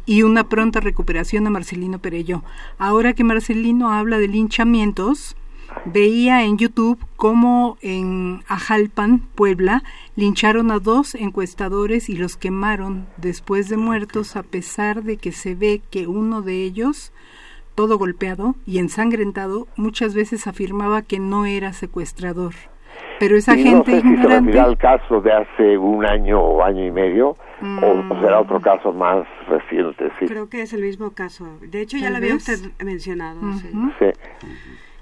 y 0.05 0.21
una 0.21 0.43
pronta 0.43 0.79
recuperación 0.79 1.47
a 1.47 1.49
Marcelino 1.49 1.97
Perello. 1.97 2.43
Ahora 2.77 3.13
que 3.13 3.23
Marcelino 3.23 3.91
habla 3.91 4.19
de 4.19 4.27
linchamientos, 4.27 5.35
veía 5.85 6.43
en 6.43 6.59
YouTube 6.59 6.99
cómo 7.15 7.77
en 7.81 8.43
Ajalpan, 8.47 9.19
Puebla, 9.33 9.81
lincharon 10.15 10.69
a 10.69 10.77
dos 10.77 11.15
encuestadores 11.15 12.09
y 12.09 12.15
los 12.15 12.37
quemaron 12.37 13.07
después 13.17 13.69
de 13.69 13.77
muertos 13.77 14.35
a 14.35 14.43
pesar 14.43 15.01
de 15.01 15.17
que 15.17 15.31
se 15.31 15.55
ve 15.55 15.81
que 15.89 16.05
uno 16.05 16.43
de 16.43 16.63
ellos 16.63 17.11
todo 17.81 17.97
golpeado 17.97 18.53
y 18.67 18.77
ensangrentado, 18.77 19.67
muchas 19.75 20.13
veces 20.13 20.45
afirmaba 20.45 21.01
que 21.01 21.17
no 21.17 21.47
era 21.47 21.73
secuestrador. 21.73 22.53
Pero 23.19 23.35
esa 23.37 23.55
Y 23.57 23.63
gente 23.63 23.73
no 23.73 23.83
sé 23.85 23.91
si 24.01 24.01
se 24.01 24.07
ignorante... 24.13 24.59
al 24.59 24.77
caso 24.77 25.19
de 25.21 25.31
hace 25.33 25.77
un 25.79 26.05
año 26.05 26.39
o 26.39 26.63
año 26.63 26.85
y 26.85 26.91
medio, 26.91 27.29
o, 27.29 27.85
o 28.13 28.21
será 28.21 28.39
otro 28.39 28.59
caso 28.61 28.93
más 28.93 29.25
reciente, 29.47 30.11
sí. 30.19 30.27
Creo 30.27 30.47
que 30.47 30.61
es 30.61 30.73
el 30.73 30.83
mismo 30.83 31.09
caso. 31.11 31.47
De 31.61 31.81
hecho, 31.81 31.97
ya 31.97 32.11
lo 32.11 32.17
había 32.17 32.35
usted 32.35 32.59
mencionado. 32.83 33.39
sí. 33.97 34.05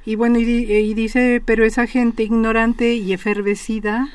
Y 0.05 0.15
bueno, 0.15 0.39
y, 0.39 0.45
di- 0.45 0.71
y 0.73 0.93
dice, 0.93 1.41
pero 1.45 1.65
esa 1.65 1.85
gente 1.85 2.23
ignorante 2.23 2.93
y 2.93 3.11
efervecida 3.11 4.07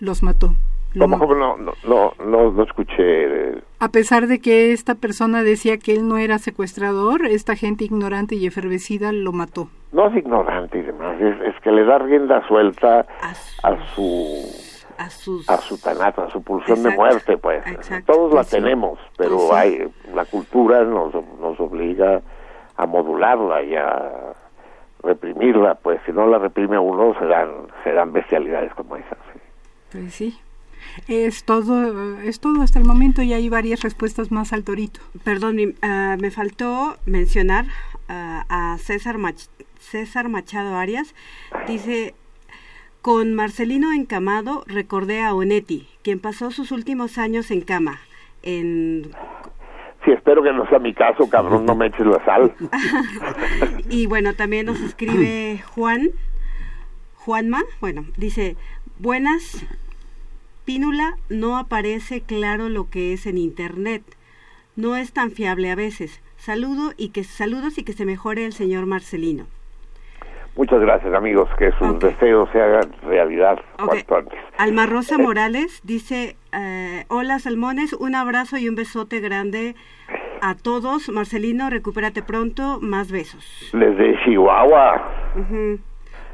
los 0.00 0.22
mató. 0.22 0.54
Lo 0.96 1.02
¿Cómo, 1.04 1.18
ma- 1.18 1.26
cómo? 1.26 1.34
No, 1.34 1.56
no, 1.58 1.74
no, 2.24 2.50
no, 2.52 2.62
escuché. 2.62 3.62
A 3.80 3.88
pesar 3.90 4.28
de 4.28 4.40
que 4.40 4.72
esta 4.72 4.94
persona 4.94 5.42
decía 5.42 5.76
que 5.76 5.92
él 5.92 6.08
no 6.08 6.16
era 6.16 6.38
secuestrador, 6.38 7.26
esta 7.26 7.54
gente 7.54 7.84
ignorante 7.84 8.34
y 8.34 8.46
efervecida 8.46 9.12
lo 9.12 9.32
mató. 9.32 9.68
No 9.92 10.08
es 10.08 10.16
ignorante 10.16 10.78
y 10.78 10.82
demás, 10.82 11.20
es, 11.20 11.38
es 11.54 11.60
que 11.60 11.70
le 11.70 11.84
da 11.84 11.98
rienda 11.98 12.46
suelta 12.48 13.06
A 13.22 13.34
su 13.94 14.42
A 14.96 15.10
sus... 15.10 15.50
a 15.50 15.58
su 15.58 15.78
tanato, 15.78 16.22
a 16.22 16.30
su 16.30 16.42
pulsión 16.42 16.82
de 16.82 16.88
muerte, 16.96 17.36
pues. 17.36 17.62
Todos 18.06 18.30
la 18.32 18.40
pues 18.40 18.48
tenemos, 18.48 18.98
pero 19.18 19.36
Pues 19.36 19.52
hay 19.52 19.92
la 20.14 20.24
cultura 20.24 20.82
nos, 20.82 21.12
nos 21.38 21.60
obliga 21.60 22.22
a 22.78 22.86
modularla 22.86 23.62
y 23.62 23.74
a 23.76 24.32
reprimirla, 25.02 25.74
pues 25.74 26.00
si 26.06 26.12
no 26.12 26.26
la 26.26 26.38
reprime 26.38 26.78
uno 26.78 27.12
serán 27.18 27.66
serán 27.84 28.14
bestialidades 28.14 28.72
como 28.72 28.96
esas. 28.96 29.18
Pues 29.92 30.14
sí. 30.14 30.38
Es 31.08 31.44
todo, 31.44 32.18
es 32.20 32.40
todo 32.40 32.62
hasta 32.62 32.78
el 32.78 32.84
momento 32.84 33.22
y 33.22 33.32
hay 33.32 33.48
varias 33.48 33.82
respuestas 33.82 34.30
más 34.32 34.52
al 34.52 34.64
torito. 34.64 35.00
Perdón, 35.24 35.56
mi- 35.56 35.74
ah, 35.82 36.16
me 36.18 36.30
faltó 36.30 36.96
mencionar 37.06 37.66
ah, 38.08 38.44
a 38.48 38.78
César, 38.78 39.16
Mach- 39.18 39.48
César 39.78 40.28
Machado 40.28 40.76
Arias. 40.76 41.14
Dice, 41.66 42.14
con 43.02 43.34
Marcelino 43.34 43.92
encamado 43.92 44.64
recordé 44.66 45.22
a 45.22 45.34
Onetti, 45.34 45.88
quien 46.02 46.18
pasó 46.18 46.50
sus 46.50 46.72
últimos 46.72 47.18
años 47.18 47.50
en 47.50 47.60
cama. 47.60 48.00
En, 48.42 49.10
Sí, 50.04 50.12
espero 50.12 50.40
que 50.40 50.52
no 50.52 50.68
sea 50.68 50.78
mi 50.78 50.94
caso, 50.94 51.28
cabrón, 51.28 51.66
no 51.66 51.74
me 51.74 51.86
eches 51.88 52.06
la 52.06 52.24
sal. 52.24 52.54
y 53.90 54.06
bueno, 54.06 54.34
también 54.34 54.66
nos 54.66 54.80
escribe 54.80 55.60
Juan, 55.74 56.10
Juanma, 57.16 57.64
bueno, 57.80 58.04
dice, 58.16 58.56
buenas, 59.00 59.66
Pínula 60.66 61.16
no 61.30 61.56
aparece 61.56 62.20
claro 62.22 62.68
lo 62.68 62.90
que 62.90 63.12
es 63.12 63.24
en 63.26 63.38
internet. 63.38 64.02
No 64.74 64.96
es 64.96 65.12
tan 65.12 65.30
fiable 65.30 65.70
a 65.70 65.76
veces. 65.76 66.20
Saludo 66.36 66.92
y 66.96 67.10
que 67.10 67.22
saludos 67.24 67.78
y 67.78 67.84
que 67.84 67.92
se 67.92 68.04
mejore 68.04 68.44
el 68.44 68.52
señor 68.52 68.84
Marcelino. 68.84 69.46
Muchas 70.56 70.80
gracias, 70.80 71.14
amigos, 71.14 71.48
que 71.58 71.70
sus 71.78 71.88
Ok. 71.88 72.02
deseos 72.02 72.48
se 72.50 72.60
hagan 72.60 72.92
realidad 73.02 73.58
Ok. 73.78 73.86
cuanto 73.88 74.16
antes. 74.16 74.38
Alma 74.58 74.86
Rosa 74.86 75.18
Morales 75.18 75.80
dice, 75.84 76.36
eh, 76.52 77.04
hola 77.08 77.38
Salmones, 77.38 77.92
un 77.92 78.14
abrazo 78.16 78.56
y 78.56 78.68
un 78.68 78.74
besote 78.74 79.20
grande 79.20 79.76
a 80.40 80.54
todos. 80.56 81.08
Marcelino, 81.10 81.70
recupérate 81.70 82.22
pronto, 82.22 82.78
más 82.80 83.12
besos. 83.12 83.70
Desde 83.72 84.18
Chihuahua. 84.24 85.12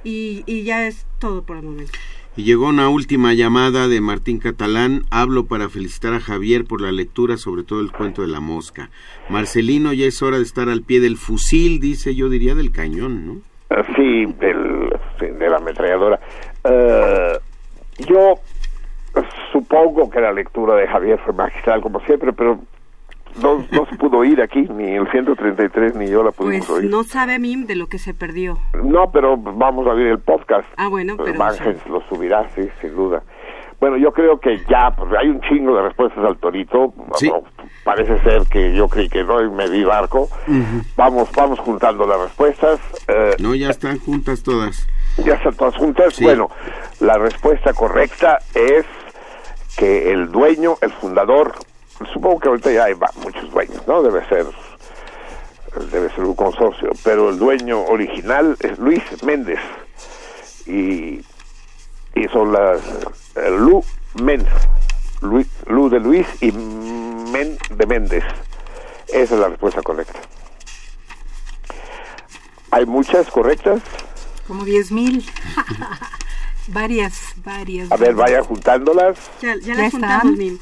Y, 0.04 0.42
y 0.46 0.62
ya 0.64 0.86
es 0.86 1.06
todo 1.18 1.42
por 1.42 1.56
el 1.58 1.64
momento. 1.64 1.92
Y 2.34 2.44
llegó 2.44 2.68
una 2.68 2.88
última 2.88 3.34
llamada 3.34 3.88
de 3.88 4.00
Martín 4.00 4.38
Catalán. 4.38 5.02
Hablo 5.10 5.44
para 5.44 5.68
felicitar 5.68 6.14
a 6.14 6.20
Javier 6.20 6.64
por 6.64 6.80
la 6.80 6.90
lectura, 6.90 7.36
sobre 7.36 7.62
todo 7.62 7.80
el 7.80 7.92
cuento 7.92 8.22
de 8.22 8.28
la 8.28 8.40
mosca. 8.40 8.88
Marcelino, 9.28 9.92
ya 9.92 10.06
es 10.06 10.22
hora 10.22 10.38
de 10.38 10.42
estar 10.42 10.70
al 10.70 10.80
pie 10.80 11.00
del 11.00 11.18
fusil, 11.18 11.78
dice 11.78 12.14
yo 12.14 12.30
diría 12.30 12.54
del 12.54 12.72
cañón, 12.72 13.26
¿no? 13.26 13.34
Sí, 13.96 14.24
del, 14.40 14.90
sí, 15.20 15.26
de 15.26 15.50
la 15.50 15.56
ametralladora. 15.56 16.20
Eh, 16.64 17.38
yo 18.08 18.34
supongo 19.52 20.08
que 20.08 20.20
la 20.20 20.32
lectura 20.32 20.74
de 20.76 20.88
Javier 20.88 21.20
fue 21.24 21.34
magistral, 21.34 21.82
como 21.82 22.00
siempre, 22.00 22.32
pero 22.32 22.58
no, 23.40 23.64
no 23.70 23.86
se 23.86 23.96
pudo 23.96 24.18
oír 24.18 24.40
aquí, 24.42 24.60
ni 24.62 24.92
el 24.96 25.08
133 25.10 25.94
ni 25.94 26.08
yo 26.08 26.22
la 26.22 26.32
pudimos 26.32 26.66
Pues 26.66 26.80
oír. 26.80 26.90
no 26.90 27.04
sabe 27.04 27.38
Mim 27.38 27.66
de 27.66 27.76
lo 27.76 27.86
que 27.88 27.98
se 27.98 28.14
perdió. 28.14 28.58
No, 28.82 29.10
pero 29.12 29.36
vamos 29.36 29.86
a 29.86 29.90
oír 29.90 30.08
el 30.08 30.18
podcast. 30.18 30.66
Ah, 30.76 30.88
bueno, 30.88 31.16
pero... 31.16 31.38
Vanges 31.38 31.86
lo 31.86 32.00
subirá, 32.08 32.48
sí, 32.54 32.68
sin 32.80 32.94
duda. 32.94 33.22
Bueno, 33.80 33.96
yo 33.96 34.12
creo 34.12 34.38
que 34.38 34.58
ya, 34.70 34.92
porque 34.96 35.16
hay 35.18 35.28
un 35.28 35.40
chingo 35.40 35.74
de 35.74 35.82
respuestas 35.82 36.24
al 36.24 36.36
torito. 36.36 36.92
Sí. 37.16 37.28
Bueno, 37.28 37.44
Parece 37.84 38.16
ser 38.22 38.42
que 38.48 38.72
yo 38.74 38.86
creí 38.86 39.08
que 39.08 39.24
no 39.24 39.42
y 39.42 39.50
me 39.50 39.68
di 39.68 39.82
barco. 39.82 40.28
Vamos, 40.96 41.28
vamos 41.34 41.58
juntando 41.58 42.06
las 42.06 42.20
respuestas. 42.20 42.78
Eh, 43.08 43.34
No, 43.40 43.56
ya 43.56 43.70
están 43.70 43.98
juntas 43.98 44.44
todas. 44.44 44.86
ya 45.24 45.34
están 45.34 45.56
todas 45.56 45.74
juntas. 45.76 46.14
Sí. 46.14 46.22
Bueno, 46.22 46.48
la 47.00 47.18
respuesta 47.18 47.72
correcta 47.72 48.38
es 48.54 48.86
que 49.76 50.12
el 50.12 50.30
dueño, 50.30 50.74
el 50.80 50.92
fundador, 50.92 51.52
supongo 52.12 52.40
que 52.40 52.48
ahorita 52.48 52.72
ya 52.72 52.84
hay 52.84 52.94
va- 52.94 53.10
muchos 53.22 53.50
dueños, 53.50 53.86
¿no? 53.86 54.02
Debe 54.02 54.26
ser 54.28 54.46
debe 55.90 56.10
ser 56.10 56.24
un 56.24 56.34
consorcio, 56.34 56.90
pero 57.02 57.30
el 57.30 57.38
dueño 57.38 57.80
original 57.84 58.56
es 58.60 58.78
Luis 58.78 59.02
Méndez 59.22 59.58
y, 60.66 61.24
y 62.14 62.28
son 62.30 62.52
las 62.52 62.78
eh, 63.36 63.50
Lu 63.58 63.82
Men, 64.22 64.44
Luis, 65.22 65.46
Lu 65.66 65.88
de 65.88 65.98
Luis 65.98 66.26
y 66.42 66.52
Men 66.52 67.56
de 67.70 67.86
Méndez. 67.86 68.24
Esa 69.08 69.34
es 69.34 69.40
la 69.40 69.48
respuesta 69.48 69.80
correcta. 69.82 70.18
¿Hay 72.70 72.86
muchas 72.86 73.28
correctas? 73.28 73.80
Como 74.46 74.64
10 74.64 74.92
mil. 74.92 75.24
varias, 76.68 77.14
varias. 77.44 77.90
A 77.92 77.96
ver, 77.96 78.14
vaya 78.14 78.42
juntándolas. 78.42 79.18
Ya, 79.40 79.54
ya 79.56 79.60
Ya 79.60 79.74
las 79.74 79.94
están. 79.94 80.20
juntamos. 80.20 80.60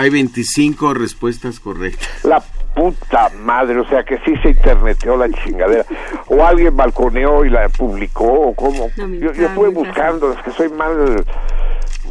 Hay 0.00 0.08
25 0.08 0.94
respuestas 0.94 1.60
correctas. 1.60 2.08
La 2.24 2.42
puta 2.74 3.28
madre, 3.42 3.78
o 3.78 3.86
sea 3.86 4.02
que 4.02 4.16
sí 4.20 4.34
se 4.42 4.48
interneteó 4.48 5.14
la 5.14 5.28
chingadera. 5.28 5.84
O 6.28 6.42
alguien 6.42 6.74
balconeó 6.74 7.44
y 7.44 7.50
la 7.50 7.68
publicó, 7.68 8.24
o 8.24 8.54
cómo. 8.54 8.90
No, 8.96 9.08
yo, 9.08 9.34
yo 9.34 9.46
estuve 9.48 9.68
buscando, 9.68 10.32
es 10.32 10.40
que 10.42 10.52
soy 10.52 10.70
mal, 10.70 11.22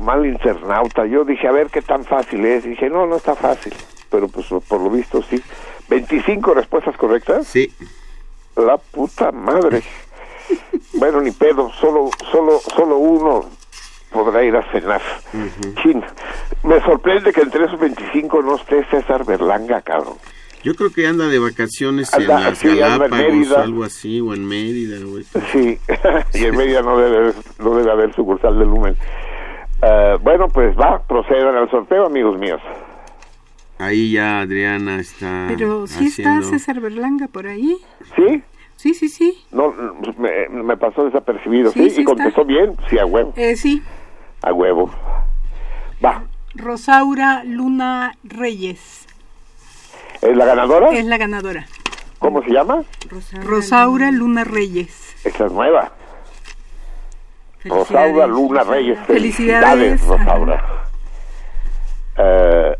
mal 0.04 0.24
internauta. 0.24 1.08
Yo 1.08 1.26
dije, 1.26 1.48
a 1.48 1.52
ver 1.52 1.72
qué 1.72 1.82
tan 1.82 2.06
fácil 2.06 2.46
es. 2.46 2.64
Y 2.64 2.70
dije, 2.70 2.92
no, 2.92 3.08
no 3.08 3.16
está 3.16 3.34
fácil. 3.34 3.74
Pero 4.12 4.28
pues 4.28 4.46
por 4.68 4.82
lo 4.82 4.92
visto 4.92 5.24
sí. 5.24 5.42
25 5.90 6.54
respuestas 6.54 6.96
correctas. 6.96 7.48
Sí. 7.48 7.74
La 8.56 8.78
puta 8.78 9.32
madre. 9.32 9.82
Bueno, 10.94 11.22
ni 11.22 11.32
pedo, 11.32 11.72
solo, 11.74 12.12
solo, 12.32 12.60
solo 12.76 12.98
uno 12.98 13.59
podrá 14.12 14.44
ir 14.44 14.56
a 14.56 14.64
cenar. 14.72 15.02
Chin. 15.82 16.04
Me 16.64 16.82
sorprende 16.82 17.32
que 17.32 17.42
entre 17.42 17.66
esos 17.66 17.80
25 17.80 18.42
no 18.42 18.56
esté 18.56 18.84
César 18.86 19.26
Berlanga, 19.26 19.82
cabrón. 19.82 20.16
Yo 20.62 20.76
creo 20.76 20.92
que 20.92 21.08
anda 21.08 21.28
de 21.28 21.40
vacaciones 21.40 22.14
en 22.14 22.24
Anda, 22.24 22.40
las 22.50 22.58
sí, 22.58 22.68
en 22.68 22.80
Galápagos 22.80 23.18
Mérida. 23.18 23.56
o 23.56 23.60
algo 23.64 23.84
así, 23.86 24.20
o 24.20 24.34
en 24.34 24.46
Mérida. 24.46 24.98
o 25.08 25.18
eso. 25.18 25.40
Sí, 25.54 25.80
y 26.34 26.44
en 26.46 26.58
media 26.58 26.82
no 26.82 26.98
debe, 26.98 27.18
haber- 27.18 27.36
no 27.60 27.76
debe 27.78 27.92
haber 27.92 28.14
sucursal 28.14 28.60
de 28.60 28.66
Lumen. 28.66 28.96
Eh, 29.82 30.18
bueno, 30.22 30.50
pues 30.50 30.76
va, 30.78 31.02
procedan 31.08 31.56
al 31.56 31.70
sorteo, 31.72 32.06
amigos 32.08 32.38
míos. 32.38 32.60
Ahí 33.78 34.12
ya 34.12 34.42
Adriana 34.42 35.00
está 35.00 35.46
Pero 35.48 35.88
sí 35.88 36.08
haciendo... 36.08 36.40
está 36.42 36.50
César 36.52 36.82
Berlanga 36.82 37.30
por 37.30 37.48
ahí. 37.48 37.78
¿Sí? 38.18 38.44
Sí, 38.76 38.94
sí, 38.94 39.08
sí. 39.08 39.38
No, 39.52 39.74
me, 40.18 40.50
me 40.64 40.76
pasó 40.76 41.06
desapercibido, 41.06 41.72
Sí, 41.72 41.84
¿sí? 41.84 41.90
sí 41.98 42.02
¿Y 42.02 42.04
contestó 42.04 42.44
bien? 42.44 42.76
Sí, 42.90 42.98
a 42.98 43.06
huevo, 43.06 43.34
Eh, 43.38 43.56
sí. 43.56 43.82
A 44.42 44.54
huevo. 44.54 44.90
Va, 46.04 46.24
Rosaura 46.56 47.44
Luna 47.44 48.14
Reyes 48.24 49.08
¿es 50.22 50.36
la 50.38 50.46
ganadora? 50.46 50.90
es 50.92 51.06
la 51.06 51.18
ganadora. 51.18 51.66
¿Cómo 52.20 52.42
se 52.44 52.52
llama? 52.52 52.84
Rosaura, 53.10 53.46
Rosaura 53.46 54.12
Luna 54.12 54.44
Reyes. 54.44 55.16
Esa 55.26 55.46
es 55.46 55.52
nueva. 55.52 55.92
felicidades. 57.60 57.90
Rosaura 57.90 58.28
Luna 58.28 58.64
Reyes. 58.64 59.00
Felicidades. 59.08 60.02
Rosaura. 60.06 60.64
Eh, 62.18 62.76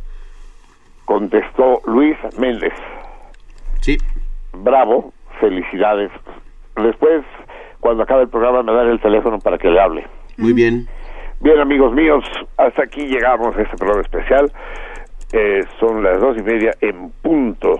contestó 1.06 1.82
Luis 1.86 2.18
Méndez. 2.38 2.74
Sí. 3.82 3.98
Bravo, 4.54 5.14
felicidades. 5.40 6.12
Después, 6.76 7.24
cuando 7.80 8.04
acabe 8.04 8.24
el 8.24 8.30
programa, 8.30 8.64
me 8.64 8.74
dan 8.74 8.88
el 8.88 9.00
teléfono 9.00 9.40
para 9.40 9.58
que 9.58 9.70
le 9.70 9.80
hable. 9.80 10.08
Muy 10.38 10.54
bien. 10.54 10.88
Bien, 11.42 11.60
amigos 11.60 11.94
míos, 11.94 12.24
hasta 12.58 12.84
aquí 12.84 13.08
llegamos 13.08 13.56
a 13.56 13.62
este 13.62 13.78
programa 13.78 14.02
especial. 14.02 14.52
Eh, 15.32 15.62
son 15.80 16.04
las 16.04 16.20
dos 16.20 16.38
y 16.38 16.44
media 16.44 16.72
en 16.82 17.12
punto. 17.22 17.80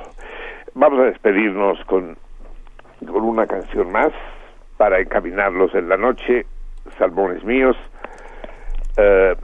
Vamos 0.76 1.00
a 1.00 1.04
despedirnos 1.06 1.78
con, 1.86 2.18
con 3.06 3.24
una 3.24 3.46
canción 3.48 3.92
más 3.92 4.10
para 4.78 5.00
encaminarlos 5.00 5.74
en 5.76 5.90
la 5.90 5.98
noche. 5.98 6.46
Salmones 6.98 7.44
míos. 7.44 7.76
Eh, 8.98 9.36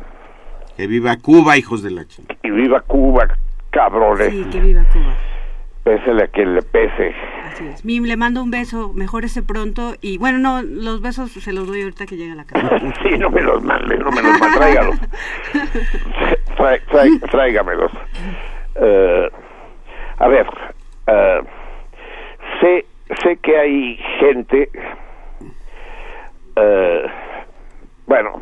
Que 0.77 0.87
viva 0.87 1.17
Cuba, 1.21 1.57
hijos 1.57 1.83
de 1.83 1.91
la 1.91 2.05
chingada. 2.05 2.39
y 2.43 2.51
viva 2.51 2.79
Cuba, 2.81 3.27
cabrones. 3.71 4.29
Sí, 4.29 4.45
que 4.51 4.59
viva 4.61 4.83
Cuba. 4.93 5.13
Pésele 5.83 6.23
a 6.23 6.27
quien 6.27 6.55
le 6.55 6.61
pese. 6.61 7.13
Así 7.55 7.65
es. 7.67 7.85
Mim, 7.85 8.03
le 8.03 8.17
mando 8.17 8.43
un 8.43 8.51
beso, 8.51 8.91
mejórese 8.93 9.41
pronto 9.41 9.95
y 10.01 10.17
bueno, 10.17 10.37
no, 10.39 10.61
los 10.61 11.01
besos 11.01 11.31
se 11.31 11.53
los 11.53 11.67
doy 11.67 11.83
ahorita 11.83 12.05
que 12.05 12.17
llegue 12.17 12.33
a 12.33 12.35
la 12.35 12.43
casa. 12.45 12.69
sí, 13.03 13.17
no 13.17 13.29
me 13.29 13.41
los 13.41 13.63
mande, 13.63 13.97
no 13.97 14.11
me 14.11 14.21
los 14.21 14.39
mande, 14.39 14.57
tráigalos. 14.57 14.95
Traí- 16.57 16.79
traí- 16.89 17.19
tráigamelos. 17.31 17.91
Eh, 18.75 19.29
a 20.17 20.27
ver, 20.27 20.45
eh, 21.07 21.41
sé, 22.61 22.85
sé 23.23 23.37
que 23.37 23.57
hay 23.57 23.97
gente, 24.19 24.69
eh, 26.57 27.05
bueno, 28.07 28.41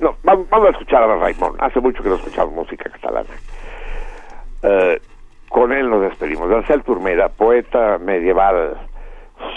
no, 0.00 0.16
vamos, 0.22 0.48
vamos 0.50 0.68
a 0.68 0.70
escuchar 0.72 1.02
a 1.02 1.16
Raimón. 1.16 1.56
Hace 1.58 1.80
mucho 1.80 2.02
que 2.02 2.08
no 2.08 2.16
escuchamos 2.16 2.54
música 2.54 2.90
catalana. 2.90 3.28
Con 5.48 5.72
él 5.72 5.88
nos 5.88 6.02
despedimos. 6.02 6.50
Ansel 6.50 6.82
Turmeda, 6.82 7.28
poeta 7.28 7.98
medieval. 7.98 8.76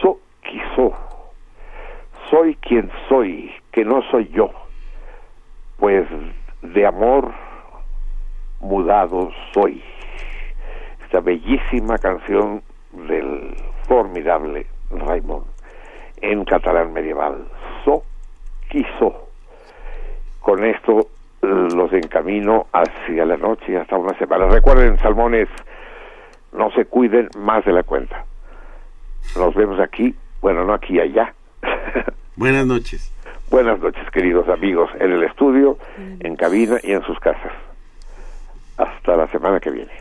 So 0.01 0.19
quiso. 0.41 0.93
Soy 2.29 2.55
quien 2.55 2.91
soy, 3.07 3.51
que 3.71 3.83
no 3.83 4.01
soy 4.11 4.29
yo. 4.29 4.51
Pues 5.77 6.07
de 6.61 6.85
amor 6.85 7.31
mudado 8.59 9.31
soy. 9.53 9.83
Esta 11.05 11.21
bellísima 11.21 11.97
canción 11.97 12.61
del 12.91 13.55
formidable 13.87 14.67
Raimón 14.91 15.43
en 16.21 16.45
catalán 16.45 16.93
medieval. 16.93 17.45
So 17.83 18.03
quiso. 18.69 19.29
Con 20.41 20.63
esto 20.63 21.07
los 21.41 21.93
encamino 21.93 22.67
hacia 22.73 23.25
la 23.25 23.37
noche 23.37 23.77
hasta 23.77 23.97
una 23.97 24.17
semana. 24.17 24.47
Recuerden, 24.47 24.97
salmones, 24.99 25.47
no 26.51 26.71
se 26.71 26.85
cuiden 26.85 27.29
más 27.37 27.65
de 27.65 27.73
la 27.73 27.83
cuenta. 27.83 28.25
Nos 29.35 29.53
vemos 29.55 29.79
aquí, 29.79 30.15
bueno, 30.41 30.65
no 30.65 30.73
aquí, 30.73 30.99
allá. 30.99 31.33
Buenas 32.35 32.65
noches. 32.65 33.13
Buenas 33.49 33.79
noches, 33.79 34.09
queridos 34.11 34.47
amigos, 34.47 34.89
en 34.99 35.11
el 35.11 35.23
estudio, 35.23 35.77
en 36.19 36.35
cabina 36.35 36.77
y 36.83 36.91
en 36.91 37.01
sus 37.03 37.19
casas. 37.19 37.51
Hasta 38.77 39.15
la 39.15 39.27
semana 39.27 39.59
que 39.59 39.71
viene. 39.71 39.91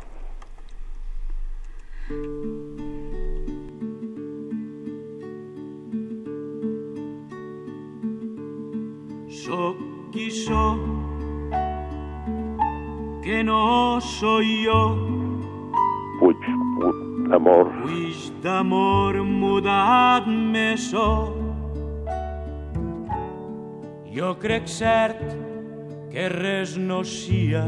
Soc 9.30 9.76
qui 10.12 10.30
soc, 10.30 10.78
que 13.22 13.42
no 13.42 14.00
soy 14.00 14.64
yo. 14.64 15.17
Puig, 16.18 16.36
puig, 16.80 17.32
amor, 17.32 17.68
Puix 17.84 18.32
d'amor 18.42 19.14
mudat 19.22 20.26
me 20.26 20.76
so. 20.76 21.30
Jo 24.10 24.32
crec 24.42 24.66
cert 24.66 25.20
que 26.10 26.26
res 26.32 26.74
no 26.76 27.04
sia. 27.04 27.62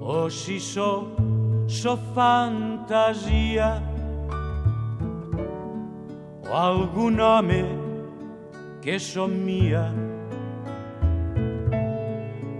O 0.00 0.30
si 0.30 0.56
so, 0.58 1.12
so 1.68 1.98
fantasia. 2.16 3.82
O 6.48 6.56
algun 6.56 7.20
home 7.20 7.62
que 8.80 8.98
somia 8.98 9.92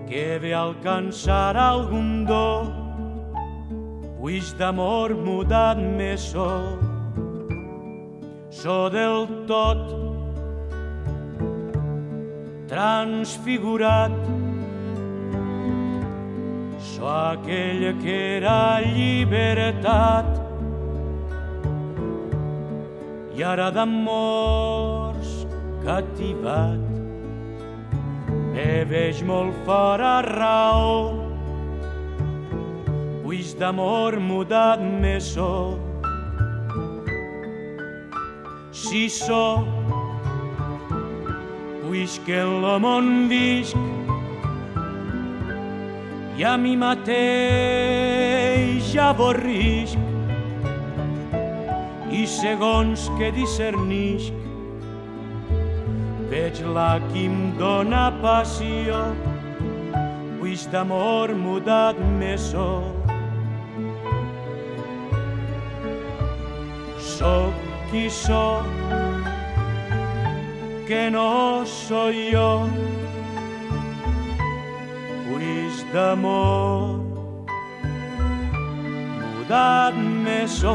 que 0.06 0.38
ve 0.38 0.52
alcançar 0.52 1.56
algun 1.56 2.24
do 2.24 2.83
puix 4.24 4.54
d'amor 4.56 5.12
mudat 5.12 5.76
me 5.76 6.16
so 6.16 6.48
so 8.48 8.88
del 8.88 9.26
tot 9.46 9.82
transfigurat. 12.66 14.14
So 16.78 17.04
aquell 17.06 17.84
que 18.00 18.16
era 18.38 18.80
llibertat. 18.94 20.30
I 23.36 23.44
ara 23.44 23.68
d'amors 23.76 25.36
cativat. 25.84 26.80
Me 28.56 28.72
veig 28.88 29.20
molt 29.28 29.52
fora 29.68 30.14
raó 30.24 31.23
puix 33.34 33.54
d'amor 33.58 34.20
mudat 34.20 34.78
me 34.78 35.18
so. 35.18 35.76
Si 38.70 39.08
so 39.08 39.66
puix 41.82 42.20
que 42.26 42.38
en 42.44 42.62
lo 42.62 42.78
món 42.78 43.26
visc 43.32 43.74
i 46.38 46.46
a 46.46 46.54
mi 46.62 46.76
mateix 46.78 47.24
avorrisc. 49.08 49.98
I 52.14 52.22
segons 52.30 53.10
que 53.18 53.34
discernisc 53.34 54.32
veig 56.30 56.62
la 56.78 56.92
qui 57.10 57.26
em 57.26 57.38
dóna 57.58 58.08
passió 58.22 59.06
puix 60.38 60.70
d'amor 60.70 61.34
mudat 61.34 61.98
me 62.20 62.36
so 62.38 62.93
Soc 67.14 67.54
qui 67.90 68.08
soc 68.10 68.64
que 70.88 71.02
no 71.10 71.62
soy 71.64 72.32
yo 72.32 72.48
puix 75.28 75.84
d'amor 75.92 76.98
mudat 79.22 79.94
me 80.24 80.40
so 80.58 80.74